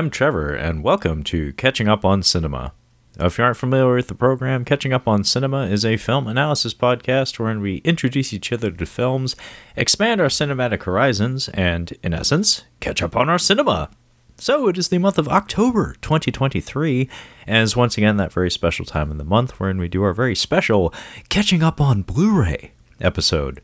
I'm 0.00 0.08
Trevor, 0.08 0.54
and 0.54 0.82
welcome 0.82 1.22
to 1.24 1.52
Catching 1.52 1.86
Up 1.86 2.06
on 2.06 2.22
Cinema. 2.22 2.72
If 3.18 3.36
you 3.36 3.44
aren't 3.44 3.58
familiar 3.58 3.96
with 3.96 4.08
the 4.08 4.14
program, 4.14 4.64
Catching 4.64 4.94
Up 4.94 5.06
on 5.06 5.24
Cinema 5.24 5.66
is 5.66 5.84
a 5.84 5.98
film 5.98 6.26
analysis 6.26 6.72
podcast 6.72 7.38
wherein 7.38 7.60
we 7.60 7.82
introduce 7.84 8.32
each 8.32 8.50
other 8.50 8.70
to 8.70 8.86
films, 8.86 9.36
expand 9.76 10.22
our 10.22 10.28
cinematic 10.28 10.84
horizons, 10.84 11.50
and, 11.50 11.92
in 12.02 12.14
essence, 12.14 12.64
catch 12.80 13.02
up 13.02 13.14
on 13.14 13.28
our 13.28 13.38
cinema. 13.38 13.90
So, 14.38 14.68
it 14.68 14.78
is 14.78 14.88
the 14.88 14.96
month 14.96 15.18
of 15.18 15.28
October 15.28 15.94
2023, 16.00 17.06
and 17.46 17.62
is 17.62 17.76
once 17.76 17.98
again 17.98 18.16
that 18.16 18.32
very 18.32 18.50
special 18.50 18.86
time 18.86 19.10
in 19.10 19.18
the 19.18 19.22
month 19.22 19.60
wherein 19.60 19.76
we 19.76 19.88
do 19.88 20.02
our 20.02 20.14
very 20.14 20.34
special 20.34 20.94
Catching 21.28 21.62
Up 21.62 21.78
on 21.78 22.00
Blu 22.00 22.40
ray 22.40 22.72
episode. 23.02 23.60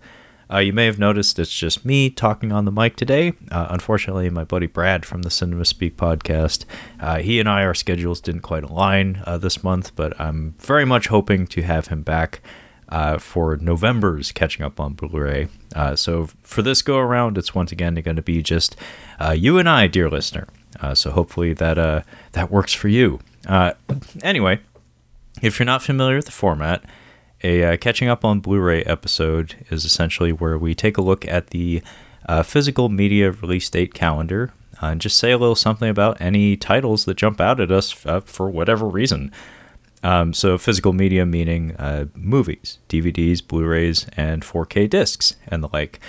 Uh, 0.52 0.58
you 0.58 0.72
may 0.72 0.86
have 0.86 0.98
noticed 0.98 1.38
it's 1.38 1.52
just 1.52 1.84
me 1.84 2.08
talking 2.08 2.52
on 2.52 2.64
the 2.64 2.70
mic 2.70 2.94
today. 2.94 3.32
Uh, 3.50 3.66
unfortunately, 3.70 4.30
my 4.30 4.44
buddy 4.44 4.66
Brad 4.66 5.04
from 5.04 5.22
the 5.22 5.30
Cinema 5.30 5.64
Speak 5.64 5.96
podcast, 5.96 6.64
uh, 7.00 7.18
he 7.18 7.40
and 7.40 7.48
I, 7.48 7.64
our 7.64 7.74
schedules 7.74 8.20
didn't 8.20 8.42
quite 8.42 8.62
align 8.62 9.22
uh, 9.26 9.38
this 9.38 9.64
month, 9.64 9.96
but 9.96 10.18
I'm 10.20 10.54
very 10.58 10.84
much 10.84 11.08
hoping 11.08 11.46
to 11.48 11.62
have 11.62 11.88
him 11.88 12.02
back 12.02 12.40
uh, 12.88 13.18
for 13.18 13.56
November's 13.56 14.30
Catching 14.30 14.64
Up 14.64 14.78
on 14.78 14.92
Blu 14.92 15.08
ray. 15.08 15.48
Uh, 15.74 15.96
so 15.96 16.28
for 16.42 16.62
this 16.62 16.80
go 16.80 16.98
around, 16.98 17.36
it's 17.36 17.54
once 17.54 17.72
again 17.72 17.96
going 17.96 18.16
to 18.16 18.22
be 18.22 18.40
just 18.40 18.76
you 19.34 19.58
and 19.58 19.68
I, 19.68 19.88
dear 19.88 20.08
listener. 20.08 20.46
so 20.94 21.10
hopefully 21.10 21.54
that, 21.54 22.04
that 22.32 22.50
works 22.52 22.72
for 22.72 22.86
you. 22.86 23.18
anyway, 24.22 24.60
if 25.42 25.58
you're 25.58 25.66
not 25.66 25.82
familiar 25.82 26.16
with 26.16 26.26
the 26.26 26.32
format, 26.32 26.84
a 27.42 27.64
uh, 27.64 27.76
catching 27.76 28.08
up 28.08 28.24
on 28.24 28.40
Blu 28.40 28.60
ray 28.60 28.82
episode 28.84 29.56
is 29.70 29.84
essentially 29.84 30.32
where 30.32 30.58
we 30.58 30.74
take 30.74 30.96
a 30.96 31.02
look 31.02 31.26
at 31.26 31.48
the 31.48 31.82
uh, 32.26 32.42
physical 32.42 32.88
media 32.88 33.30
release 33.30 33.68
date 33.68 33.94
calendar 33.94 34.52
uh, 34.82 34.86
and 34.86 35.00
just 35.00 35.18
say 35.18 35.30
a 35.32 35.38
little 35.38 35.54
something 35.54 35.88
about 35.88 36.20
any 36.20 36.56
titles 36.56 37.04
that 37.04 37.16
jump 37.16 37.40
out 37.40 37.60
at 37.60 37.70
us 37.70 38.04
uh, 38.06 38.20
for 38.20 38.50
whatever 38.50 38.86
reason. 38.86 39.30
Um, 40.02 40.32
so, 40.34 40.58
physical 40.58 40.92
media 40.92 41.24
meaning 41.26 41.74
uh, 41.76 42.06
movies, 42.14 42.78
DVDs, 42.88 43.46
Blu 43.46 43.64
rays, 43.64 44.06
and 44.16 44.42
4K 44.42 44.88
discs, 44.88 45.36
and 45.48 45.62
the 45.62 45.68
like. 45.72 46.00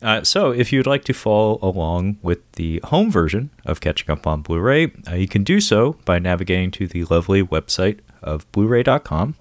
Uh, 0.00 0.22
so, 0.22 0.52
if 0.52 0.72
you'd 0.72 0.86
like 0.86 1.04
to 1.04 1.12
follow 1.12 1.58
along 1.60 2.18
with 2.22 2.50
the 2.52 2.80
home 2.84 3.10
version 3.10 3.50
of 3.66 3.80
Catching 3.80 4.10
Up 4.10 4.26
on 4.26 4.42
Blu 4.42 4.60
ray, 4.60 4.92
you 5.12 5.28
can 5.28 5.44
do 5.44 5.60
so 5.60 5.94
by 6.04 6.18
navigating 6.18 6.70
to 6.72 6.86
the 6.86 7.04
lovely 7.04 7.42
website 7.42 7.98
of 8.22 8.50
Blu-ray.com 8.52 9.34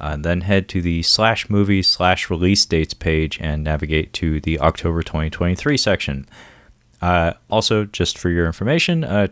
uh, 0.00 0.16
then 0.16 0.42
head 0.42 0.68
to 0.70 0.80
the 0.80 1.02
slash 1.02 1.50
movies 1.50 1.88
slash 1.88 2.30
release 2.30 2.64
dates 2.64 2.94
page 2.94 3.38
and 3.40 3.62
navigate 3.62 4.12
to 4.14 4.40
the 4.40 4.58
October 4.58 5.02
2023 5.02 5.76
section. 5.76 6.26
Uh, 7.00 7.32
also, 7.50 7.84
just 7.84 8.18
for 8.18 8.30
your 8.30 8.46
information, 8.46 9.04
uh, 9.04 9.28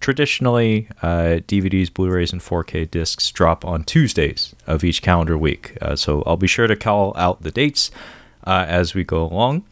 traditionally 0.00 0.88
uh, 1.02 1.40
DVDs, 1.46 1.92
Blu 1.92 2.10
rays, 2.10 2.32
and 2.32 2.40
4K 2.40 2.90
discs 2.90 3.30
drop 3.30 3.64
on 3.64 3.84
Tuesdays 3.84 4.54
of 4.66 4.82
each 4.82 5.02
calendar 5.02 5.38
week. 5.38 5.76
Uh, 5.80 5.94
so 5.94 6.22
I'll 6.26 6.36
be 6.36 6.46
sure 6.46 6.66
to 6.66 6.76
call 6.76 7.12
out 7.16 7.42
the 7.42 7.50
dates 7.50 7.90
uh, 8.44 8.64
as 8.68 8.94
we 8.94 9.04
go 9.04 9.24
along. 9.24 9.64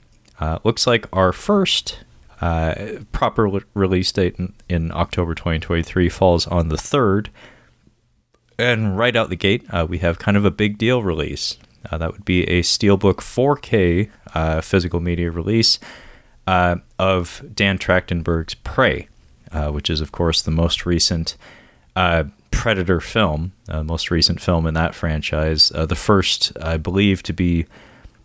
looks 0.65 0.87
like 0.87 1.07
our 1.13 1.33
first 1.33 2.05
proper 3.13 3.61
release 3.75 4.13
date 4.13 4.37
in, 4.39 4.55
in 4.69 4.93
October 4.93 5.35
2023 5.35 6.09
falls 6.09 6.47
on 6.47 6.69
the 6.69 6.77
3rd 6.77 7.29
and 8.61 8.97
right 8.97 9.17
out 9.17 9.31
the 9.31 9.37
gate, 9.37 9.65
uh, 9.71 9.87
we 9.89 9.99
have 9.99 10.19
kind 10.19 10.37
of 10.37 10.45
a 10.45 10.51
big 10.51 10.79
deal 10.79 11.03
release. 11.03 11.59
Uh, 11.91 11.99
that 11.99 12.13
would 12.13 12.25
be 12.25 12.45
a 12.45 12.63
Steelbook 12.63 13.17
4K 13.17 14.11
uh, 14.35 14.61
physical 14.61 15.01
media 15.01 15.31
release 15.31 15.79
uh, 16.47 16.77
of 16.99 17.43
Dan 17.55 17.79
Trachtenberg's 17.79 18.55
Prey, 18.55 19.09
uh, 19.53 19.71
which 19.71 19.89
is, 19.89 20.01
of 20.01 20.13
course, 20.13 20.43
the 20.43 20.51
most 20.51 20.85
recent 20.85 21.37
uh, 21.97 22.25
Predator 22.51 23.01
film, 23.01 23.53
most 23.85 24.11
recent 24.11 24.41
film 24.41 24.67
in 24.67 24.75
that 24.75 24.95
franchise. 24.95 25.71
the 25.71 25.95
first, 25.95 26.53
I 26.61 26.77
believe, 26.77 27.23
to 27.23 27.33
be 27.33 27.65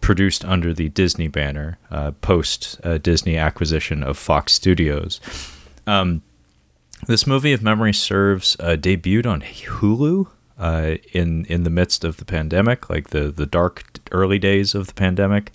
produced 0.01 0.43
under 0.43 0.73
the 0.73 0.89
Disney 0.89 1.29
banner 1.29 1.77
post 2.19 2.81
Disney 3.01 3.37
acquisition 3.37 4.03
of 4.03 4.17
Fox 4.17 4.51
Studios. 4.51 5.21
Um, 5.87 6.21
this 7.05 7.27
movie, 7.27 7.53
if 7.53 7.61
memory 7.61 7.93
serves, 7.93 8.55
uh, 8.59 8.75
debuted 8.79 9.25
on 9.25 9.41
Hulu 9.41 10.27
uh, 10.57 10.95
in 11.13 11.45
in 11.45 11.63
the 11.63 11.69
midst 11.69 12.03
of 12.03 12.17
the 12.17 12.25
pandemic, 12.25 12.89
like 12.89 13.09
the 13.09 13.31
the 13.31 13.45
dark 13.45 13.99
early 14.11 14.39
days 14.39 14.75
of 14.75 14.87
the 14.87 14.93
pandemic. 14.93 15.51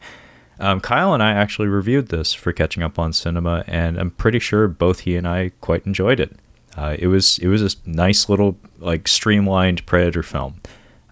Um, 0.59 0.81
Kyle 0.81 1.15
and 1.15 1.22
I 1.22 1.33
actually 1.33 1.69
reviewed 1.69 2.09
this 2.09 2.34
for 2.34 2.53
catching 2.53 2.83
up 2.83 2.99
on 2.99 3.15
cinema, 3.15 3.65
and 3.66 3.99
I'm 3.99 4.10
pretty 4.10 4.39
sure 4.39 4.69
both 4.69 5.00
he 5.00 5.16
and 5.16 5.27
I 5.27 5.53
quite 5.62 5.87
enjoyed 5.87 6.21
it. 6.21 6.37
Uh, 6.77 6.97
it 6.99 7.06
was 7.06 7.39
it 7.39 7.49
was 7.49 7.62
a 7.62 7.77
nice 7.87 8.28
little 8.28 8.59
like 8.78 9.09
streamlined 9.09 9.87
Predator 9.87 10.22
film, 10.22 10.60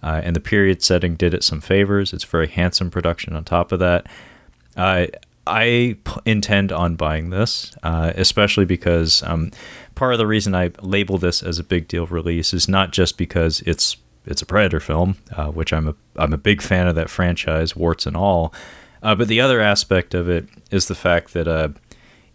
uh, 0.03 0.21
and 0.23 0.35
the 0.35 0.39
period 0.39 0.83
setting 0.83 1.15
did 1.15 1.33
it 1.33 1.43
some 1.43 1.61
favors. 1.61 2.13
It's 2.13 2.23
a 2.23 2.27
very 2.27 2.47
handsome 2.47 2.91
production 2.91 3.35
on 3.35 3.43
top 3.43 3.71
of 3.71 3.79
that. 3.79 4.05
Uh, 4.77 5.07
I 5.47 5.97
p- 6.03 6.21
intend 6.25 6.71
on 6.71 6.95
buying 6.95 7.31
this, 7.31 7.75
uh, 7.81 8.13
especially 8.15 8.65
because 8.65 9.23
um, 9.23 9.49
part 9.99 10.13
of 10.13 10.17
the 10.17 10.25
reason 10.25 10.55
I 10.55 10.71
label 10.81 11.17
this 11.17 11.43
as 11.43 11.59
a 11.59 11.63
big 11.63 11.89
deal 11.89 12.05
release 12.05 12.53
is 12.53 12.69
not 12.69 12.91
just 12.91 13.17
because 13.17 13.59
it's 13.65 13.97
it's 14.25 14.41
a 14.41 14.45
Predator 14.45 14.79
film, 14.79 15.17
uh, 15.35 15.47
which 15.47 15.73
I'm 15.73 15.89
a 15.89 15.95
I'm 16.15 16.31
a 16.31 16.37
big 16.37 16.61
fan 16.61 16.87
of 16.87 16.95
that 16.95 17.09
franchise, 17.09 17.75
warts 17.75 18.05
and 18.05 18.15
all. 18.15 18.53
Uh, 19.03 19.13
but 19.15 19.27
the 19.27 19.41
other 19.41 19.59
aspect 19.59 20.13
of 20.13 20.29
it 20.29 20.47
is 20.71 20.87
the 20.87 20.95
fact 20.95 21.33
that 21.33 21.49
uh, 21.49 21.69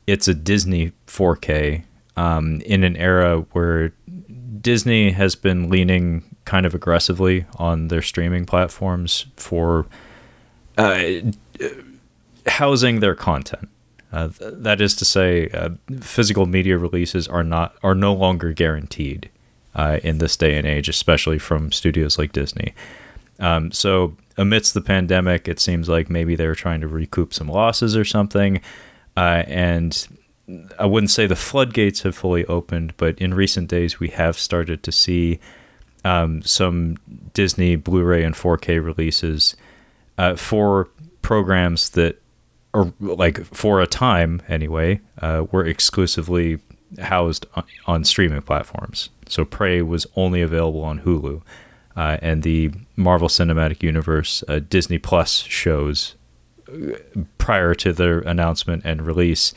it's 0.06 0.28
a 0.28 0.34
Disney 0.34 0.92
4K 1.06 1.84
um, 2.16 2.60
in 2.66 2.84
an 2.84 2.97
era 2.97 3.47
where 3.52 3.94
Disney 4.60 5.12
has 5.12 5.34
been 5.34 5.70
leaning 5.70 6.22
kind 6.44 6.66
of 6.66 6.75
aggressively 6.75 7.46
on 7.56 7.88
their 7.88 8.02
streaming 8.02 8.44
platforms 8.44 9.25
for 9.36 9.86
uh, 10.76 11.02
housing 12.46 13.00
their 13.00 13.14
content. 13.14 13.70
Uh, 14.14 14.28
th- 14.28 14.54
that 14.58 14.80
is 14.80 14.94
to 14.94 15.04
say, 15.04 15.48
uh, 15.48 15.70
physical 16.00 16.47
media 16.47 16.78
releases 16.78 17.26
are 17.26 17.42
not 17.42 17.75
are 17.82 17.97
no 17.97 18.14
longer 18.14 18.52
guaranteed 18.52 19.28
uh, 19.75 19.98
in 20.04 20.19
this 20.19 20.36
day 20.36 20.56
and 20.56 20.66
age, 20.66 20.88
especially 20.88 21.38
from 21.38 21.72
studios 21.72 22.16
like 22.16 22.30
Disney. 22.30 22.75
Um, 23.41 23.72
so, 23.72 24.16
amidst 24.38 24.72
the 24.72 24.80
pandemic, 24.80 25.48
it 25.48 25.58
seems 25.58 25.88
like 25.88 26.08
maybe 26.08 26.36
they 26.36 26.47
were 26.47 26.54
trying 26.54 26.80
to 26.82 26.86
recoup 26.86 27.34
some 27.34 27.48
losses 27.48 27.97
or 27.97 28.04
something. 28.04 28.60
Uh, 29.16 29.42
and 29.48 30.06
I 30.78 30.86
wouldn't 30.86 31.10
say 31.10 31.26
the 31.26 31.34
floodgates 31.34 32.02
have 32.02 32.14
fully 32.14 32.44
opened, 32.46 32.96
but 32.96 33.19
in 33.19 33.34
recent 33.34 33.69
days, 33.69 33.98
we 33.98 34.08
have 34.10 34.38
started 34.38 34.84
to 34.84 34.92
see 34.92 35.41
um, 36.04 36.41
some 36.42 36.98
Disney 37.32 37.75
Blu-ray 37.75 38.22
and 38.22 38.36
4K 38.36 38.84
releases 38.84 39.56
uh, 40.19 40.36
for 40.36 40.88
programs 41.20 41.91
that 41.91 42.20
or 42.75 42.93
like 43.00 43.44
for 43.47 43.81
a 43.81 43.87
time 43.87 44.43
anyway, 44.49 45.00
uh, 45.23 45.47
were 45.53 45.65
exclusively 45.65 46.59
housed 47.00 47.47
on, 47.55 47.65
on, 47.87 48.05
streaming 48.05 48.43
platforms. 48.43 49.09
So 49.29 49.44
Prey 49.44 49.81
was 49.81 50.06
only 50.17 50.43
available 50.43 50.82
on 50.82 51.00
Hulu, 51.00 51.41
uh, 51.97 52.19
and 52.21 52.43
the 52.43 52.73
Marvel 52.97 53.29
Cinematic 53.29 53.82
Universe 53.82 54.43
uh, 54.49 54.59
Disney 54.69 54.99
Plus 54.99 55.43
shows 55.43 56.17
uh, 56.69 56.97
prior 57.38 57.75
to 57.76 57.93
their 57.93 58.19
announcement 58.21 58.82
and 58.85 59.06
release 59.06 59.55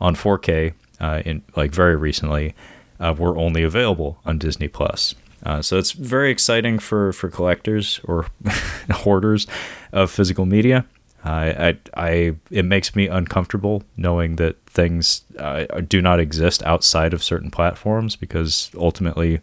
on 0.00 0.14
4K 0.14 0.74
uh, 1.00 1.22
in 1.24 1.42
like 1.56 1.72
very 1.72 1.96
recently 1.96 2.54
uh, 3.00 3.14
were 3.18 3.36
only 3.38 3.62
available 3.62 4.20
on 4.26 4.38
Disney 4.38 4.68
Plus. 4.68 5.14
so 5.62 5.78
it's 5.78 5.92
very 5.92 6.30
exciting 6.30 6.78
for 6.78 7.12
for 7.12 7.30
collectors 7.30 8.00
or 8.04 8.26
hoarders 8.90 9.46
of 9.92 10.10
physical 10.10 10.44
media. 10.44 10.84
I, 11.24 11.76
I, 11.94 12.36
it 12.50 12.64
makes 12.64 12.94
me 12.94 13.08
uncomfortable 13.08 13.82
knowing 13.96 14.36
that 14.36 14.62
things 14.66 15.24
uh, 15.38 15.64
do 15.86 16.00
not 16.00 16.20
exist 16.20 16.62
outside 16.62 17.12
of 17.12 17.22
certain 17.22 17.50
platforms 17.50 18.16
because 18.16 18.70
ultimately 18.76 19.40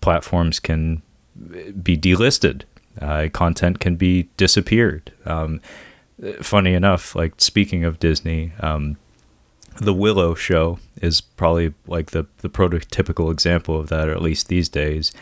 platforms 0.00 0.60
can 0.60 1.02
be 1.82 1.96
delisted. 1.96 2.62
Uh, 3.00 3.28
content 3.32 3.80
can 3.80 3.96
be 3.96 4.28
disappeared. 4.36 5.12
Um, 5.24 5.60
funny 6.40 6.72
enough, 6.72 7.14
like 7.14 7.34
speaking 7.38 7.84
of 7.84 7.98
Disney, 7.98 8.52
um, 8.60 8.96
the 9.78 9.92
Willow 9.92 10.34
show 10.34 10.78
is 11.02 11.20
probably 11.20 11.74
like 11.86 12.12
the, 12.12 12.26
the 12.38 12.48
prototypical 12.48 13.30
example 13.30 13.78
of 13.78 13.88
that, 13.88 14.08
or 14.08 14.12
at 14.12 14.22
least 14.22 14.48
these 14.48 14.68
days, 14.68 15.12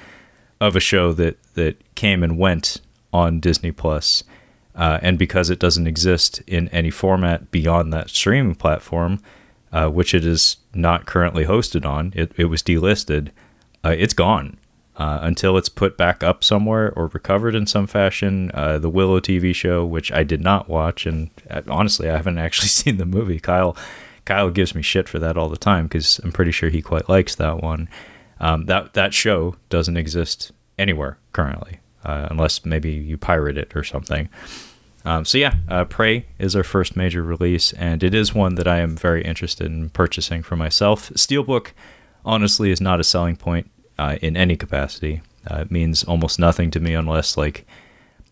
of 0.60 0.76
a 0.76 0.80
show 0.80 1.12
that, 1.14 1.42
that 1.54 1.82
came 1.96 2.22
and 2.22 2.38
went 2.38 2.80
on 3.12 3.40
Disney 3.40 3.72
Plus 3.72 4.22
uh, 4.74 4.98
and 5.02 5.18
because 5.18 5.50
it 5.50 5.58
doesn't 5.58 5.86
exist 5.86 6.42
in 6.46 6.68
any 6.68 6.90
format 6.90 7.50
beyond 7.50 7.92
that 7.92 8.10
streaming 8.10 8.54
platform, 8.54 9.20
uh, 9.72 9.88
which 9.88 10.14
it 10.14 10.24
is 10.24 10.56
not 10.74 11.06
currently 11.06 11.44
hosted 11.44 11.84
on, 11.84 12.12
it, 12.14 12.32
it 12.36 12.46
was 12.46 12.62
delisted, 12.62 13.30
uh, 13.84 13.94
it's 13.96 14.14
gone. 14.14 14.58
Uh, 14.96 15.18
until 15.22 15.58
it's 15.58 15.68
put 15.68 15.96
back 15.96 16.22
up 16.22 16.44
somewhere 16.44 16.92
or 16.94 17.08
recovered 17.08 17.56
in 17.56 17.66
some 17.66 17.84
fashion. 17.84 18.48
Uh, 18.54 18.78
the 18.78 18.88
Willow 18.88 19.18
TV 19.18 19.52
show, 19.52 19.84
which 19.84 20.12
I 20.12 20.22
did 20.22 20.40
not 20.40 20.68
watch, 20.68 21.04
and 21.04 21.30
uh, 21.50 21.62
honestly, 21.66 22.08
I 22.08 22.16
haven't 22.16 22.38
actually 22.46 22.68
seen 22.68 22.98
the 22.98 23.04
movie. 23.04 23.40
Kyle, 23.40 23.76
Kyle 24.24 24.50
gives 24.50 24.72
me 24.72 24.82
shit 24.82 25.08
for 25.08 25.18
that 25.18 25.36
all 25.36 25.48
the 25.48 25.56
time 25.56 25.86
because 25.86 26.20
I'm 26.20 26.30
pretty 26.30 26.52
sure 26.52 26.70
he 26.70 26.80
quite 26.80 27.08
likes 27.08 27.34
that 27.34 27.60
one. 27.60 27.88
Um, 28.38 28.66
that 28.66 28.94
that 28.94 29.12
show 29.12 29.56
doesn't 29.68 29.96
exist 29.96 30.52
anywhere 30.78 31.18
currently, 31.32 31.80
uh, 32.04 32.28
unless 32.30 32.64
maybe 32.64 32.92
you 32.92 33.16
pirate 33.16 33.58
it 33.58 33.74
or 33.74 33.84
something. 33.84 34.28
Um, 35.04 35.24
so 35.24 35.36
yeah, 35.36 35.56
uh, 35.68 35.84
Prey 35.84 36.26
is 36.38 36.56
our 36.56 36.62
first 36.62 36.96
major 36.96 37.22
release, 37.22 37.72
and 37.74 38.02
it 38.02 38.14
is 38.14 38.34
one 38.34 38.54
that 38.54 38.66
I 38.66 38.78
am 38.78 38.96
very 38.96 39.22
interested 39.22 39.66
in 39.66 39.90
purchasing 39.90 40.42
for 40.42 40.56
myself. 40.56 41.10
Steelbook, 41.10 41.72
honestly, 42.24 42.70
is 42.70 42.80
not 42.80 43.00
a 43.00 43.04
selling 43.04 43.36
point 43.36 43.70
uh, 43.98 44.16
in 44.22 44.36
any 44.36 44.56
capacity. 44.56 45.20
Uh, 45.50 45.56
it 45.56 45.70
means 45.70 46.04
almost 46.04 46.38
nothing 46.38 46.70
to 46.70 46.80
me 46.80 46.94
unless 46.94 47.36
like 47.36 47.66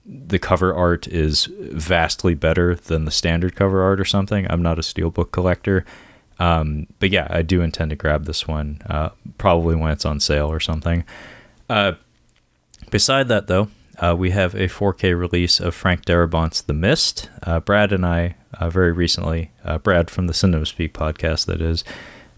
the 0.07 0.39
cover 0.39 0.75
art 0.75 1.07
is 1.07 1.47
vastly 1.61 2.35
better 2.35 2.75
than 2.75 3.05
the 3.05 3.11
standard 3.11 3.55
cover 3.55 3.83
art 3.83 4.01
or 4.01 4.05
something. 4.05 4.51
I'm 4.51 4.63
not 4.63 4.79
a 4.79 4.83
steelbook 4.83 5.31
collector, 5.31 5.85
um, 6.39 6.87
but 6.99 7.11
yeah, 7.11 7.27
I 7.31 7.43
do 7.43 7.61
intend 7.61 7.91
to 7.91 7.97
grab 7.97 8.25
this 8.25 8.49
one 8.49 8.81
uh, 8.89 9.11
probably 9.39 9.77
when 9.77 9.93
it's 9.93 10.07
on 10.07 10.21
sale 10.21 10.51
or 10.51 10.59
something. 10.59 11.05
Beside 12.93 13.29
that, 13.29 13.47
though, 13.47 13.69
uh, 13.99 14.15
we 14.15 14.33
have 14.33 14.55
a 14.55 14.69
4K 14.69 15.19
release 15.19 15.61
of 15.61 15.75
Frank 15.75 16.05
Darabont's 16.05 16.61
The 16.61 16.75
Mist. 16.75 17.31
Uh, 17.43 17.59
Brad 17.59 17.91
and 17.91 18.05
I, 18.05 18.37
uh, 18.53 18.69
very 18.69 18.93
recently, 18.93 19.50
uh, 19.65 19.79
Brad 19.79 20.11
from 20.11 20.27
the 20.27 20.35
Cinema 20.35 20.67
Speak 20.67 20.93
podcast, 20.93 21.47
that 21.47 21.62
is, 21.62 21.85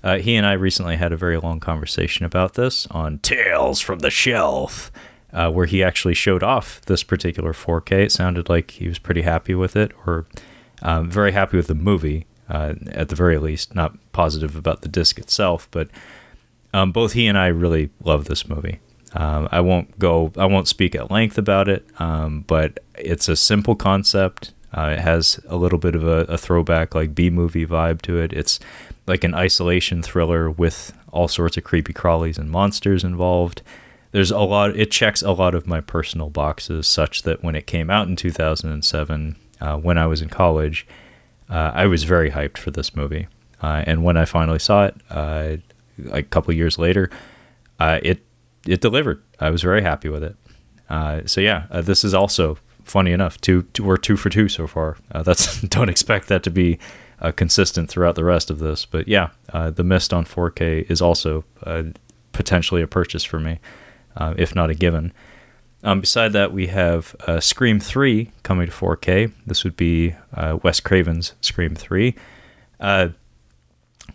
uh, 0.04 0.18
he 0.18 0.36
and 0.36 0.46
I 0.46 0.52
recently 0.52 0.94
had 0.94 1.12
a 1.12 1.16
very 1.16 1.38
long 1.38 1.58
conversation 1.58 2.24
about 2.24 2.54
this 2.54 2.86
on 2.92 3.18
Tales 3.18 3.80
from 3.80 3.98
the 3.98 4.12
Shelf, 4.12 4.92
uh, 5.32 5.50
where 5.50 5.66
he 5.66 5.82
actually 5.82 6.14
showed 6.14 6.44
off 6.44 6.80
this 6.82 7.02
particular 7.02 7.52
4K. 7.52 8.04
It 8.04 8.12
sounded 8.12 8.48
like 8.48 8.70
he 8.70 8.86
was 8.86 9.00
pretty 9.00 9.22
happy 9.22 9.56
with 9.56 9.74
it, 9.74 9.90
or 10.06 10.24
um, 10.82 11.10
very 11.10 11.32
happy 11.32 11.56
with 11.56 11.66
the 11.66 11.74
movie, 11.74 12.26
at 12.48 13.08
the 13.08 13.16
very 13.16 13.38
least. 13.38 13.74
Not 13.74 13.96
positive 14.12 14.54
about 14.54 14.82
the 14.82 14.88
disc 14.88 15.18
itself, 15.18 15.66
but 15.72 15.88
um, 16.72 16.92
both 16.92 17.14
he 17.14 17.26
and 17.26 17.36
I 17.36 17.48
really 17.48 17.90
love 18.04 18.26
this 18.26 18.48
movie. 18.48 18.78
Um, 19.14 19.48
I 19.52 19.60
won't 19.60 19.98
go. 19.98 20.32
I 20.36 20.46
won't 20.46 20.68
speak 20.68 20.94
at 20.94 21.10
length 21.10 21.38
about 21.38 21.68
it, 21.68 21.86
um, 21.98 22.44
but 22.46 22.80
it's 22.98 23.28
a 23.28 23.36
simple 23.36 23.76
concept. 23.76 24.52
Uh, 24.76 24.94
it 24.96 25.00
has 25.00 25.38
a 25.46 25.56
little 25.56 25.78
bit 25.78 25.94
of 25.94 26.02
a, 26.02 26.22
a 26.22 26.36
throwback, 26.36 26.94
like 26.94 27.14
B 27.14 27.30
movie 27.30 27.64
vibe 27.64 28.02
to 28.02 28.18
it. 28.18 28.32
It's 28.32 28.58
like 29.06 29.22
an 29.22 29.34
isolation 29.34 30.02
thriller 30.02 30.50
with 30.50 30.92
all 31.12 31.28
sorts 31.28 31.56
of 31.56 31.62
creepy 31.62 31.92
crawlies 31.92 32.38
and 32.38 32.50
monsters 32.50 33.04
involved. 33.04 33.62
There's 34.10 34.32
a 34.32 34.40
lot. 34.40 34.76
It 34.76 34.90
checks 34.90 35.22
a 35.22 35.30
lot 35.30 35.54
of 35.54 35.66
my 35.66 35.80
personal 35.80 36.28
boxes, 36.28 36.88
such 36.88 37.22
that 37.22 37.42
when 37.42 37.54
it 37.54 37.68
came 37.68 37.90
out 37.90 38.08
in 38.08 38.16
2007, 38.16 39.36
uh, 39.60 39.76
when 39.76 39.96
I 39.96 40.06
was 40.06 40.22
in 40.22 40.28
college, 40.28 40.86
uh, 41.48 41.70
I 41.74 41.86
was 41.86 42.02
very 42.02 42.32
hyped 42.32 42.58
for 42.58 42.72
this 42.72 42.96
movie. 42.96 43.28
Uh, 43.62 43.84
and 43.86 44.02
when 44.02 44.16
I 44.16 44.24
finally 44.24 44.58
saw 44.58 44.86
it, 44.86 44.96
uh, 45.08 45.56
a 46.10 46.22
couple 46.22 46.52
years 46.52 46.78
later, 46.78 47.10
uh, 47.78 48.00
it 48.02 48.20
it 48.66 48.80
delivered. 48.80 49.22
I 49.40 49.50
was 49.50 49.62
very 49.62 49.82
happy 49.82 50.08
with 50.08 50.22
it. 50.22 50.36
Uh, 50.88 51.22
so 51.26 51.40
yeah, 51.40 51.66
uh, 51.70 51.80
this 51.80 52.04
is 52.04 52.14
also 52.14 52.58
funny 52.84 53.12
enough. 53.12 53.40
Two, 53.40 53.62
two 53.72 53.84
we're 53.84 53.96
two 53.96 54.16
for 54.16 54.30
two 54.30 54.48
so 54.48 54.66
far. 54.66 54.96
Uh, 55.12 55.22
that's 55.22 55.60
don't 55.62 55.88
expect 55.88 56.28
that 56.28 56.42
to 56.44 56.50
be 56.50 56.78
uh, 57.20 57.32
consistent 57.32 57.88
throughout 57.88 58.14
the 58.14 58.24
rest 58.24 58.50
of 58.50 58.58
this. 58.58 58.84
But 58.84 59.08
yeah, 59.08 59.30
uh, 59.52 59.70
the 59.70 59.84
Mist 59.84 60.12
on 60.12 60.24
4K 60.24 60.90
is 60.90 61.00
also 61.00 61.44
uh, 61.62 61.84
potentially 62.32 62.82
a 62.82 62.86
purchase 62.86 63.24
for 63.24 63.40
me, 63.40 63.60
if 64.36 64.54
not 64.54 64.70
a 64.70 64.74
given. 64.74 65.12
Um, 65.82 66.00
beside 66.00 66.32
that, 66.32 66.52
we 66.52 66.68
have 66.68 67.14
Scream 67.40 67.78
3 67.78 68.32
coming 68.42 68.66
to 68.66 68.72
4K. 68.72 69.32
This 69.46 69.64
would 69.64 69.76
be 69.76 70.16
Wes 70.62 70.80
Craven's 70.80 71.34
Scream 71.40 71.74
3 71.74 72.14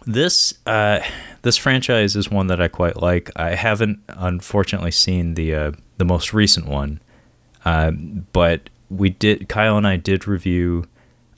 this 0.05 0.53
uh, 0.65 1.01
this 1.41 1.57
franchise 1.57 2.15
is 2.15 2.29
one 2.29 2.47
that 2.47 2.61
I 2.61 2.67
quite 2.67 2.97
like. 2.97 3.31
I 3.35 3.55
haven't 3.55 3.99
unfortunately 4.07 4.91
seen 4.91 5.33
the 5.33 5.55
uh, 5.55 5.71
the 5.97 6.05
most 6.05 6.33
recent 6.33 6.67
one, 6.67 7.01
uh, 7.65 7.91
but 7.91 8.69
we 8.89 9.09
did. 9.09 9.49
Kyle 9.49 9.77
and 9.77 9.87
I 9.87 9.97
did 9.97 10.27
review 10.27 10.85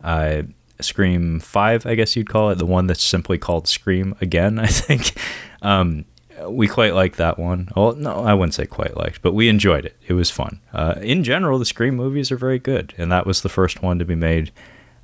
uh, 0.04 0.44
Scream 0.80 1.40
Five, 1.40 1.86
I 1.86 1.96
guess 1.96 2.16
you'd 2.16 2.30
call 2.30 2.50
it, 2.50 2.56
the 2.56 2.66
one 2.66 2.88
that's 2.88 3.04
simply 3.04 3.38
called 3.38 3.68
Scream 3.68 4.16
again. 4.22 4.60
I 4.60 4.68
think 4.68 5.14
um, 5.62 6.06
we 6.48 6.68
quite 6.68 6.94
liked 6.94 7.18
that 7.18 7.40
one. 7.40 7.70
Well, 7.76 7.94
no, 7.94 8.24
I 8.24 8.34
wouldn't 8.34 8.54
say 8.54 8.66
quite 8.66 8.96
liked, 8.96 9.22
but 9.22 9.34
we 9.34 9.50
enjoyed 9.50 9.86
it. 9.86 9.98
It 10.08 10.14
was 10.14 10.30
fun. 10.30 10.60
Uh, 10.74 10.96
in 11.02 11.24
general, 11.24 11.60
the 11.60 11.66
Scream 11.66 11.96
movies 11.96 12.32
are 12.32 12.38
very 12.38 12.60
good, 12.60 12.94
and 12.98 13.12
that 13.12 13.26
was 13.26 13.42
the 13.42 13.50
first 13.50 13.82
one 13.82 14.00
to 14.00 14.06
be 14.06 14.16
made. 14.16 14.52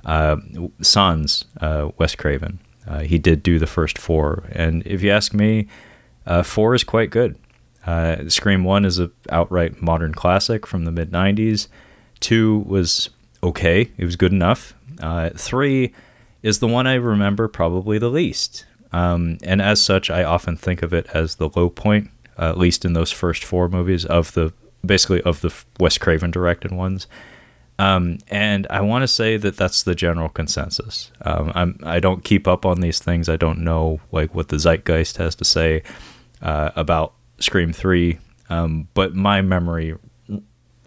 Uh, 0.04 0.36
Sans 0.80 1.44
Wes 1.60 2.14
Craven. 2.14 2.60
Uh, 2.88 3.00
he 3.00 3.18
did 3.18 3.42
do 3.42 3.58
the 3.58 3.66
first 3.66 3.98
four, 3.98 4.44
and 4.52 4.82
if 4.86 5.02
you 5.02 5.10
ask 5.10 5.34
me, 5.34 5.68
uh, 6.26 6.42
four 6.42 6.74
is 6.74 6.84
quite 6.84 7.10
good. 7.10 7.36
Uh, 7.86 8.28
Scream 8.28 8.64
One 8.64 8.84
is 8.84 8.98
an 8.98 9.12
outright 9.30 9.82
modern 9.82 10.14
classic 10.14 10.66
from 10.66 10.86
the 10.86 10.90
mid 10.90 11.10
'90s. 11.10 11.68
Two 12.18 12.60
was 12.60 13.10
okay; 13.42 13.90
it 13.98 14.04
was 14.04 14.16
good 14.16 14.32
enough. 14.32 14.74
Uh, 15.00 15.30
three 15.30 15.92
is 16.42 16.60
the 16.60 16.66
one 16.66 16.86
I 16.86 16.94
remember 16.94 17.46
probably 17.46 17.98
the 17.98 18.08
least, 18.08 18.64
um, 18.90 19.36
and 19.42 19.60
as 19.60 19.82
such, 19.82 20.08
I 20.08 20.24
often 20.24 20.56
think 20.56 20.82
of 20.82 20.94
it 20.94 21.06
as 21.12 21.34
the 21.34 21.50
low 21.54 21.68
point, 21.68 22.10
at 22.38 22.56
least 22.56 22.86
in 22.86 22.94
those 22.94 23.12
first 23.12 23.44
four 23.44 23.68
movies 23.68 24.06
of 24.06 24.32
the 24.32 24.52
basically 24.84 25.20
of 25.22 25.42
the 25.42 25.52
Wes 25.78 25.98
Craven 25.98 26.30
directed 26.30 26.72
ones. 26.72 27.06
Um, 27.78 28.18
and 28.28 28.66
I 28.70 28.80
want 28.80 29.02
to 29.02 29.08
say 29.08 29.36
that 29.36 29.56
that's 29.56 29.84
the 29.84 29.94
general 29.94 30.28
consensus. 30.28 31.12
Um, 31.22 31.52
I'm, 31.54 31.78
I 31.84 32.00
don't 32.00 32.24
keep 32.24 32.48
up 32.48 32.66
on 32.66 32.80
these 32.80 32.98
things. 32.98 33.28
I 33.28 33.36
don't 33.36 33.60
know 33.60 34.00
like 34.10 34.34
what 34.34 34.48
the 34.48 34.58
zeitgeist 34.58 35.16
has 35.18 35.34
to 35.36 35.44
say 35.44 35.82
uh, 36.42 36.70
about 36.74 37.14
Scream 37.38 37.72
Three, 37.72 38.18
um, 38.50 38.88
but 38.94 39.14
my 39.14 39.42
memory 39.42 39.96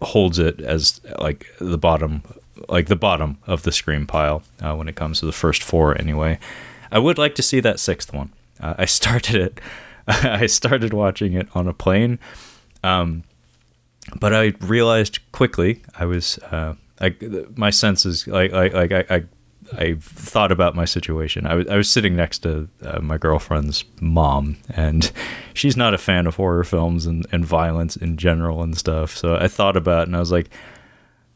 holds 0.02 0.38
it 0.38 0.60
as 0.60 1.00
like 1.18 1.46
the 1.58 1.78
bottom, 1.78 2.22
like 2.68 2.88
the 2.88 2.96
bottom 2.96 3.38
of 3.46 3.62
the 3.62 3.72
Scream 3.72 4.06
pile 4.06 4.42
uh, 4.60 4.74
when 4.74 4.88
it 4.88 4.94
comes 4.94 5.20
to 5.20 5.26
the 5.26 5.32
first 5.32 5.62
four. 5.62 5.98
Anyway, 5.98 6.38
I 6.90 6.98
would 6.98 7.16
like 7.16 7.34
to 7.36 7.42
see 7.42 7.60
that 7.60 7.80
sixth 7.80 8.12
one. 8.12 8.32
Uh, 8.60 8.74
I 8.78 8.84
started 8.86 9.36
it. 9.36 9.60
I 10.06 10.46
started 10.46 10.92
watching 10.92 11.32
it 11.32 11.48
on 11.54 11.68
a 11.68 11.72
plane. 11.72 12.18
Um, 12.84 13.22
but 14.18 14.34
I 14.34 14.52
realized 14.60 15.20
quickly 15.30 15.82
I 15.96 16.06
was 16.06 16.38
uh, 16.50 16.74
I, 17.02 17.14
my 17.56 17.70
senses 17.70 18.26
like 18.26 18.52
like 18.52 18.72
like 18.72 18.92
I, 18.92 19.04
I 19.10 19.24
I 19.76 19.96
thought 20.00 20.52
about 20.52 20.74
my 20.74 20.84
situation. 20.84 21.46
I 21.46 21.54
was 21.54 21.68
I 21.68 21.76
was 21.76 21.90
sitting 21.90 22.16
next 22.16 22.40
to 22.40 22.68
uh, 22.82 23.00
my 23.00 23.18
girlfriend's 23.18 23.84
mom, 24.00 24.56
and 24.70 25.10
she's 25.54 25.76
not 25.76 25.94
a 25.94 25.98
fan 25.98 26.26
of 26.26 26.36
horror 26.36 26.64
films 26.64 27.06
and, 27.06 27.26
and 27.32 27.44
violence 27.44 27.96
in 27.96 28.16
general 28.16 28.62
and 28.62 28.76
stuff. 28.76 29.16
So 29.16 29.36
I 29.36 29.48
thought 29.48 29.76
about 29.76 30.02
it, 30.02 30.08
and 30.08 30.16
I 30.16 30.20
was 30.20 30.32
like, 30.32 30.50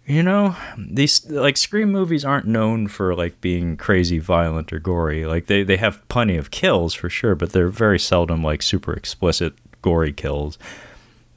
you 0.07 0.23
know, 0.23 0.57
these 0.79 1.29
like 1.31 1.57
scream 1.57 1.91
movies 1.91 2.25
aren't 2.25 2.47
known 2.47 2.89
for 2.89 3.15
like 3.15 3.41
being 3.41 3.77
crazy 3.77 4.19
violent 4.19 4.73
or 4.73 4.79
gory. 4.79 5.27
Like 5.27 5.47
they 5.47 5.63
they 5.63 5.77
have 5.77 6.07
plenty 6.09 6.37
of 6.37 6.51
kills 6.51 6.95
for 6.95 7.09
sure, 7.09 7.35
but 7.35 7.53
they're 7.53 7.69
very 7.69 7.99
seldom 7.99 8.43
like 8.43 8.63
super 8.63 8.93
explicit 8.93 9.55
gory 9.83 10.13
kills 10.13 10.59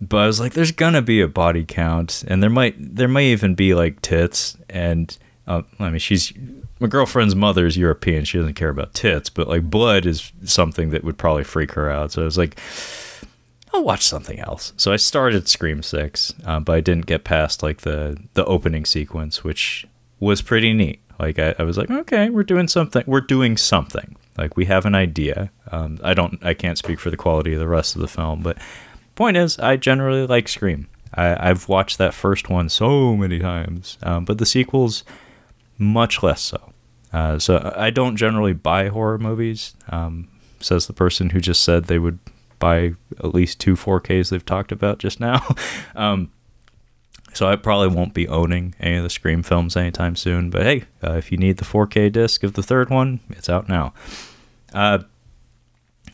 but 0.01 0.17
I 0.17 0.27
was 0.27 0.39
like, 0.39 0.53
there's 0.53 0.71
gonna 0.71 1.01
be 1.01 1.21
a 1.21 1.27
body 1.27 1.65
count, 1.65 2.23
and 2.27 2.41
there 2.41 2.49
might 2.49 2.75
there 2.77 3.07
may 3.07 3.31
even 3.31 3.55
be 3.55 3.73
like 3.73 4.01
tits. 4.01 4.57
And 4.69 5.15
uh, 5.47 5.63
I 5.79 5.89
mean, 5.89 5.99
she's 5.99 6.33
my 6.79 6.87
girlfriend's 6.87 7.35
mother 7.35 7.65
is 7.65 7.75
European; 7.75 8.23
she 8.25 8.37
doesn't 8.37 8.53
care 8.53 8.69
about 8.69 8.93
tits, 8.93 9.29
but 9.29 9.47
like 9.47 9.69
blood 9.69 10.05
is 10.05 10.31
something 10.45 10.91
that 10.91 11.03
would 11.03 11.17
probably 11.17 11.43
freak 11.43 11.73
her 11.73 11.89
out. 11.89 12.13
So 12.13 12.21
I 12.21 12.25
was 12.25 12.37
like, 12.37 12.59
I'll 13.73 13.83
watch 13.83 14.03
something 14.03 14.39
else. 14.39 14.73
So 14.77 14.93
I 14.93 14.95
started 14.95 15.49
Scream 15.49 15.83
Six, 15.83 16.33
uh, 16.45 16.59
but 16.61 16.73
I 16.73 16.79
didn't 16.81 17.05
get 17.05 17.25
past 17.25 17.61
like 17.61 17.81
the 17.81 18.17
the 18.35 18.45
opening 18.45 18.85
sequence, 18.85 19.43
which 19.43 19.85
was 20.19 20.41
pretty 20.41 20.73
neat. 20.73 21.01
Like 21.19 21.37
I, 21.37 21.55
I 21.59 21.63
was 21.63 21.77
like, 21.77 21.91
okay, 21.91 22.29
we're 22.29 22.43
doing 22.43 22.69
something. 22.69 23.03
We're 23.05 23.19
doing 23.19 23.57
something. 23.57 24.15
Like 24.37 24.55
we 24.55 24.65
have 24.65 24.85
an 24.85 24.95
idea. 24.95 25.51
Um, 25.69 25.99
I 26.01 26.13
don't. 26.13 26.43
I 26.43 26.53
can't 26.53 26.77
speak 26.77 26.99
for 26.99 27.09
the 27.09 27.17
quality 27.17 27.53
of 27.53 27.59
the 27.59 27.67
rest 27.67 27.95
of 27.95 28.01
the 28.01 28.07
film, 28.07 28.41
but 28.41 28.57
point 29.19 29.35
is, 29.35 29.59
I 29.59 29.75
generally 29.75 30.25
like 30.25 30.47
Scream. 30.47 30.87
I, 31.13 31.47
have 31.47 31.67
watched 31.67 31.97
that 31.97 32.13
first 32.13 32.49
one 32.49 32.69
so 32.69 33.17
many 33.17 33.37
times, 33.37 33.97
um, 34.01 34.23
but 34.23 34.37
the 34.37 34.45
sequels 34.45 35.03
much 35.77 36.23
less 36.23 36.41
so. 36.41 36.71
Uh, 37.11 37.37
so 37.37 37.73
I 37.75 37.89
don't 37.89 38.15
generally 38.15 38.53
buy 38.53 38.87
horror 38.87 39.17
movies. 39.17 39.75
Um, 39.89 40.29
says 40.61 40.87
the 40.87 40.93
person 40.93 41.31
who 41.31 41.41
just 41.41 41.63
said 41.63 41.85
they 41.85 41.99
would 41.99 42.19
buy 42.59 42.93
at 43.17 43.33
least 43.33 43.59
two 43.59 43.75
4Ks 43.75 44.29
they've 44.29 44.45
talked 44.45 44.71
about 44.71 44.99
just 44.99 45.19
now. 45.19 45.45
um, 45.95 46.31
so 47.33 47.45
I 47.45 47.57
probably 47.57 47.93
won't 47.93 48.13
be 48.13 48.27
owning 48.27 48.73
any 48.79 48.95
of 48.95 49.03
the 49.03 49.09
Scream 49.09 49.43
films 49.43 49.75
anytime 49.75 50.15
soon. 50.15 50.49
But 50.49 50.63
hey, 50.63 50.83
uh, 51.03 51.13
if 51.13 51.29
you 51.29 51.37
need 51.37 51.57
the 51.57 51.65
4K 51.65 52.09
disc 52.11 52.43
of 52.43 52.53
the 52.53 52.63
third 52.63 52.89
one, 52.89 53.19
it's 53.29 53.49
out 53.49 53.67
now. 53.67 53.93
Uh, 54.73 54.99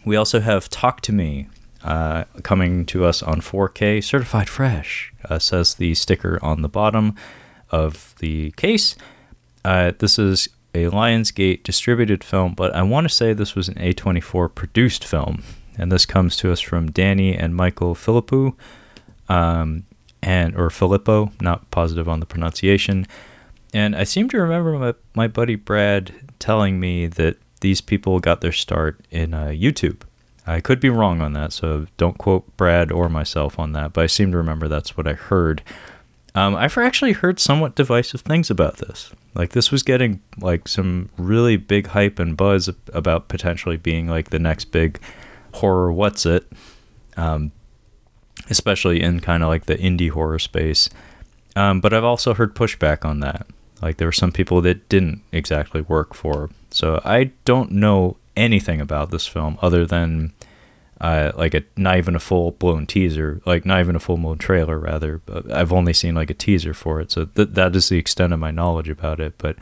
we 0.03 0.15
also 0.15 0.39
have 0.39 0.69
Talk 0.69 1.01
to 1.01 1.11
Me, 1.11 1.49
uh, 1.85 2.23
coming 2.41 2.83
to 2.87 3.05
us 3.05 3.21
on 3.21 3.41
4K, 3.41 4.03
certified 4.03 4.49
fresh, 4.49 5.13
uh, 5.29 5.37
says 5.37 5.75
the 5.75 5.93
sticker 5.93 6.39
on 6.41 6.63
the 6.63 6.67
bottom 6.67 7.15
of 7.69 8.15
the 8.19 8.51
case. 8.51 8.95
Uh, 9.63 9.91
this 9.99 10.17
is 10.17 10.49
a 10.73 10.85
Lionsgate 10.85 11.61
distributed 11.61 12.23
film, 12.23 12.55
but 12.55 12.75
I 12.75 12.81
want 12.81 13.07
to 13.07 13.13
say 13.13 13.33
this 13.33 13.55
was 13.55 13.67
an 13.67 13.75
A24 13.75 14.53
produced 14.55 15.05
film. 15.05 15.43
And 15.77 15.91
this 15.91 16.05
comes 16.05 16.35
to 16.37 16.51
us 16.51 16.59
from 16.59 16.89
Danny 16.89 17.35
and 17.35 17.55
Michael 17.55 17.93
Philippou, 17.93 18.55
um, 19.29 19.85
and 20.23 20.55
or 20.55 20.69
Filippo, 20.71 21.31
not 21.39 21.69
positive 21.69 22.09
on 22.09 22.19
the 22.19 22.25
pronunciation. 22.25 23.05
And 23.73 23.95
I 23.95 24.05
seem 24.05 24.27
to 24.29 24.39
remember 24.39 24.79
my, 24.79 24.93
my 25.13 25.27
buddy 25.27 25.55
Brad 25.55 26.13
telling 26.39 26.79
me 26.79 27.05
that 27.07 27.37
these 27.61 27.81
people 27.81 28.19
got 28.19 28.41
their 28.41 28.51
start 28.51 29.05
in 29.11 29.33
uh, 29.33 29.47
YouTube. 29.47 30.01
I 30.47 30.61
could 30.61 30.79
be 30.79 30.89
wrong 30.89 31.21
on 31.21 31.33
that, 31.33 31.53
so 31.53 31.87
don't 31.97 32.17
quote 32.17 32.55
Brad 32.57 32.91
or 32.91 33.09
myself 33.09 33.57
on 33.57 33.73
that, 33.73 33.93
but 33.93 34.03
I 34.03 34.07
seem 34.07 34.31
to 34.31 34.37
remember 34.37 34.67
that's 34.67 34.95
what 34.95 35.07
I 35.07 35.13
heard. 35.13 35.63
Um, 36.35 36.55
I've 36.55 36.77
actually 36.77 37.13
heard 37.13 37.39
somewhat 37.39 37.75
divisive 37.75 38.21
things 38.21 38.51
about 38.51 38.77
this. 38.77 39.11
Like 39.33 39.51
this 39.51 39.71
was 39.71 39.83
getting 39.83 40.21
like 40.37 40.67
some 40.67 41.09
really 41.17 41.57
big 41.57 41.87
hype 41.87 42.19
and 42.19 42.37
buzz 42.37 42.69
about 42.93 43.27
potentially 43.27 43.77
being 43.77 44.07
like 44.07 44.29
the 44.29 44.39
next 44.39 44.65
big 44.65 44.99
horror 45.55 45.91
what's 45.91 46.25
it, 46.25 46.45
um, 47.17 47.51
especially 48.49 49.01
in 49.01 49.21
kind 49.21 49.43
of 49.43 49.49
like 49.49 49.65
the 49.65 49.77
indie 49.77 50.11
horror 50.11 50.39
space. 50.39 50.89
Um, 51.55 51.79
but 51.79 51.93
I've 51.93 52.03
also 52.03 52.33
heard 52.33 52.53
pushback 52.53 53.05
on 53.05 53.21
that. 53.21 53.47
Like 53.81 53.97
there 53.97 54.07
were 54.07 54.11
some 54.11 54.31
people 54.31 54.61
that 54.61 54.89
didn't 54.89 55.21
exactly 55.31 55.81
work 55.81 56.13
for. 56.13 56.49
So 56.69 57.01
I 57.05 57.31
don't 57.45 57.71
know 57.71 58.17
anything 58.35 58.81
about 58.81 59.11
this 59.11 59.27
film 59.27 59.57
other 59.61 59.85
than 59.85 60.33
uh, 61.01 61.31
like 61.35 61.53
a 61.53 61.63
not 61.75 61.97
even 61.97 62.15
a 62.15 62.19
full 62.19 62.51
blown 62.51 62.85
teaser, 62.85 63.41
like 63.45 63.65
not 63.65 63.79
even 63.79 63.95
a 63.95 63.99
full 63.99 64.17
blown 64.17 64.37
trailer 64.37 64.79
rather. 64.79 65.21
I've 65.51 65.73
only 65.73 65.93
seen 65.93 66.15
like 66.15 66.29
a 66.29 66.35
teaser 66.35 66.73
for 66.73 67.01
it, 67.01 67.11
so 67.11 67.25
th- 67.25 67.49
that 67.51 67.75
is 67.75 67.89
the 67.89 67.97
extent 67.97 68.33
of 68.33 68.39
my 68.39 68.51
knowledge 68.51 68.89
about 68.89 69.19
it. 69.19 69.35
But 69.37 69.57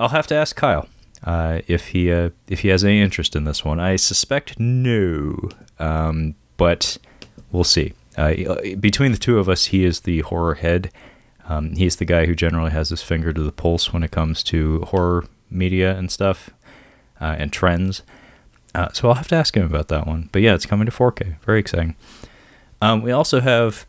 I'll 0.00 0.08
have 0.08 0.26
to 0.28 0.34
ask 0.34 0.56
Kyle 0.56 0.88
uh, 1.24 1.60
if 1.68 1.88
he 1.88 2.10
uh, 2.10 2.30
if 2.48 2.60
he 2.60 2.68
has 2.68 2.84
any 2.84 3.00
interest 3.00 3.36
in 3.36 3.44
this 3.44 3.64
one. 3.64 3.78
I 3.78 3.96
suspect 3.96 4.58
no, 4.58 5.50
um, 5.78 6.34
but 6.56 6.98
we'll 7.52 7.64
see. 7.64 7.92
Uh, 8.16 8.34
between 8.80 9.12
the 9.12 9.18
two 9.18 9.38
of 9.38 9.48
us, 9.48 9.66
he 9.66 9.84
is 9.84 10.00
the 10.00 10.20
horror 10.20 10.54
head. 10.54 10.90
Um, 11.48 11.74
he's 11.74 11.96
the 11.96 12.04
guy 12.04 12.26
who 12.26 12.34
generally 12.34 12.70
has 12.70 12.90
his 12.90 13.02
finger 13.02 13.32
to 13.32 13.42
the 13.42 13.52
pulse 13.52 13.92
when 13.92 14.02
it 14.02 14.10
comes 14.10 14.42
to 14.44 14.82
horror 14.82 15.26
media 15.48 15.96
and 15.96 16.10
stuff 16.10 16.50
uh, 17.20 17.36
and 17.38 17.52
trends. 17.52 18.02
Uh, 18.74 18.88
so 18.92 19.08
I'll 19.08 19.14
have 19.14 19.28
to 19.28 19.36
ask 19.36 19.56
him 19.56 19.64
about 19.64 19.88
that 19.88 20.06
one. 20.06 20.28
But 20.32 20.42
yeah, 20.42 20.54
it's 20.54 20.66
coming 20.66 20.86
to 20.86 20.92
4K. 20.92 21.40
Very 21.40 21.60
exciting. 21.60 21.96
Um, 22.80 23.02
we 23.02 23.12
also 23.12 23.40
have 23.40 23.86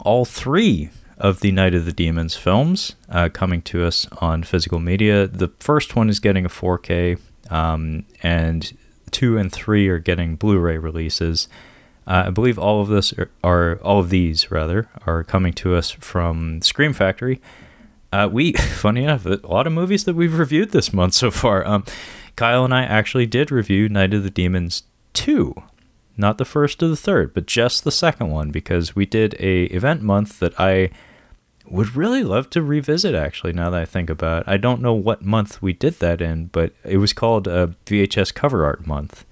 all 0.00 0.24
three 0.24 0.90
of 1.18 1.40
the 1.40 1.52
Night 1.52 1.74
of 1.74 1.84
the 1.84 1.92
Demons 1.92 2.36
films 2.36 2.94
uh, 3.08 3.28
coming 3.28 3.62
to 3.62 3.84
us 3.84 4.06
on 4.20 4.42
physical 4.42 4.78
media. 4.78 5.26
The 5.26 5.48
first 5.60 5.96
one 5.96 6.08
is 6.08 6.20
getting 6.20 6.44
a 6.44 6.48
4K, 6.48 7.18
um, 7.50 8.04
and 8.22 8.76
two 9.10 9.38
and 9.38 9.50
three 9.50 9.88
are 9.88 9.98
getting 9.98 10.36
Blu-ray 10.36 10.78
releases. 10.78 11.48
Uh, 12.06 12.24
I 12.26 12.30
believe 12.30 12.58
all 12.58 12.80
of 12.80 12.88
this 12.88 13.12
are, 13.14 13.30
are, 13.42 13.76
all 13.82 13.98
of 13.98 14.10
these 14.10 14.50
rather 14.50 14.88
are 15.06 15.24
coming 15.24 15.52
to 15.54 15.74
us 15.74 15.90
from 15.90 16.60
Scream 16.62 16.92
Factory. 16.92 17.40
Uh, 18.12 18.28
we, 18.30 18.52
funny 18.52 19.04
enough, 19.04 19.26
a 19.26 19.40
lot 19.44 19.66
of 19.66 19.72
movies 19.72 20.04
that 20.04 20.14
we've 20.14 20.38
reviewed 20.38 20.70
this 20.70 20.92
month 20.92 21.14
so 21.14 21.30
far. 21.30 21.66
Um, 21.66 21.84
Kyle 22.36 22.64
and 22.64 22.74
I 22.74 22.82
actually 22.82 23.26
did 23.26 23.50
review 23.50 23.88
Night 23.88 24.12
of 24.12 24.22
the 24.22 24.30
Demons 24.30 24.82
2. 25.14 25.54
Not 26.18 26.36
the 26.36 26.44
first 26.44 26.82
or 26.82 26.88
the 26.88 26.96
third, 26.96 27.32
but 27.32 27.46
just 27.46 27.82
the 27.82 27.90
second 27.90 28.30
one 28.30 28.50
because 28.50 28.94
we 28.94 29.06
did 29.06 29.34
a 29.40 29.64
event 29.64 30.02
month 30.02 30.38
that 30.40 30.58
I 30.60 30.90
would 31.66 31.96
really 31.96 32.22
love 32.22 32.48
to 32.50 32.62
revisit 32.62 33.14
actually 33.14 33.52
now 33.52 33.70
that 33.70 33.80
I 33.80 33.84
think 33.86 34.08
about 34.10 34.42
it. 34.42 34.48
I 34.48 34.58
don't 34.58 34.82
know 34.82 34.94
what 34.94 35.22
month 35.22 35.60
we 35.60 35.72
did 35.72 35.94
that 35.94 36.20
in, 36.20 36.46
but 36.46 36.72
it 36.84 36.98
was 36.98 37.12
called 37.12 37.48
a 37.48 37.74
VHS 37.86 38.32
cover 38.34 38.64
art 38.64 38.86
month. 38.86 39.24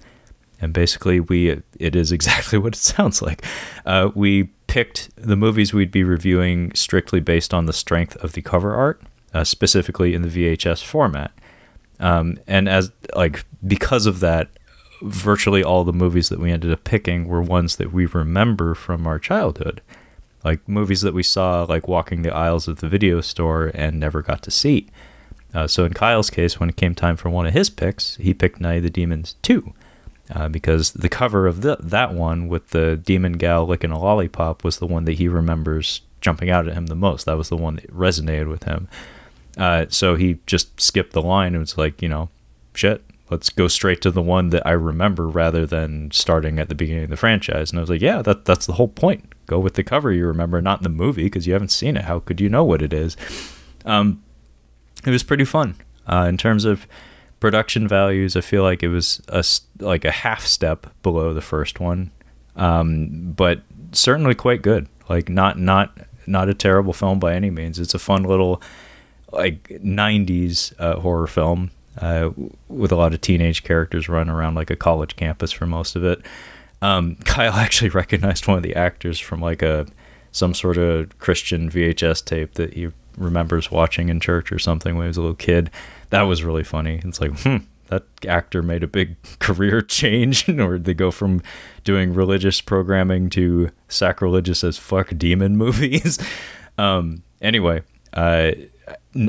And 0.59 0.73
basically 0.73 1.19
we 1.19 1.61
it 1.79 1.95
is 1.95 2.11
exactly 2.11 2.57
what 2.57 2.75
it 2.75 2.79
sounds 2.79 3.21
like. 3.21 3.45
Uh, 3.85 4.09
we 4.15 4.45
picked 4.67 5.09
the 5.15 5.35
movies 5.35 5.73
we'd 5.73 5.91
be 5.91 6.03
reviewing 6.03 6.73
strictly 6.73 7.19
based 7.19 7.53
on 7.53 7.67
the 7.67 7.73
strength 7.73 8.15
of 8.17 8.33
the 8.33 8.41
cover 8.41 8.73
art, 8.73 9.01
uh, 9.33 9.43
specifically 9.43 10.13
in 10.15 10.23
the 10.23 10.27
VHS 10.27 10.83
format. 10.83 11.31
Um, 11.99 12.37
and 12.47 12.67
as 12.67 12.91
like 13.15 13.45
because 13.65 14.05
of 14.05 14.19
that, 14.19 14.49
virtually 15.01 15.63
all 15.63 15.83
the 15.83 15.93
movies 15.93 16.29
that 16.29 16.39
we 16.39 16.51
ended 16.51 16.71
up 16.71 16.83
picking 16.83 17.27
were 17.27 17.41
ones 17.41 17.75
that 17.77 17.91
we 17.91 18.05
remember 18.05 18.75
from 18.75 19.05
our 19.07 19.19
childhood, 19.19 19.81
like 20.43 20.67
movies 20.67 21.01
that 21.01 21.13
we 21.13 21.23
saw 21.23 21.63
like 21.63 21.87
walking 21.87 22.21
the 22.21 22.33
aisles 22.33 22.67
of 22.67 22.79
the 22.79 22.89
video 22.89 23.21
store 23.21 23.71
and 23.73 23.99
never 23.99 24.21
got 24.21 24.41
to 24.43 24.51
see. 24.51 24.87
Uh, 25.53 25.67
so 25.67 25.85
in 25.85 25.93
Kyle's 25.93 26.29
case, 26.29 26.59
when 26.59 26.69
it 26.69 26.75
came 26.75 26.93
time 26.93 27.15
for 27.15 27.29
one 27.29 27.45
of 27.45 27.53
his 27.53 27.69
picks, 27.69 28.17
he 28.17 28.33
picked 28.33 28.59
Night 28.59 28.77
of 28.77 28.83
the 28.83 28.89
Demons 28.89 29.35
2. 29.41 29.73
Uh, 30.33 30.49
because 30.49 30.91
the 30.93 31.07
cover 31.07 31.45
of 31.45 31.61
the, 31.61 31.77
that 31.79 32.11
one 32.11 32.47
with 32.47 32.71
the 32.71 32.97
demon 32.97 33.33
gal 33.33 33.65
licking 33.65 33.91
a 33.91 33.99
lollipop 33.99 34.63
was 34.63 34.79
the 34.79 34.87
one 34.87 35.05
that 35.05 35.13
he 35.13 35.27
remembers 35.27 36.01
jumping 36.19 36.49
out 36.49 36.67
at 36.67 36.73
him 36.73 36.87
the 36.87 36.95
most. 36.95 37.25
That 37.25 37.37
was 37.37 37.49
the 37.49 37.55
one 37.55 37.75
that 37.75 37.93
resonated 37.93 38.49
with 38.49 38.63
him. 38.63 38.87
Uh, 39.57 39.85
so 39.89 40.15
he 40.15 40.39
just 40.45 40.79
skipped 40.79 41.13
the 41.13 41.21
line 41.21 41.53
and 41.53 41.61
was 41.61 41.77
like, 41.77 42.01
you 42.01 42.09
know, 42.09 42.29
shit, 42.73 43.03
let's 43.29 43.49
go 43.49 43.67
straight 43.67 44.01
to 44.01 44.11
the 44.11 44.21
one 44.21 44.49
that 44.49 44.65
I 44.65 44.71
remember 44.71 45.27
rather 45.27 45.65
than 45.65 46.11
starting 46.11 46.59
at 46.59 46.69
the 46.69 46.75
beginning 46.75 47.05
of 47.05 47.09
the 47.09 47.17
franchise. 47.17 47.71
And 47.71 47.79
I 47.79 47.81
was 47.81 47.89
like, 47.89 48.01
yeah, 48.01 48.21
that 48.21 48.45
that's 48.45 48.65
the 48.65 48.73
whole 48.73 48.87
point. 48.87 49.33
Go 49.45 49.59
with 49.59 49.75
the 49.75 49.83
cover 49.83 50.11
you 50.11 50.25
remember, 50.25 50.61
not 50.61 50.81
the 50.81 50.89
movie, 50.89 51.25
because 51.25 51.47
you 51.47 51.53
haven't 51.53 51.69
seen 51.69 51.97
it. 51.97 52.05
How 52.05 52.19
could 52.19 52.41
you 52.41 52.49
know 52.49 52.63
what 52.63 52.81
it 52.81 52.93
is? 52.93 53.15
Um, 53.85 54.23
it 55.05 55.11
was 55.11 55.23
pretty 55.23 55.45
fun 55.45 55.75
uh, 56.07 56.25
in 56.27 56.37
terms 56.37 56.65
of 56.65 56.87
production 57.39 57.87
values. 57.87 58.35
I 58.35 58.41
feel 58.41 58.63
like 58.63 58.81
it 58.81 58.89
was 58.89 59.21
a 59.27 59.43
like 59.83 60.05
a 60.05 60.11
half 60.11 60.45
step 60.45 60.87
below 61.03 61.33
the 61.33 61.41
first 61.41 61.79
one, 61.79 62.11
um, 62.55 63.33
but 63.35 63.61
certainly 63.91 64.35
quite 64.35 64.61
good. 64.61 64.87
Like 65.09 65.29
not 65.29 65.59
not 65.59 65.95
not 66.27 66.49
a 66.49 66.53
terrible 66.53 66.93
film 66.93 67.19
by 67.19 67.35
any 67.35 67.51
means. 67.51 67.79
It's 67.79 67.93
a 67.93 67.99
fun 67.99 68.23
little 68.23 68.61
like 69.35 69.63
90s 69.69 70.73
uh, 70.79 70.99
horror 70.99 71.27
film 71.27 71.71
uh, 71.99 72.31
with 72.67 72.91
a 72.91 72.95
lot 72.95 73.13
of 73.13 73.21
teenage 73.21 73.63
characters 73.63 74.09
running 74.09 74.33
around 74.33 74.55
like 74.55 74.69
a 74.69 74.75
college 74.75 75.15
campus 75.15 75.51
for 75.51 75.65
most 75.65 75.95
of 75.95 76.03
it. 76.03 76.21
Um, 76.81 77.15
Kyle 77.25 77.53
actually 77.53 77.89
recognized 77.89 78.47
one 78.47 78.57
of 78.57 78.63
the 78.63 78.75
actors 78.75 79.19
from 79.19 79.41
like 79.41 79.61
a 79.61 79.87
some 80.31 80.53
sort 80.53 80.77
of 80.77 81.17
Christian 81.17 81.71
VHS 81.71 82.25
tape 82.25 82.55
that 82.55 82.73
he 82.73 82.91
remembers 83.17 83.71
watching 83.71 84.09
in 84.09 84.19
church 84.19 84.51
or 84.51 84.59
something 84.59 84.95
when 84.95 85.05
he 85.05 85.07
was 85.07 85.15
a 85.15 85.21
little 85.21 85.35
kid. 85.35 85.71
That 86.09 86.23
was 86.23 86.43
really 86.43 86.63
funny. 86.63 86.99
It's 87.05 87.21
like, 87.21 87.39
hmm, 87.39 87.57
that 87.87 88.03
actor 88.27 88.61
made 88.61 88.83
a 88.83 88.87
big 88.87 89.15
career 89.39 89.81
change, 89.81 90.49
or 90.49 90.77
they 90.77 90.93
go 90.93 91.09
from 91.09 91.41
doing 91.85 92.13
religious 92.13 92.59
programming 92.59 93.29
to 93.31 93.71
sacrilegious 93.87 94.63
as 94.63 94.77
fuck 94.77 95.17
demon 95.17 95.55
movies. 95.65 96.19
um, 96.77 97.23
anyway, 97.41 97.81
uh, 98.13 98.51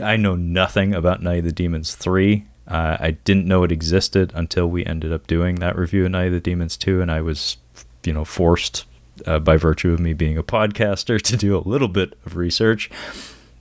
I 0.03 0.17
know 0.17 0.35
nothing 0.35 0.95
about 0.95 1.23
Night 1.23 1.39
of 1.39 1.45
the 1.45 1.53
Demons 1.53 1.95
3. 1.95 2.45
Uh, 2.69 2.97
I 2.99 3.13
didn't 3.13 3.47
know 3.47 3.63
it 3.63 3.71
existed 3.71 4.33
until 4.35 4.67
we 4.67 4.85
ended 4.85 5.13
up 5.13 5.27
doing 5.27 5.57
that 5.57 5.77
review 5.77 6.05
of 6.05 6.11
Night 6.11 6.27
of 6.27 6.33
the 6.33 6.41
Demons 6.41 6.77
2, 6.77 7.01
and 7.01 7.11
I 7.11 7.21
was, 7.21 7.57
you 8.05 8.13
know, 8.13 8.25
forced 8.25 8.85
uh, 9.25 9.39
by 9.39 9.57
virtue 9.57 9.93
of 9.93 10.01
me 10.01 10.13
being 10.13 10.37
a 10.37 10.43
podcaster 10.43 11.21
to 11.23 11.37
do 11.37 11.57
a 11.57 11.67
little 11.67 11.89
bit 11.89 12.19
of 12.27 12.37
research. 12.37 12.91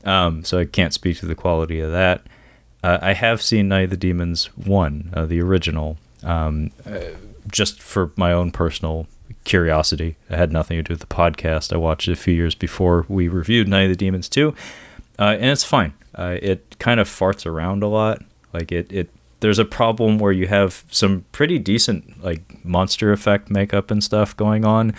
Um, 0.04 0.44
so 0.44 0.60
I 0.60 0.66
can't 0.66 0.94
speak 0.94 1.18
to 1.20 1.26
the 1.26 1.36
quality 1.36 1.80
of 1.80 1.92
that. 1.92 2.22
Uh, 2.84 3.00
I 3.02 3.14
have 3.14 3.42
seen 3.42 3.68
Night 3.68 3.86
of 3.86 3.90
the 3.92 3.98
Demons 3.98 4.46
1, 4.58 5.12
uh, 5.14 5.26
the 5.26 5.42
original, 5.42 5.98
um, 6.24 6.72
uh, 6.86 7.00
just 7.52 7.82
for 7.82 8.12
my 8.16 8.32
own 8.32 8.52
personal 8.52 9.08
curiosity. 9.44 10.18
I 10.30 10.36
had 10.36 10.52
nothing 10.52 10.78
to 10.78 10.84
do 10.84 10.94
with 10.94 11.00
the 11.00 11.08
podcast. 11.08 11.74
I 11.74 11.78
watched 11.78 12.08
it 12.08 12.14
a 12.14 12.16
few 12.16 12.34
years 12.34 12.54
before 12.54 13.06
we 13.08 13.28
reviewed 13.28 13.68
Night 13.68 13.84
of 13.84 13.90
the 13.90 13.96
Demons 13.96 14.30
2, 14.30 14.54
uh, 15.20 15.36
and 15.40 15.46
it's 15.46 15.64
fine. 15.64 15.94
Uh, 16.14 16.38
it 16.42 16.78
kind 16.80 17.00
of 17.00 17.08
farts 17.08 17.46
around 17.46 17.84
a 17.84 17.88
lot. 17.88 18.22
Like 18.54 18.72
it, 18.72 18.92
it 18.92 19.10
there's 19.42 19.60
a 19.60 19.66
problem 19.66 20.18
where 20.18 20.32
you 20.32 20.48
have 20.48 20.86
some 20.90 21.26
pretty 21.32 21.60
decent 21.60 22.24
like 22.24 22.64
monster 22.66 23.12
effect 23.12 23.50
makeup 23.50 23.92
and 23.92 24.04
stuff 24.04 24.36
going 24.36 24.66
on, 24.66 24.94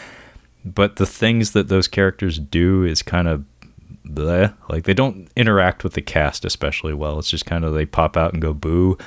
but 0.64 0.96
the 0.96 1.06
things 1.06 1.52
that 1.52 1.68
those 1.68 1.88
characters 1.88 2.38
do 2.38 2.84
is 2.84 3.02
kind 3.02 3.28
of 3.28 3.44
bleh. 4.06 4.54
Like 4.68 4.84
they 4.84 4.94
don't 4.94 5.28
interact 5.36 5.84
with 5.84 5.94
the 5.94 6.02
cast 6.02 6.44
especially 6.44 6.94
well. 6.94 7.18
It's 7.18 7.30
just 7.30 7.46
kind 7.46 7.64
of 7.64 7.74
they 7.74 7.86
pop 7.86 8.16
out 8.16 8.32
and 8.32 8.42
go 8.42 8.52
boo. 8.52 8.98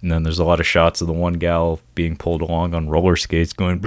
And 0.00 0.12
then 0.12 0.22
there's 0.22 0.38
a 0.38 0.44
lot 0.44 0.60
of 0.60 0.66
shots 0.66 1.00
of 1.00 1.08
the 1.08 1.12
one 1.12 1.34
gal 1.34 1.80
being 1.96 2.16
pulled 2.16 2.40
along 2.40 2.72
on 2.72 2.88
roller 2.88 3.16
skates, 3.16 3.52
going 3.52 3.80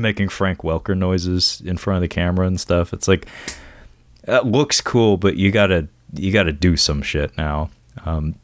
making 0.00 0.30
Frank 0.30 0.60
Welker 0.60 0.96
noises 0.96 1.62
in 1.64 1.76
front 1.76 1.96
of 1.96 2.00
the 2.00 2.08
camera 2.08 2.46
and 2.46 2.58
stuff. 2.58 2.94
It's 2.94 3.06
like 3.06 3.26
that 4.24 4.46
looks 4.46 4.80
cool, 4.80 5.18
but 5.18 5.36
you 5.36 5.50
gotta 5.50 5.88
you 6.18 6.32
got 6.32 6.44
to 6.44 6.52
do 6.52 6.76
some 6.76 7.02
shit 7.02 7.36
now. 7.36 7.70
Um, 8.04 8.36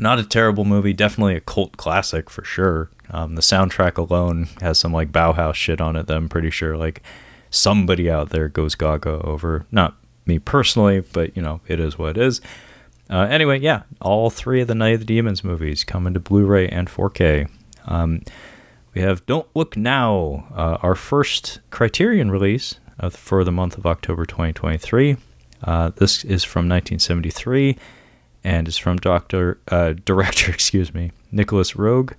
not 0.00 0.18
a 0.18 0.24
terrible 0.24 0.64
movie, 0.64 0.92
definitely 0.92 1.34
a 1.34 1.40
cult 1.40 1.76
classic 1.76 2.30
for 2.30 2.44
sure. 2.44 2.90
Um, 3.10 3.34
the 3.34 3.42
soundtrack 3.42 3.96
alone 3.96 4.48
has 4.60 4.78
some 4.78 4.92
like 4.92 5.12
Bauhaus 5.12 5.54
shit 5.54 5.80
on 5.80 5.96
it 5.96 6.06
that 6.06 6.16
I'm 6.16 6.28
pretty 6.28 6.50
sure 6.50 6.76
like 6.76 7.02
somebody 7.50 8.10
out 8.10 8.30
there 8.30 8.48
goes 8.48 8.74
gaga 8.74 9.20
over. 9.22 9.66
Not 9.70 9.96
me 10.26 10.38
personally, 10.38 11.00
but 11.00 11.36
you 11.36 11.42
know, 11.42 11.60
it 11.66 11.80
is 11.80 11.98
what 11.98 12.16
it 12.16 12.22
is. 12.22 12.40
Uh, 13.10 13.26
anyway, 13.30 13.58
yeah, 13.58 13.82
all 14.00 14.28
three 14.28 14.60
of 14.60 14.68
the 14.68 14.74
Night 14.74 14.94
of 14.94 15.00
the 15.00 15.06
Demons 15.06 15.42
movies 15.42 15.82
coming 15.82 16.12
to 16.12 16.20
Blu-ray 16.20 16.68
and 16.68 16.88
4K. 16.88 17.48
Um, 17.86 18.22
we 18.94 19.00
have 19.00 19.24
Don't 19.24 19.48
Look 19.54 19.76
Now, 19.78 20.46
uh, 20.54 20.76
our 20.82 20.94
first 20.94 21.60
Criterion 21.70 22.30
release 22.30 22.78
for 23.10 23.44
the 23.44 23.52
month 23.52 23.78
of 23.78 23.86
October 23.86 24.26
2023. 24.26 25.16
Uh, 25.62 25.90
this 25.96 26.24
is 26.24 26.44
from 26.44 26.68
1973 26.68 27.76
and 28.44 28.68
is 28.68 28.78
from 28.78 28.96
Doctor 28.96 29.58
uh, 29.68 29.92
director, 30.04 30.50
excuse 30.50 30.94
me, 30.94 31.12
Nicolas 31.32 31.72
Roeg, 31.72 32.14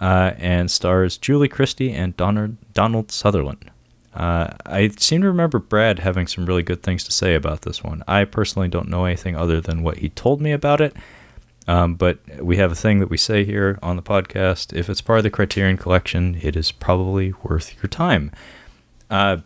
uh, 0.00 0.32
and 0.36 0.70
stars 0.70 1.16
Julie 1.16 1.48
Christie 1.48 1.92
and 1.92 2.16
Donald, 2.16 2.56
Donald 2.74 3.10
Sutherland. 3.10 3.70
Uh, 4.14 4.50
I 4.66 4.88
seem 4.88 5.22
to 5.22 5.28
remember 5.28 5.58
Brad 5.58 6.00
having 6.00 6.26
some 6.26 6.44
really 6.44 6.62
good 6.62 6.82
things 6.82 7.02
to 7.04 7.12
say 7.12 7.34
about 7.34 7.62
this 7.62 7.82
one. 7.82 8.02
I 8.06 8.24
personally 8.24 8.68
don't 8.68 8.88
know 8.88 9.06
anything 9.06 9.36
other 9.36 9.60
than 9.60 9.82
what 9.82 9.98
he 9.98 10.10
told 10.10 10.40
me 10.40 10.52
about 10.52 10.80
it. 10.80 10.94
Um, 11.66 11.94
but 11.94 12.18
we 12.40 12.56
have 12.56 12.72
a 12.72 12.74
thing 12.74 12.98
that 12.98 13.08
we 13.08 13.16
say 13.16 13.44
here 13.44 13.78
on 13.82 13.96
the 13.96 14.02
podcast. 14.02 14.76
If 14.76 14.90
it's 14.90 15.00
part 15.00 15.20
of 15.20 15.22
the 15.22 15.30
Criterion 15.30 15.76
Collection, 15.76 16.36
it 16.42 16.56
is 16.56 16.72
probably 16.72 17.32
worth 17.44 17.74
your 17.76 17.88
time. 17.88 18.32
Uh, 19.08 19.38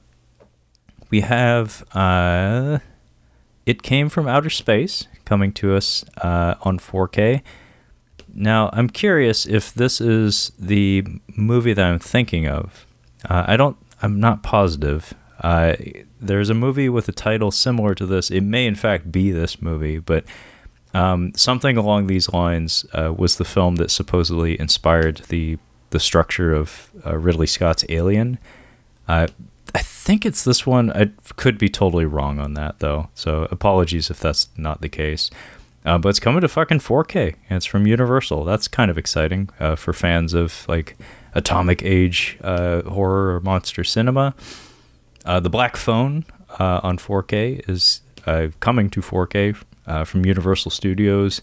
we 1.11 1.21
have 1.21 1.85
It 3.67 3.83
Came 3.83 4.09
from 4.09 4.29
Outer 4.29 4.51
Space 4.51 5.09
coming 5.25 5.53
to 5.55 5.75
us 5.75 6.05
uh, 6.19 6.55
on 6.63 6.79
4K. 6.79 7.43
Now, 8.33 8.71
I'm 8.73 8.89
curious 8.89 9.45
if 9.45 9.75
this 9.75 10.01
is 10.01 10.53
the 10.59 11.05
movie 11.37 11.73
that 11.73 11.85
I'm 11.85 11.99
thinking 11.99 12.47
of. 12.47 12.87
Uh, 13.29 13.45
I 13.49 13.57
don't, 13.57 13.77
I'm 14.01 14.21
not 14.21 14.43
positive. 14.43 15.15
Uh, 15.41 15.75
there's 16.21 16.49
a 16.49 16.55
movie 16.55 16.89
with 16.89 17.09
a 17.09 17.13
title 17.13 17.51
similar 17.51 17.95
to 17.97 18.07
this. 18.07 18.31
It 18.31 18.43
may, 18.43 18.67
in 18.67 18.77
fact, 18.77 19.11
be 19.11 19.33
this 19.33 19.61
movie, 19.61 19.99
but 19.99 20.25
um, 20.95 21.33
something 21.35 21.77
along 21.77 22.07
these 22.07 22.33
lines 22.33 22.87
uh, 22.93 23.13
was 23.17 23.37
the 23.37 23.45
film 23.45 23.77
that 23.77 23.91
supposedly 23.91 24.59
inspired 24.59 25.23
the 25.29 25.59
the 25.91 26.01
structure 26.01 26.53
of 26.53 26.91
uh, 27.07 27.17
Ridley 27.17 27.47
Scott's 27.47 27.85
Alien. 27.89 28.39
Uh, 29.69 29.79
I 29.79 29.83
think 29.83 30.25
it's 30.25 30.45
this 30.45 30.67
one. 30.67 30.91
I 30.93 31.11
could 31.37 31.59
be 31.59 31.69
totally 31.69 32.05
wrong 32.05 32.39
on 32.39 32.55
that 32.55 32.79
though, 32.79 33.09
so 33.15 33.49
apologies 33.51 34.11
if 34.11 34.21
that's 34.21 34.49
not 34.57 34.81
the 34.81 34.89
case. 34.89 35.31
Uh, 35.85 35.99
but 35.99 36.09
it's 36.09 36.19
coming 36.19 36.41
to 36.41 36.49
fucking 36.49 36.81
4K, 36.81 37.37
and 37.49 37.57
it's 37.59 37.67
from 37.67 37.87
Universal. 37.87 38.45
That's 38.45 38.67
kind 38.67 38.91
of 38.91 38.99
exciting 38.99 39.51
uh, 39.61 39.77
for 39.77 39.93
fans 39.93 40.35
of 40.35 40.67
like 40.69 40.97
atomic 41.33 41.81
age 41.85 42.39
uh, 42.43 42.83
horror 42.83 43.37
or 43.37 43.41
monster 43.41 43.85
cinema. 43.85 44.35
the 45.25 45.51
Black 45.51 45.77
Phone 45.77 46.25
on 46.59 46.99
4K 46.99 47.69
is 47.69 48.01
coming 48.59 48.91
to 48.91 49.01
4K 49.01 49.57
uh, 49.87 50.05
from 50.05 50.27
Universal 50.27 50.71
Studios. 50.71 51.41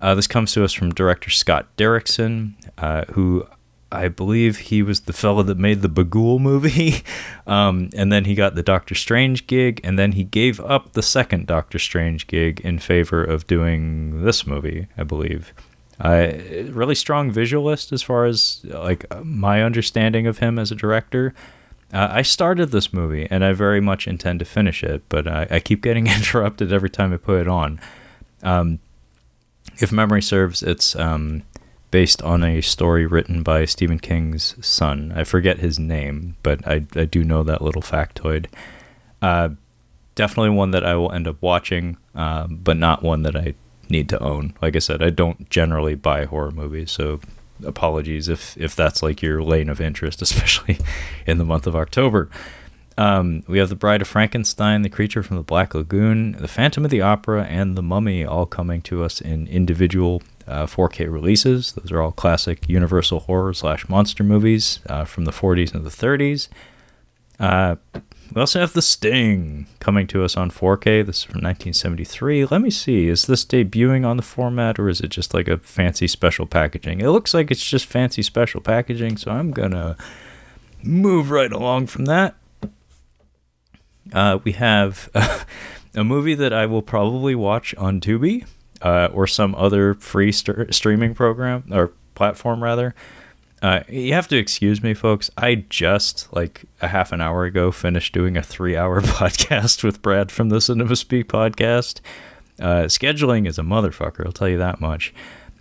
Uh, 0.00 0.14
this 0.14 0.26
comes 0.26 0.52
to 0.52 0.64
us 0.64 0.72
from 0.72 0.92
director 0.92 1.30
Scott 1.30 1.66
Derrickson, 1.76 2.54
uh, 2.78 3.04
who 3.12 3.46
I 3.92 4.08
believe 4.08 4.58
he 4.58 4.82
was 4.82 5.02
the 5.02 5.12
fellow 5.12 5.42
that 5.44 5.58
made 5.58 5.82
the 5.82 5.88
Bughuul 5.88 6.40
movie, 6.40 7.02
um, 7.46 7.90
and 7.94 8.12
then 8.12 8.24
he 8.24 8.34
got 8.34 8.54
the 8.54 8.62
Doctor 8.62 8.94
Strange 8.94 9.46
gig, 9.46 9.80
and 9.84 9.98
then 9.98 10.12
he 10.12 10.24
gave 10.24 10.60
up 10.60 10.92
the 10.92 11.02
second 11.02 11.46
Doctor 11.46 11.78
Strange 11.78 12.26
gig 12.26 12.60
in 12.60 12.78
favor 12.78 13.22
of 13.22 13.46
doing 13.46 14.24
this 14.24 14.46
movie, 14.46 14.88
I 14.96 15.04
believe. 15.04 15.52
Uh, 16.00 16.32
really 16.70 16.94
strong 16.94 17.30
visualist 17.30 17.92
as 17.92 18.02
far 18.02 18.24
as 18.24 18.64
like 18.64 19.06
my 19.24 19.62
understanding 19.62 20.26
of 20.26 20.38
him 20.38 20.58
as 20.58 20.72
a 20.72 20.74
director. 20.74 21.34
Uh, 21.92 22.08
I 22.10 22.22
started 22.22 22.72
this 22.72 22.92
movie 22.92 23.28
and 23.30 23.44
I 23.44 23.52
very 23.52 23.80
much 23.80 24.08
intend 24.08 24.40
to 24.40 24.44
finish 24.44 24.82
it, 24.82 25.04
but 25.08 25.28
I, 25.28 25.46
I 25.48 25.60
keep 25.60 25.82
getting 25.82 26.06
interrupted 26.08 26.72
every 26.72 26.90
time 26.90 27.12
I 27.12 27.16
put 27.16 27.40
it 27.40 27.48
on. 27.48 27.80
Um, 28.42 28.80
if 29.78 29.92
memory 29.92 30.22
serves, 30.22 30.62
it's 30.62 30.96
um, 30.96 31.42
based 31.94 32.20
on 32.22 32.42
a 32.42 32.60
story 32.60 33.06
written 33.06 33.44
by 33.44 33.64
Stephen 33.64 34.00
King's 34.00 34.56
son. 34.66 35.12
I 35.14 35.22
forget 35.22 35.60
his 35.60 35.78
name, 35.78 36.34
but 36.42 36.66
I, 36.66 36.84
I 36.96 37.04
do 37.04 37.22
know 37.22 37.44
that 37.44 37.62
little 37.62 37.82
factoid. 37.82 38.46
Uh, 39.22 39.50
definitely 40.16 40.50
one 40.50 40.72
that 40.72 40.84
I 40.84 40.96
will 40.96 41.12
end 41.12 41.28
up 41.28 41.36
watching, 41.40 41.96
uh, 42.12 42.48
but 42.48 42.76
not 42.76 43.04
one 43.04 43.22
that 43.22 43.36
I 43.36 43.54
need 43.88 44.08
to 44.08 44.20
own. 44.20 44.54
Like 44.60 44.74
I 44.74 44.80
said, 44.80 45.04
I 45.04 45.10
don't 45.10 45.48
generally 45.50 45.94
buy 45.94 46.24
horror 46.24 46.50
movies, 46.50 46.90
so 46.90 47.20
apologies 47.64 48.26
if 48.26 48.56
if 48.56 48.74
that's 48.74 49.00
like 49.00 49.22
your 49.22 49.40
lane 49.40 49.68
of 49.68 49.80
interest, 49.80 50.20
especially 50.28 50.78
in 51.28 51.38
the 51.38 51.44
month 51.44 51.64
of 51.64 51.76
October. 51.76 52.28
Um, 52.98 53.44
we 53.46 53.58
have 53.58 53.68
The 53.68 53.76
Bride 53.76 54.02
of 54.02 54.08
Frankenstein, 54.08 54.82
The 54.82 54.88
Creature 54.88 55.22
from 55.22 55.36
the 55.36 55.44
Black 55.44 55.76
Lagoon, 55.76 56.32
The 56.32 56.48
Phantom 56.48 56.84
of 56.84 56.90
the 56.90 57.02
Opera, 57.02 57.44
and 57.44 57.76
The 57.76 57.82
Mummy 57.82 58.24
all 58.24 58.46
coming 58.46 58.82
to 58.82 59.04
us 59.04 59.20
in 59.20 59.46
individual 59.46 60.22
uh, 60.46 60.66
4K 60.66 61.10
releases. 61.10 61.72
Those 61.72 61.92
are 61.92 62.00
all 62.00 62.12
classic 62.12 62.68
Universal 62.68 63.20
horror 63.20 63.54
slash 63.54 63.88
monster 63.88 64.24
movies 64.24 64.80
uh, 64.88 65.04
from 65.04 65.24
the 65.24 65.32
40s 65.32 65.74
and 65.74 65.84
the 65.84 65.90
30s. 65.90 66.48
Uh, 67.38 67.76
we 68.34 68.40
also 68.40 68.60
have 68.60 68.72
The 68.72 68.82
Sting 68.82 69.66
coming 69.80 70.06
to 70.08 70.24
us 70.24 70.36
on 70.36 70.50
4K. 70.50 71.04
This 71.04 71.18
is 71.18 71.24
from 71.24 71.42
1973. 71.42 72.46
Let 72.46 72.60
me 72.60 72.70
see. 72.70 73.08
Is 73.08 73.26
this 73.26 73.44
debuting 73.44 74.06
on 74.06 74.16
the 74.16 74.22
format 74.22 74.78
or 74.78 74.88
is 74.88 75.00
it 75.00 75.08
just 75.08 75.34
like 75.34 75.48
a 75.48 75.58
fancy 75.58 76.08
special 76.08 76.46
packaging? 76.46 77.00
It 77.00 77.08
looks 77.08 77.34
like 77.34 77.50
it's 77.50 77.64
just 77.64 77.86
fancy 77.86 78.22
special 78.22 78.60
packaging, 78.60 79.18
so 79.18 79.30
I'm 79.30 79.52
to 79.52 79.96
move 80.82 81.30
right 81.30 81.52
along 81.52 81.86
from 81.86 82.06
that. 82.06 82.34
Uh, 84.12 84.38
we 84.44 84.52
have 84.52 85.08
a 85.94 86.04
movie 86.04 86.34
that 86.34 86.52
I 86.52 86.66
will 86.66 86.82
probably 86.82 87.34
watch 87.34 87.74
on 87.76 88.00
Tubi 88.00 88.46
uh, 88.82 89.08
or 89.12 89.26
some 89.26 89.54
other 89.54 89.94
free 89.94 90.32
st- 90.32 90.74
streaming 90.74 91.14
program 91.14 91.64
or 91.70 91.92
platform, 92.14 92.62
rather. 92.62 92.94
Uh, 93.62 93.82
you 93.88 94.12
have 94.12 94.28
to 94.28 94.36
excuse 94.36 94.82
me, 94.82 94.92
folks. 94.92 95.30
I 95.38 95.54
just 95.70 96.30
like 96.34 96.64
a 96.82 96.88
half 96.88 97.12
an 97.12 97.22
hour 97.22 97.44
ago 97.44 97.72
finished 97.72 98.12
doing 98.12 98.36
a 98.36 98.42
three-hour 98.42 99.00
podcast 99.02 99.82
with 99.82 100.02
Brad 100.02 100.30
from 100.30 100.50
the 100.50 100.60
Cinema 100.60 100.96
Speak 100.96 101.28
podcast. 101.28 102.00
Uh, 102.60 102.84
scheduling 102.84 103.48
is 103.48 103.58
a 103.58 103.62
motherfucker. 103.62 104.26
I'll 104.26 104.32
tell 104.32 104.50
you 104.50 104.58
that 104.58 104.80
much. 104.80 105.14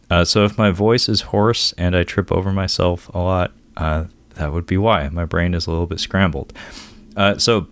Uh, 0.10 0.26
so 0.26 0.44
if 0.44 0.58
my 0.58 0.70
voice 0.70 1.08
is 1.08 1.22
hoarse 1.22 1.74
and 1.78 1.96
I 1.96 2.04
trip 2.04 2.32
over 2.32 2.52
myself 2.52 3.10
a 3.14 3.20
lot, 3.20 3.52
uh, 3.78 4.06
that 4.36 4.52
would 4.52 4.66
be 4.66 4.78
why. 4.78 5.08
My 5.10 5.26
brain 5.26 5.54
is 5.54 5.66
a 5.66 5.72
little 5.72 5.88
bit 5.88 6.00
scrambled. 6.00 6.54
Uh, 7.16 7.38
so 7.38 7.68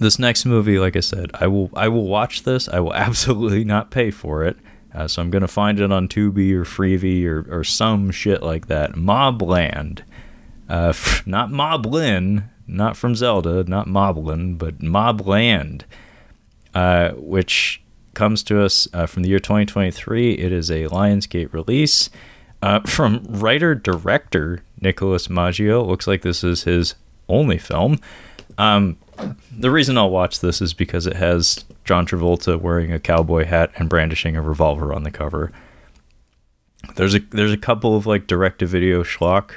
this 0.00 0.18
next 0.18 0.44
movie, 0.44 0.78
like 0.78 0.96
I 0.96 1.00
said, 1.00 1.30
I 1.34 1.46
will 1.46 1.70
I 1.74 1.88
will 1.88 2.06
watch 2.06 2.42
this. 2.42 2.68
I 2.68 2.80
will 2.80 2.94
absolutely 3.06 3.64
not 3.64 3.90
pay 3.90 4.10
for 4.10 4.44
it. 4.44 4.56
Uh, 4.94 5.08
so 5.08 5.20
I'm 5.20 5.30
gonna 5.30 5.48
find 5.48 5.80
it 5.80 5.92
on 5.92 6.08
Tubi 6.08 6.52
or 6.52 6.64
Freevee 6.64 7.26
or, 7.26 7.46
or 7.50 7.64
some 7.64 8.10
shit 8.10 8.42
like 8.42 8.66
that. 8.68 8.92
Mobland, 8.92 10.02
uh, 10.68 10.92
not 11.26 11.50
Moblin, 11.50 12.44
not 12.66 12.96
from 12.96 13.14
Zelda, 13.14 13.64
not 13.64 13.86
Moblin, 13.86 14.56
but 14.56 14.78
Mobland, 14.78 15.82
uh, 16.74 17.10
which 17.12 17.82
comes 18.14 18.42
to 18.44 18.62
us 18.62 18.86
uh, 18.92 19.06
from 19.06 19.24
the 19.24 19.28
year 19.28 19.40
2023. 19.40 20.34
It 20.34 20.52
is 20.52 20.70
a 20.70 20.86
Lionsgate 20.86 21.52
release 21.52 22.10
uh, 22.62 22.80
from 22.86 23.24
writer 23.28 23.74
director 23.74 24.62
Nicholas 24.80 25.28
Maggio. 25.28 25.82
Looks 25.82 26.06
like 26.06 26.22
this 26.22 26.44
is 26.44 26.64
his 26.64 26.94
only 27.28 27.58
film. 27.58 27.98
Um, 28.58 28.96
the 29.56 29.70
reason 29.70 29.98
I'll 29.98 30.10
watch 30.10 30.40
this 30.40 30.60
is 30.60 30.74
because 30.74 31.06
it 31.06 31.16
has 31.16 31.64
John 31.84 32.06
Travolta 32.06 32.60
wearing 32.60 32.92
a 32.92 33.00
cowboy 33.00 33.44
hat 33.44 33.70
and 33.76 33.88
brandishing 33.88 34.36
a 34.36 34.42
revolver 34.42 34.92
on 34.92 35.02
the 35.02 35.10
cover. 35.10 35.52
There's 36.96 37.14
a 37.14 37.20
there's 37.20 37.52
a 37.52 37.58
couple 37.58 37.96
of 37.96 38.06
like 38.06 38.26
direct 38.26 38.58
to 38.60 38.66
video 38.66 39.02
schlock. 39.02 39.52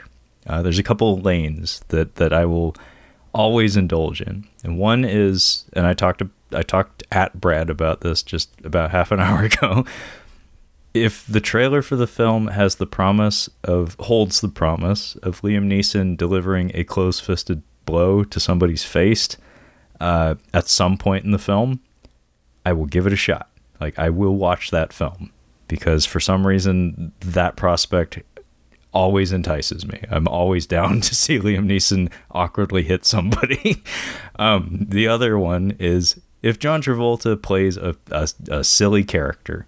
Uh, 0.45 0.61
there's 0.61 0.79
a 0.79 0.83
couple 0.83 1.13
of 1.13 1.25
lanes 1.25 1.81
that 1.89 2.15
that 2.15 2.31
I 2.31 2.45
will 2.45 2.75
always 3.33 3.75
indulge 3.75 4.21
in, 4.21 4.47
and 4.63 4.79
one 4.79 5.03
is, 5.03 5.65
and 5.73 5.85
I 5.85 5.93
talked 5.93 6.21
I 6.53 6.63
talked 6.63 7.03
at 7.11 7.39
Brad 7.39 7.69
about 7.69 8.01
this 8.01 8.23
just 8.23 8.49
about 8.63 8.91
half 8.91 9.11
an 9.11 9.19
hour 9.21 9.43
ago. 9.43 9.85
If 10.93 11.25
the 11.27 11.41
trailer 11.41 11.81
for 11.81 11.95
the 11.95 12.07
film 12.07 12.47
has 12.47 12.75
the 12.75 12.87
promise 12.87 13.49
of 13.63 13.95
holds 13.99 14.41
the 14.41 14.49
promise 14.49 15.15
of 15.17 15.41
Liam 15.41 15.67
Neeson 15.67 16.17
delivering 16.17 16.71
a 16.73 16.83
close-fisted 16.83 17.61
blow 17.87 18.23
to 18.23 18.39
somebody's 18.39 18.83
face 18.83 19.35
uh, 19.99 20.35
at 20.53 20.67
some 20.67 20.97
point 20.97 21.25
in 21.25 21.31
the 21.31 21.39
film, 21.39 21.79
I 22.65 22.73
will 22.73 22.85
give 22.85 23.07
it 23.07 23.13
a 23.13 23.17
shot. 23.17 23.49
Like 23.81 23.97
I 23.97 24.09
will 24.09 24.35
watch 24.35 24.71
that 24.71 24.93
film 24.93 25.31
because 25.67 26.05
for 26.05 26.19
some 26.19 26.45
reason 26.45 27.11
that 27.19 27.55
prospect 27.55 28.19
always 28.93 29.31
entices 29.31 29.85
me. 29.87 30.01
I'm 30.09 30.27
always 30.27 30.65
down 30.77 31.01
to 31.01 31.15
see 31.15 31.39
Liam 31.39 31.65
Neeson 31.65 32.11
awkwardly 32.31 32.83
hit 32.83 33.05
somebody. 33.05 33.83
um, 34.39 34.85
the 34.89 35.07
other 35.07 35.37
one 35.37 35.75
is 35.79 36.19
if 36.41 36.59
John 36.59 36.81
Travolta 36.81 37.41
plays 37.41 37.77
a, 37.77 37.95
a, 38.11 38.29
a 38.49 38.63
silly 38.63 39.03
character. 39.03 39.65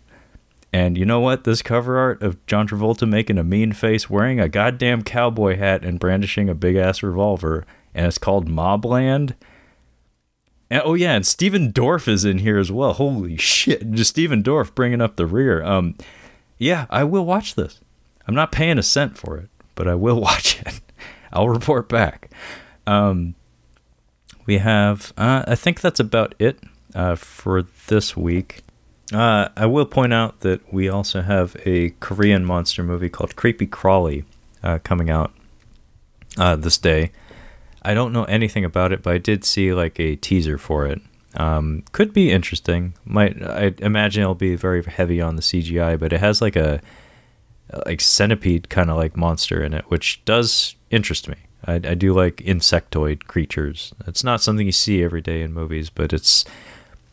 And 0.71 0.99
you 0.99 1.05
know 1.05 1.19
what? 1.19 1.45
This 1.45 1.63
cover 1.63 1.97
art 1.97 2.21
of 2.21 2.45
John 2.45 2.67
Travolta 2.67 3.09
making 3.09 3.39
a 3.39 3.43
mean 3.43 3.73
face, 3.73 4.07
wearing 4.07 4.39
a 4.39 4.47
goddamn 4.47 5.01
cowboy 5.01 5.57
hat, 5.57 5.83
and 5.83 5.99
brandishing 5.99 6.47
a 6.47 6.53
big 6.53 6.75
ass 6.75 7.01
revolver, 7.01 7.65
and 7.99 8.07
it's 8.07 8.17
called 8.17 8.47
Mobland 8.47 9.35
And, 10.69 10.81
oh 10.85 10.93
yeah, 10.93 11.15
and 11.15 11.25
Stephen 11.25 11.73
Dorff 11.73 12.07
is 12.07 12.23
in 12.23 12.39
here 12.39 12.57
as 12.57 12.71
well. 12.71 12.93
Holy 12.93 13.35
shit! 13.35 13.91
Just 13.91 14.11
Stephen 14.11 14.41
Dorff 14.41 14.73
bringing 14.73 15.01
up 15.01 15.17
the 15.17 15.25
rear. 15.25 15.61
Um, 15.63 15.95
yeah, 16.57 16.85
I 16.89 17.03
will 17.03 17.25
watch 17.25 17.55
this. 17.55 17.81
I'm 18.25 18.35
not 18.35 18.53
paying 18.53 18.77
a 18.77 18.83
cent 18.83 19.17
for 19.17 19.37
it, 19.37 19.49
but 19.75 19.87
I 19.87 19.95
will 19.95 20.21
watch 20.29 20.61
it. 20.61 20.79
I'll 21.33 21.49
report 21.49 21.89
back. 21.89 22.31
Um, 22.87 23.35
we 24.45 24.59
have, 24.59 25.13
uh, 25.17 25.43
I 25.45 25.55
think 25.55 25.81
that's 25.81 25.99
about 25.99 26.35
it 26.39 26.59
uh, 26.95 27.15
for 27.15 27.63
this 27.87 28.15
week. 28.15 28.61
Uh, 29.13 29.49
I 29.57 29.65
will 29.65 29.85
point 29.85 30.13
out 30.13 30.39
that 30.41 30.71
we 30.71 30.87
also 30.87 31.21
have 31.21 31.55
a 31.65 31.89
Korean 31.99 32.45
monster 32.45 32.83
movie 32.83 33.09
called 33.09 33.35
Creepy 33.35 33.67
Crawly 33.67 34.23
uh, 34.63 34.79
coming 34.83 35.09
out 35.09 35.33
uh, 36.37 36.55
this 36.55 36.77
day. 36.77 37.11
I 37.81 37.93
don't 37.93 38.13
know 38.13 38.25
anything 38.25 38.65
about 38.65 38.91
it, 38.91 39.01
but 39.03 39.13
I 39.13 39.17
did 39.17 39.43
see 39.43 39.73
like 39.73 39.99
a 39.99 40.15
teaser 40.15 40.57
for 40.57 40.85
it. 40.85 41.01
Um, 41.35 41.83
could 41.91 42.13
be 42.13 42.31
interesting. 42.31 42.95
Might 43.05 43.41
I 43.41 43.73
imagine 43.79 44.23
it'll 44.23 44.35
be 44.35 44.55
very 44.55 44.83
heavy 44.83 45.21
on 45.21 45.35
the 45.35 45.41
CGI, 45.41 45.99
but 45.99 46.11
it 46.11 46.19
has 46.19 46.41
like 46.41 46.55
a 46.55 46.81
like 47.85 48.01
centipede 48.01 48.69
kind 48.69 48.89
of 48.89 48.97
like 48.97 49.15
monster 49.15 49.63
in 49.63 49.73
it, 49.73 49.85
which 49.89 50.23
does 50.25 50.75
interest 50.89 51.27
me. 51.27 51.35
I, 51.65 51.75
I 51.75 51.93
do 51.93 52.13
like 52.13 52.37
insectoid 52.37 53.25
creatures. 53.25 53.93
It's 54.07 54.23
not 54.23 54.41
something 54.41 54.65
you 54.65 54.71
see 54.71 55.03
every 55.03 55.21
day 55.21 55.41
in 55.41 55.53
movies, 55.53 55.89
but 55.89 56.13
it's 56.13 56.45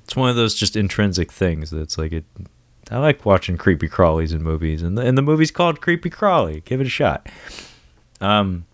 it's 0.05 0.17
one 0.17 0.31
of 0.31 0.37
those 0.37 0.55
just 0.55 0.77
intrinsic 0.77 1.33
things 1.33 1.71
that's 1.71 1.99
like 1.99 2.13
it. 2.13 2.25
I 2.91 2.99
like 2.99 3.27
watching 3.27 3.57
creepy 3.57 3.89
crawlies 3.89 4.33
in 4.33 4.43
movies, 4.43 4.83
and 4.83 4.97
the, 4.97 5.03
and 5.03 5.19
the 5.19 5.23
movie's 5.23 5.51
called 5.51 5.81
Creepy 5.81 6.09
Crawly. 6.09 6.63
Give 6.65 6.81
it 6.81 6.87
a 6.87 6.91
shot. 6.91 7.29
Um, 8.21 8.65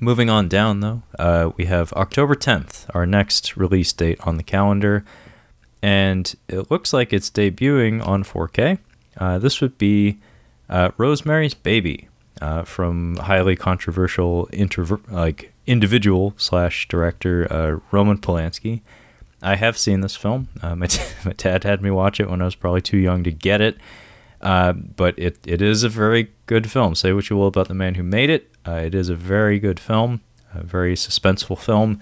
moving 0.00 0.30
on 0.30 0.48
down 0.48 0.80
though, 0.80 1.02
uh, 1.18 1.50
we 1.56 1.66
have 1.66 1.92
October 1.92 2.34
10th, 2.34 2.86
our 2.94 3.06
next 3.06 3.56
release 3.56 3.92
date 3.92 4.18
on 4.22 4.36
the 4.36 4.42
calendar, 4.42 5.04
and 5.82 6.34
it 6.48 6.70
looks 6.70 6.92
like 6.92 7.12
it's 7.12 7.30
debuting 7.30 8.06
on 8.06 8.24
4K. 8.24 8.78
Uh, 9.16 9.38
this 9.38 9.60
would 9.60 9.76
be 9.78 10.18
uh, 10.68 10.90
Rosemary's 10.96 11.54
Baby 11.54 12.08
uh, 12.40 12.62
from 12.62 13.16
highly 13.16 13.56
controversial 13.56 14.46
interv- 14.52 15.10
like 15.10 15.52
individual 15.66 16.34
slash 16.36 16.88
director 16.88 17.46
uh, 17.52 17.80
Roman 17.90 18.18
Polanski. 18.18 18.80
I 19.42 19.56
have 19.56 19.78
seen 19.78 20.00
this 20.00 20.16
film. 20.16 20.48
Uh, 20.62 20.76
my, 20.76 20.86
t- 20.88 21.02
my 21.24 21.32
dad 21.32 21.64
had 21.64 21.82
me 21.82 21.90
watch 21.90 22.20
it 22.20 22.30
when 22.30 22.42
I 22.42 22.46
was 22.46 22.54
probably 22.54 22.82
too 22.82 22.98
young 22.98 23.24
to 23.24 23.30
get 23.30 23.60
it. 23.60 23.78
But 24.40 25.18
it, 25.18 25.38
it 25.46 25.60
is 25.62 25.82
a 25.82 25.88
very 25.88 26.32
good 26.46 26.70
film. 26.70 26.94
Say 26.94 27.12
what 27.12 27.30
you 27.30 27.36
will 27.36 27.46
about 27.46 27.68
the 27.68 27.74
man 27.74 27.94
who 27.94 28.02
made 28.02 28.30
it. 28.30 28.49
Uh, 28.66 28.72
it 28.72 28.94
is 28.94 29.08
a 29.08 29.14
very 29.14 29.58
good 29.58 29.80
film, 29.80 30.20
a 30.54 30.62
very 30.62 30.94
suspenseful 30.94 31.58
film 31.58 32.00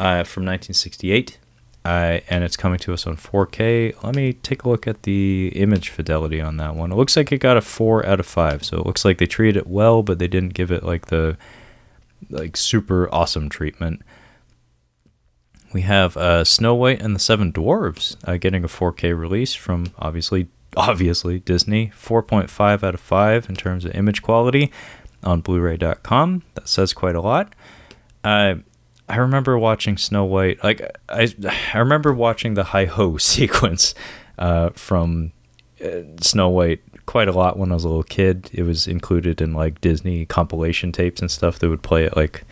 uh, 0.00 0.24
from 0.24 0.44
1968. 0.44 1.38
Uh, 1.84 2.20
and 2.30 2.44
it's 2.44 2.56
coming 2.56 2.78
to 2.78 2.92
us 2.92 3.06
on 3.06 3.16
4K. 3.16 4.02
Let 4.04 4.14
me 4.14 4.34
take 4.34 4.62
a 4.62 4.68
look 4.68 4.86
at 4.86 5.02
the 5.02 5.52
image 5.56 5.88
fidelity 5.88 6.40
on 6.40 6.56
that 6.58 6.76
one. 6.76 6.92
It 6.92 6.94
looks 6.94 7.16
like 7.16 7.32
it 7.32 7.38
got 7.38 7.56
a 7.56 7.60
4 7.60 8.06
out 8.06 8.20
of 8.20 8.26
5. 8.26 8.64
So 8.64 8.78
it 8.78 8.86
looks 8.86 9.04
like 9.04 9.18
they 9.18 9.26
treated 9.26 9.56
it 9.56 9.66
well, 9.66 10.02
but 10.02 10.18
they 10.20 10.28
didn't 10.28 10.54
give 10.54 10.70
it 10.70 10.84
like 10.84 11.06
the 11.06 11.36
like 12.30 12.56
super 12.56 13.12
awesome 13.12 13.48
treatment. 13.48 14.02
We 15.72 15.80
have 15.82 16.16
uh, 16.16 16.44
Snow 16.44 16.74
White 16.74 17.02
and 17.02 17.16
the 17.16 17.20
Seven 17.20 17.52
Dwarves 17.52 18.16
uh, 18.24 18.36
getting 18.36 18.62
a 18.62 18.68
4K 18.68 19.18
release 19.18 19.54
from 19.54 19.86
obviously 19.98 20.48
obviously 20.76 21.40
Disney. 21.40 21.92
4.5 22.00 22.82
out 22.84 22.94
of 22.94 23.00
5 23.00 23.48
in 23.48 23.56
terms 23.56 23.84
of 23.84 23.94
image 23.94 24.22
quality 24.22 24.70
on 25.22 25.40
Blu-ray.com. 25.40 26.42
That 26.54 26.68
says 26.68 26.92
quite 26.92 27.14
a 27.14 27.20
lot. 27.20 27.54
Uh, 28.24 28.56
I 29.08 29.16
remember 29.16 29.58
watching 29.58 29.96
Snow 29.98 30.24
White. 30.24 30.62
Like 30.62 30.80
I, 31.08 31.28
I 31.74 31.78
remember 31.78 32.12
watching 32.12 32.54
the 32.54 32.64
hi 32.64 32.86
ho 32.86 33.16
sequence 33.18 33.94
uh, 34.38 34.70
from 34.70 35.32
uh, 35.84 36.02
Snow 36.20 36.48
White 36.48 36.80
quite 37.06 37.28
a 37.28 37.32
lot 37.32 37.58
when 37.58 37.70
I 37.70 37.74
was 37.74 37.84
a 37.84 37.88
little 37.88 38.02
kid. 38.02 38.50
It 38.52 38.62
was 38.62 38.86
included 38.86 39.40
in 39.40 39.52
like 39.52 39.80
Disney 39.80 40.24
compilation 40.24 40.92
tapes 40.92 41.20
and 41.20 41.30
stuff 41.30 41.58
that 41.58 41.68
would 41.68 41.82
play 41.82 42.06
at 42.06 42.16
like 42.16 42.44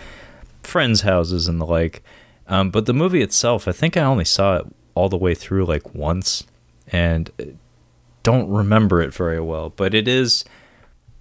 friends' 0.63 1.03
houses 1.03 1.49
and 1.49 1.61
the 1.61 1.67
like. 1.67 2.03
Um, 2.47 2.71
but 2.71 2.87
the 2.87 2.93
movie 2.93 3.23
itself, 3.23 3.69
I 3.69 3.73
think 3.73 3.97
I 3.97 4.03
only 4.03 4.25
saw 4.25 4.57
it 4.57 4.67
all 4.95 5.09
the 5.09 5.17
way 5.17 5.35
through 5.35 5.65
like 5.67 5.95
once, 5.95 6.45
and 6.89 7.31
don't 8.23 8.51
remember 8.51 9.01
it 9.01 9.15
very 9.15 9.41
well. 9.41 9.71
But 9.71 9.95
it 9.95 10.09
is, 10.09 10.45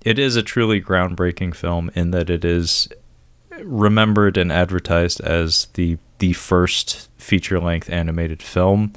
it 0.02 0.18
is 0.18 0.36
a 0.36 0.44
truly 0.44 0.82
groundbreaking 0.82 1.56
film 1.56 1.92
in 1.94 2.12
that 2.12 2.30
it 2.30 2.46
is 2.46 2.88
remembered 3.64 4.38
and 4.38 4.52
advertised 4.52 5.20
as 5.22 5.68
the 5.74 5.98
the 6.20 6.34
first 6.34 7.10
feature 7.18 7.60
length 7.60 7.90
animated 7.90 8.44
film. 8.44 8.94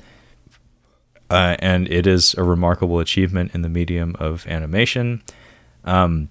Uh, 1.31 1.57
and 1.61 1.91
it 1.91 2.07
is 2.07 2.35
a 2.35 2.43
remarkable 2.43 2.99
achievement 2.99 3.55
in 3.55 3.63
the 3.63 3.69
medium 3.69 4.15
of 4.19 4.47
animation. 4.47 5.23
Um, 5.85 6.29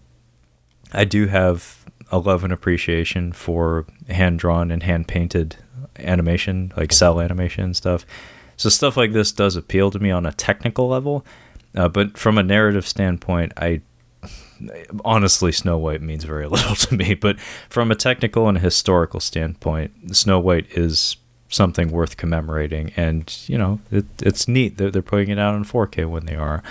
I 0.93 1.05
do 1.05 1.27
have 1.27 1.86
a 2.12 2.19
love 2.19 2.43
and 2.43 2.53
appreciation 2.53 3.31
for 3.31 3.86
hand 4.10 4.38
drawn 4.39 4.69
and 4.69 4.84
hand 4.84 5.07
painted 5.07 5.55
animation, 5.97 6.71
like 6.75 6.91
cell 6.91 7.19
animation 7.19 7.63
and 7.63 7.75
stuff. 7.75 8.05
So 8.57 8.69
stuff 8.69 8.97
like 8.97 9.13
this 9.13 9.31
does 9.31 9.55
appeal 9.55 9.89
to 9.91 9.99
me 9.99 10.12
on 10.12 10.25
a 10.25 10.34
technical 10.34 10.88
level, 10.88 11.25
uh, 11.73 11.88
but 11.88 12.17
from 12.17 12.38
a 12.38 12.43
narrative 12.43 12.86
standpoint, 12.86 13.53
I 13.57 13.81
honestly, 15.06 15.52
Snow 15.52 15.78
White 15.78 16.02
means 16.02 16.24
very 16.24 16.47
little 16.50 16.76
to 16.76 16.95
me. 16.95 17.13
But 17.13 17.39
from 17.69 17.91
a 17.91 17.95
technical 17.95 18.47
and 18.47 18.58
historical 18.58 19.19
standpoint, 19.19 20.15
Snow 20.15 20.39
White 20.39 20.67
is 20.71 21.17
something 21.50 21.91
worth 21.91 22.17
commemorating. 22.17 22.91
And, 22.95 23.38
you 23.47 23.58
know, 23.58 23.80
it, 23.91 24.06
it's 24.21 24.47
neat 24.47 24.78
that 24.78 24.93
they're 24.93 25.02
putting 25.02 25.30
it 25.30 25.39
out 25.39 25.54
on 25.54 25.65
4K 25.65 26.10
when 26.10 26.26
they 26.26 26.36
are. 26.36 26.63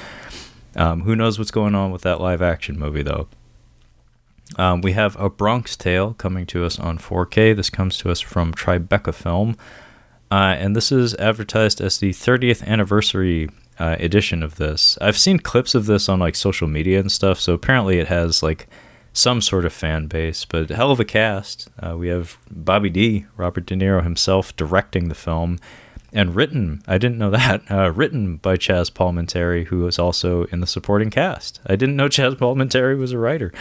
Um, 0.77 1.03
who 1.03 1.17
knows 1.17 1.39
what's 1.39 1.51
going 1.51 1.75
on 1.75 1.91
with 1.91 2.03
that 2.03 2.21
live 2.21 2.41
action 2.41 2.79
movie, 2.79 3.03
though? 3.03 3.29
Um, 4.57 4.81
we 4.81 4.93
have 4.93 5.17
A 5.21 5.31
Bronx 5.31 5.77
Tale 5.77 6.15
coming 6.15 6.47
to 6.47 6.65
us 6.65 6.79
on 6.79 6.99
4K. 6.99 7.55
This 7.55 7.71
comes 7.71 7.99
to 7.99 8.11
us 8.11 8.21
from 8.21 8.53
Tribeca 8.53 9.15
Film. 9.15 9.57
Uh, 10.31 10.55
and 10.59 10.77
this 10.77 10.93
is 10.93 11.15
advertised 11.17 11.81
as 11.81 11.99
the 11.99 12.11
30th 12.11 12.65
anniversary 12.67 13.49
uh, 13.81 13.97
edition 13.99 14.43
of 14.43 14.57
this. 14.57 14.99
I've 15.01 15.19
seen 15.19 15.39
clips 15.39 15.75
of 15.75 15.87
this 15.87 16.09
on 16.09 16.21
like 16.21 16.37
social 16.37 16.69
media 16.69 17.01
and 17.01 17.11
stuff, 17.11 17.41
so 17.41 17.55
apparently 17.55 17.99
it 17.99 18.09
has 18.09 18.43
like 18.43 18.69
some 19.13 19.41
sort 19.41 19.65
of 19.65 19.73
fan 19.73 20.07
base, 20.07 20.45
but 20.45 20.69
hell 20.69 20.91
of 20.91 21.01
a 21.01 21.05
cast. 21.05 21.69
Uh, 21.83 21.97
we 21.97 22.09
have 22.09 22.39
Bobby 22.51 22.91
D, 22.91 23.27
Robert 23.37 23.67
De 23.67 23.75
Niro 23.75 24.03
himself, 24.03 24.55
directing 24.55 25.09
the 25.09 25.15
film, 25.15 25.59
and 26.13 26.37
written. 26.37 26.83
I 26.87 26.99
didn't 26.99 27.19
know 27.19 27.31
that. 27.41 27.63
Uh, 27.71 27.91
written 27.91 28.37
by 28.37 28.57
Chaz 28.57 28.91
Palminteri, 28.91 29.67
who 29.67 29.87
is 29.87 29.99
also 29.99 30.45
in 30.45 30.61
the 30.61 30.67
supporting 30.67 31.11
cast. 31.11 31.61
I 31.67 31.77
didn't 31.77 31.97
know 31.97 32.09
Chaz 32.11 32.35
Palminteri 32.35 32.99
was 32.99 33.13
a 33.13 33.19
writer. 33.19 33.53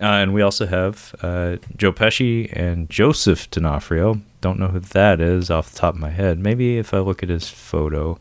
Uh, 0.00 0.06
and 0.06 0.34
we 0.34 0.42
also 0.42 0.66
have 0.66 1.14
uh, 1.22 1.56
Joe 1.76 1.92
Pesci 1.92 2.52
and 2.52 2.90
Joseph 2.90 3.48
D'Onofrio. 3.50 4.20
Don't 4.40 4.58
know 4.58 4.66
who 4.66 4.80
that 4.80 5.20
is 5.20 5.48
off 5.48 5.70
the 5.70 5.78
top 5.78 5.94
of 5.94 6.00
my 6.00 6.10
head. 6.10 6.40
Maybe 6.40 6.76
if 6.78 6.92
I 6.92 6.98
look 6.98 7.22
at 7.22 7.28
his 7.28 7.48
photo. 7.48 8.18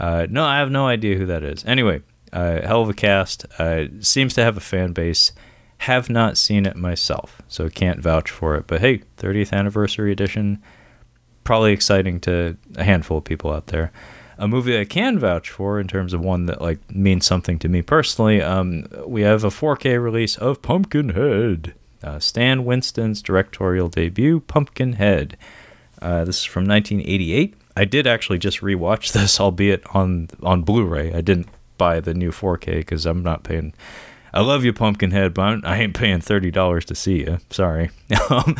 Uh, 0.00 0.26
no, 0.30 0.44
I 0.44 0.58
have 0.58 0.70
no 0.70 0.86
idea 0.86 1.18
who 1.18 1.26
that 1.26 1.44
is. 1.44 1.62
Anyway, 1.66 2.00
uh, 2.32 2.62
hell 2.62 2.82
of 2.82 2.88
a 2.88 2.94
cast. 2.94 3.44
Uh, 3.58 3.84
seems 4.00 4.32
to 4.34 4.42
have 4.42 4.56
a 4.56 4.60
fan 4.60 4.92
base. 4.92 5.32
Have 5.78 6.08
not 6.08 6.38
seen 6.38 6.66
it 6.66 6.76
myself, 6.76 7.42
so 7.48 7.68
can't 7.68 8.00
vouch 8.00 8.30
for 8.30 8.56
it. 8.56 8.66
But 8.66 8.80
hey, 8.80 9.02
30th 9.18 9.52
anniversary 9.52 10.10
edition, 10.10 10.62
probably 11.44 11.72
exciting 11.72 12.18
to 12.20 12.56
a 12.76 12.84
handful 12.84 13.18
of 13.18 13.24
people 13.24 13.52
out 13.52 13.68
there. 13.68 13.92
A 14.38 14.48
movie 14.48 14.78
I 14.78 14.86
can 14.86 15.18
vouch 15.18 15.50
for 15.50 15.78
in 15.78 15.86
terms 15.86 16.14
of 16.14 16.22
one 16.22 16.46
that 16.46 16.62
like 16.62 16.78
means 16.90 17.26
something 17.26 17.58
to 17.58 17.68
me 17.68 17.82
personally. 17.82 18.40
Um, 18.40 18.86
we 19.06 19.20
have 19.20 19.44
a 19.44 19.48
4K 19.48 20.02
release 20.02 20.36
of 20.36 20.62
Pumpkinhead, 20.62 21.74
uh, 22.02 22.18
Stan 22.18 22.64
Winston's 22.64 23.20
directorial 23.20 23.88
debut, 23.88 24.40
Pumpkinhead. 24.40 25.36
Uh, 26.00 26.24
this 26.24 26.38
is 26.38 26.44
from 26.44 26.64
1988. 26.64 27.54
I 27.76 27.84
did 27.84 28.06
actually 28.06 28.38
just 28.38 28.60
rewatch 28.60 29.12
this, 29.14 29.40
albeit 29.40 29.84
on 29.94 30.28
on 30.42 30.62
Blu-ray. 30.62 31.12
I 31.12 31.20
didn't 31.20 31.48
buy 31.78 32.00
the 32.00 32.14
new 32.14 32.30
4K 32.30 32.76
because 32.78 33.06
I'm 33.06 33.22
not 33.22 33.42
paying. 33.42 33.72
I 34.32 34.42
love 34.42 34.64
you, 34.64 34.72
Pumpkinhead, 34.72 35.34
but 35.34 35.42
I'm, 35.42 35.62
I 35.64 35.78
ain't 35.78 35.94
paying 35.94 36.20
thirty 36.20 36.50
dollars 36.50 36.84
to 36.86 36.94
see 36.94 37.20
you. 37.20 37.38
Sorry. 37.50 37.90
Um, 38.30 38.56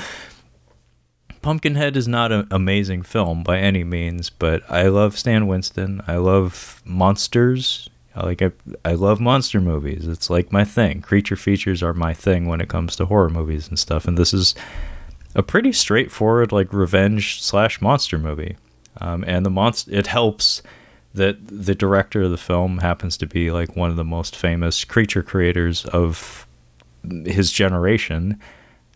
Pumpkinhead 1.42 1.96
is 1.96 2.06
not 2.06 2.32
an 2.32 2.46
amazing 2.50 3.02
film 3.02 3.42
by 3.42 3.58
any 3.58 3.82
means, 3.82 4.28
but 4.28 4.62
I 4.70 4.88
love 4.88 5.18
Stan 5.18 5.46
Winston. 5.46 6.02
I 6.06 6.16
love 6.16 6.82
monsters. 6.84 7.88
Like 8.14 8.42
I, 8.42 8.50
I 8.84 8.92
love 8.92 9.20
monster 9.20 9.60
movies. 9.60 10.06
It's 10.06 10.28
like 10.28 10.52
my 10.52 10.64
thing. 10.64 11.00
Creature 11.00 11.36
features 11.36 11.82
are 11.82 11.94
my 11.94 12.12
thing 12.12 12.46
when 12.46 12.60
it 12.60 12.68
comes 12.68 12.94
to 12.96 13.06
horror 13.06 13.30
movies 13.30 13.68
and 13.68 13.78
stuff. 13.78 14.06
And 14.06 14.18
this 14.18 14.34
is 14.34 14.54
a 15.34 15.42
pretty 15.42 15.72
straightforward 15.72 16.52
like 16.52 16.72
revenge 16.72 17.40
slash 17.40 17.80
monster 17.80 18.18
movie. 18.18 18.56
Um, 19.00 19.24
and 19.26 19.44
the 19.44 19.50
monster 19.50 19.90
it 19.92 20.06
helps 20.06 20.62
that 21.14 21.38
the 21.46 21.74
director 21.74 22.22
of 22.22 22.30
the 22.30 22.36
film 22.36 22.78
happens 22.78 23.16
to 23.16 23.26
be 23.26 23.50
like 23.50 23.76
one 23.76 23.90
of 23.90 23.96
the 23.96 24.04
most 24.04 24.36
famous 24.36 24.84
creature 24.84 25.22
creators 25.22 25.84
of 25.86 26.46
his 27.24 27.50
generation. 27.50 28.38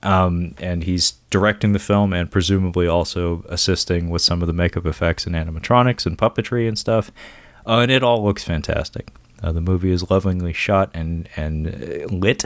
Um, 0.03 0.55
and 0.59 0.85
he's 0.85 1.13
directing 1.31 1.73
the 1.73 1.79
film 1.79 2.13
and 2.13 2.31
presumably 2.31 2.87
also 2.87 3.43
assisting 3.49 4.11
with 4.11 4.21
some 4.21 4.43
of 4.43 4.47
the 4.47 4.53
makeup 4.53 4.85
effects 4.85 5.27
and 5.27 5.35
animatronics 5.35 6.05
and 6.05 6.19
puppetry 6.19 6.69
and 6.69 6.79
stuff. 6.79 7.11
Uh, 7.67 7.79
and 7.79 7.91
it 7.91 8.03
all 8.03 8.23
looks 8.23 8.45
fantastic. 8.45 9.11
Uh, 9.43 9.53
the 9.53 9.61
movie 9.61 9.91
is 9.91 10.11
lovingly 10.11 10.53
shot 10.53 10.91
and 10.95 11.29
and 11.37 11.69
uh, 11.69 12.07
lit. 12.15 12.45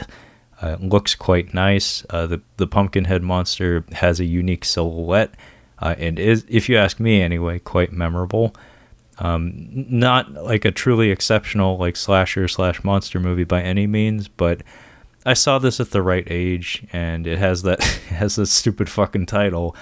Uh, 0.61 0.77
looks 0.79 1.15
quite 1.15 1.53
nice. 1.53 2.05
Uh, 2.09 2.27
the 2.27 2.41
the 2.57 2.67
Pumpkinhead 2.67 3.23
monster 3.23 3.85
has 3.93 4.19
a 4.19 4.25
unique 4.25 4.65
silhouette, 4.65 5.33
uh, 5.81 5.95
and 5.97 6.19
is, 6.19 6.45
if 6.49 6.69
you 6.69 6.77
ask 6.77 6.99
me 6.99 7.21
anyway, 7.21 7.59
quite 7.59 7.91
memorable. 7.91 8.53
Um, 9.19 9.67
not 9.71 10.31
like 10.31 10.63
a 10.63 10.71
truly 10.71 11.11
exceptional 11.11 11.77
like 11.77 11.97
slasher 11.97 12.47
slash 12.47 12.83
monster 12.83 13.19
movie 13.19 13.43
by 13.43 13.61
any 13.61 13.85
means, 13.85 14.29
but 14.29 14.61
I 15.25 15.33
saw 15.33 15.59
this 15.59 15.79
at 15.81 15.91
the 15.91 16.01
right 16.01 16.25
age, 16.27 16.85
and 16.93 17.27
it 17.27 17.37
has 17.37 17.63
that 17.63 17.79
it 18.09 18.13
has 18.13 18.35
that 18.37 18.47
stupid 18.47 18.89
fucking 18.89 19.25
title, 19.25 19.75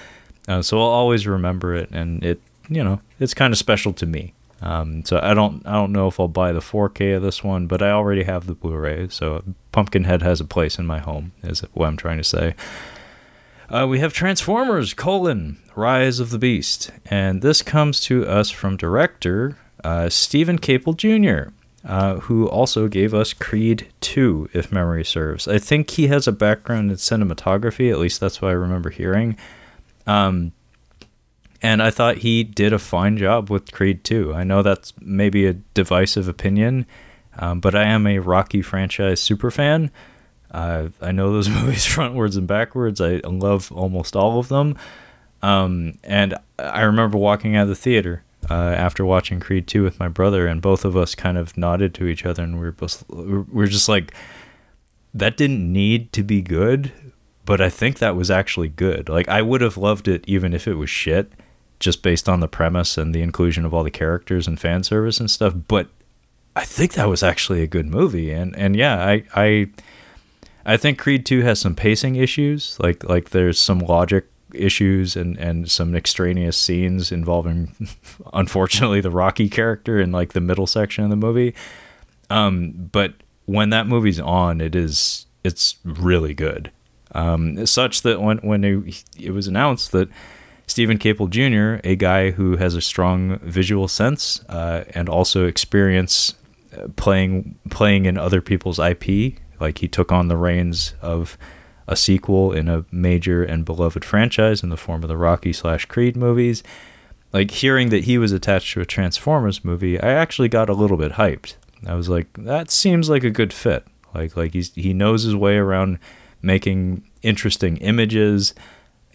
uh, 0.48 0.62
so 0.62 0.80
I'll 0.80 0.86
always 0.86 1.28
remember 1.28 1.76
it, 1.76 1.90
and 1.92 2.24
it 2.24 2.42
you 2.68 2.84
know 2.84 3.00
it's 3.20 3.34
kind 3.34 3.54
of 3.54 3.58
special 3.58 3.94
to 3.94 4.06
me. 4.06 4.34
Um, 4.62 5.06
so 5.06 5.20
I 5.22 5.36
don't 5.36 5.66
I 5.68 5.74
don't 5.74 5.92
know 5.92 6.08
if 6.08 6.20
I'll 6.20 6.28
buy 6.28 6.52
the 6.52 6.60
4K 6.60 7.18
of 7.18 7.22
this 7.22 7.44
one, 7.44 7.68
but 7.68 7.84
I 7.84 7.92
already 7.92 8.24
have 8.24 8.48
the 8.48 8.56
Blu-ray, 8.56 9.10
so 9.10 9.44
Pumpkinhead 9.72 10.24
has 10.24 10.42
a 10.42 10.46
place 10.46 10.80
in 10.80 10.88
my 10.88 10.98
home. 10.98 11.32
Is 11.44 11.60
what 11.74 11.88
I'm 11.88 11.98
trying 11.98 12.18
to 12.18 12.24
say. 12.24 12.56
Uh, 13.70 13.86
we 13.86 14.00
have 14.00 14.14
Transformers: 14.14 14.94
colon 14.94 15.58
Rise 15.76 16.22
of 16.22 16.30
the 16.30 16.40
Beast, 16.40 16.90
and 17.06 17.42
this 17.42 17.62
comes 17.62 18.00
to 18.02 18.26
us 18.26 18.50
from 18.50 18.78
director 18.78 19.58
uh, 19.84 20.08
Steven 20.08 20.58
Caple 20.58 20.96
Jr., 20.96 21.52
uh, 21.84 22.20
who 22.22 22.48
also 22.48 22.88
gave 22.88 23.14
us 23.14 23.34
Creed 23.34 23.88
2, 24.00 24.50
if 24.54 24.72
memory 24.72 25.04
serves. 25.04 25.48
I 25.50 25.60
think 25.60 25.92
he 25.92 26.08
has 26.08 26.28
a 26.28 26.32
background 26.32 26.92
in 26.92 26.98
cinematography. 26.98 27.92
At 27.92 28.00
least 28.00 28.22
that's 28.22 28.42
what 28.42 28.50
I 28.50 28.54
remember 28.54 28.90
hearing. 28.90 29.38
Um, 30.06 30.54
and 31.62 31.84
I 31.84 31.90
thought 31.90 32.20
he 32.20 32.44
did 32.44 32.72
a 32.72 32.80
fine 32.80 33.18
job 33.18 33.50
with 33.50 33.72
Creed 33.74 34.04
2. 34.06 34.34
I 34.34 34.44
know 34.46 34.62
that's 34.62 34.94
maybe 35.02 35.46
a 35.46 35.54
divisive 35.74 36.28
opinion, 36.30 36.86
um, 37.38 37.60
but 37.60 37.76
I 37.76 37.84
am 37.84 38.08
a 38.08 38.20
Rocky 38.20 38.62
franchise 38.62 39.20
super 39.20 39.52
fan. 39.52 39.92
Uh, 40.52 40.90
I 41.02 41.12
know 41.12 41.32
those 41.32 41.50
movies 41.62 41.86
frontwards 41.86 42.38
and 42.38 42.48
backwards. 42.48 43.02
I 43.02 43.18
love 43.24 43.72
almost 43.72 44.16
all 44.16 44.40
of 44.40 44.48
them. 44.48 44.78
Um, 45.42 45.98
and 46.04 46.36
I 46.58 46.82
remember 46.82 47.18
walking 47.18 47.56
out 47.56 47.64
of 47.64 47.70
the 47.70 47.76
theater 47.76 48.24
uh, 48.50 48.54
after 48.54 49.06
watching 49.06 49.40
Creed 49.40 49.68
2 49.68 49.84
with 49.84 50.00
my 50.00 50.08
brother, 50.08 50.48
and 50.48 50.62
both 50.62 50.86
of 50.86 50.98
us 50.98 51.16
kind 51.16 51.38
of 51.38 51.58
nodded 51.58 51.94
to 51.96 52.08
each 52.08 52.26
other, 52.26 52.44
and 52.44 52.56
we 52.56 52.62
were 52.62 52.72
both, 52.72 53.08
we 53.10 53.40
were 53.40 53.68
just 53.68 53.90
like, 53.90 54.14
that 55.14 55.38
didn't 55.38 55.72
need 55.72 56.12
to 56.14 56.24
be 56.24 56.42
good, 56.42 56.92
but 57.46 57.62
I 57.62 57.70
think 57.70 58.00
that 58.00 58.16
was 58.16 58.32
actually 58.32 58.70
good. 58.70 59.10
Like, 59.10 59.28
I 59.28 59.42
would 59.42 59.62
have 59.62 59.78
loved 59.78 60.08
it 60.08 60.24
even 60.28 60.54
if 60.54 60.68
it 60.68 60.76
was 60.76 60.90
shit 60.90 61.32
just 61.80 62.02
based 62.02 62.28
on 62.28 62.40
the 62.40 62.48
premise 62.48 62.98
and 62.98 63.14
the 63.14 63.22
inclusion 63.22 63.66
of 63.66 63.74
all 63.74 63.84
the 63.84 63.92
characters 63.92 64.48
and 64.48 64.60
fan 64.60 64.84
service 64.84 65.20
and 65.20 65.30
stuff. 65.30 65.54
But 65.68 65.90
I 66.56 66.64
think 66.64 66.94
that 66.94 67.08
was 67.08 67.22
actually 67.22 67.62
a 67.62 67.68
good 67.68 67.86
movie, 67.86 68.32
and 68.32 68.56
and 68.56 68.76
yeah, 68.76 68.98
I 69.06 69.24
I 69.36 69.70
I 70.68 70.76
think 70.76 71.00
Creed 71.00 71.26
Two 71.26 71.42
has 71.42 71.60
some 71.60 71.74
pacing 71.74 72.18
issues, 72.18 72.78
like 72.80 73.04
like 73.06 73.30
there's 73.30 73.58
some 73.58 73.80
logic 73.80 74.26
issues 74.54 75.16
and 75.16 75.38
and 75.38 75.72
some 75.72 75.96
extraneous 75.96 76.58
scenes 76.58 77.12
involving, 77.12 77.74
unfortunately, 78.34 79.00
the 79.00 79.10
Rocky 79.10 79.50
character 79.50 80.00
in 80.00 80.12
like 80.12 80.34
the 80.34 80.42
middle 80.42 80.68
section 80.68 81.06
of 81.06 81.10
the 81.10 81.16
movie. 81.16 81.56
Um, 82.30 82.90
but 82.92 83.14
when 83.46 83.70
that 83.70 83.88
movie's 83.88 84.20
on, 84.20 84.60
it 84.60 84.76
is 84.76 85.26
it's 85.44 85.78
really 85.86 86.34
good. 86.34 86.72
Um, 87.14 87.66
such 87.66 88.02
that 88.02 88.22
when 88.22 88.40
when 88.40 88.64
it, 88.66 89.04
it 89.18 89.32
was 89.32 89.48
announced 89.48 89.94
that 89.94 90.10
Steven 90.68 90.98
Caple 90.98 91.30
Jr., 91.30 91.80
a 91.88 91.96
guy 91.96 92.32
who 92.32 92.58
has 92.58 92.76
a 92.76 92.82
strong 92.82 93.40
visual 93.40 93.88
sense 93.88 94.44
uh, 94.50 94.84
and 94.90 95.08
also 95.08 95.48
experience 95.48 96.34
uh, 96.78 96.90
playing 96.98 97.58
playing 97.70 98.06
in 98.06 98.18
other 98.18 98.42
people's 98.42 98.80
IP. 98.80 99.40
Like 99.60 99.80
he 99.80 99.88
took 99.88 100.12
on 100.12 100.28
the 100.28 100.38
reins 100.38 100.96
of 101.02 101.38
a 101.88 101.96
sequel 101.96 102.52
in 102.52 102.68
a 102.68 102.86
major 102.92 103.44
and 103.44 103.66
beloved 103.66 104.04
franchise 104.04 104.62
in 104.62 104.70
the 104.70 104.78
form 104.78 105.04
of 105.04 105.10
the 105.10 105.18
Rocky 105.18 105.54
slash 105.54 105.86
Creed 105.86 106.16
movies. 106.18 106.64
Like 107.34 107.52
hearing 107.52 107.90
that 107.90 108.06
he 108.06 108.18
was 108.18 108.32
attached 108.32 108.74
to 108.74 108.82
a 108.82 108.86
Transformers 108.86 109.64
movie, 109.64 110.00
I 110.00 110.10
actually 110.10 110.50
got 110.50 110.70
a 110.70 110.74
little 110.74 110.98
bit 110.98 111.14
hyped. 111.14 111.56
I 111.86 111.94
was 111.96 112.10
like, 112.10 112.28
that 112.34 112.72
seems 112.72 113.10
like 113.10 113.24
a 113.24 113.30
good 113.30 113.54
fit. 113.54 113.86
Like 114.14 114.36
like 114.36 114.54
he's 114.54 114.74
he 114.74 114.94
knows 114.94 115.24
his 115.24 115.36
way 115.36 115.58
around 115.58 116.00
making 116.42 117.04
interesting 117.22 117.78
images 117.78 118.54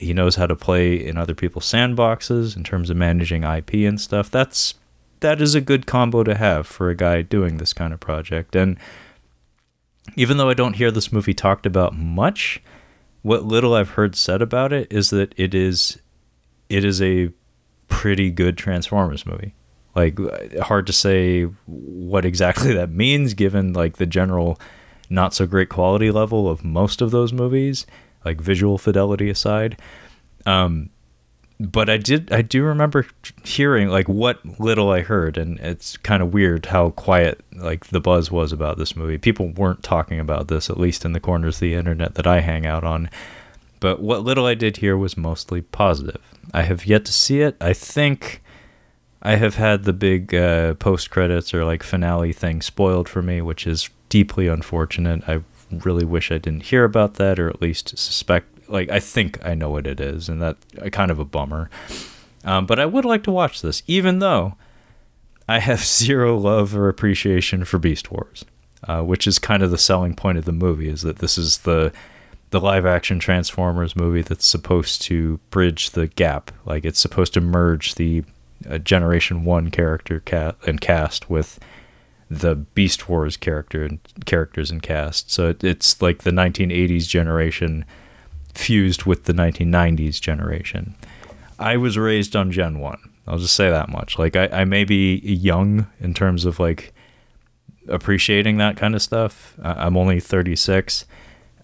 he 0.03 0.13
knows 0.13 0.37
how 0.37 0.47
to 0.47 0.57
play 0.57 0.95
in 0.95 1.17
other 1.17 1.35
people's 1.35 1.71
sandboxes 1.71 2.57
in 2.57 2.65
terms 2.65 2.91
of 2.91 2.97
managing 2.97 3.45
IP 3.45 3.75
and 3.75 4.01
stuff. 4.01 4.31
That's 4.31 4.75
that 5.21 5.41
is 5.41 5.55
a 5.55 5.61
good 5.61 5.87
combo 5.87 6.25
to 6.25 6.35
have 6.35 6.67
for 6.67 6.91
a 6.91 6.97
guy 6.97 7.23
doing 7.23 7.59
this 7.59 7.73
kind 7.73 7.95
of 7.95 8.01
project. 8.01 8.57
And 8.57 8.77
even 10.17 10.37
though 10.37 10.51
I 10.51 10.55
don't 10.55 10.77
hear 10.77 10.91
this 10.91 11.13
movie 11.13 11.35
talked 11.35 11.67
about 11.67 11.97
much, 11.97 12.63
what 13.23 13.45
little 13.45 13.75
I've 13.75 13.91
heard 13.91 14.17
said 14.17 14.43
about 14.43 14.73
it 14.73 14.93
is 14.93 15.11
that 15.11 15.35
it 15.37 15.55
is 15.55 15.99
it 16.69 16.85
is 16.85 17.01
a 17.01 17.31
pretty 17.89 18.31
good 18.31 18.57
Transformers 18.57 19.27
movie. 19.27 19.55
Like 19.95 20.19
hard 20.61 20.87
to 20.87 20.93
say 20.93 21.43
what 21.67 22.25
exactly 22.25 22.73
that 22.75 22.91
means 22.91 23.35
given 23.35 23.73
like 23.73 23.99
the 23.99 24.07
general 24.07 24.59
not 25.11 25.35
so 25.35 25.47
great 25.47 25.69
quality 25.69 26.11
level 26.11 26.49
of 26.49 26.65
most 26.65 27.03
of 27.03 27.11
those 27.11 27.33
movies 27.33 27.87
like 28.25 28.41
visual 28.41 28.79
fidelity 28.79 29.29
aside. 29.29 29.81
Um, 30.47 30.91
but 31.61 31.89
I 31.89 31.97
did 31.97 32.33
I 32.33 32.43
do 32.43 32.65
remember 32.65 33.07
hearing 33.45 33.89
like 33.89 34.09
what 34.09 34.61
little 34.61 34.91
I 34.91 35.01
heard, 35.01 35.37
and 35.37 35.59
it's 35.61 35.97
kind 35.99 36.23
of 36.23 36.33
weird 36.33 36.67
how 36.67 36.91
quiet 36.91 37.41
like 37.55 37.87
the 37.87 38.01
buzz 38.01 38.31
was 38.31 38.53
about 38.53 38.79
this 38.79 38.97
movie. 38.97 39.19
People 39.19 39.49
weren't 39.49 39.83
talking 39.83 40.19
about 40.21 40.49
this, 40.49 40.69
at 40.69 40.81
least 40.81 41.05
in 41.05 41.13
the 41.13 41.21
corners 41.21 41.57
of 41.57 41.61
the 41.61 41.75
internet 41.75 42.15
that 42.15 42.27
I 42.27 42.41
hang 42.41 42.67
out 42.67 42.85
on. 42.85 43.11
But 43.81 44.01
what 44.01 44.23
little 44.23 44.47
I 44.47 44.55
did 44.55 44.77
hear 44.77 44.97
was 44.97 45.17
mostly 45.17 45.61
positive. 45.61 46.23
I 46.55 46.63
have 46.63 46.87
yet 46.87 47.05
to 47.07 47.13
see 47.13 47.41
it. 47.41 47.57
I 47.61 47.73
think 47.73 48.43
I 49.23 49.37
have 49.37 49.55
had 49.55 49.85
the 49.85 49.93
big 49.93 50.35
uh, 50.35 50.75
post 50.75 51.11
credits 51.11 51.55
or 51.55 51.65
like 51.65 51.83
finale 51.83 52.33
thing 52.33 52.63
spoiled 52.63 53.09
for 53.09 53.23
me, 53.23 53.41
which 53.41 53.67
is 53.67 53.91
deeply 54.09 54.49
unfortunate. 54.49 55.29
I 55.29 55.43
really 55.71 56.05
wish 56.05 56.31
I 56.31 56.39
didn't 56.39 56.65
hear 56.65 56.85
about 56.85 57.15
that, 57.15 57.39
or 57.39 57.49
at 57.49 57.63
least 57.63 57.97
suspect. 57.97 58.62
Like 58.73 58.91
I 58.91 59.01
think 59.01 59.45
I 59.45 59.55
know 59.55 59.71
what 59.71 59.87
it 59.87 60.01
is, 60.01 60.29
and 60.29 60.41
that 60.41 60.57
uh, 60.81 60.89
kind 60.89 61.11
of 61.11 61.19
a 61.19 61.25
bummer. 61.25 61.71
Um, 62.45 62.67
but 62.67 62.81
I 62.81 62.87
would 62.87 63.05
like 63.05 63.23
to 63.25 63.31
watch 63.31 63.63
this, 63.63 63.83
even 63.87 64.19
though 64.19 64.55
I 65.49 65.59
have 65.59 65.81
zero 65.85 66.37
love 66.37 66.75
or 66.75 66.89
appreciation 66.89 67.65
for 67.65 67.79
Beast 67.79 68.11
Wars, 68.11 68.45
uh, 68.89 69.03
which 69.03 69.27
is 69.27 69.39
kind 69.39 69.63
of 69.63 69.71
the 69.71 69.79
selling 69.79 70.15
point 70.15 70.39
of 70.39 70.47
the 70.47 70.53
movie. 70.53 70.89
Is 70.89 71.03
that 71.03 71.19
this 71.19 71.37
is 71.37 71.59
the 71.59 71.93
the 72.51 72.61
live 72.61 72.85
action 72.85 73.19
Transformers 73.19 73.97
movie 73.97 74.23
that's 74.23 74.47
supposed 74.47 75.03
to 75.03 75.39
bridge 75.51 75.91
the 75.91 76.07
gap. 76.09 76.51
Like 76.65 76.85
it's 76.85 77.01
supposed 77.01 77.35
to 77.35 77.41
merge 77.41 77.95
the 77.97 78.25
uh, 78.69 78.79
Generation 78.79 79.45
One 79.45 79.71
character 79.71 80.21
cat 80.21 80.57
and 80.67 80.81
cast 80.81 81.29
with 81.29 81.59
the 82.31 82.55
Beast 82.55 83.09
Wars 83.09 83.37
character 83.37 83.85
and 83.85 83.99
characters 84.25 84.71
and 84.71 84.83
cast. 84.83 85.31
So 85.31 85.51
it, 85.51 85.63
it's 85.63 86.01
like 86.01 86.23
the 86.23 86.31
1980s 86.31 87.07
generation 87.07 87.85
fused 88.55 89.05
with 89.05 89.25
the 89.25 89.33
1990s 89.33 90.21
generation. 90.21 90.95
I 91.59 91.77
was 91.77 91.97
raised 91.97 92.35
on 92.35 92.51
Gen 92.51 92.79
1. 92.81 92.99
I'll 93.27 93.39
just 93.39 93.55
say 93.55 93.71
that 93.71 93.89
much. 93.89 94.19
Like 94.19 94.37
I, 94.37 94.49
I 94.49 94.65
may 94.65 94.85
be 94.85 95.17
young 95.25 95.87
in 96.01 96.15
terms 96.15 96.45
of 96.45 96.59
like 96.59 96.93
appreciating 97.89 98.59
that 98.59 98.77
kind 98.77 98.95
of 98.95 99.03
stuff. 99.03 99.57
I'm 99.63 99.97
only 99.97 100.21
36. 100.21 101.07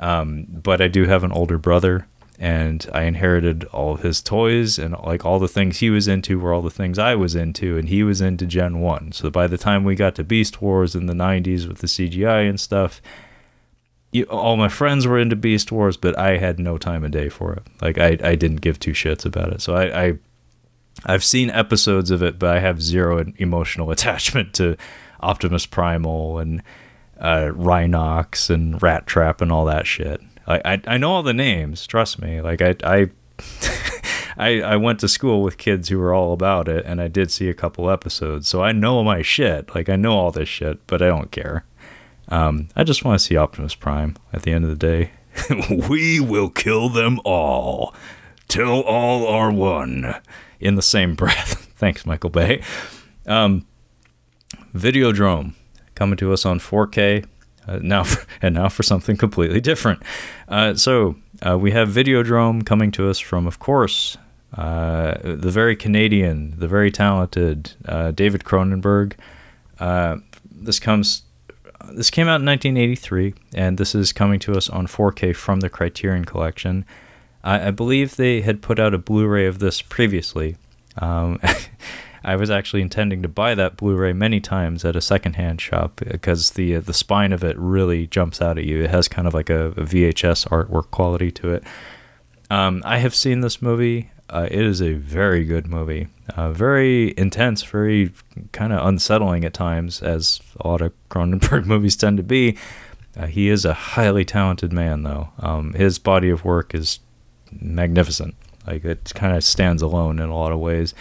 Um, 0.00 0.46
but 0.48 0.80
I 0.80 0.88
do 0.88 1.06
have 1.06 1.24
an 1.24 1.32
older 1.32 1.58
brother 1.58 2.06
and 2.38 2.88
I 2.94 3.02
inherited 3.02 3.64
all 3.64 3.94
of 3.94 4.02
his 4.02 4.22
toys 4.22 4.78
and 4.78 4.94
like 5.02 5.24
all 5.24 5.40
the 5.40 5.48
things 5.48 5.78
he 5.78 5.90
was 5.90 6.06
into 6.06 6.38
were 6.38 6.52
all 6.52 6.62
the 6.62 6.70
things 6.70 6.98
I 6.98 7.16
was 7.16 7.34
into, 7.34 7.76
and 7.76 7.88
he 7.88 8.04
was 8.04 8.20
into 8.20 8.46
Gen 8.46 8.80
1. 8.80 9.12
So 9.12 9.28
by 9.28 9.48
the 9.48 9.58
time 9.58 9.82
we 9.82 9.96
got 9.96 10.14
to 10.16 10.24
Beast 10.24 10.62
Wars 10.62 10.94
in 10.94 11.06
the 11.06 11.14
90s 11.14 11.66
with 11.66 11.78
the 11.78 11.88
CGI 11.88 12.48
and 12.48 12.60
stuff, 12.60 13.02
you, 14.12 14.24
all 14.24 14.56
my 14.56 14.68
friends 14.68 15.06
were 15.06 15.18
into 15.18 15.36
Beast 15.36 15.70
Wars, 15.70 15.96
but 15.96 16.18
I 16.18 16.38
had 16.38 16.58
no 16.58 16.78
time 16.78 17.04
of 17.04 17.10
day 17.10 17.28
for 17.28 17.52
it. 17.52 17.62
Like 17.80 17.98
I, 17.98 18.18
I 18.22 18.34
didn't 18.34 18.60
give 18.60 18.80
two 18.80 18.92
shits 18.92 19.26
about 19.26 19.52
it. 19.52 19.60
So 19.60 19.74
I, 19.74 20.06
I 20.06 20.18
I've 21.04 21.24
seen 21.24 21.50
episodes 21.50 22.10
of 22.10 22.22
it, 22.22 22.38
but 22.38 22.56
I 22.56 22.60
have 22.60 22.82
zero 22.82 23.24
emotional 23.36 23.90
attachment 23.92 24.54
to 24.54 24.76
Optimus 25.20 25.66
Primal 25.66 26.38
and 26.38 26.62
uh, 27.18 27.50
Rhinox 27.52 28.50
and 28.50 28.80
Rattrap 28.80 29.40
and 29.40 29.52
all 29.52 29.64
that 29.66 29.86
shit. 29.86 30.20
I, 30.46 30.60
I, 30.64 30.80
I 30.86 30.96
know 30.96 31.12
all 31.12 31.22
the 31.22 31.34
names. 31.34 31.86
Trust 31.86 32.20
me. 32.20 32.40
Like 32.40 32.62
I 32.62 32.76
I, 32.82 33.10
I 34.38 34.62
I 34.62 34.76
went 34.76 35.00
to 35.00 35.08
school 35.08 35.42
with 35.42 35.58
kids 35.58 35.88
who 35.90 35.98
were 35.98 36.14
all 36.14 36.32
about 36.32 36.66
it, 36.68 36.86
and 36.86 37.00
I 37.00 37.08
did 37.08 37.30
see 37.30 37.48
a 37.50 37.54
couple 37.54 37.90
episodes, 37.90 38.48
so 38.48 38.62
I 38.62 38.72
know 38.72 39.04
my 39.04 39.20
shit. 39.20 39.74
Like 39.74 39.88
I 39.90 39.96
know 39.96 40.12
all 40.12 40.30
this 40.30 40.48
shit, 40.48 40.86
but 40.86 41.02
I 41.02 41.08
don't 41.08 41.30
care. 41.30 41.64
Um, 42.28 42.68
I 42.76 42.84
just 42.84 43.04
want 43.04 43.18
to 43.18 43.24
see 43.24 43.36
Optimus 43.36 43.74
Prime 43.74 44.16
at 44.32 44.42
the 44.42 44.52
end 44.52 44.64
of 44.64 44.70
the 44.70 44.76
day. 44.76 45.12
we 45.88 46.20
will 46.20 46.50
kill 46.50 46.88
them 46.88 47.20
all 47.24 47.94
till 48.48 48.82
all 48.82 49.26
are 49.26 49.52
one. 49.52 50.14
In 50.60 50.74
the 50.74 50.82
same 50.82 51.14
breath. 51.14 51.66
Thanks, 51.76 52.04
Michael 52.04 52.30
Bay. 52.30 52.62
Um, 53.26 53.66
Videodrome 54.74 55.54
coming 55.94 56.16
to 56.16 56.32
us 56.32 56.44
on 56.44 56.58
4K. 56.58 57.24
Uh, 57.66 57.78
now 57.82 58.02
for, 58.02 58.26
and 58.42 58.54
now 58.54 58.68
for 58.68 58.82
something 58.82 59.16
completely 59.16 59.60
different. 59.60 60.02
Uh, 60.48 60.74
so 60.74 61.16
uh, 61.46 61.56
we 61.56 61.70
have 61.70 61.88
Videodrome 61.88 62.64
coming 62.66 62.90
to 62.92 63.08
us 63.08 63.18
from, 63.18 63.46
of 63.46 63.58
course, 63.58 64.16
uh, 64.56 65.14
the 65.22 65.50
very 65.50 65.76
Canadian, 65.76 66.58
the 66.58 66.66
very 66.66 66.90
talented 66.90 67.72
uh, 67.84 68.10
David 68.10 68.44
Cronenberg. 68.44 69.12
Uh, 69.78 70.16
this 70.50 70.80
comes. 70.80 71.22
This 71.92 72.10
came 72.10 72.26
out 72.26 72.40
in 72.40 72.46
1983, 72.46 73.34
and 73.54 73.78
this 73.78 73.94
is 73.94 74.12
coming 74.12 74.40
to 74.40 74.52
us 74.52 74.68
on 74.68 74.86
4K 74.86 75.34
from 75.34 75.60
the 75.60 75.68
Criterion 75.68 76.24
Collection. 76.24 76.84
I, 77.44 77.68
I 77.68 77.70
believe 77.70 78.16
they 78.16 78.40
had 78.40 78.62
put 78.62 78.78
out 78.78 78.94
a 78.94 78.98
Blu-ray 78.98 79.46
of 79.46 79.58
this 79.58 79.80
previously. 79.80 80.56
Um, 80.98 81.40
I 82.24 82.36
was 82.36 82.50
actually 82.50 82.82
intending 82.82 83.22
to 83.22 83.28
buy 83.28 83.54
that 83.54 83.76
Blu-ray 83.76 84.12
many 84.12 84.40
times 84.40 84.84
at 84.84 84.96
a 84.96 85.00
secondhand 85.00 85.60
shop 85.60 86.02
because 86.04 86.50
the 86.50 86.76
uh, 86.76 86.80
the 86.80 86.92
spine 86.92 87.32
of 87.32 87.44
it 87.44 87.56
really 87.56 88.06
jumps 88.06 88.42
out 88.42 88.58
at 88.58 88.64
you. 88.64 88.82
It 88.82 88.90
has 88.90 89.08
kind 89.08 89.28
of 89.28 89.34
like 89.34 89.48
a, 89.48 89.68
a 89.68 89.84
VHS 89.84 90.48
artwork 90.48 90.90
quality 90.90 91.30
to 91.32 91.52
it. 91.54 91.64
Um, 92.50 92.82
I 92.84 92.98
have 92.98 93.14
seen 93.14 93.40
this 93.40 93.62
movie. 93.62 94.10
Uh, 94.30 94.46
it 94.50 94.60
is 94.60 94.82
a 94.82 94.92
very 94.92 95.44
good 95.44 95.66
movie. 95.66 96.08
Uh, 96.36 96.52
very 96.52 97.14
intense, 97.16 97.62
very 97.62 98.12
kind 98.52 98.72
of 98.72 98.86
unsettling 98.86 99.44
at 99.44 99.54
times, 99.54 100.02
as 100.02 100.40
a 100.60 100.68
lot 100.68 100.82
of 100.82 100.92
Cronenberg 101.08 101.64
movies 101.66 101.96
tend 101.96 102.18
to 102.18 102.22
be. 102.22 102.56
Uh, 103.16 103.26
he 103.26 103.48
is 103.48 103.64
a 103.64 103.72
highly 103.72 104.24
talented 104.24 104.72
man, 104.72 105.02
though. 105.02 105.30
Um, 105.38 105.72
his 105.72 105.98
body 105.98 106.28
of 106.28 106.44
work 106.44 106.74
is 106.74 107.00
magnificent. 107.50 108.34
Like 108.66 108.84
it 108.84 109.12
kind 109.14 109.34
of 109.34 109.42
stands 109.42 109.80
alone 109.80 110.18
in 110.18 110.28
a 110.28 110.36
lot 110.36 110.52
of 110.52 110.60
ways. 110.60 110.94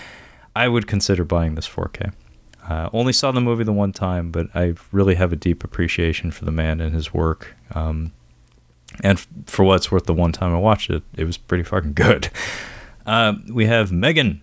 I 0.56 0.68
would 0.70 0.88
consider 0.88 1.24
buying 1.24 1.56
this 1.56 1.68
4K. 1.68 2.14
Uh, 2.68 2.90
only 2.94 3.14
saw 3.14 3.32
the 3.32 3.42
movie 3.42 3.64
the 3.64 3.74
one 3.74 3.92
time, 3.92 4.32
but 4.32 4.48
I 4.56 4.74
really 4.92 5.16
have 5.16 5.32
a 5.32 5.38
deep 5.38 5.64
appreciation 5.64 6.32
for 6.32 6.46
the 6.46 6.52
man 6.52 6.82
and 6.82 6.94
his 6.94 7.14
work. 7.14 7.56
Um, 7.76 8.14
and 9.04 9.18
f- 9.18 9.28
for 9.46 9.64
what 9.64 9.76
it's 9.76 9.92
worth, 9.92 10.06
the 10.06 10.14
one 10.14 10.32
time 10.32 10.54
I 10.54 10.58
watched 10.58 10.90
it, 10.90 11.04
it 11.16 11.26
was 11.26 11.38
pretty 11.38 11.64
fucking 11.64 11.94
good. 11.94 12.30
Uh, 13.08 13.36
we 13.50 13.66
have 13.66 13.92
Megan, 13.92 14.42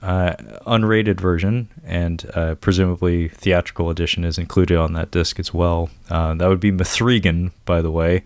uh, 0.00 0.34
unrated 0.66 1.20
version, 1.20 1.68
and 1.84 2.30
uh, 2.34 2.54
presumably 2.54 3.28
theatrical 3.28 3.90
edition 3.90 4.24
is 4.24 4.38
included 4.38 4.76
on 4.78 4.92
that 4.92 5.10
disc 5.10 5.40
as 5.40 5.52
well. 5.52 5.90
Uh, 6.08 6.32
that 6.34 6.48
would 6.48 6.60
be 6.60 6.70
M3GAN, 6.70 7.50
by 7.64 7.82
the 7.82 7.90
way 7.90 8.22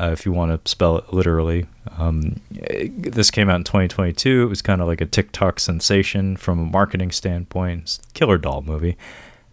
uh, 0.00 0.10
if 0.12 0.24
you 0.24 0.32
want 0.32 0.64
to 0.64 0.70
spell 0.70 0.96
it 0.96 1.12
literally. 1.12 1.66
Um, 1.98 2.40
this 2.50 3.32
came 3.32 3.50
out 3.50 3.56
in 3.56 3.64
2022. 3.64 4.44
It 4.44 4.46
was 4.46 4.62
kind 4.62 4.80
of 4.80 4.86
like 4.86 5.00
a 5.00 5.06
TikTok 5.06 5.58
sensation 5.58 6.36
from 6.36 6.60
a 6.60 6.66
marketing 6.66 7.10
standpoint. 7.10 7.82
It's 7.82 8.00
killer 8.14 8.38
doll 8.38 8.62
movie. 8.62 8.96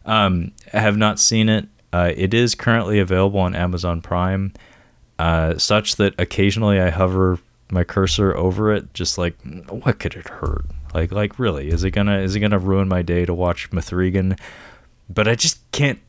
Um, 0.06 0.52
I 0.72 0.82
have 0.82 0.98
not 0.98 1.20
seen 1.20 1.50
it. 1.50 1.68
Uh, 1.92 2.12
it 2.16 2.34
is 2.34 2.54
currently 2.54 3.00
available 3.00 3.40
on 3.40 3.56
Amazon 3.56 4.02
Prime, 4.02 4.54
such 5.58 5.96
that 5.96 6.14
occasionally 6.20 6.80
I 6.80 6.90
hover 6.90 7.40
my 7.74 7.84
cursor 7.84 8.36
over 8.36 8.74
it, 8.74 8.94
just 8.94 9.18
like, 9.18 9.36
what 9.70 10.00
could 10.00 10.16
it 10.16 10.28
hurt? 10.28 10.66
Like, 10.94 11.12
like 11.12 11.40
really, 11.40 11.70
is 11.70 11.84
it 11.84 11.92
gonna 11.92 12.20
is 12.20 12.36
it 12.36 12.40
gonna 12.40 12.60
ruin 12.60 12.88
my 12.88 13.02
day 13.02 13.26
to 13.26 13.34
watch 13.34 13.70
M3GAN? 13.72 14.40
But 15.10 15.28
I 15.28 15.36
just 15.36 15.60
can't 15.72 16.00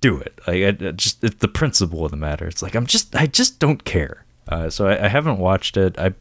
do 0.00 0.18
it. 0.18 0.38
Like 0.46 0.64
I, 0.64 0.90
just 0.92 1.22
it's 1.22 1.36
the 1.36 1.48
principle 1.48 2.04
of 2.04 2.10
the 2.10 2.16
matter. 2.16 2.46
It's 2.46 2.62
like 2.62 2.74
I'm 2.74 2.86
just 2.86 3.14
I 3.14 3.26
just 3.26 3.58
don't 3.58 3.84
care. 3.84 4.24
Uh, 4.48 4.70
so 4.70 4.88
I, 4.88 5.04
I, 5.04 5.08
haven't 5.08 5.38
watched 5.38 5.76
it. 5.76 5.96
I 5.98 6.14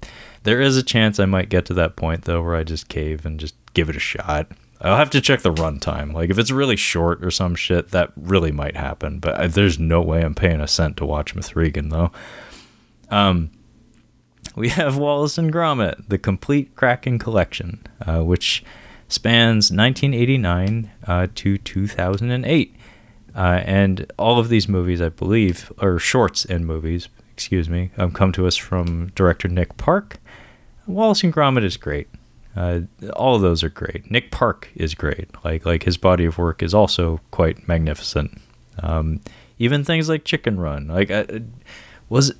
there 0.43 0.61
is 0.61 0.77
a 0.77 0.83
chance 0.83 1.19
I 1.19 1.25
might 1.25 1.49
get 1.49 1.65
to 1.65 1.73
that 1.75 1.95
point 1.95 2.25
though 2.25 2.43
where 2.43 2.55
I 2.55 2.63
just 2.63 2.89
cave 2.89 3.25
and 3.25 3.39
just 3.39 3.55
give 3.73 3.89
it 3.89 3.95
a 3.95 3.99
shot. 3.99 4.51
I'll 4.81 4.97
have 4.97 5.09
to 5.11 5.21
check 5.21 5.41
the 5.41 5.53
runtime. 5.53 6.13
Like 6.13 6.29
if 6.29 6.37
it's 6.37 6.51
really 6.51 6.75
short 6.75 7.23
or 7.23 7.31
some 7.31 7.55
shit, 7.55 7.91
that 7.91 8.11
really 8.15 8.51
might 8.51 8.75
happen. 8.75 9.19
But 9.19 9.39
I, 9.39 9.47
there's 9.47 9.79
no 9.79 10.01
way 10.01 10.23
I'm 10.23 10.35
paying 10.35 10.61
a 10.61 10.67
cent 10.67 10.97
to 10.97 11.05
watch 11.05 11.35
M3GAN 11.35 11.89
though. 11.89 12.11
Um, 13.09 13.51
we 14.59 14.67
have 14.67 14.97
Wallace 14.97 15.37
and 15.37 15.53
Gromit, 15.53 16.09
the 16.09 16.17
complete 16.17 16.75
Cracking 16.75 17.17
collection, 17.17 17.81
uh, 18.05 18.21
which 18.21 18.61
spans 19.07 19.71
1989 19.71 20.91
uh, 21.07 21.27
to 21.35 21.57
2008. 21.57 22.75
Uh, 23.33 23.39
and 23.39 24.11
all 24.19 24.37
of 24.37 24.49
these 24.49 24.67
movies, 24.67 25.01
I 25.01 25.07
believe, 25.07 25.71
or 25.81 25.97
shorts 25.97 26.43
and 26.43 26.67
movies, 26.67 27.07
excuse 27.31 27.69
me, 27.69 27.91
um, 27.97 28.11
come 28.11 28.33
to 28.33 28.45
us 28.45 28.57
from 28.57 29.13
director 29.15 29.47
Nick 29.47 29.77
Park. 29.77 30.17
Wallace 30.85 31.23
and 31.23 31.33
Gromit 31.33 31.63
is 31.63 31.77
great. 31.77 32.09
Uh, 32.53 32.81
all 33.15 33.35
of 33.35 33.41
those 33.41 33.63
are 33.63 33.69
great. 33.69 34.11
Nick 34.11 34.29
Park 34.29 34.69
is 34.75 34.93
great. 34.93 35.29
Like 35.45 35.65
like 35.65 35.83
his 35.83 35.95
body 35.95 36.25
of 36.25 36.37
work 36.37 36.61
is 36.61 36.73
also 36.73 37.21
quite 37.31 37.65
magnificent. 37.65 38.41
Um, 38.83 39.21
even 39.57 39.85
things 39.85 40.09
like 40.09 40.25
Chicken 40.25 40.59
Run. 40.59 40.87
Like 40.87 41.11
uh, 41.11 41.25
was 42.09 42.33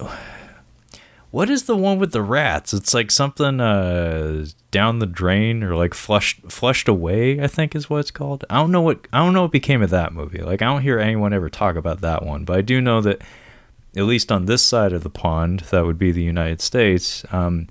what 1.32 1.50
is 1.50 1.64
the 1.64 1.76
one 1.76 2.00
with 2.00 2.12
the 2.12 2.22
rats? 2.22 2.74
It's 2.74 2.94
like 2.94 3.12
something 3.12 3.60
uh, 3.60 4.46
down 4.72 5.00
the 5.00 5.06
drain 5.06 5.64
or 5.64 5.76
like 5.76 5.94
flushed 5.94 6.52
flushed 6.52 6.88
away. 6.88 7.42
I 7.42 7.48
think 7.48 7.76
is 7.76 7.90
what 7.90 8.00
it's 8.00 8.12
called. 8.12 8.46
I 8.50 8.56
don't 8.56 8.72
know 8.72 8.82
what 8.82 9.08
I 9.14 9.20
don't 9.20 9.34
know 9.34 9.44
what 9.44 9.52
became 9.52 9.82
of 9.82 9.92
that 9.92 10.14
movie. 10.14 10.42
Like 10.42 10.62
I 10.62 10.66
don't 10.66 10.82
hear 10.82 11.00
anyone 11.00 11.34
ever 11.34 11.50
talk 11.50 11.76
about 11.76 12.02
that 12.02 12.26
one, 12.26 12.46
but 12.46 12.58
I 12.58 12.62
do 12.62 12.82
know 12.82 13.02
that 13.02 13.22
at 13.96 14.04
least 14.04 14.32
on 14.32 14.46
this 14.46 14.64
side 14.64 14.94
of 14.94 15.04
the 15.04 15.10
pond, 15.10 15.62
that 15.72 15.86
would 15.86 16.00
be 16.00 16.12
the 16.12 16.24
United 16.24 16.62
States. 16.62 17.24
Um, 17.32 17.68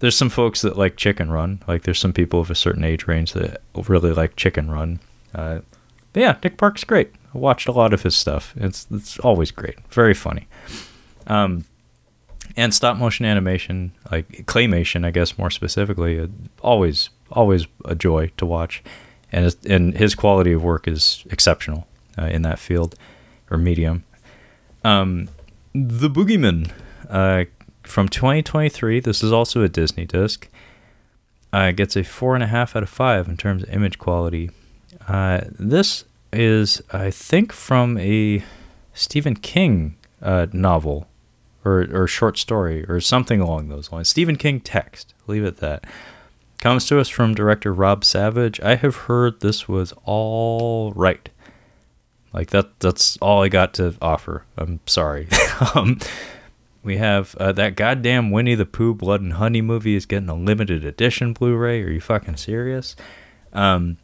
there's 0.00 0.16
some 0.16 0.30
folks 0.30 0.62
that 0.62 0.76
like 0.76 0.96
Chicken 0.96 1.30
Run. 1.30 1.62
Like 1.66 1.82
there's 1.82 1.98
some 1.98 2.12
people 2.12 2.40
of 2.40 2.50
a 2.50 2.54
certain 2.54 2.84
age 2.84 3.06
range 3.06 3.32
that 3.32 3.62
really 3.88 4.12
like 4.12 4.36
Chicken 4.36 4.70
Run. 4.70 5.00
Uh, 5.34 5.60
but 6.12 6.20
yeah, 6.20 6.36
Nick 6.42 6.58
Park's 6.58 6.84
great. 6.84 7.12
I 7.34 7.38
watched 7.38 7.68
a 7.68 7.72
lot 7.72 7.94
of 7.94 8.02
his 8.02 8.16
stuff. 8.16 8.52
It's 8.56 8.86
it's 8.90 9.18
always 9.20 9.50
great. 9.50 9.78
Very 9.90 10.14
funny. 10.14 10.48
Um, 11.26 11.64
and 12.60 12.74
stop 12.74 12.98
motion 12.98 13.24
animation, 13.24 13.92
like 14.12 14.28
claymation, 14.46 15.06
I 15.06 15.10
guess 15.10 15.38
more 15.38 15.50
specifically, 15.50 16.20
uh, 16.20 16.26
always 16.60 17.08
always 17.30 17.66
a 17.86 17.94
joy 17.94 18.30
to 18.36 18.44
watch, 18.44 18.82
and 19.32 19.56
and 19.66 19.96
his 19.96 20.14
quality 20.14 20.52
of 20.52 20.62
work 20.62 20.86
is 20.86 21.24
exceptional 21.30 21.86
uh, 22.18 22.26
in 22.26 22.42
that 22.42 22.58
field 22.58 22.94
or 23.50 23.56
medium. 23.56 24.04
Um, 24.84 25.28
the 25.74 26.10
Boogeyman 26.10 26.70
uh, 27.08 27.44
from 27.82 28.08
2023. 28.08 29.00
This 29.00 29.22
is 29.22 29.32
also 29.32 29.62
a 29.62 29.68
Disney 29.68 30.04
disc. 30.04 30.48
Uh, 31.52 31.72
gets 31.72 31.96
a 31.96 32.04
four 32.04 32.34
and 32.34 32.44
a 32.44 32.46
half 32.46 32.76
out 32.76 32.82
of 32.82 32.90
five 32.90 33.26
in 33.26 33.36
terms 33.36 33.62
of 33.62 33.70
image 33.70 33.98
quality. 33.98 34.50
Uh, 35.08 35.40
this 35.58 36.04
is, 36.32 36.80
I 36.92 37.10
think, 37.10 37.52
from 37.52 37.98
a 37.98 38.44
Stephen 38.94 39.34
King 39.34 39.96
uh, 40.22 40.46
novel 40.52 41.08
or, 41.64 41.86
or 41.92 42.06
short 42.06 42.38
story 42.38 42.84
or 42.88 43.00
something 43.00 43.40
along 43.40 43.68
those 43.68 43.92
lines. 43.92 44.08
Stephen 44.08 44.36
King 44.36 44.60
text, 44.60 45.14
leave 45.26 45.44
it 45.44 45.58
that. 45.58 45.84
Comes 46.58 46.86
to 46.86 47.00
us 47.00 47.08
from 47.08 47.34
director 47.34 47.72
Rob 47.72 48.04
Savage. 48.04 48.60
I 48.60 48.74
have 48.74 48.96
heard 48.96 49.40
this 49.40 49.66
was 49.66 49.94
all 50.04 50.92
right. 50.92 51.28
Like 52.32 52.50
that 52.50 52.78
that's 52.80 53.16
all 53.18 53.42
I 53.42 53.48
got 53.48 53.74
to 53.74 53.94
offer. 54.00 54.44
I'm 54.56 54.80
sorry. 54.86 55.28
um, 55.74 55.98
we 56.82 56.98
have 56.98 57.34
uh, 57.36 57.52
that 57.52 57.76
goddamn 57.76 58.30
Winnie 58.30 58.54
the 58.54 58.66
Pooh 58.66 58.94
Blood 58.94 59.20
and 59.20 59.34
Honey 59.34 59.62
movie 59.62 59.94
is 59.94 60.06
getting 60.06 60.28
a 60.28 60.34
limited 60.34 60.84
edition 60.84 61.32
Blu-ray. 61.32 61.82
Are 61.82 61.90
you 61.90 62.00
fucking 62.00 62.36
serious? 62.36 62.94
Um, 63.52 63.96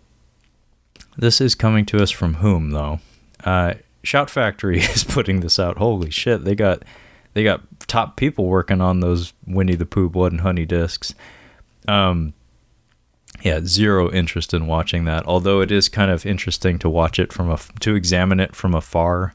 this 1.17 1.41
is 1.41 1.55
coming 1.55 1.87
to 1.87 2.03
us 2.03 2.11
from 2.11 2.35
whom 2.35 2.71
though? 2.71 3.01
Uh, 3.45 3.75
Shout 4.03 4.31
Factory 4.31 4.79
is 4.81 5.05
putting 5.05 5.41
this 5.41 5.59
out. 5.59 5.79
Holy 5.79 6.11
shit, 6.11 6.45
they 6.45 6.55
got 6.55 6.83
they 7.37 7.45
got 7.45 7.61
top 7.87 8.17
people 8.17 8.47
working 8.47 8.81
on 8.81 9.01
those 9.01 9.35
Winnie 9.47 9.75
the 9.75 9.85
Pooh 9.85 10.09
Blood 10.09 10.33
and 10.33 10.41
Honey 10.41 10.65
discs. 10.65 11.15
Um, 11.87 12.33
yeah, 13.43 13.61
zero 13.63 14.11
interest 14.11 14.55
in 14.55 14.67
watching 14.67 15.05
that. 15.05 15.27
Although 15.27 15.61
it 15.61 15.71
is 15.71 15.91
kind 15.91 16.11
of 16.11 16.25
interesting 16.25 16.79
to 16.79 16.89
watch 16.89 17.19
it 17.19 17.35
from 17.35 17.51
a 17.51 17.59
to 17.81 17.95
examine 17.95 18.41
it 18.41 18.57
from 18.57 18.75
afar, 18.75 19.35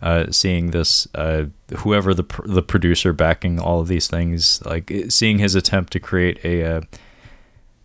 uh, 0.00 0.30
seeing 0.30 0.70
this 0.70 1.06
uh, 1.14 1.44
whoever 1.76 2.14
the 2.14 2.24
the 2.46 2.62
producer 2.62 3.12
backing 3.12 3.60
all 3.60 3.80
of 3.80 3.88
these 3.88 4.08
things, 4.08 4.64
like 4.64 4.90
seeing 5.10 5.36
his 5.36 5.54
attempt 5.54 5.92
to 5.92 6.00
create 6.00 6.42
a 6.42 6.64
uh, 6.64 6.80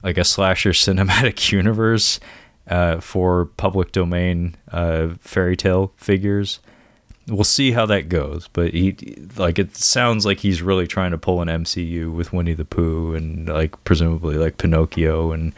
like 0.02 0.18
a 0.18 0.24
slasher 0.24 0.70
cinematic 0.72 1.52
universe 1.52 2.22
uh, 2.70 3.02
for 3.02 3.47
public 3.58 3.91
domain 3.91 4.56
uh, 4.72 5.10
fairy 5.20 5.58
tale 5.58 5.91
figures 5.97 6.62
we'll 7.28 7.43
see 7.43 7.72
how 7.72 7.86
that 7.88 8.09
goes. 8.09 8.47
But 8.51 8.74
he 8.74 8.95
like 9.38 9.59
it 9.59 9.76
sounds 9.76 10.26
like 10.26 10.39
he's 10.39 10.61
really 10.61 10.88
trying 10.88 11.11
to 11.11 11.17
pull 11.17 11.41
an 11.41 11.47
MCU 11.47 12.13
with 12.13 12.34
Winnie 12.34 12.53
the 12.53 12.65
Pooh 12.65 13.15
and 13.15 13.47
like 13.47 13.82
presumably 13.84 14.36
like 14.36 14.57
Pinocchio 14.57 15.32
and 15.32 15.53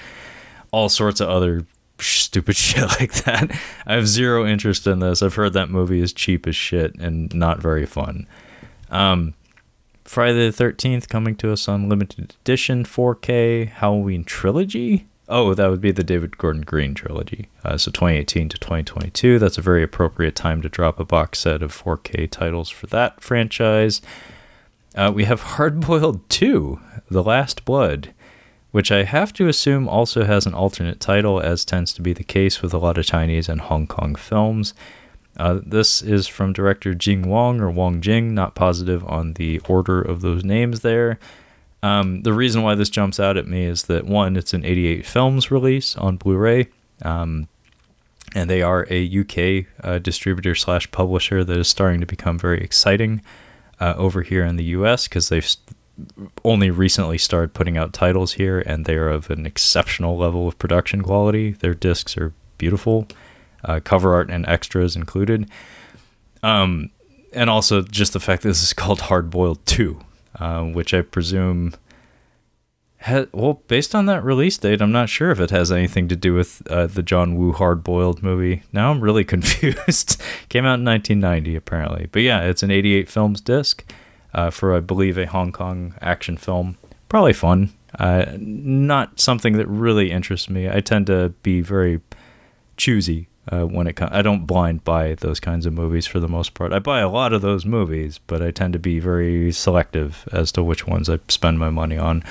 all 0.71 0.89
sorts 0.89 1.19
of 1.19 1.29
other 1.29 1.65
stupid 1.99 2.55
shit 2.57 2.87
like 2.99 3.13
that. 3.25 3.51
I 3.85 3.93
have 3.93 4.07
zero 4.07 4.45
interest 4.45 4.87
in 4.87 4.99
this. 4.99 5.21
I've 5.21 5.35
heard 5.35 5.53
that 5.53 5.69
movie 5.69 6.01
is 6.01 6.13
cheap 6.13 6.47
as 6.47 6.55
shit 6.55 6.95
and 6.95 7.33
not 7.33 7.59
very 7.59 7.85
fun. 7.85 8.27
Um, 8.89 9.33
Friday 10.03 10.49
the 10.49 10.63
13th 10.63 11.07
coming 11.07 11.35
to 11.37 11.51
us 11.51 11.67
on 11.67 11.89
limited 11.89 12.35
edition 12.41 12.83
4K 12.83 13.69
Halloween 13.69 14.23
trilogy. 14.23 15.07
Oh, 15.35 15.55
that 15.55 15.71
would 15.71 15.81
be 15.81 15.89
the 15.89 16.03
David 16.03 16.37
Gordon 16.37 16.61
Green 16.61 16.93
trilogy. 16.93 17.47
Uh, 17.65 17.75
so 17.75 17.89
2018 17.89 18.49
to 18.49 18.57
2022. 18.59 19.39
That's 19.39 19.57
a 19.57 19.63
very 19.63 19.81
appropriate 19.81 20.35
time 20.35 20.61
to 20.61 20.69
drop 20.69 20.99
a 20.99 21.05
box 21.05 21.39
set 21.39 21.63
of 21.63 21.75
4K 21.75 22.29
titles 22.29 22.69
for 22.69 22.85
that 22.85 23.19
franchise. 23.19 23.99
Uh, 24.93 25.11
we 25.11 25.25
have 25.25 25.41
Hardboiled 25.41 26.21
2, 26.29 26.79
The 27.09 27.23
Last 27.23 27.65
Blood, 27.65 28.13
which 28.69 28.91
I 28.91 29.05
have 29.05 29.33
to 29.33 29.47
assume 29.47 29.89
also 29.89 30.23
has 30.23 30.45
an 30.45 30.53
alternate 30.53 30.99
title, 30.99 31.39
as 31.39 31.65
tends 31.65 31.93
to 31.93 32.03
be 32.03 32.13
the 32.13 32.23
case 32.23 32.61
with 32.61 32.71
a 32.71 32.77
lot 32.77 32.99
of 32.99 33.05
Chinese 33.07 33.49
and 33.49 33.61
Hong 33.61 33.87
Kong 33.87 34.13
films. 34.13 34.75
Uh, 35.35 35.61
this 35.65 36.03
is 36.03 36.27
from 36.27 36.53
director 36.53 36.93
Jing 36.93 37.27
Wong 37.27 37.59
or 37.59 37.71
Wong 37.71 38.01
Jing, 38.01 38.35
not 38.35 38.53
positive 38.53 39.03
on 39.07 39.33
the 39.33 39.59
order 39.67 39.99
of 39.99 40.21
those 40.21 40.43
names 40.43 40.81
there. 40.81 41.17
Um, 41.83 42.21
the 42.21 42.33
reason 42.33 42.63
why 42.63 42.75
this 42.75 42.89
jumps 42.89 43.19
out 43.19 43.37
at 43.37 43.45
me 43.45 43.65
is 43.65 43.83
that 43.83 44.05
one, 44.05 44.37
it's 44.37 44.53
an 44.53 44.63
88 44.63 45.05
Films 45.05 45.51
release 45.51 45.97
on 45.97 46.15
Blu-ray, 46.15 46.69
um, 47.01 47.49
and 48.33 48.49
they 48.49 48.61
are 48.61 48.87
a 48.89 49.19
UK 49.19 49.67
uh, 49.83 49.99
distributor 49.99 50.55
slash 50.55 50.89
publisher 50.91 51.43
that 51.43 51.57
is 51.57 51.67
starting 51.67 51.99
to 51.99 52.07
become 52.07 52.39
very 52.39 52.63
exciting 52.63 53.21
uh, 53.81 53.93
over 53.97 54.21
here 54.21 54.45
in 54.45 54.55
the 54.55 54.63
US 54.63 55.09
because 55.09 55.27
they've 55.27 55.55
only 56.45 56.71
recently 56.71 57.17
started 57.17 57.53
putting 57.53 57.77
out 57.77 57.91
titles 57.91 58.33
here, 58.33 58.59
and 58.61 58.85
they 58.85 58.95
are 58.95 59.09
of 59.09 59.29
an 59.29 59.45
exceptional 59.45 60.17
level 60.17 60.47
of 60.47 60.57
production 60.57 61.01
quality. 61.01 61.51
Their 61.51 61.73
discs 61.75 62.17
are 62.17 62.33
beautiful 62.57 63.07
uh, 63.65 63.81
cover 63.83 64.13
art 64.13 64.29
and 64.29 64.45
extras 64.47 64.95
included. 64.95 65.49
Um, 66.41 66.91
and 67.33 67.49
also 67.49 67.81
just 67.81 68.13
the 68.13 68.19
fact 68.19 68.43
that 68.43 68.49
this 68.49 68.63
is 68.63 68.73
called 68.73 69.01
Hard 69.01 69.29
Boiled 69.29 69.65
2, 69.65 69.99
uh, 70.39 70.63
which 70.63 70.93
I 70.93 71.01
presume. 71.01 71.73
Well, 73.33 73.61
based 73.67 73.93
on 73.93 74.05
that 74.05 74.23
release 74.23 74.57
date, 74.57 74.81
I'm 74.81 74.93
not 74.93 75.09
sure 75.09 75.29
if 75.31 75.41
it 75.41 75.49
has 75.49 75.73
anything 75.73 76.07
to 76.07 76.15
do 76.15 76.33
with 76.33 76.65
uh, 76.69 76.87
the 76.87 77.03
John 77.03 77.35
Woo 77.35 77.51
Hard 77.51 77.83
Boiled 77.83 78.23
movie. 78.23 78.63
Now 78.71 78.91
I'm 78.91 79.01
really 79.01 79.23
confused. 79.33 80.21
Came 80.47 80.65
out 80.65 80.79
in 80.79 80.85
1990, 80.85 81.55
apparently. 81.55 82.07
But 82.11 82.21
yeah, 82.21 82.43
it's 82.43 82.63
an 82.63 82.71
88 82.71 83.09
films 83.09 83.41
disc 83.41 83.83
uh, 84.33 84.51
for, 84.51 84.73
I 84.73 84.79
believe, 84.79 85.17
a 85.17 85.25
Hong 85.25 85.51
Kong 85.51 85.95
action 86.01 86.37
film. 86.37 86.77
Probably 87.09 87.33
fun. 87.33 87.73
Uh, 87.99 88.25
not 88.37 89.19
something 89.19 89.57
that 89.57 89.67
really 89.67 90.09
interests 90.09 90.49
me. 90.49 90.69
I 90.69 90.79
tend 90.79 91.07
to 91.07 91.33
be 91.43 91.59
very 91.59 91.99
choosy 92.77 93.27
uh, 93.51 93.63
when 93.63 93.87
it 93.87 93.95
comes. 93.95 94.11
I 94.13 94.21
don't 94.21 94.45
blind 94.45 94.83
buy 94.83 95.15
those 95.15 95.39
kinds 95.39 95.65
of 95.65 95.73
movies 95.73 96.05
for 96.05 96.19
the 96.19 96.27
most 96.27 96.53
part. 96.53 96.73
I 96.73 96.79
buy 96.79 96.99
a 96.99 97.09
lot 97.09 97.33
of 97.33 97.41
those 97.41 97.65
movies, 97.65 98.19
but 98.27 98.41
I 98.41 98.51
tend 98.51 98.73
to 98.73 98.79
be 98.79 98.99
very 98.99 99.51
selective 99.51 100.27
as 100.31 100.51
to 100.53 100.63
which 100.63 100.87
ones 100.87 101.09
I 101.09 101.19
spend 101.27 101.59
my 101.59 101.69
money 101.69 101.97
on. 101.97 102.23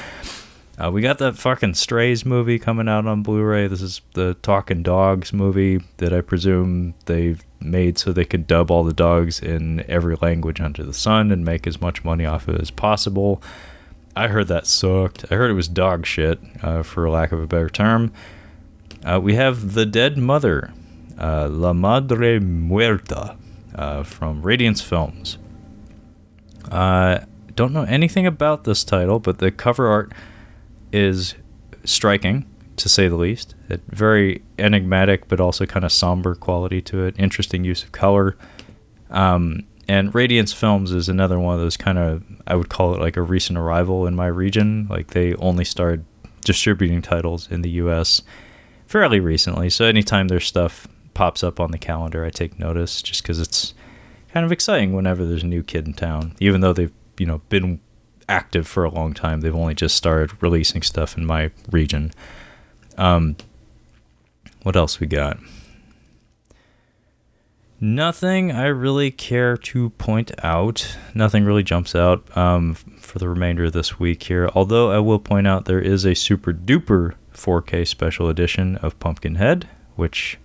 Uh, 0.82 0.90
we 0.90 1.02
got 1.02 1.18
that 1.18 1.36
fucking 1.36 1.74
Strays 1.74 2.24
movie 2.24 2.58
coming 2.58 2.88
out 2.88 3.06
on 3.06 3.22
Blu-ray. 3.22 3.68
This 3.68 3.82
is 3.82 4.00
the 4.14 4.34
Talking 4.42 4.82
Dogs 4.82 5.32
movie 5.32 5.80
that 5.98 6.14
I 6.14 6.22
presume 6.22 6.94
they've 7.04 7.44
made 7.60 7.98
so 7.98 8.10
they 8.10 8.24
could 8.24 8.46
dub 8.46 8.70
all 8.70 8.82
the 8.82 8.94
dogs 8.94 9.38
in 9.38 9.88
every 9.88 10.16
language 10.22 10.60
under 10.60 10.82
the 10.82 10.94
sun 10.94 11.30
and 11.30 11.44
make 11.44 11.66
as 11.66 11.80
much 11.80 12.04
money 12.04 12.24
off 12.24 12.48
of 12.48 12.56
it 12.56 12.62
as 12.62 12.70
possible. 12.70 13.42
I 14.16 14.28
heard 14.28 14.48
that 14.48 14.66
sucked. 14.66 15.26
I 15.30 15.36
heard 15.36 15.50
it 15.50 15.54
was 15.54 15.68
dog 15.68 16.06
shit, 16.06 16.40
uh, 16.62 16.82
for 16.82 17.08
lack 17.08 17.32
of 17.32 17.40
a 17.40 17.46
better 17.46 17.70
term. 17.70 18.12
Uh, 19.04 19.20
we 19.22 19.34
have 19.34 19.74
The 19.74 19.86
Dead 19.86 20.16
Mother, 20.18 20.72
uh, 21.18 21.48
La 21.48 21.72
Madre 21.72 22.38
Muerta 22.38 23.36
uh, 23.74 24.02
from 24.02 24.42
Radiance 24.42 24.80
Films. 24.80 25.38
Uh, 26.70 27.20
don't 27.54 27.72
know 27.72 27.84
anything 27.84 28.26
about 28.26 28.64
this 28.64 28.84
title, 28.84 29.18
but 29.18 29.38
the 29.38 29.50
cover 29.50 29.88
art 29.88 30.12
is 30.92 31.34
striking, 31.84 32.46
to 32.76 32.88
say 32.88 33.08
the 33.08 33.16
least. 33.16 33.54
Very 33.88 34.42
enigmatic, 34.58 35.28
but 35.28 35.40
also 35.40 35.66
kind 35.66 35.84
of 35.84 35.92
somber 35.92 36.34
quality 36.34 36.80
to 36.82 37.04
it. 37.04 37.14
Interesting 37.18 37.64
use 37.64 37.82
of 37.82 37.92
color. 37.92 38.36
Um, 39.10 39.64
and 39.88 40.14
Radiance 40.14 40.52
Films 40.52 40.92
is 40.92 41.08
another 41.08 41.38
one 41.38 41.54
of 41.54 41.60
those 41.60 41.76
kind 41.76 41.98
of, 41.98 42.22
I 42.46 42.54
would 42.54 42.68
call 42.68 42.94
it 42.94 43.00
like 43.00 43.16
a 43.16 43.22
recent 43.22 43.58
arrival 43.58 44.06
in 44.06 44.14
my 44.14 44.26
region. 44.26 44.86
Like 44.88 45.08
they 45.08 45.34
only 45.34 45.64
started 45.64 46.04
distributing 46.44 47.02
titles 47.02 47.50
in 47.50 47.62
the 47.62 47.70
US 47.70 48.22
fairly 48.86 49.20
recently. 49.20 49.70
So 49.70 49.84
anytime 49.84 50.28
there's 50.28 50.46
stuff 50.46 50.86
pops 51.14 51.42
up 51.42 51.60
on 51.60 51.70
the 51.70 51.78
calendar, 51.78 52.24
I 52.24 52.30
take 52.30 52.58
notice 52.58 53.02
just 53.02 53.22
because 53.22 53.38
it's 53.38 53.74
kind 54.32 54.44
of 54.44 54.52
exciting 54.52 54.92
whenever 54.92 55.24
there's 55.26 55.42
a 55.42 55.46
new 55.46 55.62
kid 55.62 55.86
in 55.86 55.94
town. 55.94 56.34
Even 56.40 56.60
though 56.60 56.72
they've 56.72 56.92
you 57.18 57.26
know 57.26 57.38
been 57.48 57.80
active 58.28 58.66
for 58.66 58.84
a 58.84 58.90
long 58.90 59.14
time, 59.14 59.40
they've 59.40 59.54
only 59.54 59.74
just 59.74 59.96
started 59.96 60.42
releasing 60.42 60.82
stuff 60.82 61.16
in 61.16 61.26
my 61.26 61.50
region. 61.70 62.12
Um, 62.96 63.36
what 64.62 64.76
else 64.76 65.00
we 65.00 65.06
got? 65.06 65.38
Nothing 67.80 68.52
I 68.52 68.66
really 68.66 69.10
care 69.10 69.56
to 69.56 69.90
point 69.90 70.30
out. 70.44 70.96
Nothing 71.14 71.44
really 71.44 71.64
jumps 71.64 71.96
out 71.96 72.24
um, 72.36 72.74
for 72.74 73.18
the 73.18 73.28
remainder 73.28 73.64
of 73.64 73.72
this 73.72 73.98
week 73.98 74.22
here. 74.22 74.48
Although 74.54 74.92
I 74.92 75.00
will 75.00 75.18
point 75.18 75.48
out 75.48 75.64
there 75.64 75.80
is 75.80 76.04
a 76.04 76.14
super 76.14 76.52
duper 76.52 77.14
4K 77.34 77.86
special 77.88 78.28
edition 78.28 78.76
of 78.76 78.98
Pumpkinhead, 79.00 79.68
which 79.96 80.38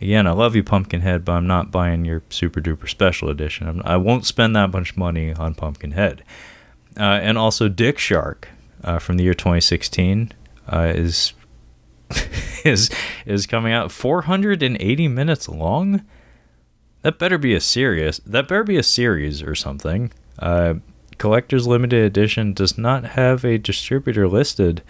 Again, 0.00 0.26
I 0.26 0.32
love 0.32 0.54
you, 0.54 0.62
Pumpkinhead, 0.62 1.24
but 1.24 1.32
I'm 1.32 1.46
not 1.46 1.70
buying 1.70 2.04
your 2.04 2.22
super 2.28 2.60
duper 2.60 2.88
special 2.88 3.30
edition. 3.30 3.66
I'm, 3.66 3.82
I 3.84 3.96
will 3.96 4.16
not 4.16 4.26
spend 4.26 4.54
that 4.54 4.72
much 4.72 4.96
money 4.96 5.32
on 5.32 5.54
Pumpkinhead. 5.54 6.22
Uh, 6.98 7.18
and 7.22 7.38
also, 7.38 7.68
Dick 7.68 7.98
Shark 7.98 8.48
uh, 8.84 8.98
from 8.98 9.16
the 9.16 9.24
year 9.24 9.34
2016 9.34 10.32
uh, 10.70 10.92
is 10.94 11.32
is 12.64 12.90
is 13.24 13.46
coming 13.46 13.72
out 13.72 13.90
480 13.90 15.08
minutes 15.08 15.48
long. 15.48 16.04
That 17.02 17.18
better 17.18 17.38
be 17.38 17.54
a 17.54 17.60
serious. 17.60 18.18
That 18.26 18.48
better 18.48 18.64
be 18.64 18.76
a 18.76 18.82
series 18.82 19.42
or 19.42 19.54
something. 19.54 20.12
Uh, 20.38 20.74
Collector's 21.18 21.66
Limited 21.66 22.04
Edition 22.04 22.52
does 22.52 22.76
not 22.76 23.04
have 23.04 23.44
a 23.44 23.58
distributor 23.58 24.28
listed 24.28 24.82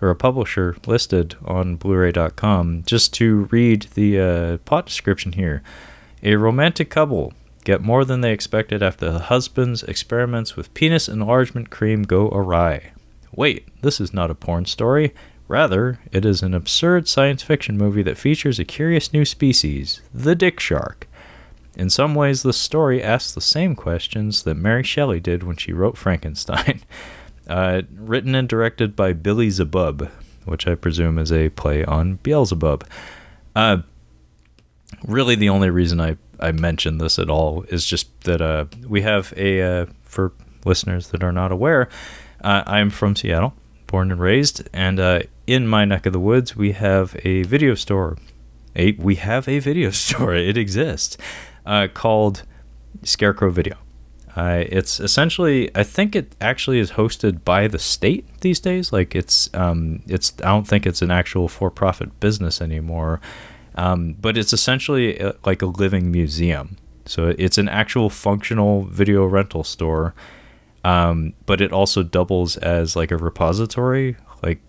or 0.00 0.10
a 0.10 0.16
publisher 0.16 0.76
listed 0.86 1.36
on 1.44 1.76
Blu-ray.com. 1.76 2.82
Just 2.86 3.12
to 3.14 3.48
read 3.50 3.82
the 3.94 4.20
uh, 4.20 4.56
plot 4.58 4.86
description 4.86 5.32
here: 5.32 5.62
a 6.22 6.36
romantic 6.36 6.90
couple 6.90 7.32
get 7.64 7.82
more 7.82 8.04
than 8.04 8.20
they 8.20 8.32
expected 8.32 8.82
after 8.82 9.10
the 9.10 9.18
husband's 9.18 9.82
experiments 9.82 10.56
with 10.56 10.72
penis 10.74 11.08
enlargement 11.08 11.70
cream 11.70 12.02
go 12.02 12.28
awry. 12.28 12.92
Wait, 13.34 13.68
this 13.82 14.00
is 14.00 14.12
not 14.12 14.30
a 14.30 14.34
porn 14.34 14.64
story. 14.64 15.14
Rather, 15.46 15.98
it 16.12 16.24
is 16.24 16.42
an 16.42 16.54
absurd 16.54 17.08
science 17.08 17.42
fiction 17.42 17.76
movie 17.76 18.02
that 18.02 18.18
features 18.18 18.58
a 18.58 18.64
curious 18.64 19.12
new 19.12 19.24
species, 19.24 20.00
the 20.14 20.34
dick 20.34 20.60
shark. 20.60 21.08
In 21.76 21.90
some 21.90 22.14
ways, 22.14 22.42
the 22.42 22.52
story 22.52 23.02
asks 23.02 23.32
the 23.32 23.40
same 23.40 23.74
questions 23.74 24.42
that 24.42 24.56
Mary 24.56 24.82
Shelley 24.82 25.20
did 25.20 25.42
when 25.42 25.56
she 25.56 25.72
wrote 25.72 25.96
Frankenstein. 25.96 26.82
Uh, 27.50 27.82
written 27.96 28.36
and 28.36 28.48
directed 28.48 28.94
by 28.94 29.12
Billy 29.12 29.50
Zebub, 29.50 30.08
which 30.44 30.68
I 30.68 30.76
presume 30.76 31.18
is 31.18 31.32
a 31.32 31.48
play 31.48 31.84
on 31.84 32.20
Beelzebub. 32.22 32.86
Uh, 33.56 33.78
really, 35.04 35.34
the 35.34 35.48
only 35.48 35.68
reason 35.68 36.00
I, 36.00 36.16
I 36.38 36.52
mention 36.52 36.98
this 36.98 37.18
at 37.18 37.28
all 37.28 37.64
is 37.64 37.84
just 37.84 38.20
that 38.20 38.40
uh, 38.40 38.66
we 38.86 39.02
have 39.02 39.34
a, 39.36 39.62
uh, 39.62 39.86
for 40.04 40.32
listeners 40.64 41.08
that 41.08 41.24
are 41.24 41.32
not 41.32 41.50
aware, 41.50 41.88
uh, 42.44 42.62
I'm 42.68 42.88
from 42.88 43.16
Seattle, 43.16 43.54
born 43.88 44.12
and 44.12 44.20
raised, 44.20 44.68
and 44.72 45.00
uh, 45.00 45.22
in 45.48 45.66
my 45.66 45.84
neck 45.84 46.06
of 46.06 46.12
the 46.12 46.20
woods, 46.20 46.54
we 46.54 46.70
have 46.70 47.16
a 47.24 47.42
video 47.42 47.74
store. 47.74 48.16
A, 48.76 48.92
we 48.92 49.16
have 49.16 49.48
a 49.48 49.58
video 49.58 49.90
store, 49.90 50.36
it 50.36 50.56
exists, 50.56 51.18
called 51.94 52.44
Scarecrow 53.02 53.50
Video. 53.50 53.76
Uh, 54.40 54.64
it's 54.70 55.00
essentially, 55.00 55.70
I 55.74 55.82
think 55.82 56.16
it 56.16 56.34
actually 56.40 56.78
is 56.78 56.92
hosted 56.92 57.44
by 57.44 57.68
the 57.68 57.78
state 57.78 58.24
these 58.40 58.58
days. 58.58 58.90
Like 58.90 59.14
it's, 59.14 59.50
um, 59.52 60.00
it's. 60.06 60.32
I 60.42 60.46
don't 60.46 60.66
think 60.66 60.86
it's 60.86 61.02
an 61.02 61.10
actual 61.10 61.46
for-profit 61.46 62.18
business 62.20 62.62
anymore, 62.62 63.20
um, 63.74 64.14
but 64.18 64.38
it's 64.38 64.54
essentially 64.54 65.18
a, 65.18 65.28
uh, 65.28 65.32
like 65.44 65.60
a 65.60 65.66
living 65.66 66.10
museum. 66.10 66.78
So 67.04 67.34
it's 67.36 67.58
an 67.58 67.68
actual 67.68 68.08
functional 68.08 68.84
video 68.84 69.26
rental 69.26 69.62
store, 69.62 70.14
um, 70.84 71.34
but 71.44 71.60
it 71.60 71.70
also 71.70 72.02
doubles 72.02 72.56
as 72.56 72.96
like 72.96 73.10
a 73.10 73.18
repository, 73.18 74.16
like 74.42 74.60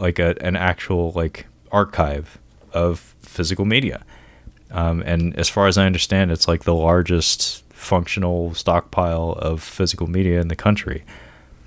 like 0.00 0.18
a, 0.18 0.34
an 0.42 0.56
actual 0.56 1.12
like 1.12 1.46
archive 1.70 2.40
of 2.72 3.14
physical 3.20 3.66
media. 3.66 4.02
Um, 4.72 5.02
and 5.06 5.36
as 5.38 5.48
far 5.48 5.68
as 5.68 5.78
I 5.78 5.86
understand, 5.86 6.32
it's 6.32 6.48
like 6.48 6.64
the 6.64 6.74
largest 6.74 7.61
functional 7.82 8.54
stockpile 8.54 9.32
of 9.38 9.62
physical 9.62 10.06
media 10.06 10.40
in 10.40 10.48
the 10.48 10.56
country. 10.56 11.04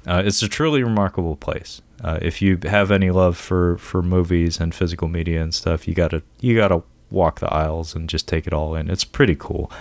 Uh, 0.07 0.22
it's 0.26 0.41
a 0.41 0.47
truly 0.47 0.84
remarkable 0.84 1.36
place. 1.36 1.82
Uh, 2.01 2.20
if 2.22 2.41
you 2.41 2.57
have 2.63 2.91
any 2.91 3.09
love 3.09 3.38
for, 3.38 3.78
for 3.78 4.01
movies 4.01 4.59
and 4.59 4.74
physical 4.74 5.07
media 5.07 5.41
and 5.41 5.53
stuff, 5.53 5.88
you 5.88 5.93
gotta 5.93 6.22
you 6.39 6.55
gotta 6.55 6.84
walk 7.09 7.39
the 7.39 7.53
aisles 7.53 7.95
and 7.95 8.09
just 8.09 8.28
take 8.28 8.47
it 8.47 8.53
all 8.53 8.76
in. 8.76 8.89
It's 8.89 9.03
pretty 9.03 9.36
cool. 9.36 9.72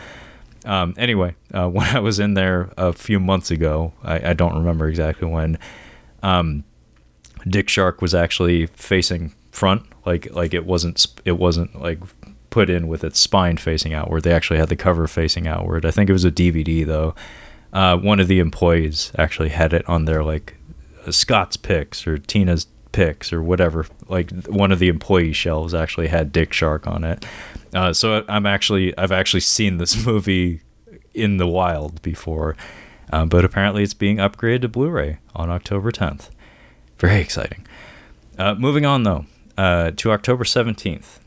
Um, 0.64 0.94
anyway, 0.96 1.34
uh, 1.52 1.68
when 1.76 1.86
I 1.94 2.00
was 2.00 2.18
in 2.18 2.34
there 2.34 2.70
a 2.76 2.92
few 2.92 3.20
months 3.20 3.50
ago, 3.50 3.92
I, 4.02 4.30
I 4.30 4.32
don't 4.32 4.54
remember 4.54 4.88
exactly 4.88 5.28
when. 5.28 5.58
Um, 6.22 6.64
Dick 7.46 7.68
Shark 7.68 8.00
was 8.00 8.14
actually 8.14 8.66
facing 8.66 9.34
front, 9.50 9.82
like 10.06 10.32
like 10.32 10.54
it 10.54 10.66
wasn't 10.66 11.06
it 11.24 11.38
wasn't 11.38 11.80
like 11.80 12.00
put 12.54 12.70
in 12.70 12.86
with 12.86 13.02
its 13.02 13.18
spine 13.18 13.56
facing 13.56 13.92
outward. 13.92 14.22
They 14.22 14.32
actually 14.32 14.60
had 14.60 14.68
the 14.68 14.76
cover 14.76 15.08
facing 15.08 15.48
outward. 15.48 15.84
I 15.84 15.90
think 15.90 16.08
it 16.08 16.12
was 16.12 16.24
a 16.24 16.30
DVD 16.30 16.86
though. 16.86 17.16
Uh, 17.72 17.96
one 17.96 18.20
of 18.20 18.28
the 18.28 18.38
employees 18.38 19.10
actually 19.18 19.48
had 19.48 19.72
it 19.72 19.84
on 19.88 20.04
their 20.04 20.22
like 20.22 20.54
Scott's 21.10 21.56
picks 21.56 22.06
or 22.06 22.16
Tina's 22.16 22.68
picks 22.92 23.32
or 23.32 23.42
whatever. 23.42 23.86
Like 24.08 24.30
one 24.46 24.70
of 24.70 24.78
the 24.78 24.86
employee 24.86 25.32
shelves 25.32 25.74
actually 25.74 26.06
had 26.06 26.30
Dick 26.30 26.52
Shark 26.52 26.86
on 26.86 27.02
it. 27.02 27.26
Uh, 27.74 27.92
so 27.92 28.24
I'm 28.28 28.46
actually 28.46 28.96
I've 28.96 29.10
actually 29.10 29.40
seen 29.40 29.78
this 29.78 30.06
movie 30.06 30.60
in 31.12 31.38
the 31.38 31.48
wild 31.48 32.02
before, 32.02 32.56
uh, 33.12 33.26
but 33.26 33.44
apparently 33.44 33.82
it's 33.82 33.94
being 33.94 34.18
upgraded 34.18 34.60
to 34.60 34.68
Blu-ray 34.68 35.18
on 35.34 35.50
October 35.50 35.90
10th. 35.90 36.30
Very 36.98 37.20
exciting. 37.20 37.66
Uh, 38.38 38.54
moving 38.54 38.86
on 38.86 39.02
though 39.02 39.26
uh, 39.58 39.90
to 39.96 40.12
October 40.12 40.44
17th, 40.44 41.18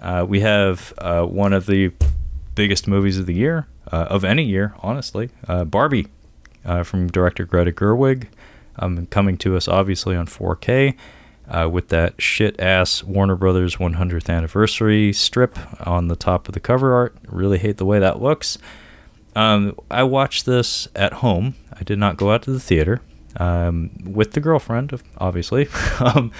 uh, 0.00 0.24
we 0.28 0.40
have 0.40 0.92
uh, 0.98 1.24
one 1.24 1.52
of 1.52 1.66
the 1.66 1.92
biggest 2.54 2.86
movies 2.86 3.18
of 3.18 3.26
the 3.26 3.34
year, 3.34 3.66
uh, 3.92 4.06
of 4.08 4.24
any 4.24 4.44
year, 4.44 4.74
honestly. 4.80 5.30
Uh, 5.46 5.64
Barbie 5.64 6.08
from 6.82 7.06
director 7.06 7.44
Greta 7.44 7.70
Gerwig, 7.70 8.26
um, 8.76 9.06
coming 9.06 9.36
to 9.38 9.56
us 9.56 9.68
obviously 9.68 10.16
on 10.16 10.26
4K. 10.26 10.96
with 11.70 11.88
that 11.88 12.20
shit 12.20 12.58
ass 12.58 13.04
Warner 13.04 13.36
Brothers 13.36 13.76
100th 13.76 14.28
anniversary 14.28 15.12
strip 15.12 15.58
on 15.86 16.08
the 16.08 16.16
top 16.16 16.48
of 16.48 16.54
the 16.54 16.60
cover 16.60 16.94
art. 16.94 17.16
Really 17.28 17.58
hate 17.58 17.76
the 17.76 17.84
way 17.84 18.00
that 18.00 18.20
looks. 18.20 18.58
Um, 19.36 19.78
I 19.90 20.02
watched 20.02 20.46
this 20.46 20.88
at 20.96 21.12
home. 21.14 21.54
I 21.72 21.84
did 21.84 21.98
not 21.98 22.16
go 22.16 22.32
out 22.32 22.42
to 22.44 22.50
the 22.50 22.58
theater 22.58 23.02
um, 23.38 23.90
with 24.04 24.32
the 24.32 24.40
girlfriend, 24.40 25.00
obviously, 25.18 25.68
um, 26.00 26.32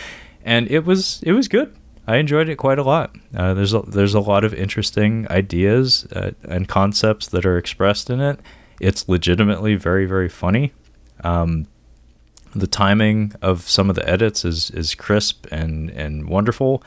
and 0.44 0.68
it 0.70 0.84
was 0.84 1.22
it 1.22 1.32
was 1.32 1.46
good. 1.46 1.76
I 2.06 2.16
enjoyed 2.16 2.48
it 2.48 2.56
quite 2.56 2.78
a 2.78 2.84
lot. 2.84 3.14
Uh, 3.34 3.54
there's 3.54 3.74
a, 3.74 3.80
there's 3.82 4.14
a 4.14 4.20
lot 4.20 4.44
of 4.44 4.54
interesting 4.54 5.26
ideas 5.30 6.06
uh, 6.12 6.30
and 6.44 6.68
concepts 6.68 7.26
that 7.28 7.44
are 7.44 7.58
expressed 7.58 8.10
in 8.10 8.20
it. 8.20 8.38
It's 8.80 9.08
legitimately 9.08 9.74
very 9.74 10.06
very 10.06 10.28
funny. 10.28 10.72
Um, 11.24 11.66
the 12.54 12.66
timing 12.66 13.32
of 13.42 13.68
some 13.68 13.90
of 13.90 13.96
the 13.96 14.08
edits 14.08 14.44
is 14.44 14.70
is 14.70 14.94
crisp 14.94 15.46
and 15.50 15.90
and 15.90 16.28
wonderful. 16.28 16.82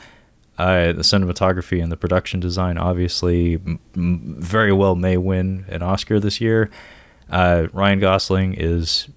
Uh, 0.58 0.92
the 0.92 1.02
cinematography 1.02 1.82
and 1.82 1.90
the 1.90 1.96
production 1.96 2.38
design 2.38 2.76
obviously 2.76 3.54
m- 3.54 3.80
m- 3.96 4.36
very 4.38 4.72
well 4.72 4.94
may 4.94 5.16
win 5.16 5.64
an 5.68 5.82
Oscar 5.82 6.20
this 6.20 6.38
year. 6.40 6.70
Uh, 7.30 7.68
Ryan 7.72 7.98
Gosling 7.98 8.54
is 8.54 9.08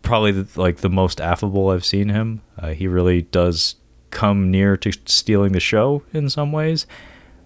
probably 0.00 0.32
the, 0.32 0.60
like 0.60 0.78
the 0.78 0.88
most 0.88 1.20
affable 1.20 1.68
I've 1.68 1.84
seen 1.84 2.08
him. 2.08 2.40
Uh, 2.58 2.70
he 2.70 2.86
really 2.86 3.22
does 3.22 3.76
come 4.10 4.50
near 4.50 4.76
to 4.78 4.92
stealing 5.04 5.52
the 5.52 5.60
show 5.60 6.02
in 6.12 6.28
some 6.30 6.52
ways. 6.52 6.86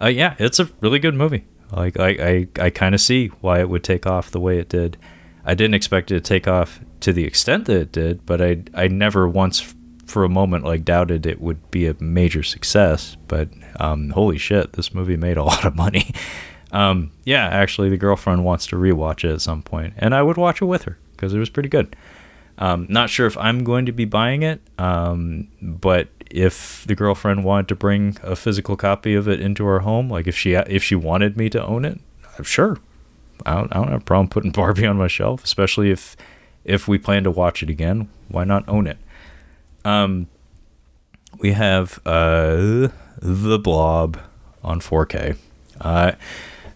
Uh, 0.01 0.09
yeah, 0.09 0.35
it's 0.39 0.59
a 0.59 0.69
really 0.81 0.99
good 0.99 1.15
movie. 1.15 1.45
Like 1.71 1.99
I, 1.99 2.09
I, 2.09 2.49
I 2.65 2.71
kind 2.71 2.95
of 2.95 3.01
see 3.01 3.29
why 3.41 3.61
it 3.61 3.69
would 3.69 3.85
take 3.85 4.07
off 4.07 4.31
the 4.31 4.41
way 4.41 4.59
it 4.59 4.69
did. 4.69 4.99
I 5.45 5.55
didn't 5.55 5.75
expect 5.75 6.11
it 6.11 6.17
to 6.17 6.21
take 6.21 6.47
off 6.47 6.81
to 7.01 7.13
the 7.13 7.25
extent 7.25 7.67
that 7.67 7.77
it 7.77 7.93
did, 7.93 8.27
but 8.27 8.41
I, 8.41 8.63
I 8.75 8.89
never 8.89 9.29
once 9.29 9.75
for 10.07 10.25
a 10.25 10.29
moment 10.29 10.65
like 10.65 10.85
doubted 10.85 11.25
it 11.25 11.41
would 11.41 11.71
be 11.71 11.87
a 11.87 11.97
major 12.01 12.43
success. 12.43 13.17
But 13.29 13.49
um, 13.81 14.11
holy 14.11 14.39
shit, 14.39 14.75
this 14.75 14.93
movie 14.93 15.17
made 15.17 15.37
a 15.37 15.45
lot 15.53 15.65
of 15.65 15.75
money. 15.75 16.13
Um, 16.71 17.13
yeah, 17.25 17.47
actually, 17.49 17.91
the 17.91 17.97
girlfriend 17.97 18.45
wants 18.45 18.67
to 18.69 18.77
rewatch 18.77 19.25
it 19.25 19.33
at 19.33 19.41
some 19.41 19.63
point, 19.63 19.95
and 19.99 20.15
I 20.15 20.23
would 20.23 20.37
watch 20.37 20.63
it 20.63 20.67
with 20.67 20.85
her 20.85 20.99
because 21.13 21.35
it 21.35 21.39
was 21.39 21.51
pretty 21.51 21.69
good. 21.69 21.95
Um, 22.59 22.87
not 22.89 23.11
sure 23.11 23.27
if 23.27 23.37
I'm 23.39 23.65
going 23.65 23.87
to 23.87 23.93
be 23.93 24.05
buying 24.05 24.43
it, 24.43 24.61
um, 24.79 25.49
but 25.61 26.09
if 26.33 26.85
the 26.87 26.95
girlfriend 26.95 27.45
wanted 27.45 27.69
to 27.69 27.75
bring 27.75 28.17
a 28.23 28.35
physical 28.35 28.77
copy 28.77 29.15
of 29.15 29.29
it 29.29 29.41
into 29.41 29.65
her 29.65 29.81
home, 29.81 30.09
like 30.09 30.27
if 30.27 30.37
she 30.37 30.55
if 30.55 30.83
she 30.83 30.95
wanted 30.95 31.37
me 31.37 31.49
to 31.51 31.65
own 31.65 31.85
it, 31.85 32.01
I'm 32.39 32.45
sure. 32.45 32.79
I 33.45 33.55
don't, 33.55 33.75
I 33.75 33.79
don't 33.79 33.89
have 33.89 34.03
a 34.03 34.05
problem 34.05 34.29
putting 34.29 34.51
Barbie 34.53 34.87
on 34.87 34.97
my 34.97 35.09
shelf, 35.09 35.45
especially 35.45 35.91
if 35.91 36.17
if 36.65 36.89
we 36.89 36.99
plan 36.99 37.25
to 37.25 37.31
watch 37.31 37.63
it 37.63 37.71
again. 37.71 38.09
Why 38.29 38.45
not 38.45 38.69
own 38.69 38.87
it? 38.87 38.99
Um, 39.85 40.29
we 41.39 41.53
have 41.53 42.01
uh, 42.07 42.89
the 43.19 43.59
Blob 43.59 44.19
on 44.63 44.81
4K. 44.81 45.37
Uh, 45.81 46.13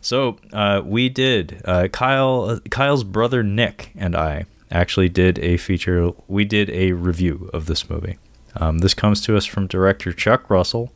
so 0.01 0.39
uh, 0.53 0.83
we 0.85 1.09
did 1.09 1.63
uh, 1.65 1.89
Kyle 1.89 2.61
Kyle's 2.71 3.05
brother 3.05 3.43
Nick 3.43 3.93
and 3.97 4.17
I 4.17 4.47
actually 4.71 5.09
did 5.09 5.39
a 5.39 5.57
feature. 5.57 6.11
We 6.27 6.45
did 6.45 6.69
a 6.71 6.93
review 6.93 7.49
of 7.55 7.67
this 7.67 7.89
movie. 7.89 8.19
Um, 8.61 8.79
this 8.79 8.95
comes 8.95 9.21
to 9.23 9.37
us 9.37 9.45
from 9.45 9.67
director 9.67 10.13
Chuck 10.13 10.49
Russell. 10.51 10.93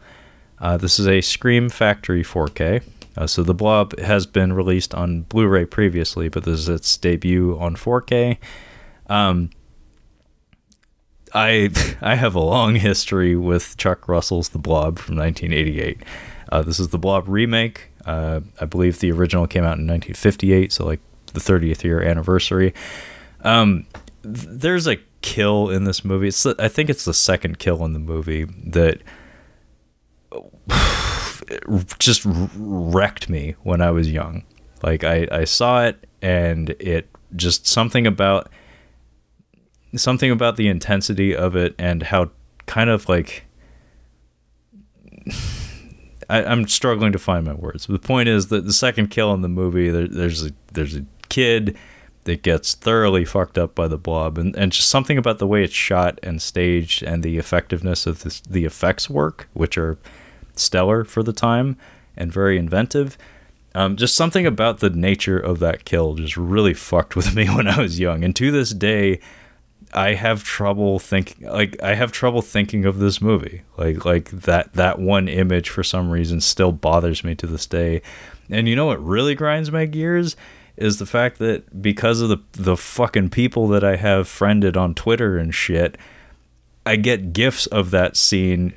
Uh, 0.59 0.77
this 0.77 0.99
is 0.99 1.09
a 1.09 1.21
Scream 1.21 1.69
Factory 1.69 2.23
4K. 2.23 2.83
Uh, 3.17 3.27
so 3.27 3.43
the 3.43 3.55
Blob 3.55 3.99
has 3.99 4.27
been 4.27 4.53
released 4.53 4.95
on 4.95 5.23
Blu-ray 5.23 5.65
previously, 5.67 6.29
but 6.29 6.45
this 6.45 6.61
is 6.61 6.69
its 6.69 6.97
debut 6.97 7.59
on 7.59 7.77
4K. 7.77 8.39
Um, 9.09 9.51
I 11.35 11.71
I 12.01 12.15
have 12.15 12.35
a 12.35 12.41
long 12.41 12.77
history 12.77 13.37
with 13.37 13.77
Chuck 13.77 14.09
Russell's 14.09 14.51
The 14.51 14.59
Blob 14.59 14.99
from 14.99 15.17
1988. 15.17 16.03
Uh, 16.51 16.63
this 16.63 16.81
is 16.81 16.89
the 16.89 16.99
Blob 16.99 17.29
remake. 17.29 17.89
Uh, 18.05 18.41
I 18.61 18.65
believe 18.65 18.99
the 18.99 19.13
original 19.13 19.47
came 19.47 19.63
out 19.63 19.79
in 19.79 19.87
1958, 19.87 20.73
so 20.73 20.85
like 20.85 21.01
the 21.33 21.41
30th 21.41 21.85
year 21.85 22.03
anniversary. 22.03 22.75
Um, 23.43 23.87
th- 24.23 24.47
there's 24.49 24.87
a 24.89 24.99
kill 25.23 25.71
in 25.71 25.85
this 25.85 26.05
movie. 26.05 26.29
It's 26.29 26.43
the, 26.43 26.55
I 26.59 26.69
think 26.69 26.91
it's 26.91 27.05
the 27.05 27.15
second 27.15 27.59
kill 27.59 27.85
in 27.85 27.93
the 27.93 27.99
movie 27.99 28.45
that 28.45 29.03
just 31.99 32.23
wrecked 32.25 33.29
me 33.29 33.57
when 33.63 33.81
I 33.81 33.91
was 33.91 34.11
young. 34.11 34.45
Like 34.83 35.05
I, 35.05 35.29
I 35.31 35.45
saw 35.45 35.85
it 35.85 36.07
and 36.23 36.71
it 36.81 37.09
just 37.37 37.67
something 37.67 38.07
about 38.07 38.51
something 39.97 40.31
about 40.31 40.57
the 40.57 40.69
intensity 40.69 41.35
of 41.35 41.57
it 41.57 41.75
and 41.79 42.03
how 42.05 42.31
kind 42.67 42.91
of 42.91 43.09
like 43.09 43.45
I, 46.29 46.43
am 46.43 46.69
struggling 46.69 47.13
to 47.13 47.19
find 47.19 47.45
my 47.45 47.55
words. 47.55 47.87
The 47.87 47.99
point 47.99 48.29
is 48.29 48.49
that 48.49 48.65
the 48.65 48.73
second 48.73 49.09
kill 49.09 49.35
in 49.35 49.43
the 49.43 49.49
movie, 49.49 49.91
there, 49.91 50.07
there's 50.07 50.47
a 50.47 50.53
there's 50.73 50.95
a 50.97 51.05
kid 51.29 51.77
that 52.25 52.43
gets 52.43 52.75
thoroughly 52.75 53.25
fucked 53.25 53.57
up 53.57 53.75
by 53.75 53.89
the 53.89 53.99
blob. 53.99 54.39
And, 54.39 54.55
and 54.57 54.73
just 54.73 54.89
something 54.89 55.17
about 55.17 55.39
the 55.39 55.47
way 55.47 55.65
it's 55.65 55.75
shot 55.75 56.19
and 56.23 56.41
staged 56.41 57.03
and 57.03 57.23
the 57.23 57.39
effectiveness 57.39 58.07
of 58.07 58.23
this, 58.23 58.41
the 58.41 58.65
effects 58.65 59.09
work 59.09 59.49
which 59.53 59.79
are 59.79 59.99
stellar 60.55 61.05
for 61.05 61.23
the 61.23 61.33
time 61.33 61.77
and 62.17 62.33
very 62.33 62.59
inventive. 62.59 63.17
Um, 63.75 63.97
just 63.97 64.17
something 64.17 64.47
about 64.47 64.81
the 64.81 64.91
nature 64.91 65.39
of 65.39 65.61
that 65.61 65.85
kill 65.85 66.15
just 66.15 66.37
really 66.37 66.75
fucked 66.75 67.17
with 67.17 67.35
me 67.37 67.47
when 67.47 67.67
i 67.69 67.81
was 67.81 67.99
young. 67.99 68.25
And 68.25 68.35
to 68.37 68.51
this 68.51 68.71
day 68.71 69.21
i 69.93 70.15
have 70.15 70.45
trouble 70.45 71.01
thinking 71.01 71.49
like 71.49 71.83
i 71.83 71.95
have 71.95 72.13
trouble 72.13 72.43
thinking 72.43 72.85
of 72.85 72.99
this 72.99 73.23
movie. 73.23 73.63
Like 73.79 74.05
like 74.05 74.31
that 74.31 74.75
that 74.75 74.99
one 74.99 75.29
image 75.29 75.71
for 75.71 75.83
some 75.83 76.11
reason 76.11 76.41
still 76.41 76.73
bothers 76.73 77.25
me 77.25 77.35
to 77.37 77.47
this 77.47 77.67
day. 77.67 78.03
And 78.51 78.69
you 78.69 78.77
know 78.77 78.87
what 78.87 79.03
really 79.03 79.35
grinds 79.35 79.71
my 79.71 79.87
gears 79.87 80.37
is 80.81 80.99
the 80.99 81.07
fact 81.07 81.39
that 81.39 81.83
because 81.83 82.21
of 82.21 82.29
the 82.29 82.39
the 82.53 82.77
fucking 82.77 83.31
people 83.31 83.69
that 83.69 83.85
I 83.85 83.97
have 83.97 84.27
friended 84.27 84.77
on 84.77 84.95
Twitter 84.95 85.37
and 85.37 85.55
shit, 85.55 85.97
I 86.87 86.97
get 86.97 87.33
gifs 87.33 87.67
of 87.67 87.91
that 87.91 88.17
scene 88.17 88.75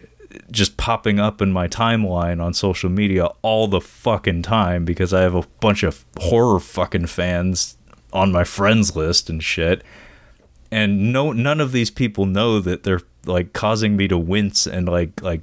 just 0.51 0.77
popping 0.77 1.19
up 1.19 1.41
in 1.41 1.51
my 1.51 1.67
timeline 1.67 2.43
on 2.43 2.53
social 2.53 2.89
media 2.89 3.27
all 3.41 3.67
the 3.67 3.81
fucking 3.81 4.41
time 4.41 4.83
because 4.83 5.13
I 5.13 5.21
have 5.21 5.35
a 5.35 5.43
bunch 5.59 5.83
of 5.83 6.05
horror 6.17 6.59
fucking 6.59 7.07
fans 7.07 7.77
on 8.11 8.31
my 8.31 8.43
friends 8.43 8.95
list 8.95 9.29
and 9.29 9.43
shit. 9.43 9.83
And 10.71 11.13
no 11.13 11.31
none 11.31 11.61
of 11.61 11.71
these 11.71 11.91
people 11.91 12.25
know 12.25 12.59
that 12.59 12.83
they're 12.83 13.01
like 13.25 13.53
causing 13.53 13.95
me 13.95 14.07
to 14.07 14.17
wince 14.17 14.67
and 14.67 14.87
like 14.87 15.21
like 15.21 15.41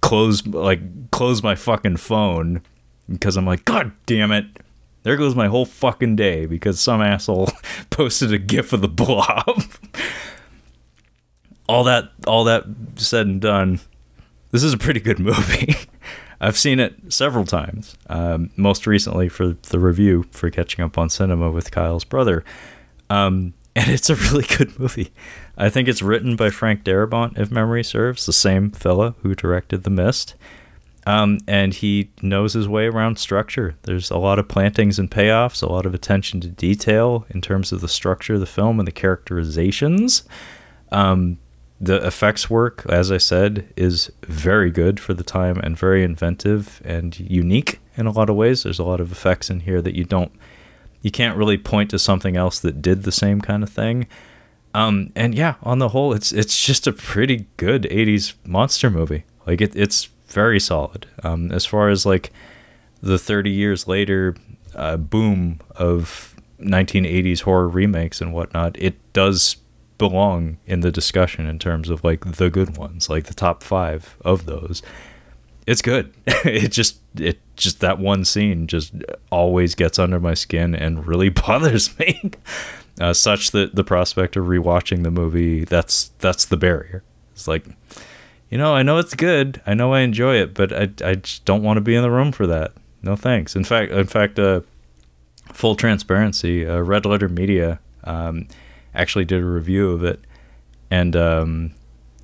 close 0.00 0.46
like 0.46 1.10
close 1.10 1.42
my 1.42 1.54
fucking 1.54 1.98
phone 1.98 2.62
because 3.08 3.36
I'm 3.36 3.44
like 3.44 3.64
god 3.64 3.92
damn 4.06 4.32
it 4.32 4.46
there 5.02 5.16
goes 5.16 5.34
my 5.34 5.48
whole 5.48 5.64
fucking 5.64 6.16
day 6.16 6.46
because 6.46 6.80
some 6.80 7.00
asshole 7.00 7.48
posted 7.90 8.32
a 8.32 8.38
gif 8.38 8.72
of 8.72 8.80
the 8.80 8.88
blob. 8.88 9.62
all 11.68 11.84
that 11.84 12.10
all 12.26 12.44
that 12.44 12.64
said 12.96 13.26
and 13.26 13.40
done, 13.40 13.80
this 14.50 14.62
is 14.62 14.72
a 14.72 14.78
pretty 14.78 15.00
good 15.00 15.18
movie. 15.18 15.74
I've 16.40 16.58
seen 16.58 16.80
it 16.80 17.12
several 17.12 17.44
times. 17.44 17.96
Um, 18.08 18.50
most 18.56 18.86
recently 18.86 19.28
for 19.28 19.56
the 19.68 19.78
review 19.78 20.24
for 20.30 20.50
catching 20.50 20.84
up 20.84 20.96
on 20.96 21.10
cinema 21.10 21.50
with 21.50 21.70
Kyle's 21.70 22.04
brother, 22.04 22.44
um, 23.08 23.54
and 23.76 23.90
it's 23.90 24.10
a 24.10 24.16
really 24.16 24.46
good 24.56 24.78
movie. 24.78 25.12
I 25.56 25.68
think 25.68 25.88
it's 25.88 26.02
written 26.02 26.36
by 26.36 26.50
Frank 26.50 26.84
Darabont, 26.84 27.38
if 27.38 27.50
memory 27.50 27.84
serves, 27.84 28.26
the 28.26 28.32
same 28.32 28.70
fella 28.70 29.14
who 29.22 29.34
directed 29.34 29.82
The 29.82 29.90
Mist. 29.90 30.34
Um, 31.06 31.38
and 31.48 31.72
he 31.72 32.10
knows 32.20 32.52
his 32.52 32.68
way 32.68 32.86
around 32.86 33.18
structure. 33.18 33.74
There's 33.82 34.10
a 34.10 34.18
lot 34.18 34.38
of 34.38 34.48
plantings 34.48 34.98
and 34.98 35.10
payoffs, 35.10 35.62
a 35.62 35.72
lot 35.72 35.86
of 35.86 35.94
attention 35.94 36.40
to 36.42 36.48
detail 36.48 37.26
in 37.30 37.40
terms 37.40 37.72
of 37.72 37.80
the 37.80 37.88
structure 37.88 38.34
of 38.34 38.40
the 38.40 38.46
film 38.46 38.78
and 38.78 38.86
the 38.86 38.92
characterizations. 38.92 40.24
Um, 40.92 41.38
the 41.80 42.04
effects 42.06 42.50
work, 42.50 42.84
as 42.88 43.10
I 43.10 43.16
said, 43.16 43.72
is 43.76 44.12
very 44.24 44.70
good 44.70 45.00
for 45.00 45.14
the 45.14 45.24
time 45.24 45.58
and 45.58 45.78
very 45.78 46.04
inventive 46.04 46.82
and 46.84 47.18
unique 47.18 47.80
in 47.96 48.06
a 48.06 48.12
lot 48.12 48.28
of 48.28 48.36
ways. 48.36 48.62
There's 48.62 48.78
a 48.78 48.84
lot 48.84 49.00
of 49.00 49.10
effects 49.10 49.48
in 49.48 49.60
here 49.60 49.80
that 49.80 49.94
you 49.94 50.04
don't, 50.04 50.30
you 51.00 51.10
can't 51.10 51.38
really 51.38 51.56
point 51.56 51.88
to 51.90 51.98
something 51.98 52.36
else 52.36 52.60
that 52.60 52.82
did 52.82 53.04
the 53.04 53.12
same 53.12 53.40
kind 53.40 53.62
of 53.62 53.70
thing. 53.70 54.06
Um, 54.74 55.10
and 55.16 55.34
yeah, 55.34 55.54
on 55.62 55.78
the 55.78 55.88
whole, 55.88 56.12
it's 56.12 56.32
it's 56.32 56.64
just 56.64 56.86
a 56.86 56.92
pretty 56.92 57.46
good 57.56 57.84
'80s 57.84 58.34
monster 58.44 58.88
movie. 58.88 59.24
Like 59.46 59.60
it, 59.60 59.74
it's 59.74 60.08
very 60.32 60.60
solid. 60.60 61.06
Um, 61.22 61.50
as 61.52 61.66
far 61.66 61.88
as 61.88 62.06
like 62.06 62.32
the 63.02 63.18
30 63.18 63.50
years 63.50 63.86
later 63.86 64.36
uh, 64.74 64.96
boom 64.96 65.60
of 65.76 66.36
1980s 66.60 67.42
horror 67.42 67.68
remakes 67.68 68.20
and 68.20 68.32
whatnot, 68.32 68.76
it 68.78 68.96
does 69.12 69.56
belong 69.98 70.56
in 70.66 70.80
the 70.80 70.90
discussion 70.90 71.46
in 71.46 71.58
terms 71.58 71.90
of 71.90 72.02
like 72.02 72.24
the 72.36 72.50
good 72.50 72.76
ones, 72.76 73.10
like 73.10 73.24
the 73.24 73.34
top 73.34 73.62
five 73.62 74.16
of 74.24 74.46
those. 74.46 74.82
It's 75.66 75.82
good. 75.82 76.14
it 76.26 76.72
just 76.72 77.00
it 77.16 77.38
just 77.56 77.80
that 77.80 77.98
one 77.98 78.24
scene 78.24 78.66
just 78.66 78.94
always 79.30 79.74
gets 79.74 79.98
under 79.98 80.18
my 80.18 80.34
skin 80.34 80.74
and 80.74 81.06
really 81.06 81.28
bothers 81.28 81.98
me. 81.98 82.32
Uh, 83.00 83.12
such 83.14 83.50
that 83.52 83.74
the 83.74 83.84
prospect 83.84 84.36
of 84.36 84.46
rewatching 84.46 85.04
the 85.04 85.10
movie 85.10 85.64
that's 85.64 86.10
that's 86.18 86.44
the 86.44 86.56
barrier. 86.56 87.02
It's 87.32 87.46
like 87.46 87.66
you 88.50 88.58
know, 88.58 88.74
I 88.74 88.82
know 88.82 88.98
it's 88.98 89.14
good. 89.14 89.62
I 89.64 89.74
know 89.74 89.94
I 89.94 90.00
enjoy 90.00 90.36
it, 90.36 90.54
but 90.54 90.72
I, 90.72 90.90
I 91.04 91.14
just 91.14 91.44
don't 91.44 91.62
want 91.62 91.76
to 91.76 91.80
be 91.80 91.94
in 91.94 92.02
the 92.02 92.10
room 92.10 92.32
for 92.32 92.46
that. 92.48 92.72
No 93.02 93.16
thanks. 93.16 93.54
In 93.56 93.64
fact, 93.64 93.92
in 93.92 94.06
fact, 94.06 94.38
uh, 94.38 94.60
full 95.52 95.76
transparency, 95.76 96.66
uh, 96.66 96.80
Red 96.80 97.06
Letter 97.06 97.28
Media 97.28 97.78
um, 98.04 98.48
actually 98.94 99.24
did 99.24 99.42
a 99.42 99.46
review 99.46 99.92
of 99.92 100.04
it, 100.04 100.20
and 100.90 101.14
um, 101.14 101.72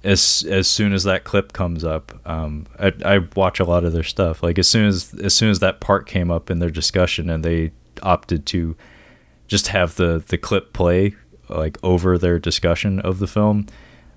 as 0.03 0.45
as 0.51 0.67
soon 0.67 0.93
as 0.93 1.05
that 1.05 1.25
clip 1.25 1.53
comes 1.53 1.85
up, 1.85 2.13
um, 2.29 2.67
I, 2.79 2.93
I 3.05 3.19
watch 3.37 3.61
a 3.61 3.65
lot 3.65 3.85
of 3.85 3.93
their 3.93 4.03
stuff. 4.03 4.43
Like 4.43 4.59
as 4.59 4.69
soon 4.69 4.87
as 4.87 5.15
as 5.15 5.33
soon 5.33 5.51
as 5.51 5.61
that 5.61 5.81
part 5.81 6.07
came 6.07 6.31
up 6.31 6.51
in 6.51 6.59
their 6.59 6.71
discussion, 6.71 7.31
and 7.31 7.45
they 7.45 7.71
opted 8.03 8.47
to 8.47 8.77
just 9.47 9.69
have 9.69 9.95
the 9.95 10.23
the 10.27 10.37
clip 10.37 10.73
play 10.73 11.15
like 11.49 11.79
over 11.83 12.19
their 12.19 12.41
discussion 12.41 12.99
of 13.01 13.21
the 13.21 13.29
film 13.29 13.67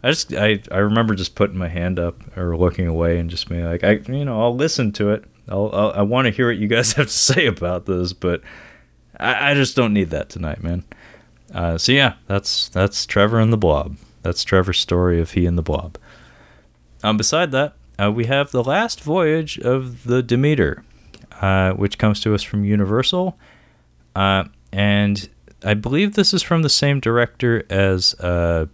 I 0.01 0.09
just 0.09 0.33
I, 0.33 0.61
I 0.71 0.77
remember 0.77 1.15
just 1.15 1.35
putting 1.35 1.57
my 1.57 1.67
hand 1.67 1.99
up 1.99 2.37
or 2.37 2.55
looking 2.55 2.87
away 2.87 3.19
and 3.19 3.29
just 3.29 3.49
being 3.49 3.65
like 3.65 3.83
I 3.83 3.93
you 4.07 4.25
know 4.25 4.41
I'll 4.41 4.55
listen 4.55 4.91
to 4.93 5.11
it. 5.11 5.25
I'll, 5.47 5.69
I'll 5.73 5.91
i 5.91 6.01
want 6.01 6.25
to 6.27 6.31
hear 6.31 6.47
what 6.47 6.57
you 6.57 6.67
guys 6.67 6.93
have 6.93 7.07
to 7.07 7.13
say 7.13 7.47
about 7.47 7.85
this, 7.85 8.13
but 8.13 8.41
I, 9.19 9.51
I 9.51 9.53
just 9.53 9.75
don't 9.75 9.93
need 9.93 10.11
that 10.11 10.29
tonight, 10.29 10.63
man. 10.63 10.83
Uh, 11.53 11.77
so 11.77 11.91
yeah, 11.91 12.13
that's 12.27 12.69
that's 12.69 13.05
Trevor 13.05 13.39
and 13.39 13.51
the 13.51 13.57
Blob. 13.57 13.97
That's 14.21 14.43
Trevor's 14.43 14.79
story 14.79 15.19
of 15.19 15.31
he 15.31 15.45
and 15.45 15.57
the 15.57 15.63
Blob. 15.63 15.97
Um, 17.03 17.17
beside 17.17 17.51
that, 17.51 17.73
uh, 18.01 18.11
we 18.11 18.25
have 18.25 18.51
the 18.51 18.63
last 18.63 19.01
voyage 19.01 19.57
of 19.59 20.03
the 20.03 20.21
Demeter, 20.21 20.83
uh, 21.41 21.71
which 21.71 21.97
comes 21.97 22.19
to 22.21 22.35
us 22.35 22.43
from 22.43 22.63
Universal, 22.63 23.37
uh, 24.15 24.45
and 24.71 25.29
I 25.63 25.73
believe 25.73 26.13
this 26.13 26.33
is 26.33 26.43
from 26.43 26.61
the 26.61 26.69
same 26.69 26.99
director 26.99 27.65
as 27.69 28.13
uh, 28.15 28.67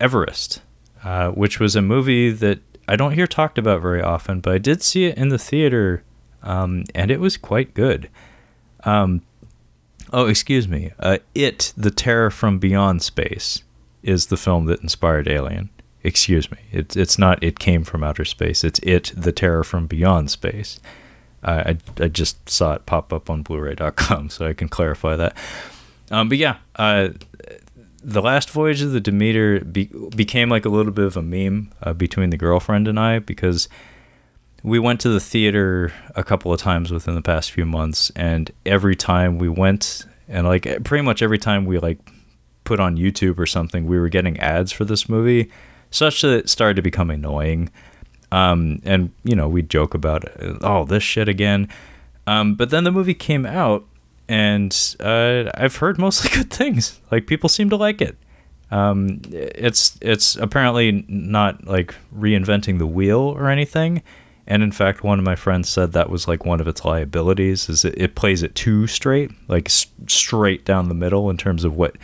Everest, 0.00 0.62
uh, 1.02 1.30
which 1.30 1.60
was 1.60 1.76
a 1.76 1.82
movie 1.82 2.30
that 2.30 2.60
I 2.86 2.96
don't 2.96 3.12
hear 3.12 3.26
talked 3.26 3.58
about 3.58 3.80
very 3.80 4.02
often, 4.02 4.40
but 4.40 4.52
I 4.52 4.58
did 4.58 4.82
see 4.82 5.06
it 5.06 5.16
in 5.16 5.28
the 5.28 5.38
theater, 5.38 6.02
um, 6.42 6.84
and 6.94 7.10
it 7.10 7.20
was 7.20 7.36
quite 7.36 7.74
good. 7.74 8.08
Um, 8.84 9.22
oh, 10.12 10.26
excuse 10.26 10.68
me. 10.68 10.92
Uh, 10.98 11.18
it, 11.34 11.72
The 11.76 11.90
Terror 11.90 12.30
from 12.30 12.58
Beyond 12.58 13.02
Space, 13.02 13.62
is 14.02 14.26
the 14.26 14.36
film 14.36 14.66
that 14.66 14.82
inspired 14.82 15.26
Alien. 15.26 15.70
Excuse 16.02 16.50
me. 16.50 16.58
It's 16.70 16.94
it's 16.94 17.18
not 17.18 17.42
It 17.42 17.58
Came 17.58 17.82
from 17.82 18.04
Outer 18.04 18.26
Space. 18.26 18.62
It's 18.62 18.78
It, 18.80 19.12
The 19.16 19.32
Terror 19.32 19.64
from 19.64 19.86
Beyond 19.86 20.30
Space. 20.30 20.78
I, 21.42 21.76
I 22.00 22.08
just 22.08 22.48
saw 22.48 22.72
it 22.72 22.86
pop 22.86 23.12
up 23.12 23.28
on 23.28 23.42
Blu-ray.com, 23.42 24.30
so 24.30 24.46
I 24.46 24.54
can 24.54 24.68
clarify 24.68 25.16
that. 25.16 25.36
Um, 26.10 26.28
but 26.28 26.38
yeah, 26.38 26.56
uh, 26.76 27.08
the 28.04 28.20
last 28.20 28.50
voyage 28.50 28.82
of 28.82 28.92
the 28.92 29.00
Demeter 29.00 29.60
be- 29.60 29.90
became 30.14 30.50
like 30.50 30.64
a 30.64 30.68
little 30.68 30.92
bit 30.92 31.06
of 31.06 31.16
a 31.16 31.22
meme 31.22 31.72
uh, 31.82 31.94
between 31.94 32.30
the 32.30 32.36
girlfriend 32.36 32.86
and 32.86 33.00
I 33.00 33.18
because 33.18 33.68
we 34.62 34.78
went 34.78 35.00
to 35.00 35.08
the 35.08 35.20
theater 35.20 35.92
a 36.14 36.22
couple 36.22 36.52
of 36.52 36.60
times 36.60 36.90
within 36.92 37.14
the 37.14 37.22
past 37.22 37.50
few 37.50 37.66
months, 37.66 38.10
and 38.16 38.50
every 38.64 38.96
time 38.96 39.38
we 39.38 39.48
went, 39.48 40.06
and 40.28 40.46
like 40.46 40.84
pretty 40.84 41.02
much 41.02 41.22
every 41.22 41.38
time 41.38 41.64
we 41.64 41.78
like 41.78 41.98
put 42.64 42.80
on 42.80 42.96
YouTube 42.96 43.38
or 43.38 43.46
something, 43.46 43.86
we 43.86 43.98
were 43.98 44.08
getting 44.08 44.38
ads 44.40 44.72
for 44.72 44.84
this 44.84 45.08
movie, 45.08 45.50
such 45.90 46.22
that 46.22 46.32
it 46.32 46.48
started 46.48 46.76
to 46.76 46.82
become 46.82 47.10
annoying. 47.10 47.70
Um, 48.32 48.80
and 48.84 49.12
you 49.22 49.36
know, 49.36 49.48
we'd 49.48 49.70
joke 49.70 49.94
about 49.94 50.24
it, 50.24 50.58
oh, 50.62 50.84
this 50.84 51.02
shit 51.02 51.28
again. 51.28 51.68
Um, 52.26 52.54
but 52.54 52.70
then 52.70 52.84
the 52.84 52.90
movie 52.90 53.14
came 53.14 53.44
out, 53.44 53.84
and 54.28 54.96
uh, 55.00 55.50
I've 55.54 55.76
heard 55.76 55.98
mostly 55.98 56.30
good 56.34 56.50
things. 56.50 57.00
Like 57.10 57.26
people 57.26 57.48
seem 57.48 57.70
to 57.70 57.76
like 57.76 58.00
it. 58.00 58.16
Um, 58.70 59.20
it's 59.30 59.98
it's 60.00 60.36
apparently 60.36 61.04
not 61.08 61.66
like 61.66 61.94
reinventing 62.14 62.78
the 62.78 62.86
wheel 62.86 63.20
or 63.20 63.48
anything. 63.48 64.02
And 64.46 64.62
in 64.62 64.72
fact, 64.72 65.02
one 65.02 65.18
of 65.18 65.24
my 65.24 65.36
friends 65.36 65.68
said 65.70 65.92
that 65.92 66.10
was 66.10 66.28
like 66.28 66.44
one 66.44 66.60
of 66.60 66.68
its 66.68 66.84
liabilities 66.84 67.68
is 67.68 67.84
it, 67.84 67.94
it 67.96 68.14
plays 68.14 68.42
it 68.42 68.54
too 68.54 68.86
straight, 68.86 69.30
like 69.48 69.68
s- 69.68 69.86
straight 70.06 70.64
down 70.66 70.88
the 70.88 70.94
middle 70.94 71.30
in 71.30 71.36
terms 71.36 71.64
of 71.64 71.74
what. 71.76 71.96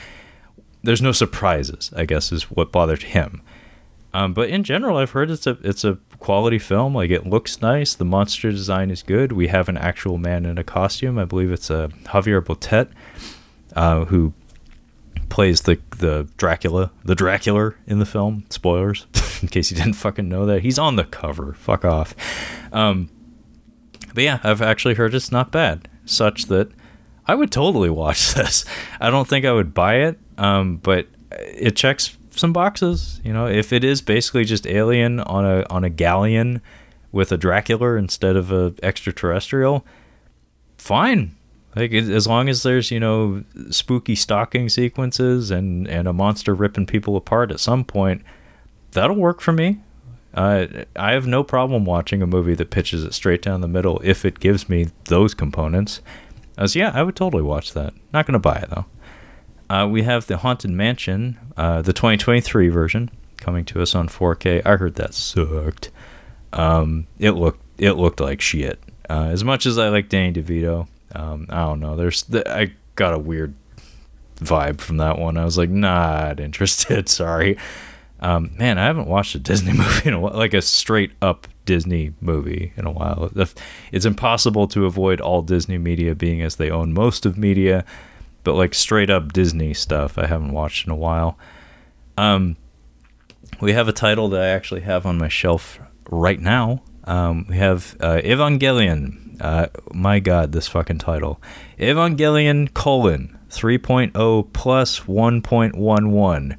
There's 0.82 1.02
no 1.02 1.12
surprises, 1.12 1.90
I 1.94 2.06
guess, 2.06 2.32
is 2.32 2.44
what 2.44 2.72
bothered 2.72 3.02
him. 3.02 3.42
Um, 4.12 4.34
but 4.34 4.48
in 4.48 4.64
general, 4.64 4.96
I've 4.96 5.12
heard 5.12 5.30
it's 5.30 5.46
a 5.46 5.56
it's 5.62 5.84
a 5.84 5.98
quality 6.18 6.58
film. 6.58 6.94
Like 6.94 7.10
it 7.10 7.26
looks 7.26 7.62
nice. 7.62 7.94
The 7.94 8.04
monster 8.04 8.50
design 8.50 8.90
is 8.90 9.02
good. 9.02 9.32
We 9.32 9.48
have 9.48 9.68
an 9.68 9.76
actual 9.76 10.18
man 10.18 10.44
in 10.46 10.58
a 10.58 10.64
costume. 10.64 11.18
I 11.18 11.24
believe 11.24 11.50
it's 11.52 11.70
a 11.70 11.84
uh, 11.84 11.88
Javier 12.06 12.40
Botet, 12.42 12.90
uh, 13.76 14.06
who 14.06 14.32
plays 15.28 15.62
the 15.62 15.78
the 15.98 16.28
Dracula, 16.36 16.90
the 17.04 17.14
Dracula 17.14 17.74
in 17.86 17.98
the 17.98 18.06
film. 18.06 18.44
Spoilers, 18.50 19.06
in 19.42 19.48
case 19.48 19.70
you 19.70 19.76
didn't 19.76 19.94
fucking 19.94 20.28
know 20.28 20.44
that. 20.46 20.62
He's 20.62 20.78
on 20.78 20.96
the 20.96 21.04
cover. 21.04 21.52
Fuck 21.54 21.84
off. 21.84 22.14
Um, 22.72 23.10
but 24.12 24.24
yeah, 24.24 24.40
I've 24.42 24.62
actually 24.62 24.94
heard 24.94 25.14
it's 25.14 25.30
not 25.30 25.52
bad. 25.52 25.88
Such 26.04 26.46
that 26.46 26.70
I 27.26 27.36
would 27.36 27.52
totally 27.52 27.90
watch 28.02 28.34
this. 28.34 28.64
I 29.00 29.10
don't 29.10 29.28
think 29.28 29.44
I 29.44 29.52
would 29.52 29.72
buy 29.72 29.96
it, 29.96 30.18
um, 30.36 30.78
but 30.78 31.06
it 31.30 31.76
checks 31.76 32.16
some 32.40 32.52
boxes. 32.52 33.20
You 33.24 33.32
know, 33.32 33.46
if 33.46 33.72
it 33.72 33.84
is 33.84 34.02
basically 34.02 34.44
just 34.44 34.66
alien 34.66 35.20
on 35.20 35.44
a 35.44 35.64
on 35.70 35.84
a 35.84 35.90
galleon 35.90 36.60
with 37.12 37.30
a 37.32 37.36
Dracula 37.36 37.94
instead 37.94 38.36
of 38.36 38.50
a 38.50 38.74
extraterrestrial, 38.82 39.84
fine. 40.76 41.36
Like 41.76 41.92
as 41.92 42.26
long 42.26 42.48
as 42.48 42.64
there's 42.64 42.90
you 42.90 42.98
know 42.98 43.44
spooky 43.70 44.16
stalking 44.16 44.68
sequences 44.68 45.50
and 45.52 45.86
and 45.86 46.08
a 46.08 46.12
monster 46.12 46.54
ripping 46.54 46.86
people 46.86 47.16
apart 47.16 47.52
at 47.52 47.60
some 47.60 47.84
point, 47.84 48.22
that'll 48.90 49.16
work 49.16 49.40
for 49.40 49.52
me. 49.52 49.80
Uh, 50.32 50.66
I 50.94 51.12
have 51.12 51.26
no 51.26 51.42
problem 51.42 51.84
watching 51.84 52.22
a 52.22 52.26
movie 52.26 52.54
that 52.54 52.70
pitches 52.70 53.02
it 53.04 53.14
straight 53.14 53.42
down 53.42 53.60
the 53.60 53.68
middle 53.68 54.00
if 54.04 54.24
it 54.24 54.38
gives 54.38 54.68
me 54.68 54.88
those 55.04 55.34
components. 55.34 56.00
As 56.56 56.76
yeah, 56.76 56.90
I 56.94 57.02
would 57.02 57.16
totally 57.16 57.42
watch 57.42 57.72
that. 57.72 57.94
Not 58.12 58.26
gonna 58.26 58.38
buy 58.38 58.56
it 58.56 58.70
though. 58.70 58.86
Uh, 59.70 59.86
we 59.86 60.02
have 60.02 60.26
the 60.26 60.38
Haunted 60.38 60.72
Mansion, 60.72 61.38
uh, 61.56 61.80
the 61.80 61.92
2023 61.92 62.68
version, 62.70 63.08
coming 63.36 63.64
to 63.66 63.80
us 63.80 63.94
on 63.94 64.08
4K. 64.08 64.66
I 64.66 64.76
heard 64.76 64.96
that 64.96 65.14
sucked. 65.14 65.90
Um, 66.52 67.06
it 67.20 67.30
looked 67.30 67.60
it 67.78 67.92
looked 67.92 68.18
like 68.18 68.40
shit. 68.40 68.80
Uh, 69.08 69.28
as 69.30 69.44
much 69.44 69.66
as 69.66 69.78
I 69.78 69.88
like 69.88 70.08
Danny 70.08 70.32
DeVito, 70.32 70.88
um, 71.14 71.46
I 71.48 71.60
don't 71.60 71.78
know. 71.78 71.94
There's 71.94 72.24
I 72.46 72.72
got 72.96 73.14
a 73.14 73.18
weird 73.18 73.54
vibe 74.38 74.80
from 74.80 74.96
that 74.96 75.20
one. 75.20 75.36
I 75.36 75.44
was 75.44 75.56
like, 75.56 75.70
not 75.70 76.40
interested. 76.48 77.08
Sorry. 77.08 77.56
Um, 78.18 78.50
man, 78.58 78.76
I 78.76 78.86
haven't 78.86 79.06
watched 79.06 79.36
a 79.36 79.38
Disney 79.38 79.72
movie 79.78 80.08
in 80.08 80.14
a 80.14 80.20
while, 80.20 80.34
like 80.34 80.52
a 80.52 80.62
straight 80.62 81.12
up 81.22 81.46
Disney 81.64 82.12
movie 82.20 82.72
in 82.76 82.86
a 82.86 82.90
while. 82.90 83.30
It's 83.92 84.04
impossible 84.04 84.66
to 84.66 84.84
avoid 84.84 85.20
all 85.20 85.42
Disney 85.42 85.78
media 85.78 86.16
being 86.16 86.42
as 86.42 86.56
they 86.56 86.70
own 86.70 86.92
most 86.92 87.24
of 87.24 87.38
media 87.38 87.84
but 88.44 88.54
like 88.54 88.74
straight 88.74 89.10
up 89.10 89.32
Disney 89.32 89.74
stuff 89.74 90.18
I 90.18 90.26
haven't 90.26 90.52
watched 90.52 90.86
in 90.86 90.92
a 90.92 90.96
while. 90.96 91.38
Um, 92.16 92.56
we 93.60 93.72
have 93.72 93.88
a 93.88 93.92
title 93.92 94.28
that 94.30 94.42
I 94.42 94.48
actually 94.48 94.82
have 94.82 95.06
on 95.06 95.18
my 95.18 95.28
shelf 95.28 95.80
right 96.10 96.40
now. 96.40 96.82
Um, 97.04 97.46
we 97.48 97.56
have 97.56 97.96
uh, 98.00 98.20
Evangelion. 98.22 99.40
Uh, 99.40 99.68
my 99.92 100.20
God, 100.20 100.52
this 100.52 100.68
fucking 100.68 100.98
title. 100.98 101.40
Evangelion 101.78 102.72
colon 102.74 103.38
3.0 103.48 104.52
plus 104.52 105.00
1.11. 105.00 106.56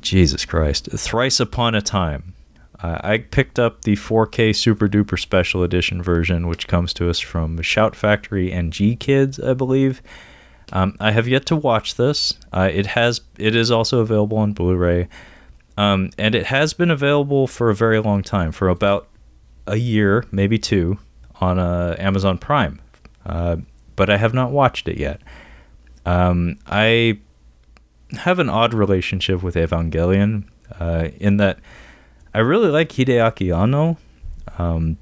Jesus 0.00 0.44
Christ. 0.44 0.88
Thrice 0.92 1.40
Upon 1.40 1.74
a 1.74 1.82
Time. 1.82 2.34
Uh, 2.80 2.98
I 3.02 3.18
picked 3.18 3.58
up 3.58 3.82
the 3.82 3.96
4K 3.96 4.54
Super 4.54 4.88
Duper 4.88 5.18
Special 5.18 5.64
Edition 5.64 6.00
version, 6.00 6.46
which 6.46 6.68
comes 6.68 6.94
to 6.94 7.10
us 7.10 7.18
from 7.18 7.60
Shout 7.60 7.96
Factory 7.96 8.52
and 8.52 8.72
GKIDS, 8.72 9.44
I 9.44 9.54
believe. 9.54 10.00
Um, 10.72 10.96
I 11.00 11.12
have 11.12 11.26
yet 11.26 11.46
to 11.46 11.56
watch 11.56 11.94
this. 11.94 12.34
Uh, 12.52 12.68
it 12.72 12.86
has 12.86 13.20
it 13.38 13.54
is 13.56 13.70
also 13.70 14.00
available 14.00 14.38
on 14.38 14.52
Blu-ray, 14.52 15.08
um, 15.76 16.10
and 16.18 16.34
it 16.34 16.46
has 16.46 16.74
been 16.74 16.90
available 16.90 17.46
for 17.46 17.70
a 17.70 17.74
very 17.74 18.00
long 18.00 18.22
time, 18.22 18.52
for 18.52 18.68
about 18.68 19.08
a 19.66 19.76
year, 19.76 20.24
maybe 20.30 20.58
two, 20.58 20.98
on 21.40 21.58
uh, 21.58 21.96
Amazon 21.98 22.38
Prime. 22.38 22.80
Uh, 23.24 23.56
but 23.96 24.10
I 24.10 24.16
have 24.16 24.34
not 24.34 24.50
watched 24.50 24.88
it 24.88 24.98
yet. 24.98 25.20
Um, 26.06 26.58
I 26.66 27.18
have 28.12 28.38
an 28.38 28.48
odd 28.48 28.72
relationship 28.72 29.42
with 29.42 29.54
Evangelion 29.54 30.44
uh, 30.78 31.08
in 31.18 31.36
that 31.38 31.58
I 32.32 32.38
really 32.38 32.68
like 32.68 32.90
Hideaki 32.90 33.54
Anno. 33.54 33.98
Um, 34.58 34.96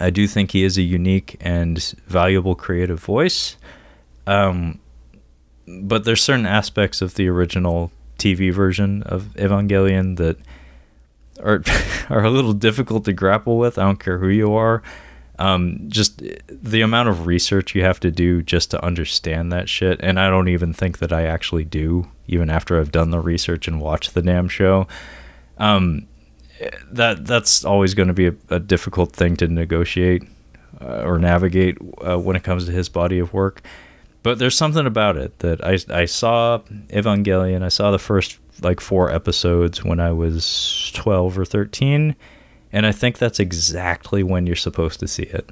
I 0.00 0.10
do 0.10 0.26
think 0.26 0.50
he 0.50 0.64
is 0.64 0.76
a 0.76 0.82
unique 0.82 1.36
and 1.40 1.78
valuable 2.06 2.54
creative 2.54 3.00
voice. 3.00 3.56
Um, 4.26 4.80
but 5.66 6.04
there's 6.04 6.22
certain 6.22 6.46
aspects 6.46 7.02
of 7.02 7.14
the 7.14 7.28
original 7.28 7.90
TV 8.18 8.52
version 8.52 9.02
of 9.02 9.34
Evangelion 9.34 10.16
that 10.16 10.38
are 11.42 11.62
are 12.10 12.24
a 12.24 12.30
little 12.30 12.52
difficult 12.52 13.04
to 13.04 13.12
grapple 13.12 13.58
with. 13.58 13.78
I 13.78 13.84
don't 13.84 14.00
care 14.00 14.18
who 14.18 14.28
you 14.28 14.54
are. 14.54 14.82
Um, 15.38 15.84
just 15.88 16.22
the 16.48 16.80
amount 16.80 17.10
of 17.10 17.26
research 17.26 17.74
you 17.74 17.82
have 17.82 18.00
to 18.00 18.10
do 18.10 18.42
just 18.42 18.70
to 18.70 18.82
understand 18.82 19.52
that 19.52 19.68
shit, 19.68 20.00
and 20.02 20.18
I 20.18 20.30
don't 20.30 20.48
even 20.48 20.72
think 20.72 20.98
that 20.98 21.12
I 21.12 21.26
actually 21.26 21.64
do, 21.64 22.08
even 22.26 22.48
after 22.48 22.80
I've 22.80 22.90
done 22.90 23.10
the 23.10 23.20
research 23.20 23.68
and 23.68 23.78
watched 23.80 24.14
the 24.14 24.22
damn 24.22 24.48
show. 24.48 24.88
Um, 25.58 26.06
that 26.90 27.26
that's 27.26 27.64
always 27.66 27.92
going 27.92 28.08
to 28.08 28.14
be 28.14 28.28
a, 28.28 28.34
a, 28.48 28.58
difficult 28.58 29.12
thing 29.12 29.36
to 29.36 29.46
negotiate 29.46 30.22
uh, 30.80 31.02
or 31.02 31.18
navigate 31.18 31.76
uh, 32.06 32.18
when 32.18 32.34
it 32.34 32.42
comes 32.42 32.64
to 32.64 32.72
his 32.72 32.88
body 32.88 33.18
of 33.18 33.34
work. 33.34 33.62
But 34.26 34.40
there's 34.40 34.56
something 34.56 34.86
about 34.86 35.16
it 35.16 35.38
that 35.38 35.64
I 35.64 35.78
I 35.88 36.04
saw 36.04 36.58
Evangelion. 36.88 37.62
I 37.62 37.68
saw 37.68 37.92
the 37.92 37.98
first 38.00 38.40
like 38.60 38.80
four 38.80 39.08
episodes 39.08 39.84
when 39.84 40.00
I 40.00 40.10
was 40.10 40.90
12 40.96 41.38
or 41.38 41.44
13, 41.44 42.16
and 42.72 42.86
I 42.86 42.90
think 42.90 43.18
that's 43.18 43.38
exactly 43.38 44.24
when 44.24 44.44
you're 44.44 44.56
supposed 44.56 44.98
to 44.98 45.06
see 45.06 45.22
it 45.22 45.48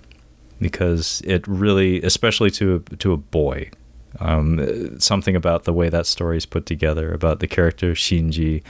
because 0.61 1.23
it 1.25 1.47
really, 1.47 2.03
especially 2.03 2.51
to 2.51 2.81
to 2.99 3.13
a 3.13 3.17
boy, 3.17 3.71
um, 4.19 4.99
something 4.99 5.37
about 5.37 5.63
the 5.63 5.73
way 5.73 5.89
that 5.89 6.05
story 6.05 6.37
is 6.37 6.45
put 6.45 6.67
together, 6.67 7.13
about 7.13 7.39
the 7.39 7.47
character 7.47 7.93
Shinji. 7.93 8.65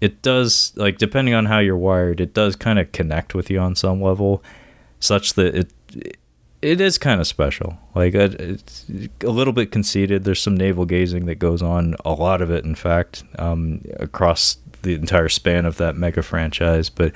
It 0.00 0.22
does 0.22 0.72
like 0.74 0.96
depending 0.96 1.34
on 1.34 1.44
how 1.44 1.58
you're 1.58 1.76
wired, 1.76 2.18
it 2.18 2.32
does 2.32 2.56
kind 2.56 2.78
of 2.78 2.92
connect 2.92 3.34
with 3.34 3.50
you 3.50 3.58
on 3.58 3.76
some 3.76 4.00
level, 4.00 4.42
such 5.00 5.34
that 5.34 5.54
it 5.54 6.16
it 6.64 6.80
is 6.80 6.96
kind 6.96 7.20
of 7.20 7.26
special. 7.26 7.76
Like 7.94 8.14
it's 8.14 8.86
a 9.20 9.28
little 9.28 9.52
bit 9.52 9.70
conceited. 9.70 10.24
There's 10.24 10.40
some 10.40 10.56
navel 10.56 10.86
gazing 10.86 11.26
that 11.26 11.34
goes 11.34 11.60
on. 11.60 11.94
A 12.06 12.12
lot 12.12 12.40
of 12.40 12.50
it, 12.50 12.64
in 12.64 12.74
fact, 12.74 13.22
um, 13.38 13.82
across 14.00 14.56
the 14.80 14.94
entire 14.94 15.28
span 15.28 15.66
of 15.66 15.76
that 15.76 15.94
mega 15.94 16.22
franchise. 16.22 16.88
But 16.88 17.12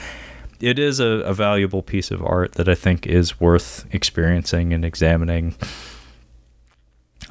it 0.61 0.79
is 0.79 1.01
a, 1.01 1.23
a, 1.25 1.33
valuable 1.33 1.83
piece 1.83 2.11
of 2.11 2.23
art 2.23 2.53
that 2.53 2.69
I 2.69 2.75
think 2.75 3.07
is 3.07 3.41
worth 3.41 3.87
experiencing 3.91 4.75
and 4.75 4.85
examining. 4.85 5.55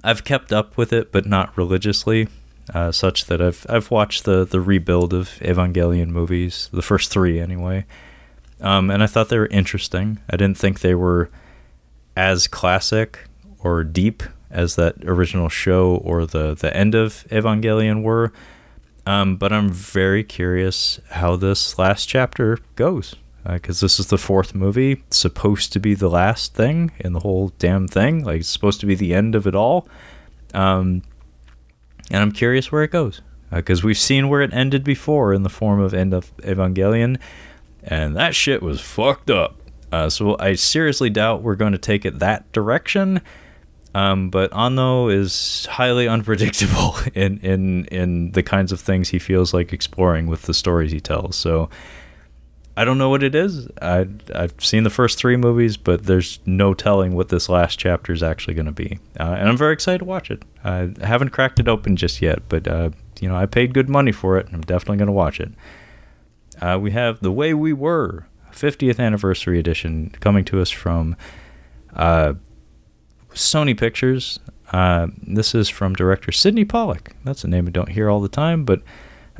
I've 0.03 0.23
kept 0.23 0.51
up 0.51 0.75
with 0.75 0.91
it, 0.91 1.11
but 1.11 1.27
not 1.27 1.55
religiously, 1.55 2.29
uh, 2.73 2.91
such 2.91 3.25
that 3.25 3.41
I've 3.41 3.63
I've 3.69 3.91
watched 3.91 4.23
the 4.23 4.43
the 4.43 4.61
rebuild 4.61 5.13
of 5.13 5.37
Evangelion 5.41 6.07
movies, 6.07 6.69
the 6.73 6.81
first 6.81 7.11
three 7.11 7.39
anyway, 7.39 7.85
um, 8.59 8.89
and 8.89 9.03
I 9.03 9.07
thought 9.07 9.29
they 9.29 9.37
were 9.37 9.47
interesting. 9.47 10.19
I 10.29 10.37
didn't 10.37 10.57
think 10.57 10.79
they 10.79 10.95
were 10.95 11.29
as 12.17 12.47
classic 12.47 13.19
or 13.59 13.83
deep 13.83 14.23
as 14.49 14.75
that 14.75 14.95
original 15.05 15.49
show 15.49 15.97
or 15.97 16.25
the 16.25 16.55
the 16.55 16.75
end 16.75 16.95
of 16.95 17.25
Evangelion 17.29 18.01
were. 18.01 18.33
Um, 19.05 19.37
but 19.37 19.53
I'm 19.53 19.69
very 19.69 20.23
curious 20.23 20.99
how 21.11 21.35
this 21.37 21.77
last 21.77 22.07
chapter 22.07 22.57
goes 22.75 23.15
because 23.45 23.81
uh, 23.81 23.85
this 23.85 23.99
is 23.99 24.07
the 24.07 24.17
fourth 24.17 24.53
movie, 24.53 25.03
supposed 25.11 25.71
to 25.73 25.79
be 25.79 25.93
the 25.93 26.09
last 26.09 26.55
thing 26.55 26.91
in 26.99 27.13
the 27.13 27.21
whole 27.21 27.53
damn 27.59 27.87
thing. 27.87 28.25
Like 28.25 28.41
it's 28.41 28.49
supposed 28.49 28.79
to 28.81 28.87
be 28.87 28.95
the 28.95 29.13
end 29.13 29.35
of 29.35 29.45
it 29.45 29.55
all. 29.55 29.87
Um, 30.53 31.03
and 32.09 32.21
I'm 32.21 32.31
curious 32.31 32.71
where 32.71 32.83
it 32.83 32.91
goes 32.91 33.21
because 33.51 33.83
uh, 33.83 33.87
we've 33.87 33.97
seen 33.97 34.27
where 34.27 34.41
it 34.41 34.53
ended 34.53 34.83
before 34.83 35.33
in 35.33 35.43
the 35.43 35.49
form 35.49 35.79
of 35.79 35.93
End 35.93 36.13
of 36.13 36.35
Evangelion, 36.37 37.19
and 37.83 38.17
that 38.17 38.33
shit 38.33 38.63
was 38.63 38.81
fucked 38.81 39.29
up. 39.29 39.61
Uh, 39.91 40.09
so 40.09 40.35
I 40.39 40.55
seriously 40.55 41.09
doubt 41.09 41.43
we're 41.43 41.55
going 41.55 41.71
to 41.71 41.77
take 41.77 42.05
it 42.05 42.19
that 42.19 42.51
direction. 42.51 43.21
Um, 43.95 44.29
but 44.29 44.55
Anno 44.55 45.07
is 45.07 45.65
highly 45.71 46.07
unpredictable 46.15 46.95
in, 47.13 47.39
in 47.39 47.85
in 47.85 48.31
the 48.33 48.43
kinds 48.43 48.71
of 48.71 48.79
things 48.79 49.09
he 49.09 49.19
feels 49.19 49.53
like 49.53 49.73
exploring 49.73 50.27
with 50.27 50.43
the 50.43 50.53
stories 50.53 50.91
he 50.91 50.99
tells. 50.99 51.35
So 51.35 51.69
I 52.75 52.85
don't 52.85 52.99
know 52.99 53.09
what 53.09 53.23
it 53.23 53.33
is. 53.33 53.67
I 53.81 54.07
I've 54.35 54.53
seen 54.63 54.83
the 54.83 54.91
first 54.91 55.17
three 55.17 55.35
movies, 55.35 55.77
but 55.77 56.03
there's 56.03 56.39
no 56.45 56.75
telling 56.75 57.15
what 57.15 57.29
this 57.29 57.49
last 57.49 57.79
chapter 57.79 58.13
is 58.13 58.21
actually 58.21 58.53
going 58.53 58.67
to 58.67 58.71
be. 58.71 58.99
Uh, 59.19 59.35
and 59.39 59.49
I'm 59.49 59.57
very 59.57 59.73
excited 59.73 59.99
to 59.99 60.05
watch 60.05 60.29
it. 60.29 60.43
I 60.63 60.93
haven't 61.01 61.29
cracked 61.29 61.59
it 61.59 61.67
open 61.67 61.95
just 61.95 62.21
yet, 62.21 62.43
but 62.49 62.67
uh, 62.67 62.91
you 63.19 63.27
know 63.27 63.35
I 63.35 63.47
paid 63.47 63.73
good 63.73 63.89
money 63.89 64.11
for 64.11 64.37
it. 64.37 64.45
And 64.45 64.55
I'm 64.55 64.61
definitely 64.61 64.97
going 64.97 65.07
to 65.07 65.13
watch 65.13 65.39
it. 65.39 65.51
Uh, 66.61 66.77
we 66.79 66.91
have 66.91 67.19
The 67.19 67.31
Way 67.31 67.55
We 67.55 67.73
Were 67.73 68.27
50th 68.57 68.99
anniversary 68.99 69.59
edition 69.59 70.13
coming 70.19 70.43
to 70.45 70.59
us 70.59 70.69
from 70.69 71.15
uh, 71.95 72.33
Sony 73.33 73.77
Pictures. 73.77 74.39
Uh, 74.71 75.07
this 75.21 75.55
is 75.55 75.69
from 75.69 75.93
director 75.93 76.31
Sydney 76.31 76.65
Pollack. 76.65 77.15
That's 77.23 77.43
a 77.43 77.47
name 77.47 77.67
I 77.67 77.71
don't 77.71 77.89
hear 77.89 78.09
all 78.09 78.19
the 78.19 78.27
time, 78.27 78.65
but 78.65 78.81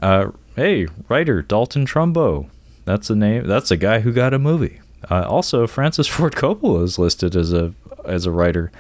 uh, 0.02 0.32
hey, 0.56 0.88
writer 1.10 1.42
Dalton 1.42 1.86
Trumbo. 1.86 2.50
That's 2.86 3.10
a 3.10 3.16
name. 3.16 3.46
That's 3.46 3.72
a 3.72 3.78
guy 3.78 4.02
who 4.02 4.14
got 4.14 4.34
a 4.34 4.40
movie. 4.40 4.80
Uh, 5.10 5.26
also, 5.28 5.68
Francis 5.68 6.08
Ford 6.08 6.34
Coppola 6.34 6.84
is 6.84 6.98
listed 6.98 7.36
as 7.36 7.52
a 7.52 7.74
as 8.06 8.26
a 8.26 8.32
writer, 8.32 8.72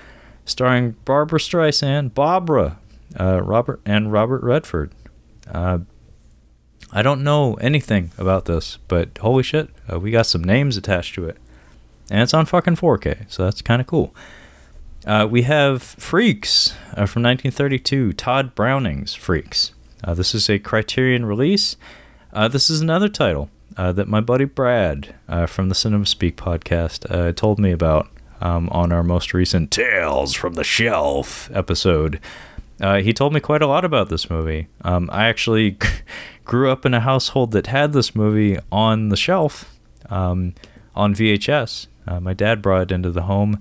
starring 0.45 0.91
Barbra 1.03 1.39
Streisand, 1.39 2.13
Barbara, 2.13 2.79
uh, 3.19 3.41
Robert, 3.43 3.81
and 3.85 4.11
Robert 4.11 4.41
Redford. 4.41 4.91
I 6.91 7.01
don't 7.01 7.23
know 7.23 7.55
anything 7.55 8.11
about 8.17 8.45
this, 8.45 8.77
but 8.87 9.17
holy 9.17 9.43
shit, 9.43 9.69
uh, 9.91 9.99
we 9.99 10.11
got 10.11 10.25
some 10.25 10.43
names 10.43 10.77
attached 10.77 11.15
to 11.15 11.27
it. 11.27 11.37
And 12.09 12.21
it's 12.21 12.33
on 12.33 12.45
fucking 12.45 12.77
4K, 12.77 13.29
so 13.29 13.43
that's 13.43 13.61
kind 13.61 13.81
of 13.81 13.87
cool. 13.87 14.15
Uh, 15.05 15.27
we 15.29 15.43
have 15.43 15.81
Freaks 15.81 16.71
uh, 16.91 17.05
from 17.05 17.23
1932, 17.23 18.13
Tod 18.13 18.55
Browning's 18.55 19.13
Freaks. 19.13 19.73
Uh, 20.03 20.13
this 20.13 20.33
is 20.33 20.49
a 20.49 20.59
Criterion 20.59 21.25
release. 21.25 21.75
Uh, 22.31 22.47
this 22.47 22.69
is 22.69 22.81
another 22.81 23.09
title 23.09 23.49
uh, 23.75 23.91
that 23.91 24.07
my 24.07 24.21
buddy 24.21 24.45
Brad 24.45 25.15
from 25.47 25.69
the 25.69 25.75
Cinema 25.75 26.05
Speak 26.05 26.37
podcast 26.37 27.35
told 27.35 27.59
me 27.59 27.71
about 27.71 28.07
um, 28.41 28.69
on 28.69 28.91
our 28.91 29.03
most 29.03 29.33
recent 29.33 29.71
Tales 29.71 30.33
from 30.33 30.53
the 30.53 30.63
Shelf 30.63 31.49
episode. 31.53 32.19
he 32.81 33.13
told 33.13 33.33
me 33.33 33.39
quite 33.39 33.61
a 33.61 33.67
lot 33.67 33.83
about 33.85 34.09
this 34.09 34.29
movie. 34.29 34.67
Um, 34.83 35.09
I 35.11 35.27
actually 35.27 35.77
grew 36.47 36.71
up 36.71 36.85
in 36.85 36.93
a 36.93 37.01
household 37.01 37.51
that 37.51 37.67
had 37.67 37.93
this 37.93 38.15
movie 38.15 38.57
on 38.71 39.09
the 39.09 39.17
shelf 39.17 39.77
um, 40.09 40.55
on 40.95 41.13
VHS. 41.13 41.87
Uh, 42.07 42.19
my 42.21 42.33
dad 42.33 42.61
brought 42.61 42.83
it 42.83 42.91
into 42.91 43.11
the 43.11 43.23
home, 43.23 43.59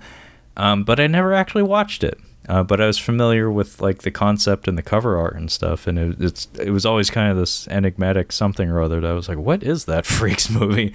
um, 0.57 0.85
but 0.85 1.01
I 1.01 1.09
never 1.09 1.35
actually 1.35 1.65
watched 1.65 2.03
it. 2.05 2.19
Uh, 2.49 2.63
but 2.63 2.81
I 2.81 2.87
was 2.87 2.97
familiar 2.97 3.51
with 3.51 3.81
like 3.81 4.03
the 4.03 4.13
concept 4.13 4.69
and 4.69 4.79
the 4.79 4.83
cover 4.83 5.19
art 5.19 5.35
and 5.35 5.51
stuff, 5.51 5.89
and 5.89 5.99
it, 5.99 6.23
it's 6.23 6.47
it 6.61 6.71
was 6.71 6.87
always 6.87 7.11
kind 7.11 7.29
of 7.29 7.37
this 7.37 7.67
enigmatic 7.67 8.31
something 8.31 8.71
or 8.71 8.81
other 8.81 9.01
that 9.01 9.11
I 9.11 9.15
was 9.15 9.29
like, 9.29 9.39
"What 9.39 9.65
is 9.65 9.87
that 9.87 10.07
Freaks 10.17 10.49
movie?" 10.49 10.95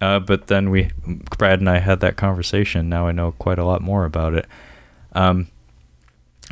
Uh, 0.00 0.20
but 0.20 0.46
then 0.46 0.70
we, 0.70 0.90
Brad 1.38 1.58
and 1.58 1.68
I 1.68 1.78
had 1.78 1.98
that 2.00 2.16
conversation. 2.16 2.88
Now 2.88 3.08
I 3.08 3.12
know 3.12 3.32
quite 3.32 3.58
a 3.58 3.64
lot 3.64 3.82
more 3.82 4.04
about 4.04 4.34
it. 4.34 4.46
Um, 5.12 5.48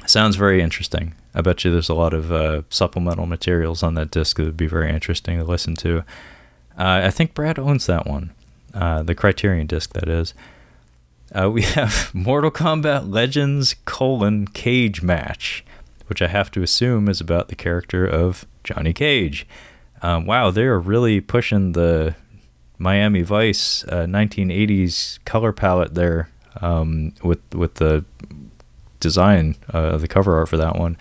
sounds 0.05 0.34
very 0.34 0.61
interesting. 0.61 1.14
I 1.34 1.40
bet 1.42 1.64
you 1.64 1.70
there's 1.70 1.88
a 1.88 1.94
lot 1.94 2.12
of 2.12 2.32
uh, 2.32 2.62
supplemental 2.70 3.26
materials 3.26 3.82
on 3.82 3.94
that 3.94 4.10
disc 4.10 4.36
that 4.36 4.44
would 4.44 4.56
be 4.56 4.66
very 4.66 4.90
interesting 4.90 5.38
to 5.38 5.44
listen 5.44 5.74
to. 5.76 5.98
Uh, 6.78 7.02
I 7.04 7.10
think 7.10 7.34
Brad 7.34 7.58
owns 7.58 7.86
that 7.86 8.06
one, 8.06 8.32
uh, 8.74 9.02
the 9.02 9.14
Criterion 9.14 9.66
disc, 9.66 9.92
that 9.92 10.08
is. 10.08 10.34
Uh, 11.32 11.50
we 11.50 11.62
have 11.76 12.10
Mortal 12.14 12.50
Kombat 12.50 13.10
Legends 13.10 13.76
colon 13.84 14.46
Cage 14.48 15.02
Match, 15.02 15.64
which 16.06 16.20
I 16.20 16.28
have 16.28 16.50
to 16.52 16.62
assume 16.62 17.08
is 17.08 17.20
about 17.20 17.48
the 17.48 17.54
character 17.54 18.04
of 18.04 18.46
Johnny 18.64 18.92
Cage. 18.92 19.46
Um, 20.02 20.26
wow, 20.26 20.50
they 20.50 20.64
are 20.64 20.80
really 20.80 21.20
pushing 21.20 21.72
the 21.72 22.16
Miami 22.78 23.22
Vice 23.22 23.84
1980s 23.84 25.18
uh, 25.18 25.20
color 25.24 25.52
palette 25.52 25.94
there 25.94 26.30
um, 26.60 27.12
with 27.22 27.40
with 27.54 27.74
the 27.74 28.04
design 29.01 29.57
uh, 29.72 29.96
the 29.96 30.09
cover 30.09 30.36
art 30.36 30.48
for 30.48 30.57
that 30.57 30.76
one. 30.76 30.96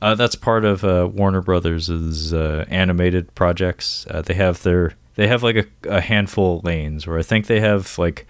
Uh, 0.00 0.14
that's 0.14 0.36
part 0.36 0.64
of 0.64 0.84
uh, 0.84 1.08
Warner 1.12 1.40
Brothers' 1.40 2.32
uh, 2.32 2.64
animated 2.68 3.34
projects. 3.34 4.06
Uh, 4.10 4.22
they 4.22 4.34
have 4.34 4.62
their 4.62 4.94
they 5.16 5.26
have 5.26 5.42
like 5.42 5.56
a, 5.56 5.66
a 5.88 6.00
handful 6.00 6.58
of 6.58 6.64
lanes 6.64 7.06
where 7.06 7.18
I 7.18 7.22
think 7.22 7.46
they 7.46 7.60
have 7.60 7.98
like 7.98 8.26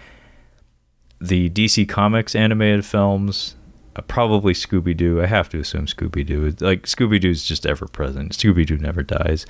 the 1.20 1.50
DC 1.50 1.86
Comics 1.88 2.34
animated 2.34 2.86
films, 2.86 3.56
uh, 3.96 4.02
probably 4.02 4.54
Scooby 4.54 4.96
Doo. 4.96 5.20
I 5.20 5.26
have 5.26 5.50
to 5.50 5.60
assume 5.60 5.84
Scooby 5.86 6.24
Doo. 6.24 6.54
Like 6.60 6.84
Scooby 6.84 7.20
Doo's 7.20 7.44
just 7.44 7.66
ever 7.66 7.86
present. 7.86 8.32
Scooby 8.32 8.64
Doo 8.64 8.78
never 8.78 9.02
dies. 9.02 9.44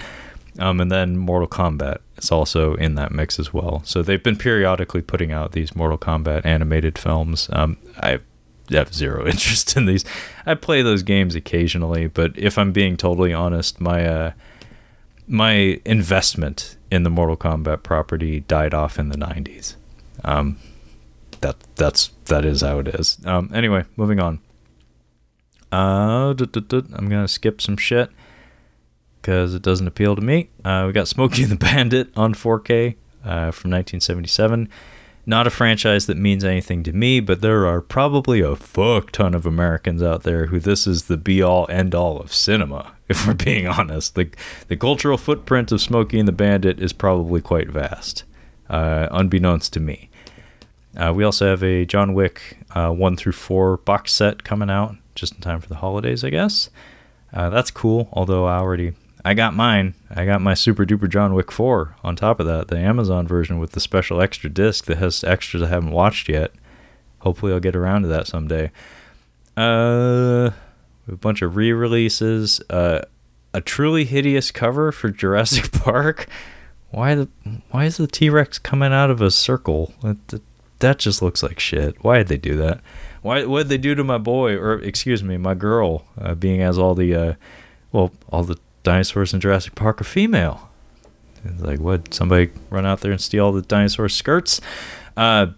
Um, 0.58 0.80
and 0.80 0.90
then 0.90 1.16
Mortal 1.16 1.46
Kombat 1.46 1.98
is 2.16 2.32
also 2.32 2.74
in 2.74 2.96
that 2.96 3.12
mix 3.12 3.38
as 3.38 3.54
well. 3.54 3.82
So 3.84 4.02
they've 4.02 4.22
been 4.22 4.36
periodically 4.36 5.02
putting 5.02 5.30
out 5.30 5.52
these 5.52 5.76
Mortal 5.76 5.98
Kombat 5.98 6.44
animated 6.44 6.98
films. 6.98 7.48
Um, 7.52 7.76
I 7.98 8.18
have 8.70 8.94
zero 8.94 9.26
interest 9.26 9.76
in 9.76 9.86
these. 9.86 10.04
I 10.46 10.54
play 10.54 10.82
those 10.82 11.02
games 11.02 11.34
occasionally, 11.34 12.06
but 12.06 12.36
if 12.36 12.58
I'm 12.58 12.72
being 12.72 12.96
totally 12.96 13.32
honest, 13.32 13.80
my 13.80 14.06
uh, 14.06 14.32
my 15.26 15.80
investment 15.84 16.76
in 16.90 17.02
the 17.02 17.10
Mortal 17.10 17.36
Kombat 17.36 17.82
property 17.82 18.40
died 18.40 18.72
off 18.72 18.98
in 18.98 19.10
the 19.10 19.18
90s. 19.18 19.76
Um, 20.24 20.58
that 21.40 21.56
that's 21.76 22.08
that 22.26 22.44
is 22.44 22.62
how 22.62 22.78
it 22.78 22.88
is. 22.88 23.18
Um, 23.24 23.50
anyway, 23.54 23.84
moving 23.96 24.18
on. 24.20 24.40
Uh, 25.70 26.34
I'm 26.34 27.08
gonna 27.08 27.28
skip 27.28 27.60
some 27.60 27.76
shit 27.76 28.10
because 29.20 29.54
it 29.54 29.62
doesn't 29.62 29.86
appeal 29.86 30.16
to 30.16 30.22
me. 30.22 30.50
Uh, 30.64 30.84
we 30.86 30.92
got 30.92 31.08
Smokey 31.08 31.44
the 31.48 31.56
Bandit 31.56 32.08
on 32.16 32.34
4K 32.34 32.96
uh, 33.22 33.50
from 33.52 33.70
1977. 33.70 34.68
Not 35.28 35.46
a 35.46 35.50
franchise 35.50 36.06
that 36.06 36.16
means 36.16 36.42
anything 36.42 36.82
to 36.84 36.92
me, 36.94 37.20
but 37.20 37.42
there 37.42 37.66
are 37.66 37.82
probably 37.82 38.40
a 38.40 38.56
fuck 38.56 39.10
ton 39.10 39.34
of 39.34 39.44
Americans 39.44 40.02
out 40.02 40.22
there 40.22 40.46
who 40.46 40.58
this 40.58 40.86
is 40.86 41.02
the 41.02 41.18
be 41.18 41.42
all 41.42 41.66
end 41.68 41.94
all 41.94 42.18
of 42.18 42.32
cinema. 42.32 42.94
If 43.10 43.26
we're 43.26 43.34
being 43.34 43.66
honest, 43.66 44.14
the 44.14 44.30
the 44.68 44.76
cultural 44.76 45.18
footprint 45.18 45.70
of 45.72 45.82
Smokey 45.82 46.18
and 46.18 46.28
the 46.28 46.32
Bandit 46.32 46.80
is 46.80 46.92
probably 46.94 47.42
quite 47.42 47.68
vast, 47.70 48.24
uh, 48.70 49.08
unbeknownst 49.10 49.72
to 49.74 49.80
me. 49.80 50.08
Uh, 50.96 51.12
we 51.14 51.24
also 51.24 51.46
have 51.46 51.62
a 51.62 51.84
John 51.84 52.12
Wick 52.14 52.58
uh, 52.74 52.90
one 52.90 53.16
through 53.16 53.32
four 53.32 53.78
box 53.78 54.12
set 54.12 54.44
coming 54.44 54.70
out 54.70 54.96
just 55.14 55.34
in 55.34 55.40
time 55.40 55.60
for 55.60 55.68
the 55.68 55.76
holidays, 55.76 56.22
I 56.24 56.30
guess. 56.30 56.70
Uh, 57.32 57.50
that's 57.50 57.70
cool. 57.70 58.08
Although 58.12 58.46
I 58.46 58.58
already 58.58 58.92
I 59.28 59.34
got 59.34 59.52
mine. 59.52 59.92
I 60.08 60.24
got 60.24 60.40
my 60.40 60.54
Super 60.54 60.86
Duper 60.86 61.06
John 61.06 61.34
Wick 61.34 61.52
4 61.52 61.96
on 62.02 62.16
top 62.16 62.40
of 62.40 62.46
that, 62.46 62.68
the 62.68 62.78
Amazon 62.78 63.28
version 63.28 63.58
with 63.58 63.72
the 63.72 63.78
special 63.78 64.22
extra 64.22 64.48
disc 64.48 64.86
that 64.86 64.96
has 64.96 65.22
extras 65.22 65.62
I 65.62 65.68
haven't 65.68 65.90
watched 65.90 66.30
yet. 66.30 66.52
Hopefully, 67.18 67.52
I'll 67.52 67.60
get 67.60 67.76
around 67.76 68.02
to 68.02 68.08
that 68.08 68.26
someday. 68.26 68.70
Uh, 69.54 70.52
a 71.06 71.16
bunch 71.20 71.42
of 71.42 71.56
re 71.56 71.74
releases. 71.74 72.62
Uh, 72.70 73.02
a 73.52 73.60
truly 73.60 74.06
hideous 74.06 74.50
cover 74.50 74.92
for 74.92 75.10
Jurassic 75.10 75.72
Park. 75.72 76.26
Why 76.90 77.14
the 77.14 77.28
why 77.70 77.84
is 77.84 77.98
the 77.98 78.06
T 78.06 78.30
Rex 78.30 78.58
coming 78.58 78.94
out 78.94 79.10
of 79.10 79.20
a 79.20 79.30
circle? 79.30 79.92
That, 80.00 80.40
that 80.78 80.98
just 80.98 81.20
looks 81.20 81.42
like 81.42 81.60
shit. 81.60 82.02
Why 82.02 82.16
did 82.16 82.28
they 82.28 82.38
do 82.38 82.56
that? 82.56 82.80
Why 83.20 83.44
what 83.44 83.64
did 83.64 83.68
they 83.68 83.76
do 83.76 83.94
to 83.94 84.04
my 84.04 84.16
boy 84.16 84.56
or 84.56 84.78
excuse 84.78 85.22
me, 85.22 85.36
my 85.36 85.52
girl? 85.52 86.06
Uh, 86.18 86.34
being 86.34 86.62
as 86.62 86.78
all 86.78 86.94
the 86.94 87.14
uh, 87.14 87.34
well, 87.92 88.10
all 88.30 88.42
the 88.42 88.56
dinosaurs 88.88 89.34
in 89.34 89.40
Jurassic 89.40 89.74
Park 89.74 90.00
are 90.00 90.04
female. 90.04 90.70
It's 91.44 91.60
like, 91.60 91.78
what? 91.78 92.14
Somebody 92.14 92.50
run 92.70 92.86
out 92.86 93.00
there 93.00 93.12
and 93.12 93.20
steal 93.20 93.44
all 93.44 93.52
the 93.52 93.60
dinosaur 93.60 94.08
skirts? 94.08 94.62
Uh, 95.16 95.48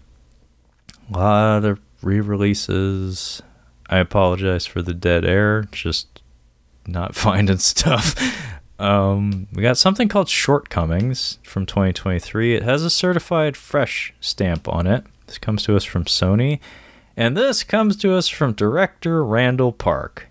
a 1.09 1.17
lot 1.17 1.63
of 1.63 1.79
re 2.01 2.19
releases. 2.19 3.41
I 3.89 3.99
apologize 3.99 4.65
for 4.65 4.81
the 4.81 4.93
dead 4.93 5.23
air. 5.23 5.63
Just 5.71 6.21
not 6.85 7.15
finding 7.27 7.59
stuff. 7.59 8.15
Um, 8.79 9.47
we 9.53 9.61
got 9.61 9.77
something 9.77 10.09
called 10.09 10.27
Shortcomings 10.27 11.39
from 11.43 11.65
2023. 11.65 12.55
It 12.55 12.63
has 12.63 12.83
a 12.83 12.89
certified 12.89 13.55
fresh 13.55 14.13
stamp 14.19 14.67
on 14.67 14.87
it. 14.87 15.05
This 15.27 15.37
comes 15.37 15.63
to 15.63 15.77
us 15.77 15.85
from 15.85 16.03
Sony. 16.03 16.59
And 17.15 17.37
this 17.37 17.63
comes 17.63 17.95
to 17.97 18.13
us 18.13 18.27
from 18.27 18.53
director 18.53 19.23
Randall 19.23 19.71
Park. 19.71 20.30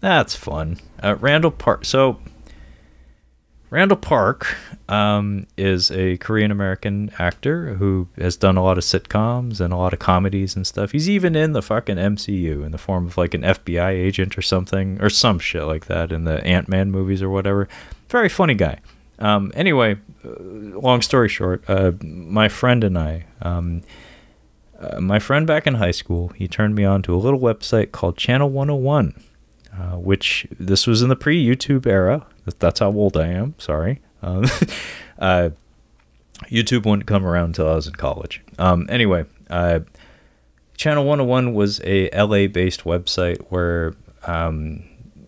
That's 0.00 0.34
fun. 0.34 0.78
Uh, 1.02 1.16
Randall 1.16 1.50
Park. 1.50 1.84
So, 1.84 2.18
Randall 3.68 3.98
Park 3.98 4.56
um, 4.88 5.46
is 5.56 5.90
a 5.92 6.16
Korean 6.16 6.50
American 6.50 7.12
actor 7.18 7.74
who 7.74 8.08
has 8.18 8.36
done 8.36 8.56
a 8.56 8.64
lot 8.64 8.78
of 8.78 8.84
sitcoms 8.84 9.60
and 9.60 9.72
a 9.72 9.76
lot 9.76 9.92
of 9.92 9.98
comedies 9.98 10.56
and 10.56 10.66
stuff. 10.66 10.90
He's 10.90 11.08
even 11.08 11.36
in 11.36 11.52
the 11.52 11.62
fucking 11.62 11.96
MCU 11.96 12.64
in 12.64 12.72
the 12.72 12.78
form 12.78 13.06
of 13.06 13.16
like 13.16 13.34
an 13.34 13.42
FBI 13.42 13.90
agent 13.90 14.36
or 14.36 14.42
something, 14.42 15.00
or 15.00 15.10
some 15.10 15.38
shit 15.38 15.62
like 15.64 15.86
that 15.86 16.10
in 16.10 16.24
the 16.24 16.42
Ant 16.44 16.68
Man 16.68 16.90
movies 16.90 17.22
or 17.22 17.28
whatever. 17.28 17.68
Very 18.08 18.28
funny 18.28 18.54
guy. 18.54 18.80
Um, 19.20 19.52
anyway, 19.54 19.98
uh, 20.24 20.30
long 20.40 21.02
story 21.02 21.28
short, 21.28 21.62
uh, 21.68 21.92
my 22.02 22.48
friend 22.48 22.82
and 22.82 22.98
I, 22.98 23.26
um, 23.42 23.82
uh, 24.80 24.98
my 24.98 25.18
friend 25.18 25.46
back 25.46 25.66
in 25.66 25.74
high 25.74 25.90
school, 25.90 26.28
he 26.28 26.48
turned 26.48 26.74
me 26.74 26.84
on 26.86 27.02
to 27.02 27.14
a 27.14 27.18
little 27.18 27.38
website 27.38 27.92
called 27.92 28.16
Channel 28.16 28.48
101 28.48 29.14
uh, 29.80 29.96
which 29.96 30.46
this 30.58 30.86
was 30.86 31.00
in 31.00 31.08
the 31.08 31.16
pre 31.16 31.42
YouTube 31.42 31.86
era. 31.86 32.26
That's 32.58 32.80
how 32.80 32.92
old 32.92 33.16
I 33.16 33.28
am. 33.28 33.54
Sorry. 33.56 34.00
Um, 34.22 34.44
uh, 35.18 35.50
YouTube 36.46 36.84
wouldn't 36.84 37.06
come 37.06 37.24
around 37.24 37.46
until 37.46 37.68
I 37.68 37.76
was 37.76 37.86
in 37.86 37.94
college. 37.94 38.42
Um, 38.58 38.86
anyway, 38.90 39.24
uh, 39.48 39.80
Channel 40.76 41.04
101 41.04 41.54
was 41.54 41.80
a 41.84 42.10
LA 42.10 42.46
based 42.46 42.84
website 42.84 43.38
where 43.48 43.94
um, 44.24 44.82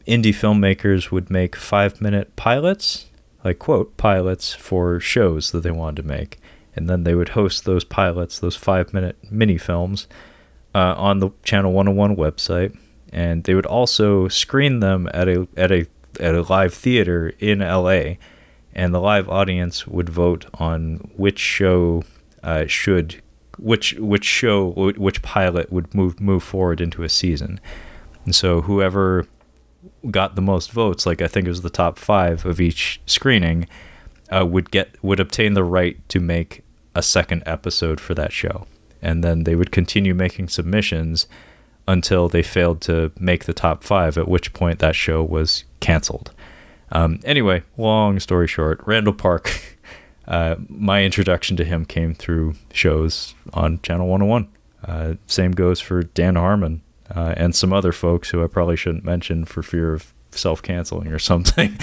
indie 0.07 0.35
filmmakers 0.35 1.11
would 1.11 1.31
make 1.31 1.57
five 1.57 2.03
minute 2.03 2.37
pilots, 2.37 3.07
like 3.45 3.59
quote, 3.59 3.97
pilots 3.97 4.53
for 4.53 5.01
shows 5.01 5.53
that 5.53 5.61
they 5.61 5.71
wanted 5.71 6.03
to 6.03 6.09
make. 6.09 6.39
And 6.77 6.91
then 6.91 7.05
they 7.05 7.15
would 7.15 7.31
host 7.31 7.65
those 7.65 7.85
pilots, 7.85 8.39
those 8.39 8.57
five 8.57 8.93
minute 8.93 9.17
mini 9.31 9.57
films, 9.57 10.09
uh, 10.75 10.95
on 10.97 11.21
the 11.21 11.31
Channel 11.43 11.73
101 11.73 12.17
website 12.17 12.77
and 13.13 13.45
they 13.45 13.55
would 13.55 13.67
also 13.67 14.27
screen 14.29 14.81
them 14.81 15.09
at 15.13 15.29
a 15.29 15.47
at 15.57 15.71
a 15.71 15.87
at 16.19 16.35
a 16.35 16.43
live 16.43 16.75
theater 16.75 17.33
in 17.39 17.61
LA, 17.61 18.15
and 18.75 18.95
the 18.95 19.01
live 19.01 19.29
audience 19.29 19.87
would 19.87 20.09
vote 20.09 20.47
on 20.55 21.11
which 21.17 21.39
show 21.39 22.03
uh, 22.43 22.67
should 22.67 23.23
which 23.59 23.95
which 23.95 24.25
show 24.25 24.71
which 24.71 25.23
pilot 25.23 25.71
would 25.71 25.95
move 25.95 26.21
move 26.21 26.43
forward 26.43 26.81
into 26.81 27.03
a 27.03 27.09
season, 27.09 27.61
and 28.25 28.35
so 28.35 28.63
whoever 28.63 29.27
got 30.11 30.35
the 30.35 30.43
most 30.43 30.73
votes, 30.73 31.07
like 31.07 31.21
I 31.21 31.29
think 31.29 31.47
it 31.47 31.51
was 31.51 31.63
the 31.63 31.71
top 31.71 31.99
five 31.99 32.47
of 32.47 32.61
each 32.61 33.01
screening, 33.07 33.67
uh, 34.31 34.47
would 34.47 34.71
get 34.71 34.97
would 35.03 35.21
obtain 35.21 35.55
the 35.55 35.65
right 35.65 35.97
to 36.09 36.19
make 36.19 36.65
a 36.95 37.03
second 37.03 37.43
episode 37.45 38.01
for 38.01 38.15
that 38.15 38.33
show, 38.33 38.67
and 39.03 39.23
then 39.23 39.45
they 39.45 39.55
would 39.55 39.71
continue 39.71 40.15
making 40.15 40.49
submissions 40.49 41.27
until 41.87 42.29
they 42.29 42.43
failed 42.43 42.81
to 42.83 43.13
make 43.19 43.45
the 43.45 43.53
top 43.53 43.83
five, 43.85 44.17
at 44.17 44.29
which 44.29 44.53
point 44.53 44.79
that 44.79 44.95
show 44.95 45.23
was 45.23 45.65
canceled. 45.81 46.33
Um, 46.91 47.21
anyway, 47.25 47.63
long 47.77 48.21
story 48.21 48.47
short, 48.47 48.81
Randall 48.87 49.15
Park, 49.15 49.79
uh, 50.29 50.57
my 50.69 51.05
introduction 51.05 51.57
to 51.57 51.65
him 51.65 51.85
came 51.85 52.15
through 52.15 52.55
shows 52.73 53.35
on 53.53 53.81
Channel 53.83 54.07
101. 54.09 54.49
Uh, 54.85 55.15
same 55.27 55.53
goes 55.53 55.81
for 55.81 56.03
Dan 56.03 56.37
Harmon 56.37 56.83
uh, 57.15 57.35
and 57.37 57.55
some 57.55 57.73
other 57.73 57.93
folks 57.93 58.31
who 58.31 58.43
I 58.43 58.47
probably 58.47 58.77
shouldn't 58.77 59.05
mention 59.05 59.45
for 59.45 59.63
fear 59.63 59.95
of 59.95 60.13
self 60.31 60.63
canceling 60.63 61.09
or 61.09 61.19
something. 61.19 61.79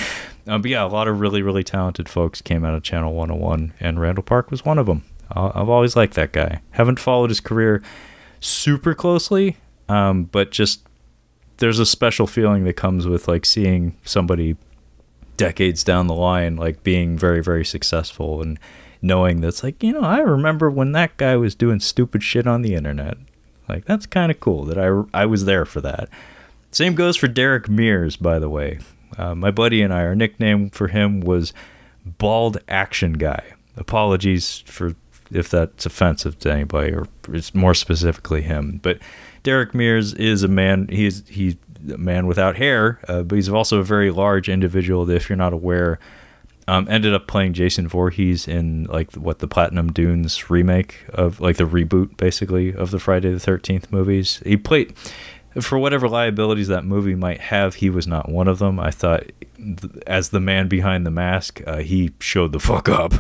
Um, 0.47 0.61
but 0.61 0.71
yeah, 0.71 0.83
a 0.83 0.87
lot 0.87 1.07
of 1.07 1.19
really, 1.19 1.41
really 1.41 1.63
talented 1.63 2.09
folks 2.09 2.41
came 2.41 2.63
out 2.63 2.73
of 2.73 2.83
Channel 2.83 3.13
101, 3.13 3.73
and 3.79 3.99
Randall 3.99 4.23
Park 4.23 4.51
was 4.51 4.65
one 4.65 4.77
of 4.77 4.85
them. 4.85 5.03
I've 5.31 5.69
always 5.69 5.95
liked 5.95 6.15
that 6.15 6.33
guy. 6.33 6.61
Haven't 6.71 6.99
followed 6.99 7.29
his 7.29 7.39
career 7.39 7.83
super 8.39 8.95
closely, 8.95 9.57
um, 9.89 10.23
but 10.25 10.51
just 10.51 10.87
there's 11.57 11.79
a 11.79 11.85
special 11.85 12.27
feeling 12.27 12.63
that 12.63 12.73
comes 12.73 13.07
with 13.07 13.27
like 13.27 13.45
seeing 13.45 13.97
somebody 14.03 14.55
decades 15.35 15.83
down 15.83 16.07
the 16.07 16.15
line 16.15 16.57
like 16.57 16.83
being 16.83 17.17
very 17.17 17.41
very 17.41 17.63
successful 17.63 18.41
and 18.41 18.59
knowing 19.01 19.39
that's 19.41 19.63
like 19.63 19.81
you 19.81 19.93
know 19.93 20.01
I 20.01 20.19
remember 20.19 20.69
when 20.69 20.91
that 20.93 21.17
guy 21.17 21.35
was 21.35 21.55
doing 21.55 21.79
stupid 21.79 22.23
shit 22.23 22.47
on 22.47 22.61
the 22.61 22.75
internet. 22.75 23.17
Like 23.67 23.85
that's 23.85 24.05
kind 24.05 24.31
of 24.31 24.39
cool 24.39 24.65
that 24.65 24.77
I 24.77 25.03
I 25.13 25.25
was 25.25 25.45
there 25.45 25.65
for 25.65 25.81
that. 25.81 26.09
Same 26.71 26.95
goes 26.95 27.15
for 27.17 27.27
Derek 27.27 27.67
Mears, 27.69 28.15
by 28.15 28.39
the 28.39 28.49
way. 28.49 28.79
Uh, 29.17 29.33
my 29.33 29.51
buddy 29.51 29.81
and 29.81 29.93
I, 29.93 30.01
our 30.01 30.15
nickname 30.15 30.69
for 30.69 30.87
him 30.87 31.21
was 31.21 31.51
Bald 32.05 32.59
Action 32.67 33.13
Guy. 33.13 33.53
Apologies 33.75 34.63
for 34.65 34.95
if 35.31 35.49
that's 35.49 35.85
offensive 35.85 36.37
to 36.39 36.51
anybody, 36.51 36.91
or 36.91 37.07
it's 37.29 37.53
more 37.53 37.73
specifically 37.73 38.41
him. 38.41 38.79
But 38.81 38.99
Derek 39.43 39.73
Mears 39.73 40.13
is 40.13 40.43
a 40.43 40.47
man. 40.47 40.87
He's 40.89 41.27
he's 41.27 41.55
a 41.91 41.97
man 41.97 42.27
without 42.27 42.57
hair, 42.57 42.99
uh, 43.07 43.23
but 43.23 43.35
he's 43.35 43.49
also 43.49 43.79
a 43.79 43.83
very 43.83 44.11
large 44.11 44.49
individual. 44.49 45.05
That, 45.05 45.15
if 45.15 45.29
you're 45.29 45.37
not 45.37 45.53
aware, 45.53 45.99
um, 46.67 46.87
ended 46.89 47.13
up 47.13 47.27
playing 47.27 47.53
Jason 47.53 47.87
Voorhees 47.87 48.47
in 48.47 48.83
like 48.85 49.13
what 49.13 49.39
the 49.39 49.47
Platinum 49.47 49.91
Dunes 49.91 50.49
remake 50.49 51.05
of 51.13 51.39
like 51.39 51.57
the 51.57 51.63
reboot 51.63 52.17
basically 52.17 52.73
of 52.73 52.91
the 52.91 52.99
Friday 52.99 53.31
the 53.31 53.39
Thirteenth 53.39 53.91
movies. 53.91 54.41
He 54.45 54.57
played. 54.57 54.93
For 55.61 55.79
whatever 55.79 56.07
liabilities 56.07 56.67
that 56.67 56.85
movie 56.85 57.15
might 57.15 57.39
have, 57.41 57.75
he 57.75 57.89
was 57.89 58.05
not 58.07 58.29
one 58.29 58.47
of 58.47 58.59
them. 58.59 58.79
I 58.79 58.91
thought, 58.91 59.23
th- 59.57 59.93
as 60.05 60.29
the 60.29 60.39
man 60.39 60.67
behind 60.67 61.05
the 61.05 61.11
mask, 61.11 61.61
uh, 61.65 61.77
he 61.77 62.11
showed 62.19 62.51
the 62.51 62.59
fuck 62.59 62.87
up. 62.87 63.13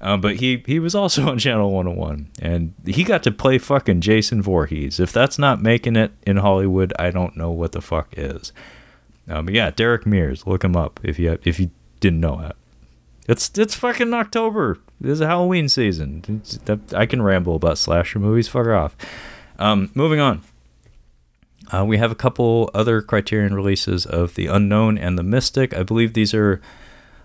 Um, 0.00 0.20
but 0.20 0.36
he 0.36 0.62
he 0.66 0.78
was 0.78 0.94
also 0.94 1.26
on 1.30 1.38
Channel 1.38 1.70
101, 1.72 2.28
and 2.42 2.74
he 2.84 3.02
got 3.04 3.22
to 3.22 3.30
play 3.32 3.58
fucking 3.58 4.00
Jason 4.00 4.42
Voorhees. 4.42 5.00
If 5.00 5.12
that's 5.12 5.38
not 5.38 5.62
making 5.62 5.96
it 5.96 6.12
in 6.26 6.36
Hollywood, 6.38 6.92
I 6.98 7.10
don't 7.10 7.36
know 7.36 7.50
what 7.50 7.72
the 7.72 7.80
fuck 7.80 8.08
is. 8.16 8.52
Um, 9.28 9.46
but 9.46 9.54
yeah, 9.54 9.70
Derek 9.70 10.06
Mears, 10.06 10.46
look 10.46 10.62
him 10.64 10.76
up 10.76 11.00
if 11.02 11.18
you 11.18 11.38
if 11.44 11.58
you 11.58 11.70
didn't 12.00 12.20
know 12.20 12.40
that. 12.40 12.56
It's 13.28 13.50
it's 13.58 13.74
fucking 13.74 14.12
October. 14.14 14.78
Is 15.02 15.18
Halloween 15.20 15.68
season. 15.68 16.22
It's- 16.28 16.94
I 16.94 17.04
can 17.06 17.20
ramble 17.22 17.56
about 17.56 17.76
slasher 17.78 18.18
movies. 18.18 18.48
Fuck 18.48 18.66
off. 18.68 18.96
Um, 19.58 19.90
moving 19.94 20.20
on. 20.20 20.42
Uh, 21.72 21.84
we 21.84 21.98
have 21.98 22.12
a 22.12 22.16
couple 22.16 22.70
other 22.74 23.02
Criterion 23.02 23.54
releases 23.54 24.06
of 24.06 24.34
The 24.34 24.46
Unknown 24.46 24.96
and 24.98 25.18
The 25.18 25.22
Mystic. 25.22 25.74
I 25.74 25.82
believe 25.82 26.12
these 26.12 26.32
are 26.34 26.60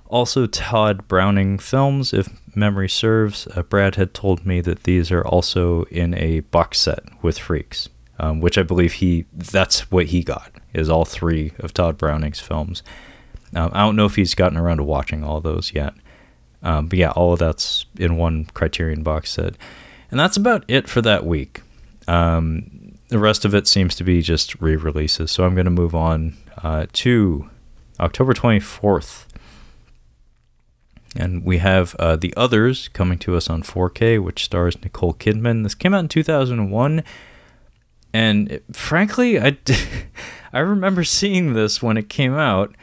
also 0.08 0.46
Tod 0.48 1.08
Browning 1.08 1.58
films, 1.58 2.14
if 2.14 2.28
memory 2.56 2.90
serves. 2.90 3.48
Uh, 3.56 3.64
Brad 3.64 3.96
had 3.96 4.14
told 4.14 4.46
me 4.46 4.60
that 4.62 4.84
these 4.84 5.12
are 5.12 5.26
also 5.26 5.84
in 5.86 6.14
a 6.16 6.42
box 6.42 6.80
set 6.80 7.04
with 7.24 7.38
Freaks, 7.38 7.90
um, 8.20 8.42
which 8.42 8.58
I 8.58 8.64
believe 8.64 8.94
he 8.94 9.26
that's 9.34 9.92
what 9.92 10.08
he 10.08 10.24
got 10.24 10.52
is 10.74 10.90
all 10.90 11.06
three 11.06 11.54
of 11.60 11.74
Tod 11.74 11.98
Browning's 11.98 12.40
films. 12.40 12.84
Um, 13.56 13.72
I 13.74 13.82
don't 13.82 13.96
know 13.96 14.06
if 14.06 14.16
he's 14.16 14.36
gotten 14.36 14.58
around 14.58 14.78
to 14.78 14.84
watching 14.84 15.24
all 15.24 15.40
those 15.40 15.74
yet, 15.74 15.94
um, 16.64 16.88
but 16.88 17.00
yeah, 17.00 17.12
all 17.12 17.34
of 17.34 17.40
that's 17.40 17.86
in 17.98 18.18
one 18.18 18.46
Criterion 18.54 19.04
box 19.04 19.32
set, 19.32 19.56
and 20.10 20.20
that's 20.20 20.38
about 20.38 20.64
it 20.68 20.90
for 20.90 21.02
that 21.02 21.26
week. 21.26 21.62
Um, 22.08 22.81
the 23.12 23.20
rest 23.20 23.44
of 23.46 23.54
it 23.54 23.68
seems 23.68 23.94
to 23.96 24.04
be 24.06 24.22
just 24.22 24.60
re-releases, 24.62 25.32
so 25.32 25.44
I'm 25.44 25.54
going 25.54 25.66
to 25.66 25.70
move 25.72 25.94
on 25.94 26.38
uh, 26.64 26.86
to 26.94 27.50
October 28.00 28.34
24th. 28.34 29.26
And 31.16 31.44
we 31.44 31.58
have 31.58 31.94
uh, 32.00 32.16
The 32.16 32.34
Others 32.38 32.88
coming 32.90 33.20
to 33.20 33.36
us 33.36 33.50
on 33.50 33.64
4K, 33.64 34.24
which 34.24 34.46
stars 34.46 34.82
Nicole 34.82 35.14
Kidman. 35.14 35.64
This 35.64 35.76
came 35.76 35.94
out 35.94 36.00
in 36.00 36.08
2001. 36.08 37.04
And 38.14 38.50
it- 38.52 38.64
frankly, 38.74 39.38
I, 39.40 39.58
I 40.54 40.60
remember 40.60 41.04
seeing 41.04 41.52
this 41.54 41.84
when 41.84 41.98
it 41.98 42.08
came 42.08 42.34
out, 42.34 42.74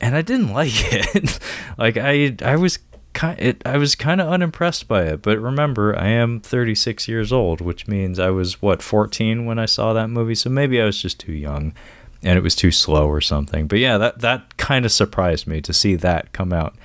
and 0.00 0.16
I 0.16 0.22
didn't 0.22 0.52
like 0.52 0.72
it. 0.92 1.38
like 1.78 1.96
I, 1.96 2.34
I 2.42 2.56
was 2.56 2.80
it, 3.14 3.62
I 3.66 3.76
was 3.76 3.94
kind 3.94 4.20
of 4.20 4.28
unimpressed 4.28 4.88
by 4.88 5.04
it. 5.04 5.22
But 5.22 5.38
remember, 5.38 5.96
I 5.98 6.08
am 6.08 6.40
36 6.40 7.08
years 7.08 7.32
old, 7.32 7.60
which 7.60 7.86
means 7.86 8.18
I 8.18 8.30
was 8.30 8.62
what 8.62 8.82
14 8.82 9.46
when 9.46 9.58
I 9.58 9.66
saw 9.66 9.92
that 9.92 10.08
movie. 10.08 10.34
So 10.34 10.50
maybe 10.50 10.80
I 10.80 10.84
was 10.84 11.00
just 11.00 11.20
too 11.20 11.32
young, 11.32 11.74
and 12.22 12.38
it 12.38 12.42
was 12.42 12.54
too 12.54 12.70
slow 12.70 13.08
or 13.08 13.20
something. 13.20 13.66
But 13.66 13.78
yeah, 13.78 13.98
that 13.98 14.20
that 14.20 14.56
kind 14.56 14.84
of 14.84 14.92
surprised 14.92 15.46
me 15.46 15.60
to 15.60 15.72
see 15.72 15.94
that 15.96 16.32
come 16.32 16.52
out 16.52 16.76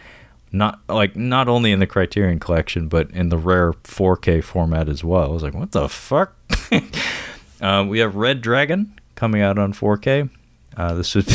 not 0.56 0.80
like 0.88 1.16
not 1.16 1.48
only 1.48 1.72
in 1.72 1.80
the 1.80 1.88
Criterion 1.88 2.40
collection 2.40 2.88
but 2.88 3.12
in 3.12 3.30
the 3.30 3.38
rare 3.38 3.74
4K 3.74 4.44
format 4.44 4.90
as 4.90 5.04
well. 5.04 5.24
I 5.24 5.34
was 5.34 5.44
like, 5.44 5.54
what 5.54 5.72
the 5.72 5.90
fuck? 5.90 6.34
uh, 7.62 7.86
we 7.88 8.00
have 8.00 8.16
Red 8.16 8.42
Dragon 8.42 8.98
coming 9.16 9.42
out 9.42 9.60
on 9.60 9.74
4K. 9.74 10.30
Uh, 10.78 10.94
this 10.94 11.14
would 11.16 11.28
be 11.28 11.34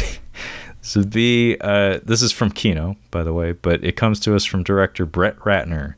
would 0.97 1.11
be 1.11 1.57
uh, 1.61 2.01
this 2.03 2.22
is 2.22 2.32
from 2.32 2.51
Kino, 2.51 2.97
by 3.11 3.22
the 3.22 3.32
way, 3.32 3.53
but 3.53 3.84
it 3.84 3.97
comes 3.97 4.20
to 4.20 4.34
us 4.34 4.45
from 4.45 4.62
director 4.62 5.05
Brett 5.05 5.38
Ratner, 5.41 5.95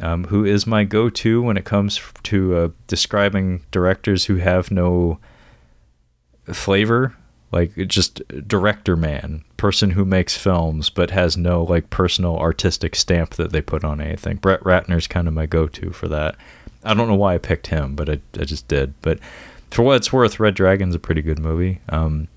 um, 0.00 0.24
who 0.24 0.44
is 0.44 0.66
my 0.66 0.84
go-to 0.84 1.42
when 1.42 1.56
it 1.56 1.64
comes 1.64 2.00
to 2.24 2.56
uh, 2.56 2.68
describing 2.86 3.64
directors 3.70 4.26
who 4.26 4.36
have 4.36 4.70
no 4.70 5.18
flavor. 6.52 7.14
Like 7.50 7.74
just 7.86 8.22
director 8.48 8.96
man 8.96 9.44
person 9.58 9.90
who 9.90 10.06
makes 10.06 10.38
films 10.38 10.88
but 10.88 11.10
has 11.10 11.36
no 11.36 11.62
like 11.62 11.90
personal 11.90 12.38
artistic 12.38 12.96
stamp 12.96 13.34
that 13.34 13.52
they 13.52 13.60
put 13.60 13.84
on 13.84 14.00
anything. 14.00 14.38
Brett 14.38 14.60
ratner's 14.60 15.06
kind 15.06 15.28
of 15.28 15.34
my 15.34 15.44
go-to 15.44 15.90
for 15.90 16.08
that. 16.08 16.34
I 16.82 16.94
don't 16.94 17.08
know 17.08 17.14
why 17.14 17.34
i 17.34 17.38
picked 17.38 17.66
him 17.66 17.94
but 17.94 18.08
i, 18.08 18.20
I 18.40 18.44
just 18.44 18.68
did. 18.68 18.94
But 19.02 19.18
for 19.70 19.82
what 19.82 19.96
it's 19.96 20.12
worth 20.12 20.40
red 20.40 20.54
dragon's 20.54 20.94
a 20.94 20.98
pretty 20.98 21.20
good 21.20 21.38
movie. 21.38 21.80
Um, 21.90 22.28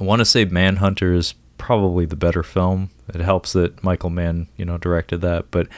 i 0.00 0.04
want 0.04 0.20
to 0.20 0.24
say 0.24 0.44
manhunter 0.44 1.12
is 1.12 1.34
probably 1.56 2.06
the 2.06 2.16
better 2.16 2.44
film. 2.44 2.90
It 3.08 3.20
helps 3.20 3.52
that 3.52 3.82
michael 3.82 4.10
mann 4.10 4.48
you 4.56 4.64
know 4.64 4.78
directed 4.78 5.20
that 5.22 5.50
but 5.50 5.68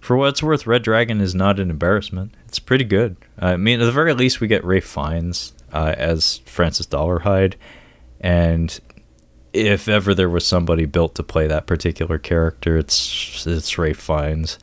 for 0.00 0.16
what 0.16 0.30
it's 0.30 0.42
worth 0.42 0.66
red 0.66 0.82
dragon 0.82 1.20
is 1.20 1.34
not 1.34 1.60
an 1.60 1.70
embarrassment. 1.70 2.34
It's 2.46 2.58
pretty 2.58 2.84
good. 2.84 3.16
I 3.38 3.56
mean 3.56 3.80
at 3.80 3.84
the 3.84 3.92
very 3.92 4.14
least 4.14 4.40
we 4.40 4.48
get 4.48 4.64
ralph 4.64 4.84
fiennes 4.84 5.52
uh, 5.72 5.94
as 5.96 6.38
francis 6.46 6.86
Dolarhyde 6.86 7.54
and 8.20 8.80
if 9.52 9.88
ever 9.88 10.14
there 10.14 10.28
was 10.28 10.46
somebody 10.46 10.84
built 10.84 11.14
to 11.16 11.22
play 11.22 11.46
that 11.46 11.66
particular 11.66 12.18
character, 12.18 12.76
it's 12.76 13.46
it's 13.46 13.78
Ralph 13.78 13.96
Fiennes. 13.96 14.58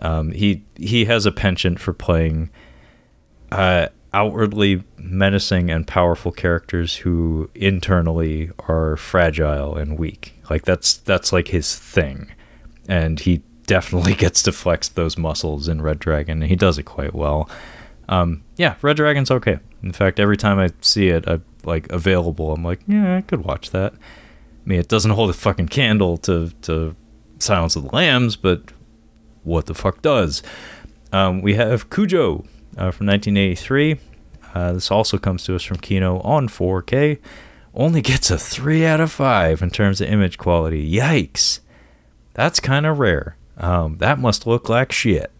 Um, 0.00 0.32
he 0.32 0.64
he 0.76 1.06
has 1.06 1.26
a 1.26 1.32
penchant 1.32 1.80
for 1.80 1.92
playing 1.92 2.50
uh, 3.50 3.88
outwardly 4.12 4.84
menacing 4.96 5.70
and 5.70 5.86
powerful 5.86 6.32
characters 6.32 6.96
who 6.96 7.50
internally 7.54 8.50
are 8.66 8.96
fragile 8.96 9.76
and 9.76 9.98
weak. 9.98 10.34
Like 10.50 10.64
that's 10.64 10.96
that's 10.96 11.32
like 11.32 11.48
his 11.48 11.76
thing, 11.76 12.32
and 12.88 13.20
he 13.20 13.42
definitely 13.66 14.14
gets 14.24 14.42
to 14.44 14.52
flex 14.52 14.88
those 14.88 15.18
muscles 15.18 15.68
in 15.68 15.82
Red 15.82 15.98
Dragon, 15.98 16.42
and 16.42 16.50
he 16.50 16.56
does 16.56 16.78
it 16.78 16.84
quite 16.84 17.14
well. 17.14 17.48
Um, 18.08 18.42
yeah, 18.56 18.76
Red 18.80 18.96
Dragon's 18.96 19.30
okay. 19.30 19.58
In 19.82 19.92
fact, 19.92 20.18
every 20.18 20.36
time 20.36 20.58
I 20.58 20.70
see 20.80 21.08
it, 21.08 21.28
I 21.28 21.40
like 21.64 21.90
available. 21.92 22.52
I'm 22.52 22.64
like, 22.64 22.80
yeah, 22.86 23.16
I 23.16 23.20
could 23.20 23.44
watch 23.44 23.70
that. 23.70 23.92
I 23.92 24.68
mean, 24.68 24.80
it 24.80 24.88
doesn't 24.88 25.10
hold 25.10 25.30
a 25.30 25.34
fucking 25.34 25.68
candle 25.68 26.16
to 26.18 26.50
to 26.62 26.96
Silence 27.38 27.76
of 27.76 27.84
the 27.84 27.94
Lambs, 27.94 28.36
but 28.36 28.72
what 29.44 29.66
the 29.66 29.74
fuck 29.74 30.02
does? 30.02 30.42
Um, 31.12 31.40
we 31.40 31.54
have 31.54 31.88
Cujo 31.90 32.44
uh, 32.78 32.90
from 32.90 33.06
1983. 33.06 33.98
Uh, 34.54 34.72
this 34.72 34.90
also 34.90 35.18
comes 35.18 35.44
to 35.44 35.54
us 35.54 35.62
from 35.62 35.78
Kino 35.78 36.20
on 36.20 36.48
4K. 36.48 37.18
Only 37.74 38.00
gets 38.02 38.30
a 38.30 38.38
three 38.38 38.86
out 38.86 39.00
of 39.00 39.12
five 39.12 39.60
in 39.62 39.70
terms 39.70 40.00
of 40.00 40.08
image 40.08 40.38
quality. 40.38 40.90
Yikes! 40.90 41.60
That's 42.34 42.60
kind 42.60 42.86
of 42.86 42.98
rare. 42.98 43.36
Um, 43.56 43.96
that 43.98 44.18
must 44.18 44.46
look 44.46 44.68
like 44.68 44.92
shit. 44.92 45.32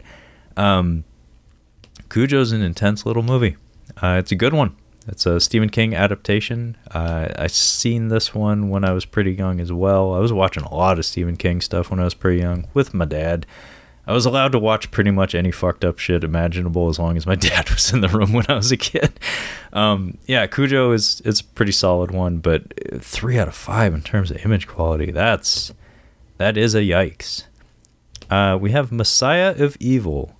Um, 0.56 1.04
Cujo's 2.08 2.52
an 2.52 2.62
intense 2.62 3.06
little 3.06 3.22
movie. 3.22 3.56
Uh, 4.02 4.16
it's 4.18 4.32
a 4.32 4.36
good 4.36 4.52
one. 4.52 4.76
It's 5.06 5.24
a 5.24 5.40
Stephen 5.40 5.70
King 5.70 5.94
adaptation. 5.94 6.76
Uh, 6.90 7.28
I 7.38 7.46
seen 7.46 8.08
this 8.08 8.34
one 8.34 8.68
when 8.68 8.84
I 8.84 8.92
was 8.92 9.04
pretty 9.06 9.32
young 9.32 9.58
as 9.60 9.72
well. 9.72 10.12
I 10.12 10.18
was 10.18 10.32
watching 10.32 10.64
a 10.64 10.74
lot 10.74 10.98
of 10.98 11.06
Stephen 11.06 11.36
King 11.36 11.60
stuff 11.60 11.90
when 11.90 11.98
I 12.00 12.04
was 12.04 12.14
pretty 12.14 12.40
young 12.40 12.66
with 12.74 12.92
my 12.92 13.06
dad. 13.06 13.46
I 14.08 14.12
was 14.12 14.24
allowed 14.24 14.52
to 14.52 14.58
watch 14.58 14.90
pretty 14.90 15.10
much 15.10 15.34
any 15.34 15.50
fucked 15.50 15.84
up 15.84 15.98
shit 15.98 16.24
imaginable 16.24 16.88
as 16.88 16.98
long 16.98 17.18
as 17.18 17.26
my 17.26 17.34
dad 17.36 17.68
was 17.68 17.92
in 17.92 18.00
the 18.00 18.08
room 18.08 18.32
when 18.32 18.46
I 18.48 18.54
was 18.54 18.72
a 18.72 18.76
kid. 18.78 19.20
Um, 19.74 20.16
yeah, 20.26 20.46
Cujo 20.46 20.92
is 20.92 21.20
it's 21.26 21.42
a 21.42 21.44
pretty 21.44 21.72
solid 21.72 22.10
one, 22.10 22.38
but 22.38 22.72
three 23.02 23.38
out 23.38 23.48
of 23.48 23.54
five 23.54 23.92
in 23.92 24.00
terms 24.00 24.30
of 24.30 24.42
image 24.46 24.66
quality. 24.66 25.10
That's 25.10 25.74
that 26.38 26.56
is 26.56 26.74
a 26.74 26.80
yikes. 26.80 27.44
Uh, 28.30 28.56
we 28.58 28.70
have 28.70 28.90
Messiah 28.90 29.54
of 29.58 29.76
Evil, 29.78 30.34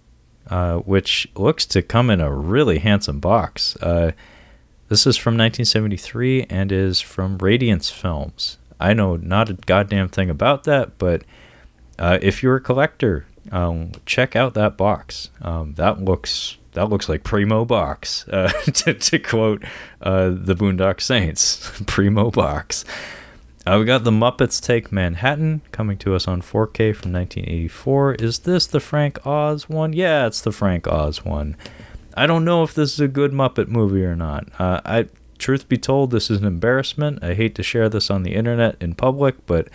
uh, 0.49 0.79
which 0.79 1.29
looks 1.37 1.67
to 1.67 1.83
come 1.83 2.09
in 2.09 2.23
a 2.23 2.33
really 2.33 2.79
handsome 2.79 3.21
box. 3.21 3.77
Uh, 3.83 4.13
this 4.89 5.07
is 5.07 5.19
from 5.19 5.33
1973 5.33 6.47
and 6.49 6.73
is 6.73 7.03
from 7.03 7.37
Radiance 7.37 7.91
Films. 7.91 8.57
I 8.81 8.95
know 8.95 9.17
not 9.17 9.51
a 9.51 9.55
goddamn 9.55 10.09
thing 10.09 10.31
about 10.31 10.65
that, 10.65 10.97
but 10.97 11.25
uh, 11.99 12.19
if 12.23 12.43
you're 12.43 12.57
a 12.57 12.61
collector, 12.61 13.27
um, 13.53 13.93
check 14.07 14.37
out 14.37 14.55
that 14.55 14.77
box. 14.77 15.31
Um, 15.43 15.75
that 15.75 16.03
looks 16.03 16.59
that 16.73 16.89
looks 16.89 17.09
like 17.09 17.25
primo 17.25 17.65
box. 17.65 18.27
Uh, 18.29 18.49
to, 18.73 18.95
to 18.95 19.19
quote 19.19 19.65
uh, 20.01 20.31
the 20.31 20.55
Boondock 20.55 21.01
Saints, 21.01 21.83
primo 21.87 22.31
box. 22.31 22.85
Uh, 23.67 23.77
we 23.79 23.85
got 23.85 24.05
the 24.05 24.11
Muppets 24.11 24.63
Take 24.63 24.91
Manhattan 24.91 25.61
coming 25.73 25.99
to 25.99 26.15
us 26.15 26.27
on 26.27 26.41
4K 26.41 26.97
from 26.97 27.13
1984. 27.13 28.15
Is 28.15 28.39
this 28.41 28.67
the 28.67 28.81
Frank 28.81 29.27
Oz 29.27 29.69
one? 29.69 29.93
Yeah, 29.93 30.27
it's 30.27 30.41
the 30.41 30.53
Frank 30.53 30.87
Oz 30.87 31.25
one. 31.25 31.55
I 32.17 32.27
don't 32.27 32.45
know 32.47 32.63
if 32.63 32.73
this 32.73 32.95
is 32.95 33.01
a 33.01 33.09
good 33.09 33.33
Muppet 33.33 33.69
movie 33.69 34.05
or 34.05 34.17
not. 34.17 34.49
Uh, 34.59 34.81
I, 34.87 35.09
truth 35.37 35.69
be 35.69 35.77
told, 35.77 36.11
this 36.11 36.31
is 36.31 36.39
an 36.39 36.47
embarrassment. 36.47 37.23
I 37.23 37.35
hate 37.35 37.55
to 37.57 37.63
share 37.63 37.89
this 37.89 38.11
on 38.11 38.23
the 38.23 38.35
internet 38.35 38.77
in 38.81 38.95
public, 38.95 39.45
but 39.47 39.69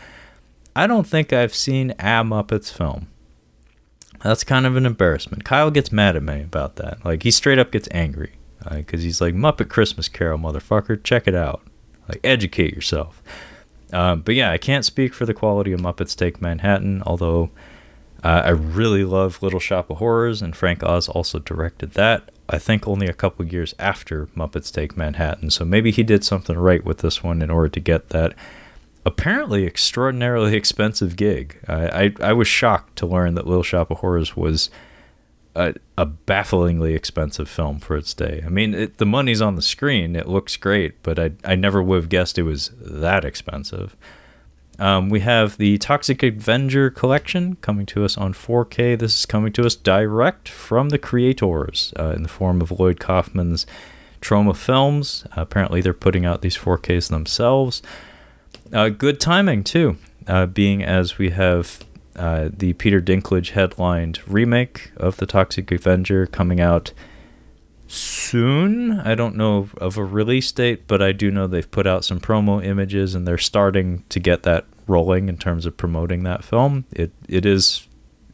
I 0.76 0.88
don't 0.88 1.06
think 1.06 1.32
I've 1.32 1.54
seen 1.54 1.92
a 1.92 2.24
Muppets 2.24 2.72
film. 2.72 3.08
That's 4.24 4.44
kind 4.44 4.66
of 4.66 4.76
an 4.76 4.86
embarrassment. 4.86 5.44
Kyle 5.44 5.70
gets 5.70 5.92
mad 5.92 6.16
at 6.16 6.24
me 6.24 6.42
about 6.42 6.78
that. 6.78 7.04
Like 7.06 7.24
he 7.24 7.32
straight 7.32 7.60
up 7.60 7.72
gets 7.72 7.90
angry 7.92 8.34
because 8.70 9.02
uh, 9.02 9.04
he's 9.04 9.22
like 9.22 9.36
Muppet 9.36 9.70
Christmas 9.70 10.08
Carol, 10.08 10.40
motherfucker. 10.40 11.04
Check 11.04 11.28
it 11.28 11.36
out. 11.36 11.62
Like 12.08 12.22
educate 12.24 12.74
yourself. 12.74 13.22
Um, 13.92 14.22
but 14.22 14.36
yeah, 14.36 14.50
I 14.50 14.58
can't 14.58 14.86
speak 14.86 15.14
for 15.14 15.26
the 15.26 15.34
quality 15.34 15.72
of 15.74 15.82
Muppets 15.82 16.16
Take 16.16 16.42
Manhattan, 16.42 17.04
although 17.06 17.52
Uh, 18.24 18.42
I 18.46 18.50
really 18.52 19.04
love 19.04 19.44
Little 19.44 19.60
Shop 19.60 19.90
of 19.90 19.98
Horrors, 19.98 20.42
and 20.42 20.56
Frank 20.56 20.82
Oz 20.82 21.10
also 21.10 21.40
directed 21.40 21.92
that. 21.96 22.32
I 22.48 22.58
think 22.58 22.88
only 22.88 23.08
a 23.08 23.14
couple 23.14 23.46
years 23.46 23.76
after 23.78 24.28
Muppets 24.28 24.72
Take 24.72 24.96
Manhattan, 24.96 25.50
so 25.50 25.66
maybe 25.66 25.92
he 25.92 26.04
did 26.04 26.24
something 26.24 26.58
right 26.58 26.86
with 26.86 27.00
this 27.00 27.22
one 27.22 27.42
in 27.42 27.50
order 27.50 27.68
to 27.68 27.82
get 27.82 28.10
that 28.10 28.34
apparently 29.06 29.66
extraordinarily 29.66 30.56
expensive 30.56 31.16
gig. 31.16 31.60
I, 31.68 32.04
I, 32.04 32.14
I 32.22 32.34
was 32.34 32.48
shocked 32.48 32.96
to 32.98 33.06
learn 33.06 33.36
that 33.36 33.48
Little 33.48 33.64
Shop 33.64 33.92
of 33.92 34.00
Horrors 34.00 34.36
was 34.36 34.70
a, 35.56 35.76
a 35.98 36.06
bafflingly 36.06 36.96
expensive 36.96 37.50
film 37.50 37.80
for 37.80 37.96
its 37.96 38.14
day. 38.14 38.42
I 38.46 38.50
mean, 38.50 38.74
it, 38.74 38.98
the 38.98 39.06
money's 39.06 39.42
on 39.42 39.56
the 39.56 39.62
screen; 39.62 40.16
it 40.16 40.28
looks 40.28 40.58
great, 40.58 41.02
but 41.04 41.20
I 41.20 41.32
I 41.44 41.56
never 41.56 41.82
would 41.82 41.96
have 41.96 42.10
guessed 42.10 42.38
it 42.38 42.44
was 42.44 42.72
that 42.80 43.26
expensive. 43.26 43.96
Um, 44.80 45.10
we 45.10 45.20
have 45.20 45.58
the 45.58 45.78
Toxic 45.78 46.24
Avenger 46.24 46.90
collection 46.90 47.58
coming 47.58 47.86
to 47.88 48.04
us 48.04 48.18
on 48.18 48.34
4K. 48.34 48.98
This 48.98 49.20
is 49.20 49.26
coming 49.28 49.54
to 49.54 49.66
us 49.66 49.76
direct 49.76 50.50
from 50.50 50.90
the 50.90 50.98
creators 50.98 51.94
uh, 52.00 52.14
in 52.16 52.24
the 52.24 52.30
form 52.30 52.60
of 52.60 52.72
Lloyd 52.72 53.00
Kaufman's 53.00 53.68
Troma 54.20 54.56
Films. 54.56 55.26
Uh, 55.38 55.42
apparently, 55.42 55.82
they're 55.82 55.94
putting 55.94 56.26
out 56.26 56.42
these 56.42 56.58
4Ks 56.58 57.10
themselves. 57.10 57.84
Uh, 58.74 58.90
good 58.90 59.20
timing, 59.20 59.64
too, 59.64 59.98
uh, 60.28 60.48
being 60.48 60.84
as 60.84 61.18
we 61.20 61.30
have 61.30 61.84
uh, 62.16 62.50
the 62.52 62.74
Peter 62.74 63.00
Dinklage 63.00 63.52
headlined 63.52 64.20
remake 64.28 64.92
of 64.98 65.18
The 65.18 65.26
Toxic 65.26 65.72
Avenger 65.72 66.26
coming 66.26 66.60
out 66.60 66.92
soon. 67.88 69.00
I 69.00 69.14
don't 69.14 69.36
know 69.36 69.70
of 69.78 69.98
a 69.98 70.04
release 70.04 70.52
date, 70.52 70.88
but 70.88 71.02
I 71.02 71.12
do 71.12 71.30
know 71.30 71.46
they've 71.46 71.70
put 71.70 71.86
out 71.86 72.04
some 72.04 72.20
promo 72.20 72.64
images 72.64 73.14
and 73.14 73.28
they're 73.28 73.38
starting 73.38 74.04
to 74.10 74.20
get 74.20 74.44
that 74.44 74.66
rolling 74.88 75.30
in 75.30 75.38
terms 75.38 75.66
of 75.66 75.78
promoting 75.78 76.24
that 76.24 76.44
film. 76.44 76.86
It 76.92 77.12
it 77.28 77.46
is 77.46 77.88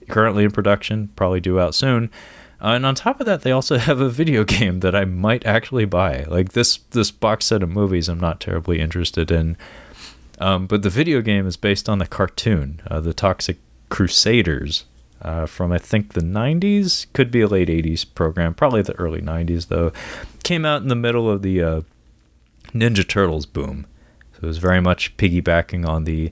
currently 0.08 0.44
in 0.44 0.52
production, 0.52 1.10
probably 1.16 1.40
due 1.42 1.60
out 1.60 1.76
soon. 1.76 2.10
Uh, 2.62 2.70
and 2.70 2.86
on 2.86 2.96
top 2.96 3.20
of 3.20 3.26
that, 3.26 3.42
they 3.42 3.52
also 3.52 3.78
have 3.90 4.00
a 4.00 4.10
video 4.10 4.44
game 4.44 4.80
that 4.80 4.96
I 4.96 5.06
might 5.06 5.46
actually 5.46 5.86
buy. 5.86 6.24
Like 6.24 6.54
this 6.54 6.78
this 6.92 7.12
box 7.12 7.46
set 7.46 7.64
of 7.64 7.70
movies, 7.70 8.08
I'm 8.08 8.20
not 8.20 8.40
terribly 8.40 8.80
interested 8.80 9.32
in. 9.32 9.58
Um, 10.40 10.68
but 10.68 10.84
the 10.84 10.90
video 10.90 11.22
game 11.22 11.46
is 11.46 11.58
based 11.58 11.90
on 11.90 11.98
the 12.00 12.08
cartoon, 12.08 12.82
uh, 12.88 13.00
the 13.00 13.14
Toxic 13.14 13.58
Crusaders, 13.90 14.86
uh, 15.22 15.46
from 15.46 15.72
I 15.72 15.78
think 15.78 16.14
the 16.14 16.22
90s, 16.22 17.08
could 17.14 17.30
be 17.30 17.42
a 17.42 17.48
late 17.48 17.68
80s 17.68 18.06
program, 18.16 18.54
probably 18.54 18.82
the 18.82 18.94
early 18.94 19.22
90s 19.22 19.68
though. 19.68 19.92
Came 20.44 20.66
out 20.66 20.82
in 20.82 20.88
the 20.88 20.96
middle 20.96 21.30
of 21.30 21.42
the 21.42 21.62
uh, 21.62 21.82
Ninja 22.74 23.08
Turtles 23.08 23.46
boom, 23.46 23.86
so 24.34 24.40
it 24.44 24.48
was 24.48 24.60
very 24.60 24.80
much 24.80 25.18
piggybacking 25.18 25.88
on 25.88 26.06
the 26.06 26.32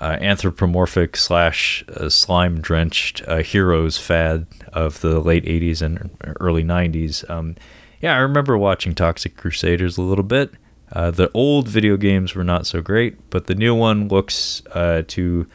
uh, 0.00 0.16
anthropomorphic 0.20 1.16
slash 1.16 1.84
uh, 1.88 2.08
slime 2.08 2.60
drenched 2.60 3.22
uh, 3.26 3.38
heroes 3.38 3.98
fad 3.98 4.46
of 4.72 5.00
the 5.00 5.20
late 5.20 5.44
80s 5.44 5.82
and 5.82 6.16
early 6.40 6.64
90s. 6.64 7.28
Um, 7.30 7.56
yeah, 8.00 8.14
I 8.14 8.18
remember 8.18 8.58
watching 8.58 8.94
Toxic 8.94 9.36
Crusaders 9.36 9.96
a 9.96 10.02
little 10.02 10.24
bit. 10.24 10.52
Uh, 10.92 11.10
the 11.10 11.30
old 11.34 11.68
video 11.68 11.96
games 11.96 12.34
were 12.34 12.44
not 12.44 12.66
so 12.66 12.80
great, 12.80 13.30
but 13.30 13.46
the 13.46 13.54
new 13.54 13.74
one 13.74 14.08
looks 14.08 14.62
uh, 14.72 15.02
to 15.08 15.46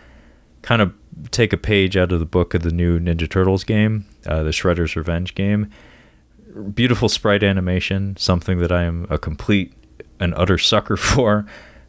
kind 0.61 0.81
of 0.81 0.93
take 1.31 1.53
a 1.53 1.57
page 1.57 1.95
out 1.95 2.11
of 2.11 2.19
the 2.19 2.25
book 2.25 2.53
of 2.53 2.63
the 2.63 2.71
new 2.71 2.99
Ninja 2.99 3.29
Turtles 3.29 3.63
game, 3.63 4.05
uh, 4.25 4.43
the 4.43 4.51
Shredder's 4.51 4.95
Revenge 4.95 5.35
game. 5.35 5.69
Beautiful 6.73 7.07
sprite 7.07 7.43
animation, 7.43 8.17
something 8.17 8.59
that 8.59 8.71
I 8.71 8.83
am 8.83 9.07
a 9.09 9.17
complete 9.17 9.73
and 10.19 10.33
utter 10.35 10.57
sucker 10.57 10.97
for. 10.97 11.45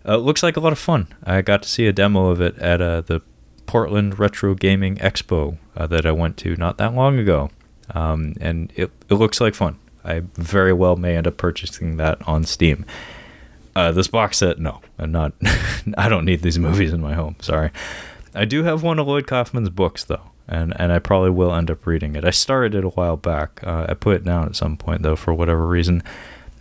Uh, 0.07 0.17
looks 0.17 0.43
like 0.43 0.57
a 0.57 0.61
lot 0.61 0.73
of 0.73 0.79
fun. 0.79 1.09
I 1.25 1.43
got 1.43 1.63
to 1.63 1.69
see 1.69 1.87
a 1.87 1.93
demo 1.93 2.29
of 2.29 2.41
it 2.41 2.59
at 2.59 2.81
uh, 2.81 3.03
the 3.03 3.23
Portland 3.67 4.19
Retro 4.19 4.55
Gaming 4.55 4.97
Expo 4.97 5.59
uh, 5.77 5.87
that 5.87 6.05
I 6.05 6.13
went 6.13 6.37
to 6.39 6.57
not 6.57 6.79
that 6.79 6.95
long 6.95 7.19
ago, 7.19 7.51
um, 7.95 8.35
and 8.41 8.73
it, 8.75 8.91
it 9.09 9.15
looks 9.15 9.41
like 9.41 9.55
fun. 9.55 9.79
I 10.05 10.23
very 10.35 10.73
well 10.73 10.97
may 10.97 11.17
end 11.17 11.29
up 11.29 11.37
purchasing 11.37 11.97
that 11.99 12.27
on 12.27 12.45
Steam. 12.45 12.85
Uh, 13.75 13.93
this 13.93 14.09
box 14.09 14.39
set, 14.39 14.59
no, 14.59 14.81
I'm 14.99 15.13
not. 15.13 15.33
I 15.99 16.09
don't 16.09 16.25
need 16.25 16.43
these 16.43 16.59
movies 16.59 16.93
in 16.93 17.01
my 17.01 17.15
home. 17.15 17.37
Sorry. 17.41 17.71
I 18.35 18.45
do 18.45 18.65
have 18.65 18.83
one 18.83 18.99
of 18.99 19.07
Lloyd 19.07 19.27
Kaufman's 19.27 19.71
books 19.71 20.05
though, 20.05 20.31
and 20.49 20.75
and 20.81 20.93
I 20.93 20.99
probably 20.99 21.31
will 21.31 21.55
end 21.55 21.71
up 21.71 21.87
reading 21.87 22.15
it. 22.17 22.25
I 22.25 22.31
started 22.31 22.75
it 22.75 22.85
a 22.85 22.91
while 22.91 23.17
back. 23.17 23.61
Uh, 23.63 23.87
I 23.89 23.95
put 23.95 24.17
it 24.17 24.25
down 24.25 24.47
at 24.47 24.57
some 24.57 24.77
point 24.77 25.03
though 25.03 25.17
for 25.17 25.33
whatever 25.35 25.67
reason. 25.67 26.03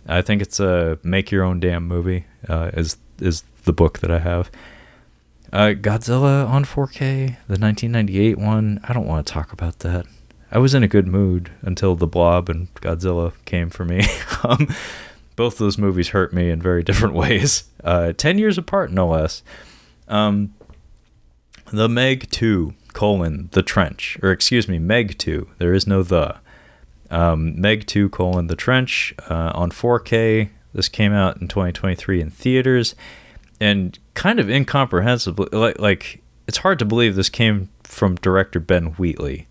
I 0.06 0.22
think 0.22 0.42
it's 0.42 0.60
a 0.60 0.98
make 1.02 1.30
your 1.30 1.44
own 1.44 1.60
damn 1.60 1.86
movie. 1.86 2.26
Uh, 2.48 2.70
is 2.74 2.96
is 3.20 3.44
the 3.64 3.72
book 3.72 4.00
that 4.00 4.10
I 4.10 4.18
have. 4.18 4.50
Uh, 5.52 5.74
Godzilla 5.74 6.48
on 6.48 6.64
4K, 6.64 7.36
the 7.46 7.58
1998 7.58 8.38
one. 8.38 8.80
I 8.84 8.94
don't 8.94 9.06
want 9.06 9.26
to 9.26 9.32
talk 9.32 9.52
about 9.52 9.80
that. 9.80 10.06
I 10.50 10.58
was 10.58 10.74
in 10.74 10.82
a 10.82 10.88
good 10.88 11.06
mood 11.06 11.50
until 11.60 11.94
The 11.94 12.06
Blob 12.06 12.48
and 12.48 12.72
Godzilla 12.76 13.32
came 13.44 13.68
for 13.68 13.84
me. 13.84 14.02
um, 14.44 14.68
both 15.36 15.58
those 15.58 15.78
movies 15.78 16.08
hurt 16.08 16.32
me 16.32 16.50
in 16.50 16.60
very 16.60 16.82
different 16.88 17.14
ways. 17.14 17.64
Uh, 17.82 18.12
Ten 18.12 18.38
years 18.38 18.58
apart, 18.58 18.90
no 18.90 19.08
less. 19.08 19.42
Um, 20.08 20.54
the 21.72 21.88
Meg 21.88 22.30
2, 22.30 22.74
colon, 22.92 23.48
The 23.52 23.62
Trench. 23.62 24.18
Or 24.22 24.30
excuse 24.30 24.68
me, 24.68 24.78
Meg 24.78 25.18
2. 25.18 25.48
There 25.58 25.74
is 25.74 25.86
no 25.86 26.02
the. 26.02 26.36
Um, 27.10 27.60
Meg 27.60 27.86
2, 27.86 28.08
colon, 28.08 28.46
The 28.46 28.56
Trench 28.56 29.14
uh, 29.28 29.52
on 29.54 29.70
4K. 29.70 30.50
This 30.72 30.88
came 30.88 31.12
out 31.12 31.40
in 31.40 31.48
2023 31.48 32.20
in 32.20 32.30
theaters. 32.30 32.94
And 33.60 33.98
kind 34.14 34.40
of 34.40 34.48
incomprehensibly, 34.50 35.48
Like, 35.52 35.78
like 35.78 36.22
it's 36.46 36.58
hard 36.58 36.78
to 36.80 36.84
believe 36.84 37.14
this 37.14 37.28
came 37.28 37.68
from 37.84 38.16
director 38.16 38.60
Ben 38.60 38.86
Wheatley. 38.94 39.46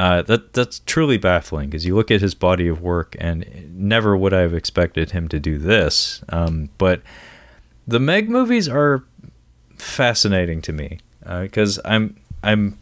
Uh, 0.00 0.22
that 0.22 0.52
that's 0.52 0.80
truly 0.80 1.16
baffling 1.16 1.68
because 1.68 1.86
you 1.86 1.94
look 1.94 2.10
at 2.10 2.20
his 2.20 2.34
body 2.34 2.66
of 2.66 2.82
work 2.82 3.14
and 3.20 3.46
never 3.72 4.16
would 4.16 4.34
I 4.34 4.40
have 4.40 4.54
expected 4.54 5.12
him 5.12 5.28
to 5.28 5.38
do 5.38 5.58
this. 5.58 6.22
Um, 6.28 6.70
but 6.76 7.02
the 7.86 8.00
Meg 8.00 8.28
movies 8.28 8.68
are 8.68 9.04
fascinating 9.76 10.60
to 10.62 10.72
me 10.72 10.98
because 11.42 11.78
uh, 11.78 11.82
I'm 11.84 12.16
I'm 12.42 12.78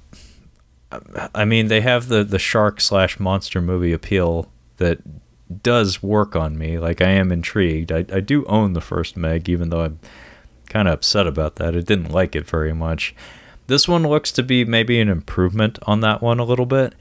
I 1.35 1.45
mean 1.45 1.69
they 1.69 1.83
have 1.83 2.09
the 2.09 2.25
the 2.25 2.39
shark 2.39 2.81
slash 2.81 3.21
monster 3.21 3.61
movie 3.61 3.93
appeal 3.93 4.51
that 4.79 4.99
does 5.63 6.03
work 6.03 6.35
on 6.37 6.57
me. 6.57 6.79
Like 6.79 7.03
I 7.03 7.11
am 7.11 7.31
intrigued. 7.31 7.93
I 7.93 8.05
I 8.13 8.21
do 8.21 8.45
own 8.47 8.73
the 8.73 8.81
first 8.81 9.17
Meg, 9.17 9.49
even 9.49 9.71
though 9.71 9.83
I'm 9.83 10.01
kind 10.69 10.89
of 10.89 10.95
upset 10.95 11.27
about 11.27 11.57
that. 11.57 11.77
I 11.77 11.81
didn't 11.81 12.13
like 12.13 12.35
it 12.35 12.47
very 12.47 12.73
much. 12.73 13.15
This 13.71 13.87
one 13.87 14.03
looks 14.03 14.33
to 14.33 14.43
be 14.43 14.65
maybe 14.65 15.01
an 15.01 15.09
improvement 15.09 15.79
on 15.85 16.01
that 16.01 16.21
one 16.21 16.41
a 16.41 16.45
little 16.45 16.67
bit. 16.67 16.93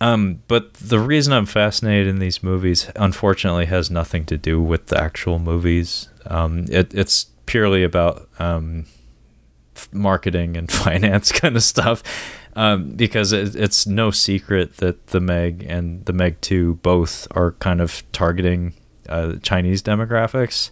Um, 0.00 0.42
but 0.48 0.72
the 0.74 0.98
reason 0.98 1.34
I'm 1.34 1.44
fascinated 1.44 2.08
in 2.08 2.20
these 2.20 2.42
movies, 2.42 2.90
unfortunately, 2.96 3.66
has 3.66 3.90
nothing 3.90 4.24
to 4.26 4.38
do 4.38 4.62
with 4.62 4.86
the 4.86 4.98
actual 4.98 5.38
movies. 5.38 6.08
Um, 6.26 6.64
it, 6.70 6.94
it's 6.94 7.26
purely 7.44 7.84
about 7.84 8.26
um, 8.38 8.86
marketing 9.92 10.56
and 10.56 10.72
finance 10.72 11.30
kind 11.30 11.54
of 11.54 11.62
stuff 11.62 12.02
um, 12.56 12.92
because 12.92 13.32
it, 13.32 13.54
it's 13.54 13.86
no 13.86 14.10
secret 14.10 14.78
that 14.78 15.08
the 15.08 15.20
Meg 15.20 15.66
and 15.68 16.02
the 16.06 16.14
Meg 16.14 16.40
2 16.40 16.76
both 16.76 17.28
are 17.32 17.52
kind 17.52 17.82
of 17.82 18.02
targeting 18.12 18.72
uh, 19.10 19.34
Chinese 19.42 19.82
demographics. 19.82 20.70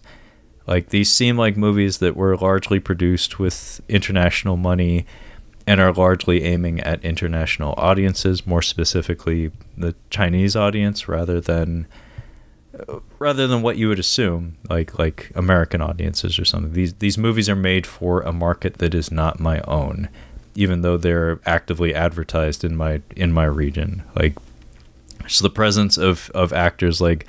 Like 0.67 0.91
these 0.91 1.11
seem 1.11 1.37
like 1.37 1.57
movies 1.57 1.99
that 1.99 2.17
were 2.17 2.37
largely 2.37 2.79
produced 2.79 3.39
with 3.39 3.81
international 3.89 4.57
money 4.57 5.07
and 5.67 5.81
are 5.81 5.93
largely 5.93 6.43
aiming 6.45 6.81
at 6.81 7.05
international 7.05 7.75
audiences, 7.77 8.47
more 8.47 8.63
specifically 8.63 9.51
the 9.77 9.95
Chinese 10.11 10.57
audience 10.57 11.09
rather 11.09 11.41
than 11.41 11.87
uh, 12.89 13.01
rather 13.19 13.47
than 13.47 13.63
what 13.63 13.77
you 13.77 13.89
would 13.89 13.99
assume, 13.99 14.57
like 14.69 14.99
like 14.99 15.31
American 15.35 15.81
audiences 15.81 16.39
or 16.39 16.45
something. 16.45 16.73
These 16.73 16.95
these 16.95 17.19
movies 17.19 17.49
are 17.49 17.57
made 17.57 17.87
for 17.87 18.23
a 18.23 18.33
market 18.33 18.79
that 18.79 18.95
is 18.95 19.11
not 19.11 19.41
my 19.41 19.61
own, 19.63 20.09
even 20.55 20.83
though 20.83 20.97
they're 20.97 21.41
actively 21.45 21.95
advertised 21.95 22.65
in 22.65 22.77
my 22.77 23.03
in 23.15 23.33
my 23.33 23.45
region. 23.45 24.03
Like, 24.17 24.37
so 25.29 25.43
the 25.43 25.51
presence 25.51 25.99
of 25.99 26.31
of 26.35 26.53
actors 26.53 27.01
like 27.01 27.27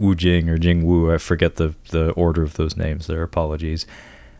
Wu 0.00 0.16
Jing 0.16 0.48
or 0.48 0.58
Jing 0.58 0.84
Wu, 0.84 1.12
I 1.12 1.18
forget 1.18 1.56
the 1.56 1.76
the 1.90 2.10
order 2.12 2.42
of 2.42 2.54
those 2.54 2.76
names. 2.76 3.06
Their 3.06 3.22
apologies. 3.22 3.86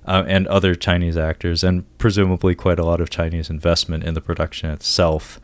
Uh, 0.06 0.24
and 0.26 0.46
other 0.46 0.74
Chinese 0.74 1.16
actors, 1.18 1.62
and 1.62 1.84
presumably 1.98 2.54
quite 2.54 2.78
a 2.78 2.84
lot 2.84 3.02
of 3.02 3.10
Chinese 3.10 3.50
investment 3.50 4.02
in 4.02 4.14
the 4.14 4.20
production 4.20 4.70
itself 4.70 5.38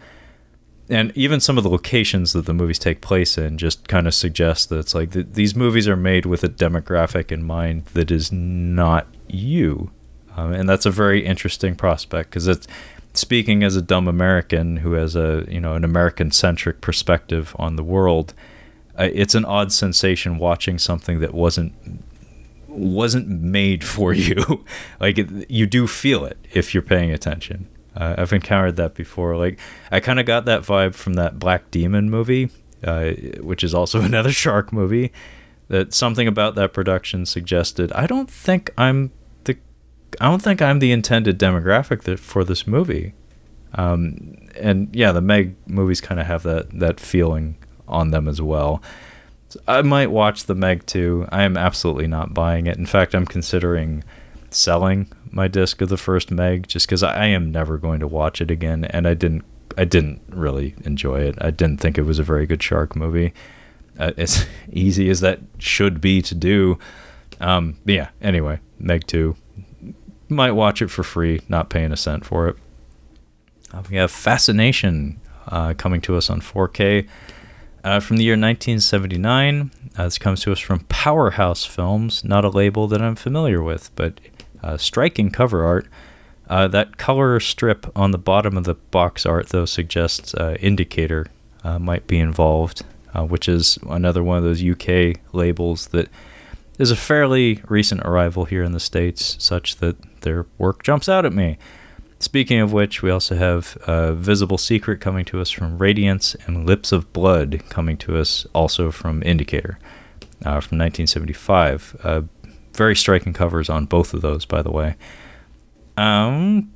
and 0.88 1.12
even 1.16 1.40
some 1.40 1.58
of 1.58 1.64
the 1.64 1.70
locations 1.70 2.32
that 2.32 2.46
the 2.46 2.54
movies 2.54 2.78
take 2.78 3.00
place 3.00 3.36
in 3.36 3.58
just 3.58 3.88
kind 3.88 4.06
of 4.06 4.14
suggest 4.14 4.68
that 4.68 4.78
it's 4.78 4.94
like 4.94 5.12
th- 5.12 5.26
these 5.32 5.56
movies 5.56 5.88
are 5.88 5.96
made 5.96 6.26
with 6.26 6.44
a 6.44 6.48
demographic 6.48 7.32
in 7.32 7.42
mind 7.42 7.86
that 7.86 8.10
is 8.10 8.30
not 8.30 9.06
you, 9.26 9.90
um, 10.36 10.52
and 10.52 10.68
that's 10.68 10.86
a 10.86 10.90
very 10.90 11.24
interesting 11.24 11.74
prospect 11.74 12.30
because 12.30 12.46
it's 12.46 12.68
speaking 13.14 13.62
as 13.62 13.74
a 13.74 13.82
dumb 13.82 14.06
American 14.06 14.78
who 14.78 14.92
has 14.92 15.16
a 15.16 15.44
you 15.48 15.60
know 15.60 15.74
an 15.74 15.84
American 15.84 16.30
centric 16.30 16.80
perspective 16.80 17.54
on 17.58 17.76
the 17.76 17.84
world. 17.84 18.34
It's 18.98 19.34
an 19.34 19.44
odd 19.44 19.72
sensation 19.72 20.38
watching 20.38 20.78
something 20.78 21.20
that 21.20 21.34
wasn't 21.34 21.74
wasn't 22.68 23.28
made 23.28 23.84
for 23.84 24.12
you. 24.26 24.64
like 25.00 25.18
it, 25.18 25.50
you 25.50 25.66
do 25.66 25.86
feel 25.86 26.24
it 26.24 26.38
if 26.52 26.74
you're 26.74 26.82
paying 26.82 27.10
attention. 27.10 27.68
Uh, 27.96 28.14
I've 28.18 28.32
encountered 28.32 28.76
that 28.76 28.94
before. 28.94 29.36
Like 29.36 29.58
I 29.90 30.00
kind 30.00 30.20
of 30.20 30.26
got 30.26 30.44
that 30.44 30.62
vibe 30.62 30.94
from 30.94 31.14
that 31.14 31.38
Black 31.38 31.70
Demon 31.70 32.10
movie, 32.10 32.50
uh, 32.84 33.10
which 33.40 33.64
is 33.64 33.74
also 33.74 34.00
another 34.02 34.32
shark 34.32 34.72
movie. 34.72 35.12
That 35.68 35.92
something 35.92 36.28
about 36.28 36.54
that 36.54 36.72
production 36.72 37.26
suggested. 37.26 37.90
I 37.92 38.06
don't 38.06 38.30
think 38.30 38.70
I'm 38.78 39.10
the, 39.44 39.56
I 40.20 40.26
don't 40.26 40.40
think 40.40 40.62
I'm 40.62 40.78
the 40.78 40.92
intended 40.92 41.40
demographic 41.40 42.02
that, 42.02 42.20
for 42.20 42.44
this 42.44 42.68
movie. 42.68 43.14
Um, 43.74 44.36
and 44.60 44.94
yeah, 44.94 45.10
the 45.10 45.20
Meg 45.20 45.56
movies 45.66 46.00
kind 46.00 46.20
of 46.20 46.26
have 46.26 46.44
that 46.44 46.78
that 46.78 47.00
feeling 47.00 47.56
on 47.88 48.10
them 48.10 48.28
as 48.28 48.40
well. 48.40 48.82
So 49.48 49.60
I 49.66 49.82
might 49.82 50.10
watch 50.10 50.44
the 50.44 50.54
Meg 50.54 50.86
too. 50.86 51.26
I 51.30 51.42
am 51.42 51.56
absolutely 51.56 52.06
not 52.06 52.34
buying 52.34 52.66
it. 52.66 52.78
In 52.78 52.86
fact, 52.86 53.14
I'm 53.14 53.26
considering 53.26 54.02
selling 54.50 55.10
my 55.30 55.48
disc 55.48 55.80
of 55.80 55.88
the 55.88 55.96
first 55.96 56.30
Meg 56.30 56.66
just 56.66 56.86
because 56.86 57.02
I 57.02 57.26
am 57.26 57.52
never 57.52 57.78
going 57.78 58.00
to 58.00 58.06
watch 58.06 58.40
it 58.40 58.50
again, 58.50 58.84
and 58.86 59.06
I 59.06 59.14
didn't. 59.14 59.44
I 59.78 59.84
didn't 59.84 60.22
really 60.30 60.74
enjoy 60.84 61.20
it. 61.20 61.36
I 61.38 61.50
didn't 61.50 61.78
think 61.78 61.98
it 61.98 62.04
was 62.04 62.18
a 62.18 62.22
very 62.22 62.46
good 62.46 62.62
shark 62.62 62.96
movie. 62.96 63.34
Uh, 63.98 64.12
as 64.16 64.46
easy 64.72 65.10
as 65.10 65.20
that 65.20 65.40
should 65.58 66.00
be 66.00 66.22
to 66.22 66.34
do. 66.34 66.78
Um, 67.40 67.76
yeah. 67.84 68.08
Anyway, 68.22 68.60
Meg 68.78 69.06
two. 69.06 69.36
Might 70.28 70.52
watch 70.52 70.82
it 70.82 70.88
for 70.88 71.02
free, 71.02 71.40
not 71.48 71.68
paying 71.68 71.92
a 71.92 71.96
cent 71.96 72.24
for 72.24 72.48
it. 72.48 72.56
Uh, 73.72 73.82
we 73.90 73.96
have 73.96 74.10
Fascination 74.10 75.20
uh, 75.46 75.74
coming 75.74 76.00
to 76.00 76.16
us 76.16 76.30
on 76.30 76.40
4K 76.40 77.06
uh, 77.86 78.00
from 78.00 78.16
the 78.16 78.24
year 78.24 78.32
1979. 78.32 79.70
Uh, 79.96 80.04
this 80.04 80.18
comes 80.18 80.40
to 80.40 80.50
us 80.50 80.58
from 80.58 80.80
Powerhouse 80.88 81.64
Films, 81.64 82.24
not 82.24 82.44
a 82.44 82.48
label 82.48 82.88
that 82.88 83.00
I'm 83.00 83.14
familiar 83.14 83.62
with, 83.62 83.94
but 83.94 84.20
uh, 84.60 84.76
striking 84.76 85.30
cover 85.30 85.64
art. 85.64 85.86
Uh, 86.48 86.66
that 86.66 86.96
color 86.96 87.38
strip 87.38 87.86
on 87.94 88.10
the 88.10 88.18
bottom 88.18 88.56
of 88.56 88.64
the 88.64 88.74
box 88.74 89.24
art, 89.24 89.50
though, 89.50 89.64
suggests 89.64 90.34
Indicator 90.58 91.26
might 91.80 92.06
be 92.06 92.18
involved, 92.18 92.84
which 93.14 93.48
is 93.48 93.78
another 93.88 94.22
one 94.22 94.38
of 94.38 94.44
those 94.44 94.64
UK 94.64 95.20
labels 95.32 95.88
that 95.88 96.08
is 96.78 96.90
a 96.90 96.96
fairly 96.96 97.62
recent 97.68 98.00
arrival 98.02 98.44
here 98.44 98.62
in 98.62 98.72
the 98.72 98.80
States, 98.80 99.36
such 99.40 99.76
that 99.76 99.96
their 100.22 100.46
work 100.58 100.82
jumps 100.82 101.08
out 101.08 101.24
at 101.24 101.32
me. 101.32 101.56
Speaking 102.18 102.60
of 102.60 102.72
which, 102.72 103.02
we 103.02 103.10
also 103.10 103.36
have 103.36 103.76
uh, 103.86 104.12
Visible 104.12 104.58
Secret 104.58 105.00
coming 105.00 105.24
to 105.26 105.40
us 105.40 105.50
from 105.50 105.78
Radiance 105.78 106.34
and 106.46 106.66
Lips 106.66 106.90
of 106.90 107.12
Blood 107.12 107.62
coming 107.68 107.96
to 107.98 108.16
us 108.16 108.46
also 108.54 108.90
from 108.90 109.22
Indicator 109.22 109.78
uh, 110.40 110.60
from 110.60 110.78
1975. 110.78 111.96
Uh, 112.02 112.22
very 112.72 112.96
striking 112.96 113.32
covers 113.32 113.68
on 113.68 113.86
both 113.86 114.14
of 114.14 114.22
those, 114.22 114.44
by 114.44 114.62
the 114.62 114.70
way. 114.70 114.96
Um, 115.96 116.72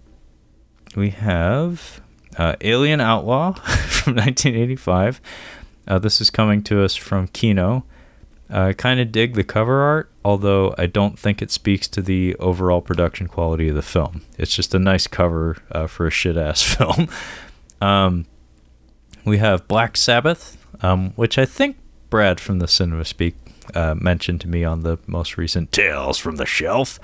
we 0.97 1.11
have 1.11 2.01
uh, 2.37 2.57
Alien 2.61 3.01
Outlaw 3.01 3.53
from 3.89 4.17
1985. 4.17 5.21
Uh, 5.87 5.99
this 5.99 6.21
is 6.21 6.31
coming 6.31 6.63
to 6.65 6.83
us 6.83 6.97
from 6.97 7.29
Kino. 7.29 7.85
I 8.49 8.73
kind 8.73 9.01
of 9.01 9.13
dig 9.13 9.35
the 9.35 9.45
cover 9.45 9.81
art, 9.83 10.10
although 10.25 10.75
I 10.77 10.87
don't 10.87 11.19
think 11.19 11.41
it 11.41 11.51
speaks 11.51 11.89
to 11.89 12.03
the 12.03 12.35
overall 12.37 12.81
production 12.81 13.27
quality 13.27 13.69
of 13.69 13.75
the 13.75 13.83
film. 13.83 14.23
It's 14.39 14.55
just 14.55 14.75
a 14.75 14.79
nice 14.79 15.07
cover 15.07 15.57
uh, 15.73 15.87
for 15.87 16.07
a 16.07 16.11
shit 16.11 16.37
ass 16.37 16.63
film. 16.77 17.09
um, 17.81 18.27
we 19.25 19.39
have 19.39 19.69
Black 19.69 19.97
Sabbath, 19.97 20.57
um, 20.83 21.11
which 21.11 21.39
I 21.39 21.45
think 21.45 21.77
Brad 22.09 22.41
from 22.41 22.59
the 22.59 22.69
Cinema 22.69 23.05
Speak 23.05 23.35
uh, 23.75 23.95
mentioned 23.95 24.41
to 24.43 24.49
me 24.49 24.65
on 24.65 24.81
the 24.81 24.99
most 25.07 25.37
recent 25.37 25.73
Tales 25.73 26.19
from 26.19 26.37
the 26.37 26.47
Shelf. 26.47 26.99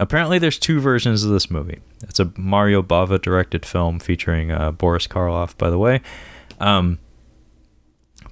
Apparently, 0.00 0.38
there's 0.38 0.58
two 0.58 0.78
versions 0.78 1.24
of 1.24 1.30
this 1.30 1.50
movie. 1.50 1.80
It's 2.02 2.20
a 2.20 2.32
Mario 2.36 2.82
Bava 2.82 3.20
directed 3.20 3.66
film 3.66 3.98
featuring 3.98 4.52
uh, 4.52 4.70
Boris 4.70 5.08
Karloff, 5.08 5.58
by 5.58 5.70
the 5.70 5.78
way. 5.78 6.00
Um, 6.60 7.00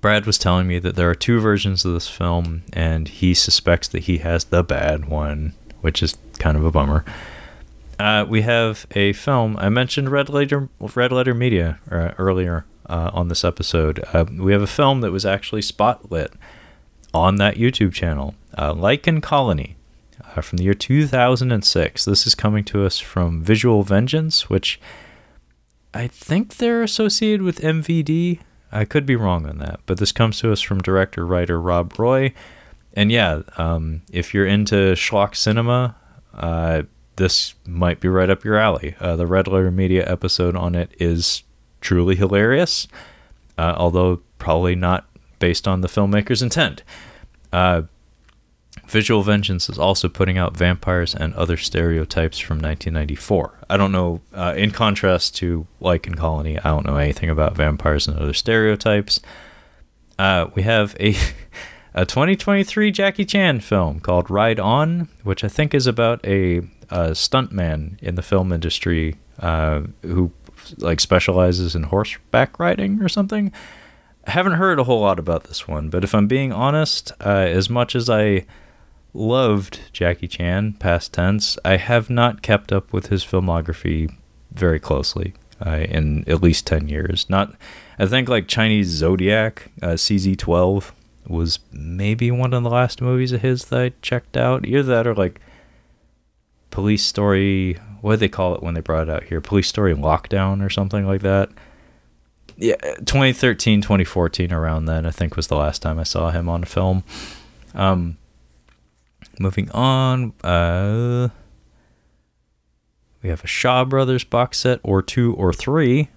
Brad 0.06 0.24
was 0.24 0.38
telling 0.38 0.68
me 0.68 0.78
that 0.78 0.94
there 0.94 1.10
are 1.10 1.16
two 1.16 1.40
versions 1.40 1.84
of 1.84 1.92
this 1.92 2.06
film, 2.06 2.62
and 2.72 3.08
he 3.08 3.34
suspects 3.34 3.88
that 3.88 4.04
he 4.04 4.18
has 4.18 4.44
the 4.44 4.62
bad 4.62 5.06
one, 5.06 5.52
which 5.80 6.00
is 6.00 6.16
kind 6.38 6.56
of 6.56 6.64
a 6.64 6.70
bummer. 6.70 7.04
Uh, 7.98 8.24
we 8.28 8.42
have 8.42 8.86
a 8.92 9.14
film. 9.14 9.56
I 9.56 9.68
mentioned 9.68 10.12
Red 10.12 10.28
Letter, 10.28 10.68
Red 10.94 11.10
Letter 11.10 11.34
Media 11.34 11.80
uh, 11.90 12.12
earlier 12.18 12.66
uh, 12.88 13.10
on 13.12 13.26
this 13.26 13.44
episode. 13.44 13.98
Uh, 14.12 14.26
we 14.30 14.52
have 14.52 14.62
a 14.62 14.68
film 14.68 15.00
that 15.00 15.10
was 15.10 15.26
actually 15.26 15.62
spotlit 15.62 16.34
on 17.12 17.34
that 17.38 17.56
YouTube 17.56 17.92
channel, 17.92 18.36
uh, 18.56 18.72
Lycan 18.72 19.20
Colony, 19.20 19.74
uh, 20.24 20.40
from 20.40 20.58
the 20.58 20.62
year 20.62 20.74
2006. 20.74 22.04
This 22.04 22.28
is 22.28 22.36
coming 22.36 22.62
to 22.66 22.86
us 22.86 23.00
from 23.00 23.42
Visual 23.42 23.82
Vengeance, 23.82 24.48
which 24.48 24.78
I 25.92 26.06
think 26.06 26.58
they're 26.58 26.84
associated 26.84 27.42
with 27.42 27.58
MVD. 27.58 28.38
I 28.72 28.84
could 28.84 29.06
be 29.06 29.16
wrong 29.16 29.46
on 29.46 29.58
that, 29.58 29.80
but 29.86 29.98
this 29.98 30.12
comes 30.12 30.40
to 30.40 30.52
us 30.52 30.60
from 30.60 30.80
director 30.82 31.26
writer 31.26 31.60
Rob 31.60 31.98
Roy. 31.98 32.32
And 32.94 33.12
yeah, 33.12 33.42
um, 33.56 34.02
if 34.10 34.34
you're 34.34 34.46
into 34.46 34.94
schlock 34.94 35.36
cinema, 35.36 35.96
uh, 36.34 36.82
this 37.16 37.54
might 37.66 38.00
be 38.00 38.08
right 38.08 38.30
up 38.30 38.44
your 38.44 38.56
alley. 38.56 38.94
Uh, 39.00 39.16
the 39.16 39.26
Red 39.26 39.48
Letter 39.48 39.70
Media 39.70 40.04
episode 40.10 40.56
on 40.56 40.74
it 40.74 40.90
is 40.98 41.42
truly 41.80 42.16
hilarious, 42.16 42.88
uh, 43.56 43.74
although 43.76 44.20
probably 44.38 44.74
not 44.74 45.06
based 45.38 45.68
on 45.68 45.80
the 45.80 45.88
filmmaker's 45.88 46.42
intent. 46.42 46.82
Visual 48.86 49.22
Vengeance 49.22 49.68
is 49.68 49.78
also 49.78 50.08
putting 50.08 50.38
out 50.38 50.56
Vampires 50.56 51.14
and 51.14 51.34
Other 51.34 51.56
Stereotypes 51.56 52.38
from 52.38 52.56
1994. 52.58 53.58
I 53.68 53.76
don't 53.76 53.90
know, 53.90 54.20
uh, 54.32 54.54
in 54.56 54.70
contrast 54.70 55.34
to 55.36 55.66
Lycan 55.80 56.16
Colony, 56.16 56.58
I 56.58 56.64
don't 56.64 56.86
know 56.86 56.96
anything 56.96 57.28
about 57.28 57.56
Vampires 57.56 58.06
and 58.06 58.18
Other 58.18 58.32
Stereotypes. 58.32 59.20
Uh, 60.18 60.48
we 60.54 60.62
have 60.62 60.94
a, 61.00 61.16
a 61.94 62.06
2023 62.06 62.92
Jackie 62.92 63.24
Chan 63.24 63.60
film 63.60 63.98
called 63.98 64.30
Ride 64.30 64.60
On, 64.60 65.08
which 65.24 65.42
I 65.42 65.48
think 65.48 65.74
is 65.74 65.88
about 65.88 66.24
a, 66.24 66.58
a 66.88 67.10
stuntman 67.10 68.00
in 68.00 68.14
the 68.14 68.22
film 68.22 68.52
industry 68.52 69.16
uh, 69.40 69.82
who 70.02 70.30
like 70.78 71.00
specializes 71.00 71.74
in 71.74 71.84
horseback 71.84 72.58
riding 72.58 73.02
or 73.02 73.08
something. 73.08 73.52
I 74.26 74.30
haven't 74.32 74.54
heard 74.54 74.78
a 74.78 74.84
whole 74.84 75.00
lot 75.00 75.18
about 75.18 75.44
this 75.44 75.68
one, 75.68 75.90
but 75.90 76.04
if 76.04 76.14
I'm 76.14 76.26
being 76.26 76.52
honest, 76.52 77.12
uh, 77.20 77.28
as 77.28 77.68
much 77.68 77.94
as 77.94 78.08
I 78.10 78.46
loved 79.16 79.80
Jackie 79.92 80.28
Chan, 80.28 80.74
past 80.74 81.12
tense. 81.12 81.58
I 81.64 81.76
have 81.76 82.10
not 82.10 82.42
kept 82.42 82.72
up 82.72 82.92
with 82.92 83.06
his 83.06 83.24
filmography 83.24 84.14
very 84.52 84.78
closely 84.78 85.34
uh, 85.64 85.86
in 85.88 86.28
at 86.28 86.42
least 86.42 86.66
10 86.66 86.88
years. 86.88 87.28
Not, 87.28 87.54
I 87.98 88.06
think 88.06 88.28
like 88.28 88.48
Chinese 88.48 88.88
Zodiac, 88.88 89.70
uh, 89.82 89.88
CZ12 89.88 90.92
was 91.26 91.58
maybe 91.72 92.30
one 92.30 92.54
of 92.54 92.62
the 92.62 92.70
last 92.70 93.02
movies 93.02 93.32
of 93.32 93.42
his 93.42 93.66
that 93.66 93.80
I 93.80 93.92
checked 94.02 94.36
out. 94.36 94.66
Either 94.66 94.82
that 94.82 95.06
or 95.06 95.14
like 95.14 95.40
Police 96.70 97.04
Story, 97.04 97.74
what 98.00 98.12
do 98.12 98.16
they 98.18 98.28
call 98.28 98.54
it 98.54 98.62
when 98.62 98.74
they 98.74 98.80
brought 98.80 99.08
it 99.08 99.10
out 99.10 99.24
here? 99.24 99.40
Police 99.40 99.68
Story 99.68 99.94
Lockdown 99.94 100.64
or 100.64 100.70
something 100.70 101.06
like 101.06 101.22
that. 101.22 101.50
Yeah, 102.58 102.76
2013, 102.76 103.82
2014, 103.82 104.50
around 104.50 104.86
then, 104.86 105.04
I 105.04 105.10
think 105.10 105.36
was 105.36 105.48
the 105.48 105.56
last 105.56 105.82
time 105.82 105.98
I 105.98 106.04
saw 106.04 106.30
him 106.30 106.48
on 106.48 106.62
a 106.62 106.66
film. 106.66 107.04
Um, 107.74 108.16
Moving 109.38 109.70
on, 109.72 110.32
uh, 110.42 111.28
we 113.22 113.28
have 113.28 113.44
a 113.44 113.46
Shaw 113.46 113.84
Brothers 113.84 114.24
box 114.24 114.58
set, 114.58 114.80
or 114.82 115.02
two 115.02 115.34
or 115.34 115.52
three, 115.52 116.08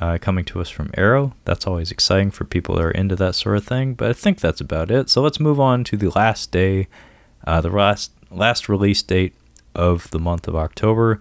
uh, 0.00 0.18
coming 0.20 0.44
to 0.46 0.60
us 0.60 0.68
from 0.68 0.90
Arrow. 0.96 1.34
That's 1.44 1.66
always 1.66 1.90
exciting 1.90 2.30
for 2.30 2.44
people 2.44 2.76
that 2.76 2.84
are 2.84 2.90
into 2.90 3.16
that 3.16 3.34
sort 3.34 3.56
of 3.56 3.64
thing, 3.64 3.94
but 3.94 4.10
I 4.10 4.12
think 4.12 4.40
that's 4.40 4.60
about 4.60 4.90
it. 4.90 5.10
So 5.10 5.20
let's 5.22 5.40
move 5.40 5.58
on 5.58 5.82
to 5.84 5.96
the 5.96 6.10
last 6.10 6.50
day, 6.50 6.88
uh, 7.46 7.60
the 7.60 7.70
last 7.70 8.12
last 8.30 8.68
release 8.68 9.02
date 9.02 9.34
of 9.74 10.10
the 10.10 10.18
month 10.18 10.48
of 10.48 10.56
October. 10.56 11.20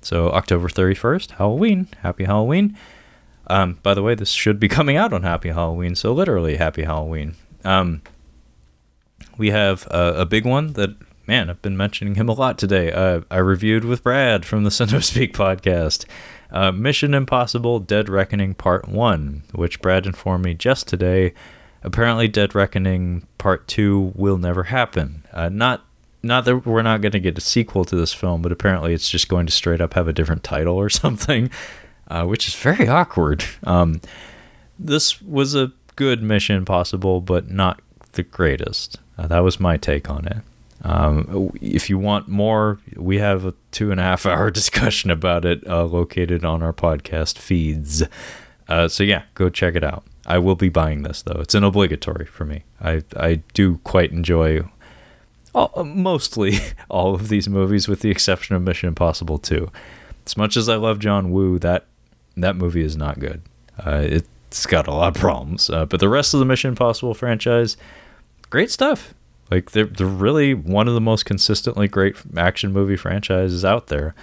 So 0.00 0.30
October 0.30 0.68
31st, 0.68 1.32
Halloween. 1.32 1.88
Happy 2.02 2.24
Halloween. 2.24 2.76
Um, 3.46 3.78
by 3.82 3.94
the 3.94 4.02
way, 4.02 4.14
this 4.14 4.30
should 4.30 4.60
be 4.60 4.68
coming 4.78 4.96
out 4.96 5.12
on 5.12 5.22
Happy 5.22 5.48
Halloween, 5.48 5.94
so 5.94 6.12
literally 6.12 6.56
Happy 6.56 6.84
Halloween. 6.84 7.36
Um, 7.64 8.02
we 9.38 9.50
have 9.50 9.86
a, 9.90 10.14
a 10.18 10.26
big 10.26 10.44
one 10.44 10.74
that 10.74 10.96
man, 11.26 11.48
I've 11.50 11.62
been 11.62 11.76
mentioning 11.76 12.16
him 12.16 12.28
a 12.28 12.32
lot 12.32 12.58
today. 12.58 12.92
Uh, 12.92 13.22
I 13.30 13.38
reviewed 13.38 13.84
with 13.84 14.02
Brad 14.02 14.44
from 14.44 14.64
the 14.64 14.70
CinemaSpeak 14.70 15.32
podcast. 15.32 16.04
Uh, 16.50 16.70
Mission 16.70 17.14
Impossible 17.14 17.80
Dead 17.80 18.08
Reckoning 18.08 18.54
Part 18.54 18.88
1, 18.88 19.44
which 19.52 19.80
Brad 19.80 20.06
informed 20.06 20.44
me 20.44 20.54
just 20.54 20.86
today. 20.86 21.34
Apparently, 21.82 22.28
Dead 22.28 22.54
Reckoning 22.54 23.26
Part 23.38 23.66
2 23.68 24.12
will 24.14 24.38
never 24.38 24.64
happen. 24.64 25.24
Uh, 25.32 25.48
not 25.48 25.84
not 26.22 26.46
that 26.46 26.64
we're 26.64 26.80
not 26.80 27.02
going 27.02 27.12
to 27.12 27.20
get 27.20 27.36
a 27.36 27.40
sequel 27.40 27.84
to 27.84 27.96
this 27.96 28.14
film, 28.14 28.40
but 28.40 28.50
apparently 28.50 28.94
it's 28.94 29.10
just 29.10 29.28
going 29.28 29.44
to 29.44 29.52
straight 29.52 29.82
up 29.82 29.92
have 29.92 30.08
a 30.08 30.12
different 30.12 30.42
title 30.42 30.76
or 30.76 30.88
something, 30.90 31.50
uh, 32.08 32.24
which 32.24 32.48
is 32.48 32.54
very 32.54 32.88
awkward. 32.88 33.44
Um, 33.64 34.00
this 34.78 35.20
was 35.20 35.54
a 35.54 35.72
good 35.96 36.22
Mission 36.22 36.56
Impossible, 36.56 37.20
but 37.20 37.50
not 37.50 37.82
the 38.12 38.22
greatest. 38.22 38.98
Uh, 39.16 39.26
that 39.26 39.40
was 39.40 39.60
my 39.60 39.76
take 39.76 40.10
on 40.10 40.26
it. 40.26 40.38
Um, 40.82 41.50
if 41.60 41.88
you 41.88 41.98
want 41.98 42.28
more, 42.28 42.78
we 42.96 43.18
have 43.18 43.46
a 43.46 43.54
two 43.70 43.90
and 43.90 43.98
a 43.98 44.02
half 44.02 44.26
hour 44.26 44.50
discussion 44.50 45.10
about 45.10 45.44
it 45.44 45.66
uh, 45.66 45.84
located 45.84 46.44
on 46.44 46.62
our 46.62 46.72
podcast 46.72 47.38
feeds. 47.38 48.02
Uh, 48.68 48.88
so 48.88 49.02
yeah, 49.02 49.22
go 49.34 49.48
check 49.48 49.74
it 49.74 49.84
out. 49.84 50.04
I 50.26 50.38
will 50.38 50.56
be 50.56 50.68
buying 50.68 51.02
this 51.02 51.22
though. 51.22 51.40
It's 51.40 51.54
an 51.54 51.64
obligatory 51.64 52.26
for 52.26 52.44
me. 52.44 52.64
I 52.80 53.02
I 53.16 53.42
do 53.52 53.78
quite 53.78 54.10
enjoy 54.10 54.62
all, 55.54 55.84
mostly 55.84 56.58
all 56.90 57.14
of 57.14 57.28
these 57.28 57.48
movies, 57.48 57.88
with 57.88 58.00
the 58.00 58.10
exception 58.10 58.56
of 58.56 58.62
Mission 58.62 58.88
Impossible 58.88 59.38
2. 59.38 59.70
As 60.26 60.36
much 60.36 60.56
as 60.56 60.68
I 60.68 60.76
love 60.76 60.98
John 60.98 61.30
Woo, 61.30 61.58
that 61.60 61.86
that 62.36 62.56
movie 62.56 62.82
is 62.82 62.96
not 62.96 63.20
good. 63.20 63.42
Uh, 63.78 64.02
it's 64.04 64.66
got 64.66 64.86
a 64.86 64.92
lot 64.92 65.14
of 65.14 65.20
problems, 65.20 65.70
uh, 65.70 65.84
but 65.86 66.00
the 66.00 66.08
rest 66.08 66.34
of 66.34 66.40
the 66.40 66.46
Mission 66.46 66.70
Impossible 66.70 67.14
franchise, 67.14 67.76
great 68.54 68.70
stuff. 68.70 69.14
Like 69.50 69.72
they're 69.72 69.84
they're 69.84 70.06
really 70.06 70.54
one 70.54 70.86
of 70.86 70.94
the 70.94 71.00
most 71.00 71.24
consistently 71.24 71.88
great 71.88 72.14
action 72.36 72.72
movie 72.72 72.96
franchises 72.96 73.64
out 73.64 73.88
there. 73.88 74.14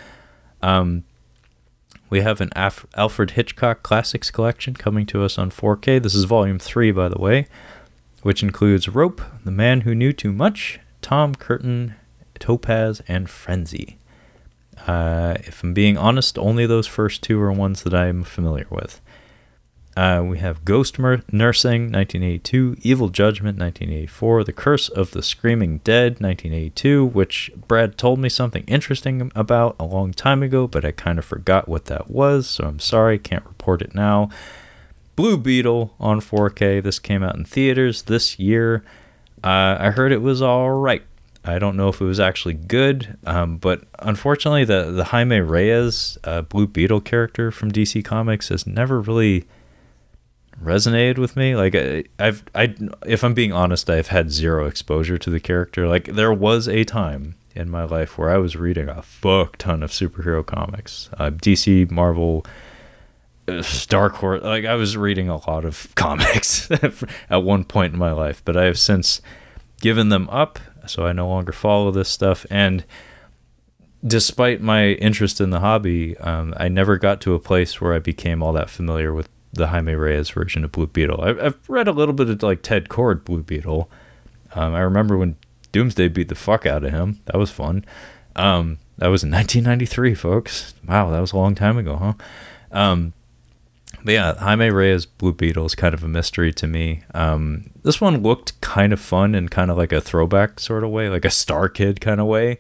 Um, 0.61 1.03
we 2.09 2.21
have 2.21 2.39
an 2.39 2.49
Af- 2.55 2.85
Alfred 2.95 3.31
Hitchcock 3.31 3.83
Classics 3.83 4.31
collection 4.31 4.73
coming 4.73 5.05
to 5.07 5.21
us 5.21 5.37
on 5.37 5.51
4K. 5.51 6.01
This 6.01 6.15
is 6.15 6.23
volume 6.23 6.59
three, 6.59 6.91
by 6.93 7.09
the 7.09 7.19
way, 7.19 7.45
which 8.21 8.41
includes 8.41 8.87
Rope, 8.87 9.21
The 9.43 9.51
Man 9.51 9.81
Who 9.81 9.93
Knew 9.93 10.13
Too 10.13 10.31
Much, 10.31 10.79
Torn 11.01 11.35
Curtain, 11.35 11.95
Topaz, 12.39 13.01
and 13.09 13.29
Frenzy. 13.29 13.97
Uh, 14.87 15.35
if 15.39 15.61
I'm 15.61 15.73
being 15.73 15.97
honest, 15.97 16.37
only 16.37 16.65
those 16.65 16.87
first 16.87 17.21
two 17.21 17.37
are 17.41 17.51
ones 17.51 17.83
that 17.83 17.93
I'm 17.93 18.23
familiar 18.23 18.67
with. 18.69 19.01
Uh, 19.95 20.23
we 20.26 20.38
have 20.39 20.63
Ghost 20.63 20.97
Mer- 20.97 21.23
Nursing, 21.31 21.91
1982, 21.91 22.77
Evil 22.81 23.09
Judgment, 23.09 23.59
1984, 23.59 24.43
The 24.45 24.53
Curse 24.53 24.88
of 24.88 25.11
the 25.11 25.22
Screaming 25.22 25.80
Dead, 25.80 26.13
1982, 26.22 27.05
which 27.05 27.51
Brad 27.68 27.97
told 27.97 28.19
me 28.19 28.30
something 28.30 28.63
interesting 28.68 29.31
about 29.35 29.76
a 29.80 29.85
long 29.85 30.11
time 30.13 30.43
ago, 30.43 30.65
but 30.65 30.85
I 30.85 30.91
kind 30.91 31.19
of 31.19 31.26
forgot 31.26 31.68
what 31.68 31.85
that 31.85 32.09
was, 32.09 32.47
so 32.47 32.65
I'm 32.65 32.80
sorry, 32.80 33.19
can't 33.19 33.45
report 33.45 33.81
it 33.81 33.93
now. 33.93 34.30
Blue 35.18 35.38
Beetle 35.38 35.93
on 35.99 36.22
4K. 36.22 36.81
This 36.81 36.97
came 36.97 37.22
out 37.22 37.35
in 37.35 37.43
theaters 37.43 38.03
this 38.03 38.39
year. 38.39 38.84
Uh, 39.43 39.76
I 39.80 39.89
heard 39.91 40.11
it 40.11 40.22
was 40.22 40.41
all 40.41 40.72
right. 40.72 41.03
I 41.43 41.59
don't 41.59 41.76
know 41.76 41.89
if 41.89 41.99
it 41.99 42.05
was 42.05 42.19
actually 42.19 42.53
good, 42.53 43.18
um, 43.26 43.57
but 43.57 43.84
unfortunately, 43.99 44.63
the 44.63 44.91
the 44.91 45.05
Jaime 45.05 45.39
Reyes 45.39 46.18
uh, 46.23 46.41
Blue 46.43 46.68
Beetle 46.68 47.01
character 47.01 47.49
from 47.49 47.72
DC 47.72 48.05
Comics 48.05 48.49
has 48.49 48.68
never 48.68 49.01
really 49.01 49.45
resonated 50.63 51.17
with 51.17 51.35
me. 51.35 51.55
Like 51.55 51.75
I, 51.75 52.03
I've 52.19 52.43
I 52.53 52.75
if 53.05 53.23
I'm 53.23 53.33
being 53.33 53.51
honest, 53.51 53.89
I've 53.89 54.07
had 54.07 54.31
zero 54.31 54.67
exposure 54.67 55.17
to 55.17 55.29
the 55.29 55.39
character. 55.39 55.88
Like 55.88 56.05
there 56.05 56.33
was 56.33 56.67
a 56.67 56.83
time 56.83 57.35
in 57.55 57.69
my 57.69 57.83
life 57.83 58.17
where 58.17 58.29
I 58.29 58.38
was 58.38 58.55
reading 58.55 58.88
a 58.88 59.01
fuck 59.01 59.57
ton 59.57 59.83
of 59.83 59.91
superhero 59.91 60.45
comics, 60.45 61.09
uh, 61.17 61.31
DC, 61.31 61.89
Marvel, 61.91 62.45
uh, 63.47 63.63
Dark 63.88 64.15
Horse. 64.15 64.43
Like 64.43 64.65
I 64.65 64.75
was 64.75 64.95
reading 64.95 65.29
a 65.29 65.38
lot 65.49 65.65
of 65.65 65.88
comics 65.95 66.69
at 67.29 67.43
one 67.43 67.63
point 67.65 67.93
in 67.93 67.99
my 67.99 68.11
life, 68.11 68.41
but 68.45 68.55
I 68.55 68.65
have 68.65 68.79
since 68.79 69.21
given 69.81 70.09
them 70.09 70.29
up, 70.29 70.59
so 70.85 71.05
I 71.05 71.13
no 71.13 71.27
longer 71.27 71.51
follow 71.51 71.91
this 71.91 72.09
stuff 72.09 72.45
and. 72.49 72.85
Despite 74.03 74.61
my 74.61 74.93
interest 74.93 75.39
in 75.39 75.51
the 75.51 75.59
hobby, 75.59 76.17
um, 76.17 76.55
I 76.57 76.69
never 76.69 76.97
got 76.97 77.21
to 77.21 77.35
a 77.35 77.39
place 77.39 77.79
where 77.79 77.93
I 77.93 77.99
became 77.99 78.41
all 78.41 78.51
that 78.53 78.67
familiar 78.67 79.13
with 79.13 79.29
the 79.53 79.67
Jaime 79.67 79.93
Reyes 79.93 80.29
version 80.29 80.63
of 80.63 80.71
Blue 80.71 80.87
Beetle. 80.87 81.21
I've, 81.21 81.39
I've 81.39 81.69
read 81.69 81.87
a 81.87 81.93
little 81.93 82.13
bit 82.13 82.29
of 82.29 82.41
like 82.43 82.61
Ted 82.61 82.89
Kord 82.89 83.23
Blue 83.23 83.43
Beetle. 83.43 83.89
Um, 84.53 84.73
I 84.73 84.79
remember 84.79 85.17
when 85.17 85.35
Doomsday 85.71 86.09
beat 86.09 86.29
the 86.29 86.35
fuck 86.35 86.65
out 86.65 86.83
of 86.83 86.91
him. 86.91 87.19
That 87.25 87.37
was 87.37 87.51
fun. 87.51 87.85
Um, 88.35 88.79
that 88.97 89.07
was 89.07 89.23
in 89.23 89.31
1993, 89.31 90.15
folks. 90.15 90.73
Wow, 90.87 91.09
that 91.09 91.19
was 91.19 91.31
a 91.31 91.37
long 91.37 91.55
time 91.55 91.77
ago, 91.77 91.95
huh? 91.97 92.13
Um, 92.71 93.13
but 94.03 94.13
yeah, 94.13 94.35
Jaime 94.35 94.69
Reyes 94.69 95.05
Blue 95.05 95.33
Beetle 95.33 95.65
is 95.65 95.75
kind 95.75 95.93
of 95.93 96.03
a 96.03 96.07
mystery 96.07 96.51
to 96.53 96.67
me. 96.67 97.01
Um, 97.13 97.69
this 97.83 98.01
one 98.01 98.23
looked 98.23 98.59
kind 98.61 98.93
of 98.93 98.99
fun 98.99 99.35
in 99.35 99.49
kind 99.49 99.69
of 99.69 99.77
like 99.77 99.91
a 99.91 100.01
throwback 100.01 100.59
sort 100.59 100.83
of 100.83 100.89
way, 100.89 101.09
like 101.09 101.25
a 101.25 101.29
Star 101.29 101.69
Kid 101.69 102.01
kind 102.01 102.19
of 102.19 102.27
way. 102.27 102.57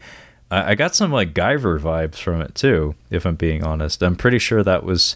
I, 0.49 0.71
I 0.71 0.75
got 0.75 0.95
some 0.95 1.11
like 1.11 1.33
Guyver 1.33 1.79
vibes 1.79 2.17
from 2.17 2.41
it 2.41 2.53
too, 2.53 2.95
if 3.09 3.25
I'm 3.25 3.35
being 3.35 3.63
honest. 3.63 4.03
I'm 4.03 4.15
pretty 4.15 4.39
sure 4.39 4.63
that 4.63 4.83
was 4.83 5.15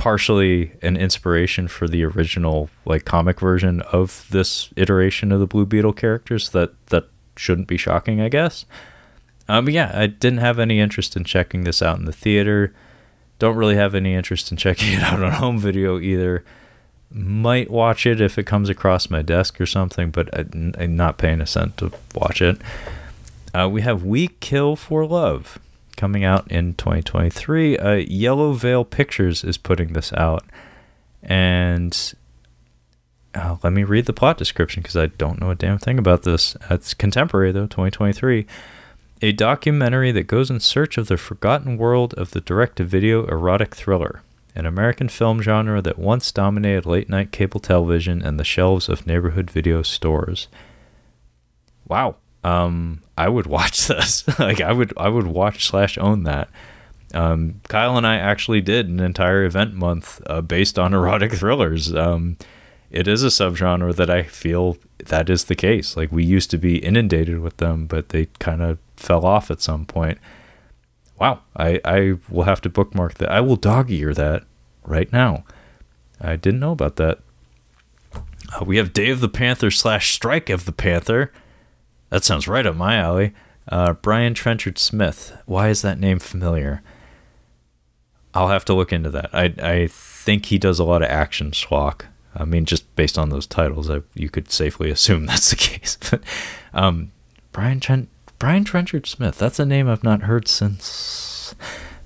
partially 0.00 0.72
an 0.80 0.96
inspiration 0.96 1.68
for 1.68 1.86
the 1.86 2.02
original 2.02 2.70
like 2.86 3.04
comic 3.04 3.38
version 3.38 3.82
of 3.82 4.26
this 4.30 4.70
iteration 4.74 5.30
of 5.30 5.40
the 5.40 5.46
Blue 5.46 5.66
Beetle 5.66 5.92
characters 5.92 6.48
that 6.48 6.72
that 6.86 7.04
shouldn't 7.36 7.68
be 7.68 7.76
shocking, 7.76 8.18
I 8.18 8.30
guess. 8.30 8.64
Um, 9.46 9.68
yeah, 9.68 9.92
I 9.94 10.06
didn't 10.06 10.38
have 10.38 10.58
any 10.58 10.80
interest 10.80 11.16
in 11.16 11.24
checking 11.24 11.64
this 11.64 11.82
out 11.82 11.98
in 11.98 12.06
the 12.06 12.14
theater. 12.14 12.72
Don't 13.38 13.58
really 13.58 13.76
have 13.76 13.94
any 13.94 14.14
interest 14.14 14.50
in 14.50 14.56
checking 14.64 14.94
it 14.94 15.02
out 15.02 15.22
on 15.22 15.32
home 15.32 15.58
video 15.58 16.00
either. 16.00 16.46
Might 17.10 17.70
watch 17.70 18.06
it 18.06 18.22
if 18.22 18.38
it 18.38 18.44
comes 18.44 18.70
across 18.70 19.10
my 19.10 19.20
desk 19.20 19.60
or 19.60 19.66
something, 19.66 20.10
but 20.10 20.30
I'm 20.34 20.96
not 20.96 21.18
paying 21.18 21.42
a 21.42 21.46
cent 21.46 21.76
to 21.76 21.92
watch 22.14 22.40
it. 22.40 22.56
Uh, 23.52 23.68
we 23.70 23.82
have 23.82 24.02
We 24.02 24.28
Kill 24.28 24.76
for 24.76 25.04
Love 25.04 25.58
coming 26.00 26.24
out 26.24 26.50
in 26.50 26.72
2023. 26.74 27.76
Uh, 27.76 27.92
Yellow 27.96 28.54
Veil 28.54 28.86
Pictures 28.86 29.44
is 29.44 29.58
putting 29.58 29.92
this 29.92 30.14
out. 30.14 30.42
And 31.22 32.14
uh, 33.34 33.58
let 33.62 33.74
me 33.74 33.84
read 33.84 34.06
the 34.06 34.14
plot 34.14 34.38
description 34.38 34.82
because 34.82 34.96
I 34.96 35.08
don't 35.08 35.42
know 35.42 35.50
a 35.50 35.54
damn 35.54 35.76
thing 35.76 35.98
about 35.98 36.22
this. 36.22 36.56
It's 36.70 36.94
contemporary, 36.94 37.52
though, 37.52 37.66
2023. 37.66 38.46
A 39.20 39.32
documentary 39.32 40.10
that 40.12 40.26
goes 40.26 40.50
in 40.50 40.58
search 40.60 40.96
of 40.96 41.08
the 41.08 41.18
forgotten 41.18 41.76
world 41.76 42.14
of 42.14 42.30
the 42.30 42.40
direct 42.40 42.76
to 42.76 42.84
video 42.84 43.26
erotic 43.26 43.74
thriller, 43.74 44.22
an 44.54 44.64
American 44.64 45.10
film 45.10 45.42
genre 45.42 45.82
that 45.82 45.98
once 45.98 46.32
dominated 46.32 46.86
late 46.86 47.10
night 47.10 47.30
cable 47.30 47.60
television 47.60 48.22
and 48.22 48.40
the 48.40 48.44
shelves 48.44 48.88
of 48.88 49.06
neighborhood 49.06 49.50
video 49.50 49.82
stores. 49.82 50.48
Wow 51.86 52.16
um, 52.44 53.02
I 53.16 53.28
would 53.28 53.46
watch 53.46 53.86
this. 53.88 54.26
like 54.38 54.60
I 54.60 54.72
would 54.72 54.92
I 54.96 55.08
would 55.08 55.26
watch 55.26 55.66
slash 55.66 55.98
own 55.98 56.24
that. 56.24 56.48
Um, 57.12 57.60
Kyle 57.68 57.96
and 57.96 58.06
I 58.06 58.16
actually 58.16 58.60
did 58.60 58.88
an 58.88 59.00
entire 59.00 59.44
event 59.44 59.74
month 59.74 60.22
uh, 60.26 60.40
based 60.40 60.78
on 60.78 60.94
erotic 60.94 61.32
thrillers. 61.32 61.94
Um, 61.94 62.36
it 62.90 63.06
is 63.06 63.22
a 63.22 63.28
subgenre 63.28 63.94
that 63.94 64.10
I 64.10 64.22
feel 64.24 64.76
that 64.98 65.30
is 65.30 65.44
the 65.44 65.54
case. 65.54 65.96
Like 65.96 66.10
we 66.12 66.24
used 66.24 66.50
to 66.50 66.58
be 66.58 66.78
inundated 66.78 67.40
with 67.40 67.56
them, 67.58 67.86
but 67.86 68.10
they 68.10 68.26
kind 68.38 68.62
of 68.62 68.78
fell 68.96 69.24
off 69.24 69.50
at 69.50 69.60
some 69.60 69.86
point. 69.86 70.18
Wow, 71.18 71.40
I, 71.56 71.80
I 71.84 72.14
will 72.30 72.44
have 72.44 72.60
to 72.62 72.68
bookmark 72.70 73.14
that. 73.14 73.30
I 73.30 73.40
will 73.40 73.56
dog 73.56 73.90
ear 73.90 74.14
that 74.14 74.44
right 74.84 75.12
now. 75.12 75.44
I 76.20 76.36
didn't 76.36 76.60
know 76.60 76.72
about 76.72 76.96
that. 76.96 77.18
Uh, 78.14 78.64
we 78.64 78.78
have 78.78 78.92
Day 78.92 79.10
of 79.10 79.20
the 79.20 79.28
Panther 79.28 79.70
slash 79.70 80.12
Strike 80.12 80.50
of 80.50 80.64
the 80.64 80.72
Panther. 80.72 81.30
That 82.10 82.24
sounds 82.24 82.46
right 82.46 82.66
up 82.66 82.76
my 82.76 82.96
alley. 82.96 83.32
Uh, 83.68 83.94
Brian 83.94 84.34
Trenchard 84.34 84.78
Smith. 84.78 85.36
Why 85.46 85.68
is 85.68 85.82
that 85.82 85.98
name 85.98 86.18
familiar? 86.18 86.82
I'll 88.34 88.48
have 88.48 88.64
to 88.66 88.74
look 88.74 88.92
into 88.92 89.10
that. 89.10 89.30
I 89.32 89.54
I 89.62 89.86
think 89.88 90.46
he 90.46 90.58
does 90.58 90.78
a 90.78 90.84
lot 90.84 91.02
of 91.02 91.08
action 91.08 91.50
schlock. 91.50 92.02
I 92.34 92.44
mean, 92.44 92.64
just 92.64 92.94
based 92.94 93.18
on 93.18 93.30
those 93.30 93.46
titles, 93.46 93.90
I, 93.90 94.02
you 94.14 94.28
could 94.28 94.50
safely 94.50 94.90
assume 94.90 95.26
that's 95.26 95.50
the 95.50 95.56
case. 95.56 95.96
But 96.10 96.22
um, 96.72 97.12
Brian 97.52 97.80
Trent 97.80 98.08
Brian 98.38 98.64
Trenchard 98.64 99.06
Smith. 99.06 99.38
That's 99.38 99.58
a 99.58 99.66
name 99.66 99.88
I've 99.88 100.04
not 100.04 100.22
heard 100.22 100.48
since. 100.48 101.54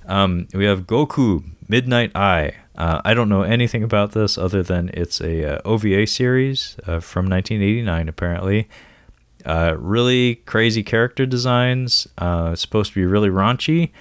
Um, 0.05 0.47
we 0.53 0.65
have 0.65 0.85
Goku 0.85 1.43
Midnight 1.67 2.11
Eye. 2.15 2.55
Uh, 2.77 3.01
I 3.05 3.13
don't 3.13 3.29
know 3.29 3.43
anything 3.43 3.83
about 3.83 4.11
this 4.11 4.37
other 4.37 4.61
than 4.61 4.91
it's 4.93 5.21
a 5.21 5.55
uh, 5.55 5.61
OVA 5.63 6.05
series 6.05 6.75
uh, 6.85 6.99
from 6.99 7.27
1989, 7.27 8.09
apparently. 8.09 8.67
Uh, 9.45 9.75
really 9.77 10.35
crazy 10.45 10.83
character 10.83 11.25
designs. 11.25 12.07
Uh, 12.17 12.55
supposed 12.55 12.93
to 12.93 12.99
be 12.99 13.05
really 13.05 13.29
raunchy. 13.29 13.91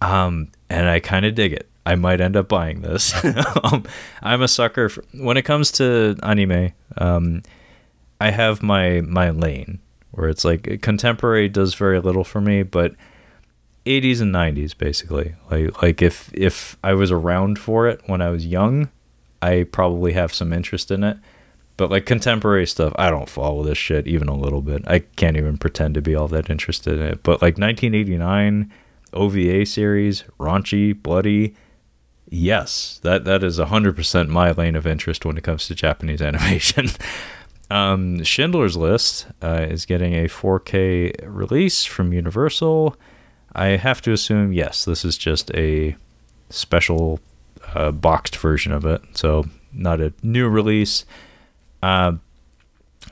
Um, 0.00 0.48
and 0.68 0.88
I 0.88 1.00
kind 1.00 1.24
of 1.24 1.34
dig 1.34 1.52
it. 1.52 1.68
I 1.84 1.94
might 1.96 2.20
end 2.20 2.36
up 2.36 2.48
buying 2.48 2.82
this. 2.82 3.12
um, 3.64 3.84
I'm 4.22 4.42
a 4.42 4.48
sucker 4.48 4.88
for, 4.88 5.04
when 5.14 5.36
it 5.36 5.42
comes 5.42 5.72
to 5.72 6.16
anime. 6.22 6.72
Um, 6.96 7.42
I 8.20 8.30
have 8.30 8.62
my 8.62 9.00
my 9.00 9.30
lane 9.30 9.80
where 10.12 10.28
it's 10.28 10.44
like 10.44 10.80
contemporary 10.82 11.48
does 11.48 11.74
very 11.74 12.00
little 12.00 12.22
for 12.22 12.40
me, 12.40 12.62
but 12.62 12.94
80s 13.86 14.20
and 14.20 14.32
90s 14.32 14.76
basically. 14.76 15.34
Like 15.50 15.82
like 15.82 16.02
if 16.02 16.30
if 16.32 16.76
I 16.84 16.94
was 16.94 17.10
around 17.10 17.58
for 17.58 17.88
it 17.88 18.00
when 18.06 18.22
I 18.22 18.30
was 18.30 18.46
young, 18.46 18.90
I 19.40 19.64
probably 19.64 20.12
have 20.12 20.32
some 20.32 20.52
interest 20.52 20.90
in 20.90 21.02
it. 21.02 21.16
But 21.76 21.90
like 21.90 22.06
contemporary 22.06 22.66
stuff, 22.66 22.92
I 22.96 23.10
don't 23.10 23.28
follow 23.28 23.62
this 23.62 23.78
shit 23.78 24.06
even 24.06 24.28
a 24.28 24.36
little 24.36 24.62
bit. 24.62 24.82
I 24.86 25.00
can't 25.00 25.36
even 25.36 25.56
pretend 25.56 25.94
to 25.94 26.02
be 26.02 26.14
all 26.14 26.28
that 26.28 26.50
interested 26.50 26.94
in 26.94 27.02
it. 27.02 27.22
But 27.22 27.42
like 27.42 27.58
1989 27.58 28.72
OVA 29.12 29.66
series, 29.66 30.24
raunchy, 30.38 31.00
bloody, 31.00 31.54
yes, 32.28 33.00
that 33.02 33.24
that 33.24 33.42
is 33.42 33.58
100% 33.58 34.28
my 34.28 34.52
lane 34.52 34.76
of 34.76 34.86
interest 34.86 35.24
when 35.24 35.36
it 35.36 35.44
comes 35.44 35.66
to 35.66 35.74
Japanese 35.74 36.22
animation. 36.22 36.88
Um, 37.70 38.22
Schindler's 38.22 38.76
List 38.76 39.26
uh, 39.42 39.66
is 39.68 39.86
getting 39.86 40.14
a 40.14 40.28
4K 40.28 41.14
release 41.24 41.86
from 41.86 42.12
Universal. 42.12 42.96
I 43.54 43.68
have 43.76 44.02
to 44.02 44.12
assume, 44.12 44.52
yes, 44.52 44.84
this 44.84 45.04
is 45.06 45.16
just 45.16 45.50
a 45.54 45.96
special 46.50 47.20
uh, 47.74 47.90
boxed 47.90 48.36
version 48.36 48.72
of 48.72 48.84
it, 48.84 49.00
so 49.14 49.46
not 49.72 50.00
a 50.00 50.12
new 50.22 50.48
release. 50.48 51.06
Uh, 51.82 52.12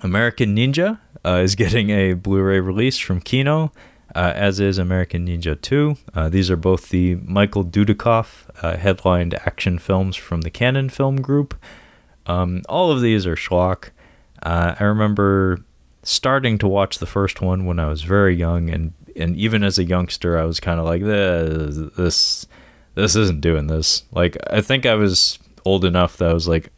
American 0.02 0.56
Ninja 0.56 0.98
uh, 1.24 1.40
is 1.42 1.54
getting 1.54 1.90
a 1.90 2.14
Blu-ray 2.14 2.60
release 2.60 2.98
from 2.98 3.20
Kino, 3.20 3.72
uh, 4.14 4.32
as 4.34 4.60
is 4.60 4.78
American 4.78 5.26
Ninja 5.26 5.60
2. 5.60 5.96
Uh, 6.14 6.28
these 6.28 6.50
are 6.50 6.56
both 6.56 6.88
the 6.88 7.16
Michael 7.16 7.64
Dudikoff 7.64 8.48
uh, 8.62 8.76
headlined 8.76 9.34
action 9.34 9.78
films 9.78 10.16
from 10.16 10.42
the 10.42 10.50
Cannon 10.50 10.88
Film 10.88 11.20
Group. 11.20 11.54
Um, 12.26 12.62
all 12.68 12.90
of 12.90 13.00
these 13.00 13.26
are 13.26 13.36
schlock. 13.36 13.90
Uh, 14.42 14.74
I 14.78 14.84
remember 14.84 15.58
starting 16.02 16.58
to 16.58 16.68
watch 16.68 16.98
the 16.98 17.06
first 17.06 17.40
one 17.42 17.66
when 17.66 17.78
I 17.78 17.88
was 17.88 18.02
very 18.02 18.34
young, 18.34 18.70
and 18.70 18.94
and 19.16 19.36
even 19.36 19.62
as 19.62 19.78
a 19.78 19.84
youngster, 19.84 20.38
I 20.38 20.44
was 20.44 20.60
kind 20.60 20.80
of 20.80 20.86
like, 20.86 21.02
this, 21.02 21.76
this, 21.96 22.46
this 22.94 23.16
isn't 23.16 23.40
doing 23.40 23.66
this. 23.66 24.04
Like, 24.12 24.36
I 24.48 24.60
think 24.60 24.86
I 24.86 24.94
was 24.94 25.38
old 25.64 25.84
enough 25.84 26.16
that 26.16 26.30
I 26.30 26.32
was 26.32 26.48
like, 26.48 26.72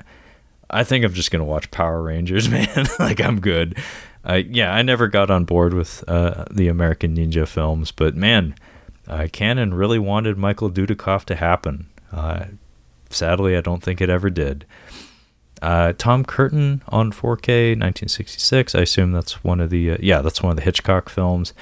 I 0.73 0.85
think 0.85 1.05
I'm 1.05 1.13
just 1.13 1.31
gonna 1.31 1.45
watch 1.45 1.71
Power 1.71 2.03
Rangers, 2.03 2.49
man. 2.51 2.87
like, 2.99 3.21
I'm 3.21 3.41
good. 3.41 3.79
Uh, 4.25 4.41
yeah, 4.49 4.73
I 4.73 4.83
never 4.83 5.09
got 5.09 5.31
on 5.31 5.45
board 5.45 5.75
with 5.75 6.05
uh, 6.09 6.45
the 6.51 6.69
American 6.69 7.17
Ninja 7.17 7.47
films, 7.47 7.91
but 7.91 8.15
man, 8.15 8.55
uh, 9.09 9.27
Cannon 9.33 9.75
really 9.75 9.99
wanted 9.99 10.39
Michael 10.39 10.71
Dudikoff 10.71 11.25
to 11.25 11.35
happen. 11.35 11.89
Uh, 12.13 12.45
sadly, 13.11 13.57
I 13.57 13.61
don't 13.61 13.83
think 13.83 14.01
it 14.01 14.09
ever 14.09 14.31
did. 14.31 14.65
Uh, 15.61 15.93
Torn 15.93 16.25
Curtain 16.25 16.83
on 16.89 17.13
4K, 17.13 17.71
1966. 17.71 18.75
I 18.75 18.81
assume 18.81 19.13
that's 19.13 19.43
one 19.45 19.61
of 19.61 19.71
the 19.71 19.93
uh, 19.93 19.97
yeah, 20.01 20.21
that's 20.21 20.43
one 20.43 20.51
of 20.51 20.57
the 20.57 20.63
Hitchcock 20.63 21.09
films. 21.09 21.53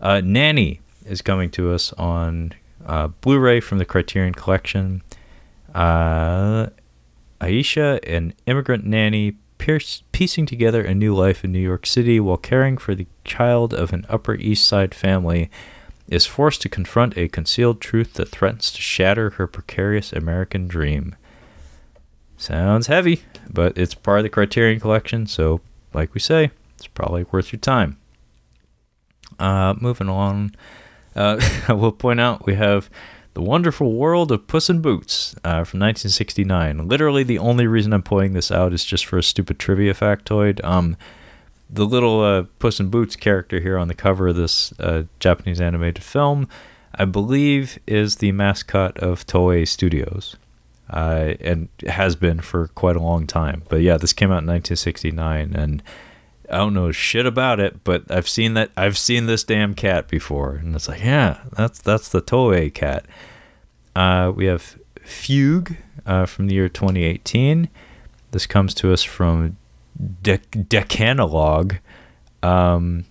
Nanny 0.00 0.80
is 1.06 1.22
coming 1.22 1.50
to 1.50 1.72
us 1.72 1.92
on 1.94 2.52
Blu-ray 3.20 3.60
from 3.60 3.78
the 3.78 3.84
Criterion 3.84 4.34
Collection. 4.34 5.02
Aisha, 7.44 8.00
an 8.08 8.32
immigrant 8.46 8.86
nanny, 8.86 9.32
pierce, 9.58 10.02
piecing 10.12 10.46
together 10.46 10.82
a 10.82 10.94
new 10.94 11.14
life 11.14 11.44
in 11.44 11.52
New 11.52 11.58
York 11.58 11.84
City 11.84 12.18
while 12.18 12.38
caring 12.38 12.78
for 12.78 12.94
the 12.94 13.06
child 13.22 13.74
of 13.74 13.92
an 13.92 14.06
Upper 14.08 14.34
East 14.34 14.66
Side 14.66 14.94
family, 14.94 15.50
is 16.08 16.24
forced 16.24 16.62
to 16.62 16.70
confront 16.70 17.18
a 17.18 17.28
concealed 17.28 17.82
truth 17.82 18.14
that 18.14 18.30
threatens 18.30 18.70
to 18.72 18.80
shatter 18.80 19.30
her 19.30 19.46
precarious 19.46 20.10
American 20.12 20.68
dream. 20.68 21.16
Sounds 22.38 22.86
heavy, 22.86 23.22
but 23.50 23.76
it's 23.76 23.94
part 23.94 24.20
of 24.20 24.22
the 24.22 24.30
Criterion 24.30 24.80
Collection, 24.80 25.26
so, 25.26 25.60
like 25.92 26.14
we 26.14 26.20
say, 26.20 26.50
it's 26.76 26.86
probably 26.86 27.24
worth 27.24 27.52
your 27.52 27.60
time. 27.60 27.98
Uh, 29.38 29.74
moving 29.78 30.08
on, 30.08 30.54
uh, 31.14 31.38
I 31.68 31.74
will 31.74 31.92
point 31.92 32.20
out 32.20 32.46
we 32.46 32.54
have 32.54 32.88
The 33.34 33.42
Wonderful 33.42 33.92
World 33.92 34.30
of 34.30 34.46
Puss 34.46 34.70
in 34.70 34.80
Boots 34.80 35.34
uh, 35.44 35.64
from 35.64 35.80
1969. 35.80 36.86
Literally, 36.88 37.24
the 37.24 37.38
only 37.38 37.66
reason 37.66 37.92
I'm 37.92 38.02
pointing 38.02 38.32
this 38.32 38.52
out 38.52 38.72
is 38.72 38.84
just 38.84 39.04
for 39.06 39.18
a 39.18 39.22
stupid 39.22 39.58
trivia 39.58 39.92
factoid. 39.92 40.62
Um, 40.64 40.96
the 41.68 41.84
little 41.84 42.22
uh, 42.22 42.44
Puss 42.60 42.78
in 42.78 42.90
Boots 42.90 43.16
character 43.16 43.58
here 43.58 43.76
on 43.76 43.88
the 43.88 43.94
cover 43.94 44.28
of 44.28 44.36
this 44.36 44.72
uh, 44.78 45.02
Japanese 45.18 45.60
animated 45.60 46.04
film, 46.04 46.48
I 46.94 47.06
believe, 47.06 47.78
is 47.88 48.16
the 48.16 48.30
mascot 48.30 48.96
of 48.98 49.26
Toei 49.26 49.66
Studios 49.66 50.36
uh, 50.90 51.34
and 51.40 51.68
has 51.88 52.14
been 52.14 52.40
for 52.40 52.68
quite 52.68 52.94
a 52.94 53.02
long 53.02 53.26
time. 53.26 53.62
But 53.68 53.80
yeah, 53.80 53.96
this 53.96 54.12
came 54.12 54.28
out 54.28 54.42
in 54.42 54.46
1969, 54.46 55.54
and 55.54 55.82
I 56.50 56.58
don't 56.58 56.74
know 56.74 56.92
shit 56.92 57.26
about 57.26 57.60
it, 57.60 57.84
but 57.84 58.10
I've 58.10 58.28
seen 58.28 58.54
that 58.54 58.70
I've 58.76 58.98
seen 58.98 59.26
this 59.26 59.44
damn 59.44 59.74
cat 59.74 60.08
before, 60.08 60.56
and 60.56 60.74
it's 60.74 60.88
like, 60.88 61.02
yeah, 61.02 61.40
that's 61.56 61.80
that's 61.80 62.08
the 62.08 62.22
Toei 62.22 62.72
cat. 62.72 63.06
Uh, 63.96 64.32
we 64.34 64.46
have 64.46 64.78
Fugue 65.02 65.76
uh, 66.06 66.26
from 66.26 66.46
the 66.46 66.54
year 66.54 66.68
2018. 66.68 67.68
This 68.32 68.46
comes 68.46 68.74
to 68.74 68.92
us 68.92 69.02
from 69.02 69.56
De- 70.22 70.38
Decalogue, 70.38 71.76
um, 72.42 73.04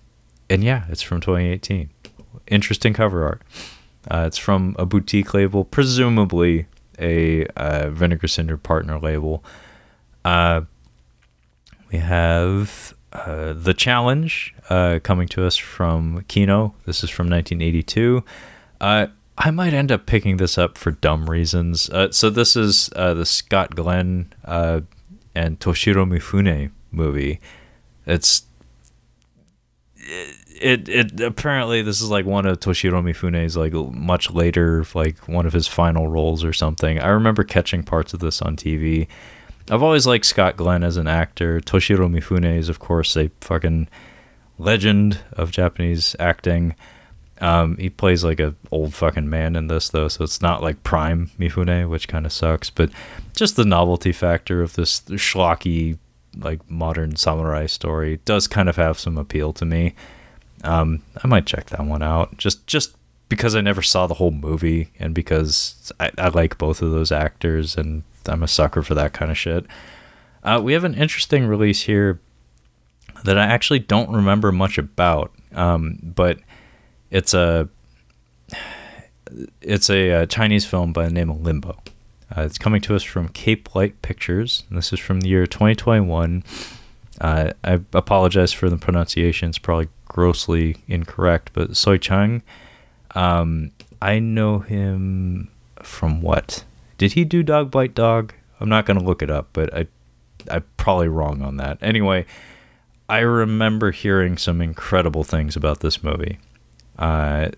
and 0.48 0.62
yeah, 0.62 0.84
it's 0.88 1.02
from 1.02 1.20
2018. 1.20 1.90
Interesting 2.46 2.92
cover 2.92 3.24
art. 3.24 3.42
Uh, 4.10 4.24
it's 4.26 4.38
from 4.38 4.76
a 4.78 4.84
boutique 4.84 5.32
label, 5.32 5.64
presumably 5.64 6.66
a 6.98 7.46
uh, 7.56 7.90
Vinegar 7.90 8.28
Syndrome 8.28 8.60
partner 8.60 8.98
label. 8.98 9.42
Uh, 10.24 10.62
we 11.90 11.98
have 11.98 12.93
uh, 13.14 13.52
The 13.52 13.74
Challenge 13.74 14.54
uh, 14.68 14.98
coming 15.02 15.28
to 15.28 15.46
us 15.46 15.56
from 15.56 16.24
Kino. 16.28 16.74
This 16.84 17.04
is 17.04 17.10
from 17.10 17.28
1982. 17.28 18.24
Uh, 18.80 19.06
I 19.38 19.50
might 19.50 19.72
end 19.72 19.90
up 19.90 20.06
picking 20.06 20.36
this 20.36 20.58
up 20.58 20.78
for 20.78 20.90
dumb 20.92 21.28
reasons. 21.28 21.90
Uh, 21.90 22.10
so, 22.10 22.30
this 22.30 22.56
is 22.56 22.88
the 22.88 23.24
Scott 23.24 23.74
Glenn 23.74 24.32
and 24.44 25.58
Toshiro 25.60 26.06
Mifune 26.06 26.70
movie. 26.90 27.40
It's. 28.06 28.42
It, 29.96 30.36
it 30.60 30.88
it 30.88 31.20
apparently 31.20 31.82
this 31.82 32.00
is 32.00 32.10
like 32.10 32.26
one 32.26 32.46
of 32.46 32.60
Toshiro 32.60 33.02
Mifune's 33.02 33.56
like 33.56 33.72
much 33.72 34.30
later 34.30 34.84
like 34.94 35.26
one 35.26 35.46
of 35.46 35.52
his 35.52 35.66
final 35.66 36.08
roles 36.08 36.44
or 36.44 36.52
something. 36.52 37.00
I 37.00 37.08
remember 37.08 37.42
catching 37.42 37.82
parts 37.82 38.14
of 38.14 38.20
this 38.20 38.40
on 38.40 38.56
TV. 38.56 39.08
I've 39.70 39.82
always 39.82 40.06
liked 40.06 40.26
Scott 40.26 40.56
Glenn 40.56 40.84
as 40.84 40.96
an 40.96 41.06
actor. 41.06 41.60
Toshiro 41.60 42.10
Mifune 42.10 42.58
is 42.58 42.68
of 42.68 42.78
course 42.78 43.16
a 43.16 43.30
fucking 43.40 43.88
legend 44.58 45.20
of 45.32 45.50
Japanese 45.50 46.14
acting. 46.18 46.74
Um, 47.40 47.76
he 47.78 47.90
plays 47.90 48.22
like 48.22 48.40
a 48.40 48.54
old 48.70 48.94
fucking 48.94 49.28
man 49.28 49.56
in 49.56 49.66
this 49.66 49.88
though, 49.88 50.08
so 50.08 50.24
it's 50.24 50.42
not 50.42 50.62
like 50.62 50.82
prime 50.82 51.30
Mifune, 51.38 51.88
which 51.88 52.08
kind 52.08 52.26
of 52.26 52.32
sucks. 52.32 52.70
But 52.70 52.90
just 53.34 53.56
the 53.56 53.64
novelty 53.64 54.12
factor 54.12 54.62
of 54.62 54.74
this 54.74 55.00
schlocky 55.00 55.98
like 56.36 56.68
modern 56.68 57.16
samurai 57.16 57.66
story 57.66 58.18
does 58.24 58.46
kind 58.46 58.68
of 58.68 58.76
have 58.76 58.98
some 58.98 59.16
appeal 59.16 59.52
to 59.54 59.64
me. 59.64 59.94
Um, 60.62 61.02
I 61.22 61.26
might 61.26 61.46
check 61.46 61.66
that 61.66 61.84
one 61.84 62.02
out 62.02 62.36
just 62.36 62.66
just 62.66 62.96
because 63.28 63.54
I 63.54 63.60
never 63.60 63.82
saw 63.82 64.06
the 64.06 64.14
whole 64.14 64.30
movie 64.30 64.90
and 64.98 65.14
because 65.14 65.92
I, 65.98 66.10
I 66.18 66.28
like 66.28 66.58
both 66.58 66.82
of 66.82 66.90
those 66.90 67.10
actors 67.10 67.76
and 67.76 68.02
I'm 68.28 68.42
a 68.42 68.48
sucker 68.48 68.82
for 68.82 68.94
that 68.94 69.12
kind 69.12 69.30
of 69.30 69.38
shit. 69.38 69.66
Uh, 70.42 70.60
we 70.62 70.72
have 70.74 70.84
an 70.84 70.94
interesting 70.94 71.46
release 71.46 71.82
here 71.82 72.20
that 73.24 73.38
I 73.38 73.44
actually 73.44 73.78
don't 73.78 74.10
remember 74.10 74.52
much 74.52 74.76
about, 74.78 75.32
um, 75.54 75.98
but 76.02 76.38
it's 77.10 77.32
a 77.32 77.68
it's 79.62 79.88
a, 79.88 80.10
a, 80.10 80.26
Chinese 80.26 80.66
film 80.66 80.92
by 80.92 81.06
the 81.06 81.12
name 81.12 81.30
of 81.30 81.40
Limbo. 81.40 81.78
Uh, 82.36 82.42
it's 82.42 82.58
coming 82.58 82.80
to 82.82 82.94
us 82.94 83.02
from 83.02 83.28
Cape 83.28 83.74
Light 83.74 84.00
Pictures. 84.02 84.64
This 84.70 84.92
is 84.92 85.00
from 85.00 85.20
the 85.20 85.28
year 85.28 85.46
2021. 85.46 86.44
Uh, 87.20 87.52
I 87.62 87.80
apologize 87.92 88.52
for 88.52 88.68
the 88.68 88.76
pronunciation. 88.76 89.48
It's 89.48 89.58
probably 89.58 89.88
grossly 90.06 90.76
incorrect, 90.88 91.50
but 91.52 91.76
Soi 91.76 91.96
Cheang, 91.96 92.42
um, 93.14 93.70
I 94.02 94.18
know 94.18 94.58
him 94.58 95.48
from 95.82 96.20
what? 96.20 96.64
Did 96.98 97.12
he 97.12 97.24
do 97.24 97.42
Dog 97.42 97.70
Bite 97.70 97.94
Dog? 97.94 98.34
I'm 98.60 98.68
not 98.68 98.86
gonna 98.86 99.02
look 99.02 99.22
it 99.22 99.30
up, 99.30 99.48
but 99.52 99.74
I, 99.74 99.86
I'm 100.50 100.64
probably 100.76 101.08
wrong 101.08 101.42
on 101.42 101.56
that. 101.56 101.78
Anyway, 101.82 102.26
I 103.08 103.18
remember 103.20 103.90
hearing 103.90 104.36
some 104.38 104.60
incredible 104.60 105.24
things 105.24 105.56
about 105.56 105.80
this 105.80 106.02
movie. 106.02 106.38
Uh, 106.98 107.50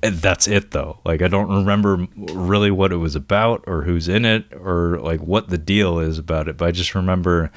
that's 0.00 0.46
it 0.46 0.70
though. 0.70 0.98
Like 1.04 1.22
I 1.22 1.28
don't 1.28 1.48
remember 1.48 2.06
really 2.16 2.70
what 2.70 2.92
it 2.92 2.96
was 2.96 3.16
about 3.16 3.64
or 3.66 3.82
who's 3.82 4.08
in 4.08 4.24
it 4.24 4.44
or 4.52 4.98
like 4.98 5.20
what 5.20 5.48
the 5.48 5.58
deal 5.58 5.98
is 5.98 6.18
about 6.18 6.48
it, 6.48 6.56
but 6.56 6.68
I 6.68 6.70
just 6.70 6.94
remember 6.94 7.50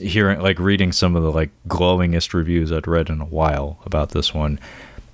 hearing 0.00 0.40
like 0.40 0.58
reading 0.58 0.92
some 0.92 1.16
of 1.16 1.22
the 1.22 1.30
like 1.30 1.50
glowingest 1.66 2.32
reviews 2.32 2.72
I'd 2.72 2.86
read 2.86 3.10
in 3.10 3.20
a 3.20 3.26
while 3.26 3.78
about 3.84 4.10
this 4.10 4.32
one, 4.32 4.58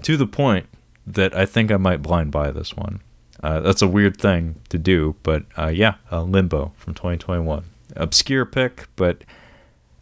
to 0.03 0.17
the 0.17 0.27
point 0.27 0.67
that 1.07 1.37
I 1.37 1.47
think 1.47 1.71
I 1.71 1.77
might 1.77 2.03
blind 2.03 2.31
buy 2.31 2.51
this 2.51 2.77
one. 2.77 3.01
Uh, 3.45 3.61
that's 3.61 3.83
a 3.83 3.87
weird 3.87 4.17
thing 4.17 4.59
to 4.71 4.79
do, 4.79 5.15
but 5.23 5.45
uh, 5.59 5.67
yeah, 5.67 5.97
uh, 6.11 6.23
Limbo 6.23 6.73
from 6.79 6.95
2021, 6.95 7.63
obscure 7.95 8.47
pick, 8.47 8.89
but 8.97 9.23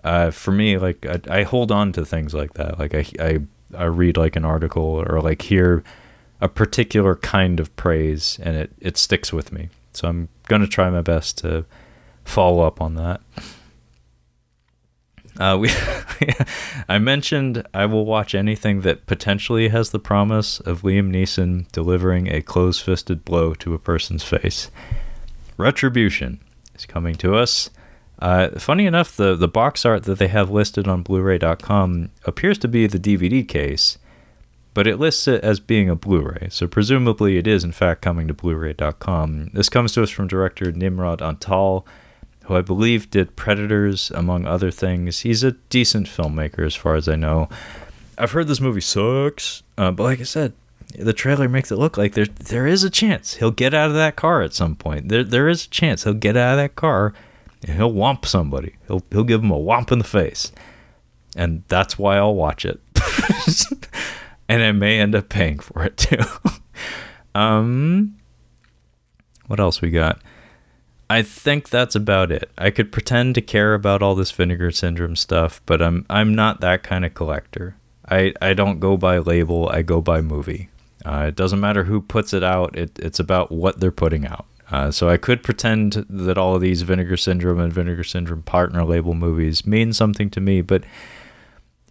uh, 0.05 0.31
for 0.31 0.53
me, 0.53 0.79
like 0.79 1.05
I, 1.05 1.21
I, 1.29 1.43
hold 1.43 1.73
on 1.73 1.91
to 1.95 2.05
things 2.05 2.35
like 2.35 2.55
that. 2.55 2.79
Like 2.79 2.95
I, 2.95 3.05
I, 3.19 3.39
I 3.77 3.85
read 3.87 4.17
like 4.17 4.37
an 4.37 4.45
article 4.45 4.85
or 4.85 5.21
like 5.21 5.43
hear 5.43 5.83
a 6.41 6.49
particular 6.49 7.17
kind 7.17 7.59
of 7.59 7.75
praise, 7.75 8.39
and 8.45 8.55
it 8.55 8.71
it 8.79 8.97
sticks 8.97 9.33
with 9.33 9.51
me. 9.51 9.71
So 9.93 10.07
I'm 10.07 10.29
gonna 10.47 10.69
try 10.69 10.89
my 10.89 11.03
best 11.03 11.39
to 11.39 11.65
follow 12.25 12.63
up 12.63 12.81
on 12.81 12.95
that. 12.95 13.23
Uh, 15.39 15.57
we, 15.61 15.71
I 16.89 16.99
mentioned 16.99 17.67
I 17.73 17.87
will 17.87 18.05
watch 18.05 18.35
anything 18.35 18.83
that 18.83 19.07
potentially 19.07 19.69
has 19.69 19.91
the 19.91 19.99
promise 19.99 20.61
of 20.61 20.83
Liam 20.83 21.11
Neeson 21.11 21.71
delivering 21.73 22.29
a 22.29 22.43
close-fisted 22.43 23.25
blow 23.25 23.55
to 23.55 23.75
a 23.75 23.79
person's 23.79 24.25
face. 24.25 24.71
Retribution 25.57 26.41
is 26.75 26.87
coming 26.87 27.15
to 27.17 27.35
us. 27.35 27.71
Uh, 28.19 28.51
funny 28.59 28.87
enough, 28.87 29.17
the, 29.17 29.35
the 29.35 29.49
box 29.49 29.85
art 29.85 30.05
that 30.05 30.19
they 30.19 30.29
have 30.29 30.51
listed 30.51 30.87
on 30.87 31.03
Blu-ray.com 31.03 32.11
appears 32.25 32.59
to 32.59 32.69
be 32.69 32.87
the 32.87 32.99
DVD 32.99 33.47
case, 33.47 33.99
but 34.75 34.87
it 34.87 34.99
lists 35.01 35.27
it 35.27 35.43
as 35.43 35.59
being 35.59 35.91
a 35.91 35.97
Blu-ray, 35.97 36.49
so 36.51 36.69
presumably 36.69 37.37
it 37.37 37.47
is 37.47 37.65
in 37.65 37.73
fact 37.73 38.01
coming 38.01 38.29
to 38.29 38.35
Blu-ray.com. 38.35 39.51
This 39.53 39.69
comes 39.69 39.93
to 39.93 40.03
us 40.05 40.11
from 40.11 40.29
director 40.29 40.71
Nimrod 40.71 41.19
Antal, 41.19 41.85
who 42.45 42.57
I 42.57 42.61
believe 42.61 43.11
did 43.11 43.37
Predators, 43.37 44.11
among 44.13 44.47
other 44.47 44.71
things. 44.71 45.21
He's 45.21 45.43
a 45.43 45.53
decent 45.53 46.07
filmmaker, 46.07 46.67
as 46.67 46.75
far 46.75 46.95
as 46.95 47.09
I 47.09 47.17
know. 47.17 47.49
I've 48.19 48.33
heard 48.33 48.49
this 48.49 48.61
movie 48.61 48.81
sucks, 48.81 49.63
uh, 49.79 49.91
but 49.91 50.03
like 50.05 50.21
I 50.21 50.25
said, 50.25 50.53
the 50.99 51.13
trailer 51.13 51.49
makes 51.49 51.73
it 51.73 51.77
look 51.77 51.97
like 51.97 52.15
there 52.15 52.27
there 52.27 52.67
is 52.67 52.85
a 52.85 52.91
chance 52.91 53.35
he'll 53.37 53.51
get 53.51 53.73
out 53.73 53.89
of 53.89 53.95
that 53.95 54.17
car 54.17 54.43
at 54.43 54.53
some 54.53 54.77
point. 54.77 55.09
There 55.09 55.25
there 55.25 55.49
is 55.49 55.65
a 55.65 55.71
chance 55.71 56.05
he'll 56.05 56.15
get 56.15 56.37
out 56.37 56.53
of 56.53 56.59
that 56.59 56.77
car 56.77 57.15
and 57.67 57.77
he'll 57.77 57.93
whomp 57.93 58.27
somebody. 58.27 58.77
He'll 58.87 59.03
he'll 59.11 59.25
give 59.25 59.43
him 59.43 59.51
a 59.51 59.59
whomp 59.59 59.91
in 59.91 59.99
the 59.99 60.05
face, 60.05 60.53
and 61.35 61.63
that's 61.69 61.99
why 61.99 62.17
I'll 62.17 62.35
watch 62.35 62.65
it. 62.65 62.81
and 64.49 64.63
I 64.63 64.73
may 64.73 65.01
end 65.01 65.15
up 65.15 65.29
paying 65.29 65.59
for 65.59 65.83
it 65.83 65.97
too. 65.97 66.23
um, 67.35 68.19
what 69.47 69.61
else 69.61 69.81
we 69.81 69.91
got? 69.91 70.21
I 71.11 71.23
think 71.23 71.69
that's 71.69 71.95
about 71.95 72.33
it. 72.33 72.51
I 72.57 72.71
could 72.71 72.91
pretend 72.91 73.35
to 73.35 73.43
care 73.43 73.75
about 73.75 74.03
all 74.03 74.15
this 74.15 74.31
vinegar 74.31 74.71
syndrome 74.71 75.17
stuff, 75.17 75.61
but 75.67 75.83
I'm 75.83 76.07
I'm 76.09 76.35
not 76.35 76.61
that 76.61 76.83
kind 76.83 77.05
of 77.05 77.15
collector. 77.15 77.77
I, 78.09 78.35
I 78.43 78.55
don't 78.55 78.81
go 78.81 78.97
by 78.97 79.19
label, 79.19 79.69
I 79.69 79.83
go 79.83 80.01
by 80.01 80.21
movie. 80.21 80.69
Uh, 81.05 81.27
it 81.29 81.37
doesn't 81.37 81.61
matter 81.61 81.85
who 81.85 82.01
puts 82.01 82.33
it 82.33 82.43
out, 82.43 82.77
it, 82.77 82.99
it's 82.99 83.21
about 83.21 83.51
what 83.51 83.81
they're 83.81 83.91
putting 83.91 84.27
out. 84.27 84.47
Uh, 84.71 84.91
so 84.91 85.09
I 85.09 85.17
could 85.19 85.43
pretend 85.43 86.07
that 86.09 86.39
all 86.39 86.55
of 86.55 86.63
these 86.63 86.83
Vinegar 86.83 87.17
Syndrome 87.17 87.61
and 87.61 87.73
Vinegar 87.73 88.05
Syndrome 88.05 88.43
partner 88.43 88.85
label 88.85 89.13
movies 89.15 89.67
mean 89.67 89.93
something 89.93 90.31
to 90.31 90.41
me, 90.41 90.63
but 90.63 90.85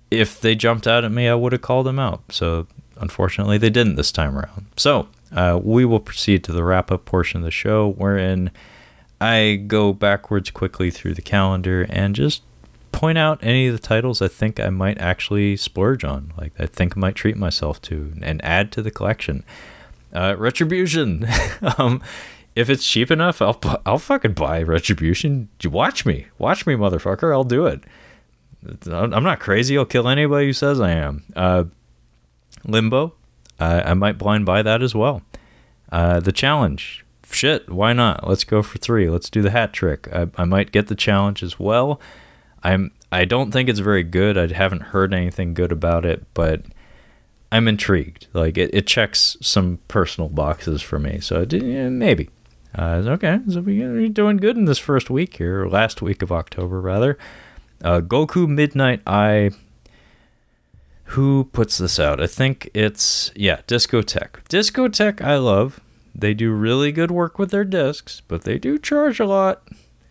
if 0.09 0.41
they 0.41 0.55
jumped 0.55 0.87
out 0.87 1.05
at 1.05 1.11
me, 1.11 1.27
I 1.27 1.35
would 1.35 1.53
have 1.53 1.61
called 1.61 1.85
them 1.85 1.99
out. 1.99 2.23
So 2.29 2.67
unfortunately, 2.97 3.57
they 3.57 3.69
didn't 3.69 3.95
this 3.95 4.11
time 4.11 4.37
around. 4.37 4.65
So 4.77 5.07
uh, 5.31 5.59
we 5.61 5.85
will 5.85 5.99
proceed 5.99 6.43
to 6.45 6.51
the 6.51 6.63
wrap 6.63 6.91
up 6.91 7.05
portion 7.05 7.41
of 7.41 7.45
the 7.45 7.51
show, 7.51 7.91
wherein 7.91 8.51
I 9.21 9.55
go 9.55 9.93
backwards 9.93 10.49
quickly 10.49 10.89
through 10.89 11.13
the 11.13 11.21
calendar 11.21 11.85
and 11.89 12.15
just 12.15 12.41
point 12.91 13.19
out 13.19 13.39
any 13.43 13.67
of 13.67 13.73
the 13.73 13.79
titles 13.79 14.19
I 14.19 14.27
think 14.27 14.59
I 14.59 14.69
might 14.69 14.97
actually 14.97 15.57
splurge 15.57 16.03
on, 16.03 16.33
like 16.37 16.53
I 16.59 16.65
think 16.65 16.97
I 16.97 16.99
might 16.99 17.15
treat 17.15 17.37
myself 17.37 17.79
to, 17.83 18.13
and 18.23 18.43
add 18.43 18.71
to 18.73 18.81
the 18.81 18.89
collection. 18.89 19.43
Uh, 20.11 20.35
Retribution. 20.37 21.27
um, 21.77 22.01
if 22.55 22.67
it's 22.69 22.85
cheap 22.85 23.11
enough, 23.11 23.41
I'll 23.43 23.59
I'll 23.85 23.99
fucking 23.99 24.33
buy 24.33 24.63
Retribution. 24.63 25.49
Watch 25.63 26.03
me, 26.03 26.25
watch 26.39 26.65
me, 26.65 26.73
motherfucker. 26.73 27.31
I'll 27.31 27.43
do 27.43 27.67
it. 27.67 27.83
I'm 28.87 29.23
not 29.23 29.39
crazy. 29.39 29.77
I'll 29.77 29.85
kill 29.85 30.07
anybody 30.07 30.47
who 30.47 30.53
says 30.53 30.81
I 30.81 30.91
am. 30.91 31.23
Uh, 31.35 31.65
Limbo. 32.65 33.13
Uh, 33.59 33.83
I 33.85 33.93
might 33.93 34.17
blind 34.17 34.45
buy 34.47 34.63
that 34.63 34.81
as 34.81 34.95
well. 34.95 35.21
Uh, 35.91 36.19
the 36.19 36.31
challenge. 36.31 37.05
Shit, 37.33 37.69
why 37.69 37.93
not? 37.93 38.27
Let's 38.27 38.43
go 38.43 38.61
for 38.61 38.77
three. 38.77 39.09
Let's 39.09 39.29
do 39.29 39.41
the 39.41 39.51
hat 39.51 39.73
trick. 39.73 40.07
I, 40.11 40.27
I 40.37 40.45
might 40.45 40.71
get 40.71 40.87
the 40.87 40.95
challenge 40.95 41.43
as 41.43 41.59
well. 41.59 41.99
I'm. 42.63 42.91
I 43.11 43.25
don't 43.25 43.51
think 43.51 43.67
it's 43.67 43.79
very 43.79 44.03
good. 44.03 44.37
I 44.37 44.53
haven't 44.53 44.83
heard 44.83 45.13
anything 45.13 45.53
good 45.53 45.71
about 45.71 46.05
it, 46.05 46.25
but 46.33 46.63
I'm 47.51 47.67
intrigued. 47.67 48.27
Like 48.33 48.57
it, 48.57 48.73
it 48.73 48.87
checks 48.87 49.35
some 49.41 49.79
personal 49.87 50.29
boxes 50.29 50.81
for 50.81 50.97
me. 50.99 51.19
So 51.19 51.45
yeah, 51.49 51.89
maybe. 51.89 52.29
Uh, 52.77 53.03
okay, 53.05 53.39
so 53.49 53.59
we're 53.59 54.07
doing 54.07 54.37
good 54.37 54.55
in 54.55 54.63
this 54.63 54.79
first 54.79 55.09
week 55.09 55.35
here, 55.35 55.65
last 55.65 56.01
week 56.01 56.21
of 56.21 56.31
October, 56.31 56.79
rather. 56.79 57.17
Uh, 57.83 57.99
Goku 57.99 58.47
Midnight 58.47 59.01
Eye. 59.05 59.51
Who 61.05 61.49
puts 61.51 61.77
this 61.77 61.99
out? 61.99 62.21
I 62.21 62.27
think 62.27 62.69
it's, 62.73 63.31
yeah, 63.35 63.59
Discotek. 63.67 64.45
Discotek, 64.47 65.21
I 65.21 65.35
love. 65.35 65.81
They 66.13 66.33
do 66.33 66.51
really 66.51 66.91
good 66.91 67.11
work 67.11 67.39
with 67.39 67.51
their 67.51 67.63
discs, 67.63 68.21
but 68.27 68.43
they 68.43 68.57
do 68.57 68.77
charge 68.77 69.19
a 69.19 69.25
lot. 69.25 69.63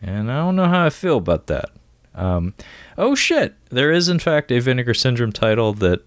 And 0.03 0.31
I 0.31 0.39
don't 0.39 0.57
know 0.57 0.69
how 0.69 0.87
I 0.87 0.91
feel 0.91 1.19
about 1.19 1.47
that. 1.49 1.71
Um, 2.15 2.55
oh 2.99 3.15
shit, 3.15 3.55
there 3.69 3.93
is 3.93 4.09
in 4.09 4.19
fact 4.19 4.51
a 4.51 4.61
Vinegar 4.61 4.95
Syndrome 4.95 5.33
title 5.33 5.73
that 5.75 6.01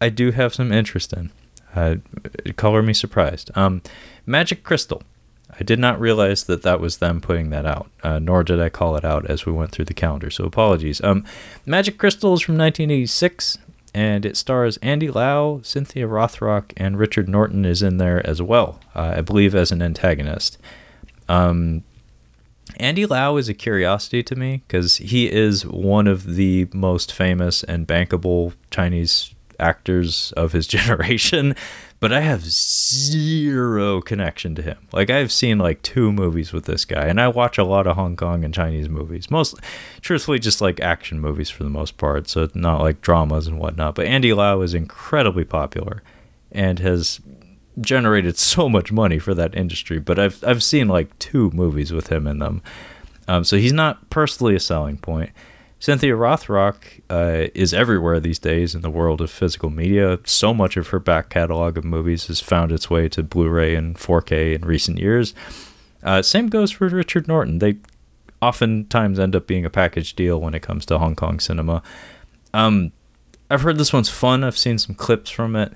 I 0.00 0.08
do 0.08 0.30
have 0.30 0.54
some 0.54 0.72
interest 0.72 1.12
in. 1.12 1.30
Uh, 1.74 1.96
color 2.56 2.82
me 2.82 2.92
surprised. 2.92 3.50
Um, 3.54 3.82
Magic 4.26 4.62
Crystal. 4.62 5.02
I 5.58 5.62
did 5.62 5.78
not 5.78 6.00
realize 6.00 6.44
that 6.44 6.62
that 6.62 6.80
was 6.80 6.98
them 6.98 7.20
putting 7.20 7.50
that 7.50 7.66
out, 7.66 7.90
uh, 8.02 8.18
nor 8.18 8.44
did 8.44 8.60
I 8.60 8.68
call 8.68 8.96
it 8.96 9.04
out 9.04 9.28
as 9.28 9.44
we 9.44 9.52
went 9.52 9.72
through 9.72 9.86
the 9.86 9.94
calendar, 9.94 10.30
so 10.30 10.44
apologies. 10.44 11.02
Um, 11.02 11.24
Magic 11.66 11.98
Crystal 11.98 12.34
is 12.34 12.40
from 12.40 12.56
1986, 12.56 13.58
and 13.94 14.24
it 14.24 14.36
stars 14.36 14.76
Andy 14.78 15.10
Lau, 15.10 15.60
Cynthia 15.62 16.06
Rothrock, 16.06 16.72
and 16.76 16.98
Richard 16.98 17.28
Norton 17.28 17.64
is 17.64 17.82
in 17.82 17.96
there 17.96 18.24
as 18.26 18.40
well, 18.40 18.80
uh, 18.94 19.14
I 19.16 19.20
believe 19.20 19.54
as 19.54 19.72
an 19.72 19.82
antagonist. 19.82 20.58
Um, 21.28 21.84
Andy 22.78 23.06
Lau 23.06 23.36
is 23.36 23.48
a 23.48 23.54
curiosity 23.54 24.22
to 24.22 24.36
me 24.36 24.62
because 24.66 24.96
he 24.96 25.30
is 25.30 25.66
one 25.66 26.06
of 26.06 26.34
the 26.36 26.68
most 26.72 27.12
famous 27.12 27.64
and 27.64 27.86
bankable 27.86 28.54
Chinese 28.70 29.34
actors 29.58 30.32
of 30.32 30.52
his 30.52 30.66
generation 30.68 31.54
but 32.00 32.14
I 32.14 32.20
have 32.22 32.44
zero 32.44 34.00
connection 34.00 34.54
to 34.54 34.62
him. 34.62 34.78
Like 34.90 35.10
I've 35.10 35.30
seen 35.30 35.58
like 35.58 35.82
two 35.82 36.10
movies 36.10 36.52
with 36.52 36.64
this 36.64 36.86
guy, 36.86 37.04
and 37.04 37.20
I 37.20 37.28
watch 37.28 37.58
a 37.58 37.64
lot 37.64 37.86
of 37.86 37.96
Hong 37.96 38.16
Kong 38.16 38.42
and 38.42 38.54
Chinese 38.54 38.88
movies. 38.88 39.30
Most, 39.30 39.56
truthfully, 40.00 40.38
just 40.38 40.62
like 40.62 40.80
action 40.80 41.20
movies 41.20 41.50
for 41.50 41.62
the 41.62 41.70
most 41.70 41.98
part. 41.98 42.28
So 42.28 42.48
not 42.54 42.80
like 42.80 43.02
dramas 43.02 43.46
and 43.46 43.58
whatnot. 43.58 43.94
But 43.94 44.06
Andy 44.06 44.32
Lau 44.32 44.62
is 44.62 44.72
incredibly 44.72 45.44
popular, 45.44 46.02
and 46.50 46.78
has 46.78 47.20
generated 47.80 48.38
so 48.38 48.68
much 48.68 48.90
money 48.90 49.18
for 49.18 49.34
that 49.34 49.54
industry. 49.54 49.98
But 49.98 50.18
I've 50.18 50.42
I've 50.42 50.62
seen 50.62 50.88
like 50.88 51.16
two 51.18 51.50
movies 51.50 51.92
with 51.92 52.08
him 52.08 52.26
in 52.26 52.38
them. 52.38 52.62
Um, 53.28 53.44
so 53.44 53.58
he's 53.58 53.74
not 53.74 54.08
personally 54.08 54.56
a 54.56 54.60
selling 54.60 54.96
point. 54.96 55.30
Cynthia 55.80 56.14
Rothrock 56.14 57.00
uh, 57.08 57.48
is 57.54 57.72
everywhere 57.72 58.20
these 58.20 58.38
days 58.38 58.74
in 58.74 58.82
the 58.82 58.90
world 58.90 59.22
of 59.22 59.30
physical 59.30 59.70
media. 59.70 60.18
So 60.24 60.52
much 60.52 60.76
of 60.76 60.88
her 60.88 61.00
back 61.00 61.30
catalog 61.30 61.78
of 61.78 61.84
movies 61.84 62.26
has 62.26 62.38
found 62.38 62.70
its 62.70 62.90
way 62.90 63.08
to 63.08 63.22
Blu 63.22 63.48
ray 63.48 63.74
and 63.74 63.96
4K 63.96 64.54
in 64.54 64.62
recent 64.62 64.98
years. 64.98 65.34
Uh, 66.02 66.20
same 66.20 66.48
goes 66.48 66.70
for 66.70 66.86
Richard 66.86 67.26
Norton. 67.26 67.60
They 67.60 67.78
oftentimes 68.42 69.18
end 69.18 69.34
up 69.34 69.46
being 69.46 69.64
a 69.64 69.70
package 69.70 70.14
deal 70.14 70.38
when 70.38 70.54
it 70.54 70.60
comes 70.60 70.84
to 70.86 70.98
Hong 70.98 71.16
Kong 71.16 71.40
cinema. 71.40 71.82
Um, 72.52 72.92
I've 73.48 73.62
heard 73.62 73.78
this 73.78 73.92
one's 73.92 74.10
fun. 74.10 74.44
I've 74.44 74.58
seen 74.58 74.76
some 74.76 74.94
clips 74.94 75.30
from 75.30 75.56
it, 75.56 75.72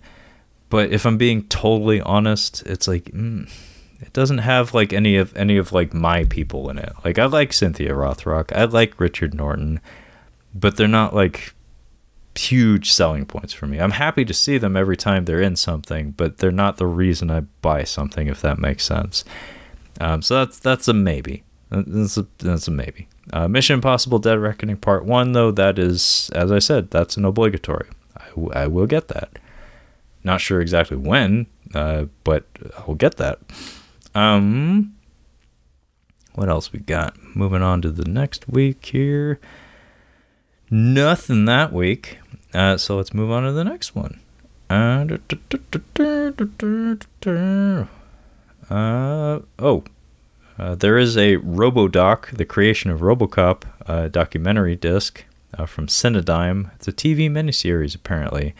but 0.69 0.93
if 0.93 1.07
I'm 1.07 1.17
being 1.17 1.45
totally 1.45 2.03
honest, 2.03 2.63
it's 2.67 2.87
like 2.87 3.05
mm, 3.05 3.51
it 4.01 4.13
doesn't 4.13 4.39
have 4.39 4.75
like 4.75 4.93
any 4.93 5.17
of 5.17 5.37
any 5.37 5.57
of 5.57 5.73
like 5.73 5.95
my 5.95 6.25
people 6.25 6.69
in 6.71 6.79
it. 6.79 6.93
Like 7.05 7.19
I 7.19 7.27
like 7.27 7.53
Cynthia 7.53 7.93
Rothrock, 7.93 8.53
I 8.55 8.65
like 8.65 9.01
Richard 9.01 9.35
Norton, 9.35 9.81
but 10.55 10.77
they're 10.77 10.89
not 10.89 11.15
like 11.15 11.55
huge 12.37 12.91
selling 12.91 13.27
points 13.27 13.53
for 13.53 13.67
me. 13.67 13.79
I'm 13.79 13.93
happy 13.93 14.25
to 14.25 14.35
see 14.35 14.59
them 14.59 14.77
every 14.77 14.97
time 14.97 15.25
they're 15.25 15.41
in 15.41 15.57
something, 15.57 16.11
but 16.13 16.39
they're 16.39 16.51
not 16.51 16.77
the 16.77 16.87
reason 16.87 17.31
I 17.31 17.41
buy 17.63 17.85
something 17.85 18.27
if 18.27 18.41
that 18.43 18.59
makes 18.59 18.85
sense. 18.85 19.25
Um, 20.01 20.23
so 20.23 20.37
that's 20.37 20.59
that's 20.59 20.89
a 20.89 20.93
maybe. 20.93 21.45
That's 21.71 22.17
a, 22.17 22.27
that's 22.39 22.69
a 22.69 22.71
maybe. 22.71 23.09
Uh, 23.33 23.49
Mission 23.49 23.75
Impossible: 23.75 24.19
Dead 24.19 24.39
Reckoning 24.39 24.77
Part 24.77 25.05
One, 25.05 25.33
though, 25.33 25.51
that 25.53 25.79
is, 25.79 26.31
as 26.35 26.53
I 26.53 26.59
said, 26.59 26.91
that's 26.91 27.17
an 27.17 27.25
obligatory. 27.25 27.89
I, 28.17 28.29
w- 28.31 28.53
I 28.53 28.67
will 28.67 28.87
get 28.87 29.09
that. 29.09 29.39
Not 30.23 30.41
sure 30.41 30.61
exactly 30.61 30.97
when, 30.97 31.47
uh, 31.75 32.07
but 32.23 32.47
I'll 32.79 32.95
get 32.95 33.17
that. 33.17 33.41
Um, 34.15 34.95
what 36.35 36.49
else 36.49 36.73
we 36.73 36.81
got? 36.81 37.17
Moving 37.35 37.63
on 37.63 37.83
to 37.83 37.91
the 37.91 38.09
next 38.09 38.49
week 38.49 38.85
here. 38.87 39.41
Nothing 40.71 41.45
that 41.45 41.73
week. 41.73 42.19
Uh, 42.53 42.77
so 42.77 42.97
let's 42.97 43.15
move 43.15 43.31
on 43.31 43.45
to 43.45 43.53
the 43.53 43.65
next 43.65 43.95
one. 43.95 44.21
Uh, 44.71 45.05
uh, 48.71 49.41
oh, 49.59 49.85
uh, 50.59 50.75
there 50.75 50.99
is 50.99 51.17
a 51.17 51.37
RoboDoc, 51.39 52.37
the 52.37 52.45
creation 52.45 52.91
of 52.91 53.01
RoboCop 53.01 53.63
uh, 53.87 54.09
documentary 54.09 54.77
disc 54.77 55.25
uh, 55.59 55.67
from 55.67 55.87
Cinedigm. 55.87 56.73
It's 56.77 56.89
a 56.89 56.93
TV 56.93 57.31
miniseries, 57.31 57.95
apparently. 57.95 58.55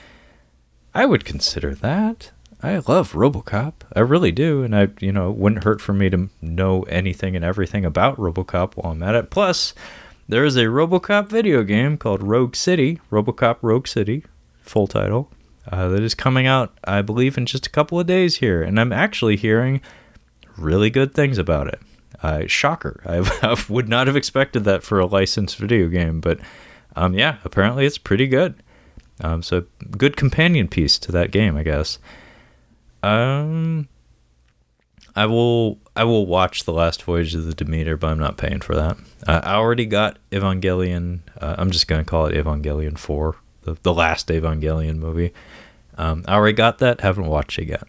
I 0.95 1.07
would 1.07 1.25
consider 1.25 1.75
that. 1.77 2.31
I 2.65 2.79
love 2.79 3.13
RoboCop. 3.13 3.75
I 3.95 4.01
really 4.01 4.33
do, 4.33 4.63
and 4.63 4.75
I, 4.75 4.89
you 4.99 5.13
know, 5.13 5.29
it 5.31 5.37
wouldn't 5.37 5.65
hurt 5.65 5.83
for 5.83 5.93
me 5.93 6.09
to 6.09 6.31
know 6.41 6.85
anything 6.85 7.37
and 7.37 7.45
everything 7.45 7.85
about 7.85 8.17
RoboCop 8.17 8.75
while 8.75 8.93
I'm 8.93 9.03
at 9.03 9.15
it. 9.15 9.29
Plus, 9.29 9.75
there 10.31 10.47
is 10.47 10.57
a 10.57 10.65
RoboCop 10.65 11.29
video 11.29 11.63
game 11.63 11.99
called 11.99 12.23
Rogue 12.23 12.57
City, 12.57 13.01
RoboCop 13.13 13.59
Rogue 13.61 13.87
City, 13.87 14.25
full 14.63 14.87
title, 14.87 15.31
uh, 15.71 15.89
that 15.89 16.03
is 16.03 16.15
coming 16.15 16.47
out, 16.47 16.73
I 16.85 17.03
believe, 17.03 17.37
in 17.37 17.45
just 17.45 17.67
a 17.67 17.71
couple 17.71 18.01
of 18.01 18.07
days 18.07 18.37
here, 18.37 18.63
and 18.63 18.81
I'm 18.81 18.95
actually 18.95 19.37
hearing 19.37 19.83
really 20.57 20.89
good 20.89 21.13
things 21.13 21.37
about 21.37 21.69
it. 21.69 21.81
Uh, 22.23 22.47
shocker! 22.47 23.03
I, 23.43 23.63
would 23.69 23.91
not 23.91 24.07
have 24.07 24.17
expected 24.17 24.65
that 24.65 24.83
for 24.83 24.99
a 24.99 25.07
licensed 25.07 25.59
video 25.59 25.89
game, 25.89 26.23
but 26.23 26.41
um, 26.97 27.13
yeah, 27.13 27.37
apparently 27.45 27.85
it's 27.85 27.99
pretty 27.99 28.27
good. 28.27 28.55
Um, 29.21 29.43
so 29.43 29.67
good 29.99 30.17
companion 30.17 30.67
piece 30.67 30.99
to 31.01 31.13
that 31.13 31.31
game, 31.31 31.59
I 31.59 31.63
guess. 31.63 31.99
Um, 33.05 33.89
I 35.15 35.27
will 35.27 35.79
I 35.95 36.05
will 36.05 36.27
watch 36.27 36.65
the 36.65 36.73
last 36.73 37.03
voyage 37.03 37.35
of 37.35 37.45
the 37.45 37.55
Demeter, 37.55 37.97
but 37.97 38.09
I'm 38.09 38.19
not 38.19 38.39
paying 38.39 38.61
for 38.61 38.75
that. 38.75 38.97
Uh, 39.27 39.41
I 39.45 39.55
already 39.55 39.85
got 39.85 40.19
Evangelion. 40.33 41.21
Uh, 41.41 41.55
I'm 41.59 41.71
just 41.71 41.87
gonna 41.87 42.05
call 42.05 42.27
it 42.27 42.35
Evangelion 42.35 42.97
Four, 42.97 43.37
the 43.63 43.77
the 43.83 43.93
last 43.93 44.29
Evangelion 44.29 44.97
movie. 44.97 45.33
Um, 45.99 46.25
I 46.27 46.35
already 46.35 46.57
got 46.57 46.79
that. 46.79 47.03
Haven't 47.03 47.27
watched 47.27 47.59
it 47.59 47.69
yet. 47.69 47.87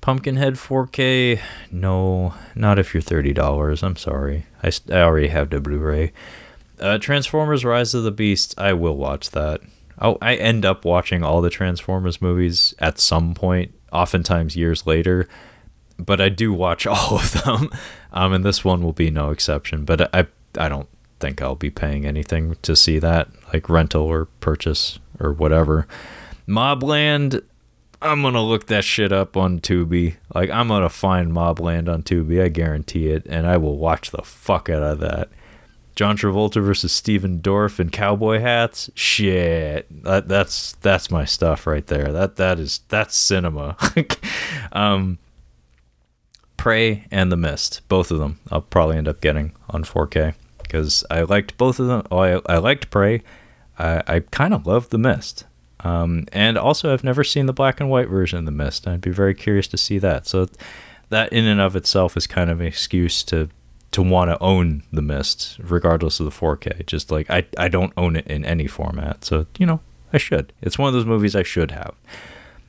Pumpkinhead 0.00 0.54
4K. 0.54 1.40
No, 1.70 2.34
not 2.54 2.78
if 2.78 2.94
you're 2.94 3.02
thirty 3.02 3.32
dollars. 3.34 3.82
I'm 3.82 3.96
sorry. 3.96 4.46
I, 4.62 4.72
I 4.90 5.02
already 5.02 5.28
have 5.28 5.50
the 5.50 5.60
Blu-ray. 5.60 6.12
Uh, 6.80 6.98
Transformers: 6.98 7.64
Rise 7.64 7.92
of 7.94 8.04
the 8.04 8.10
Beasts. 8.10 8.54
I 8.56 8.72
will 8.72 8.96
watch 8.96 9.30
that. 9.32 9.60
Oh, 10.00 10.18
I 10.20 10.34
end 10.34 10.64
up 10.64 10.84
watching 10.84 11.22
all 11.22 11.40
the 11.40 11.50
Transformers 11.50 12.22
movies 12.22 12.74
at 12.78 12.98
some 12.98 13.34
point, 13.34 13.74
oftentimes 13.92 14.56
years 14.56 14.86
later. 14.86 15.28
But 15.98 16.20
I 16.20 16.28
do 16.28 16.52
watch 16.52 16.86
all 16.86 17.16
of 17.16 17.32
them, 17.44 17.70
um, 18.12 18.32
and 18.32 18.44
this 18.44 18.64
one 18.64 18.82
will 18.82 18.92
be 18.92 19.10
no 19.10 19.30
exception. 19.30 19.84
But 19.84 20.14
I, 20.14 20.26
I 20.56 20.68
don't 20.68 20.88
think 21.20 21.42
I'll 21.42 21.56
be 21.56 21.70
paying 21.70 22.06
anything 22.06 22.56
to 22.62 22.76
see 22.76 22.98
that, 23.00 23.28
like 23.52 23.68
rental 23.68 24.02
or 24.02 24.26
purchase 24.40 24.98
or 25.18 25.32
whatever. 25.32 25.86
Mobland, 26.46 27.42
I'm 28.00 28.22
gonna 28.22 28.42
look 28.42 28.66
that 28.68 28.84
shit 28.84 29.12
up 29.12 29.36
on 29.36 29.60
Tubi. 29.60 30.16
Like 30.34 30.50
I'm 30.50 30.68
gonna 30.68 30.88
find 30.88 31.32
Mobland 31.32 31.92
on 31.92 32.02
Tubi, 32.02 32.42
I 32.42 32.48
guarantee 32.48 33.08
it, 33.08 33.26
and 33.28 33.46
I 33.46 33.56
will 33.56 33.76
watch 33.76 34.10
the 34.10 34.22
fuck 34.22 34.70
out 34.70 34.82
of 34.82 35.00
that. 35.00 35.28
John 35.98 36.16
Travolta 36.16 36.62
versus 36.62 36.92
Stephen 36.92 37.40
Dorff 37.40 37.80
in 37.80 37.90
cowboy 37.90 38.38
hats. 38.38 38.88
Shit, 38.94 40.04
that, 40.04 40.28
that's 40.28 40.74
that's 40.74 41.10
my 41.10 41.24
stuff 41.24 41.66
right 41.66 41.84
there. 41.88 42.12
That 42.12 42.36
that 42.36 42.60
is 42.60 42.82
that's 42.86 43.16
cinema. 43.16 43.76
um, 44.72 45.18
Prey 46.56 47.04
and 47.10 47.32
The 47.32 47.36
Mist, 47.36 47.80
both 47.88 48.12
of 48.12 48.20
them. 48.20 48.38
I'll 48.48 48.60
probably 48.60 48.96
end 48.96 49.08
up 49.08 49.20
getting 49.20 49.54
on 49.70 49.82
4K 49.82 50.34
because 50.62 51.04
I 51.10 51.22
liked 51.22 51.58
both 51.58 51.80
of 51.80 51.88
them. 51.88 52.04
Oh, 52.12 52.18
I, 52.18 52.40
I 52.46 52.58
liked 52.58 52.90
Prey. 52.90 53.24
I, 53.76 54.00
I 54.06 54.20
kind 54.20 54.54
of 54.54 54.68
loved 54.68 54.92
The 54.92 54.98
Mist. 54.98 55.46
Um, 55.80 56.26
and 56.32 56.56
also, 56.56 56.92
I've 56.92 57.02
never 57.02 57.24
seen 57.24 57.46
the 57.46 57.52
black 57.52 57.80
and 57.80 57.90
white 57.90 58.08
version 58.08 58.38
of 58.38 58.44
The 58.44 58.52
Mist. 58.52 58.86
I'd 58.86 59.00
be 59.00 59.10
very 59.10 59.34
curious 59.34 59.66
to 59.66 59.76
see 59.76 59.98
that. 59.98 60.28
So, 60.28 60.46
that 61.08 61.32
in 61.32 61.44
and 61.46 61.60
of 61.60 61.74
itself 61.74 62.16
is 62.16 62.28
kind 62.28 62.50
of 62.50 62.60
an 62.60 62.66
excuse 62.68 63.24
to 63.24 63.48
to 63.92 64.02
want 64.02 64.30
to 64.30 64.42
own 64.42 64.82
The 64.92 65.02
Mist, 65.02 65.58
regardless 65.62 66.20
of 66.20 66.26
the 66.26 66.32
4K. 66.32 66.86
Just 66.86 67.10
like 67.10 67.30
I, 67.30 67.46
I 67.56 67.68
don't 67.68 67.92
own 67.96 68.16
it 68.16 68.26
in 68.26 68.44
any 68.44 68.66
format. 68.66 69.24
So, 69.24 69.46
you 69.58 69.66
know, 69.66 69.80
I 70.12 70.18
should. 70.18 70.52
It's 70.60 70.78
one 70.78 70.88
of 70.88 70.94
those 70.94 71.06
movies 71.06 71.34
I 71.34 71.42
should 71.42 71.70
have. 71.70 71.94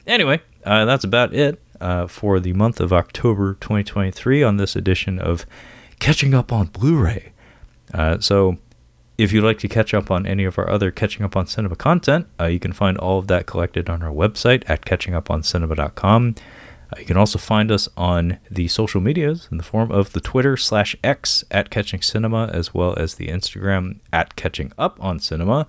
Anyway, 0.07 0.41
uh, 0.65 0.85
that's 0.85 1.03
about 1.03 1.33
it 1.33 1.61
uh, 1.79 2.07
for 2.07 2.39
the 2.39 2.53
month 2.53 2.79
of 2.79 2.91
October 2.93 3.53
2023 3.55 4.43
on 4.43 4.57
this 4.57 4.75
edition 4.75 5.19
of 5.19 5.45
Catching 5.99 6.33
Up 6.33 6.51
on 6.51 6.67
Blu 6.67 6.97
ray. 6.97 7.31
Uh, 7.93 8.19
so, 8.19 8.57
if 9.17 9.33
you'd 9.33 9.43
like 9.43 9.59
to 9.59 9.67
catch 9.67 9.93
up 9.93 10.09
on 10.09 10.25
any 10.25 10.45
of 10.45 10.57
our 10.57 10.69
other 10.69 10.91
Catching 10.91 11.25
Up 11.25 11.35
on 11.35 11.45
Cinema 11.45 11.75
content, 11.75 12.27
uh, 12.39 12.45
you 12.45 12.59
can 12.59 12.71
find 12.71 12.97
all 12.97 13.19
of 13.19 13.27
that 13.27 13.45
collected 13.45 13.89
on 13.89 14.01
our 14.01 14.11
website 14.11 14.63
at 14.67 14.85
catchinguponcinema.com. 14.85 16.35
You 16.97 17.05
can 17.05 17.17
also 17.17 17.37
find 17.37 17.71
us 17.71 17.87
on 17.95 18.39
the 18.49 18.67
social 18.67 18.99
medias 18.99 19.47
in 19.51 19.57
the 19.57 19.63
form 19.63 19.91
of 19.91 20.13
the 20.13 20.19
Twitter 20.19 20.57
slash 20.57 20.95
X 21.03 21.43
at 21.51 21.69
Catching 21.69 22.01
Cinema, 22.01 22.49
as 22.51 22.73
well 22.73 22.95
as 22.97 23.15
the 23.15 23.27
Instagram 23.27 23.99
at 24.11 24.35
Catching 24.35 24.71
Up 24.77 24.97
on 24.99 25.19
Cinema. 25.19 25.67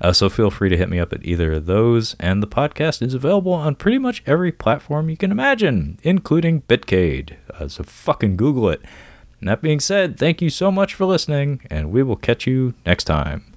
Uh, 0.00 0.12
so 0.12 0.28
feel 0.28 0.50
free 0.50 0.68
to 0.68 0.76
hit 0.76 0.88
me 0.88 0.98
up 0.98 1.12
at 1.12 1.24
either 1.24 1.52
of 1.52 1.66
those. 1.66 2.16
And 2.18 2.42
the 2.42 2.48
podcast 2.48 3.02
is 3.02 3.14
available 3.14 3.52
on 3.52 3.76
pretty 3.76 3.98
much 3.98 4.22
every 4.26 4.50
platform 4.50 5.08
you 5.08 5.16
can 5.16 5.30
imagine, 5.30 5.98
including 6.02 6.62
Bitcade. 6.62 7.36
Uh, 7.54 7.68
so 7.68 7.84
fucking 7.84 8.36
Google 8.36 8.68
it. 8.68 8.82
And 9.40 9.48
that 9.48 9.62
being 9.62 9.80
said, 9.80 10.18
thank 10.18 10.40
you 10.40 10.50
so 10.50 10.70
much 10.70 10.94
for 10.94 11.04
listening, 11.04 11.62
and 11.70 11.90
we 11.92 12.02
will 12.02 12.16
catch 12.16 12.46
you 12.46 12.74
next 12.86 13.04
time. 13.04 13.51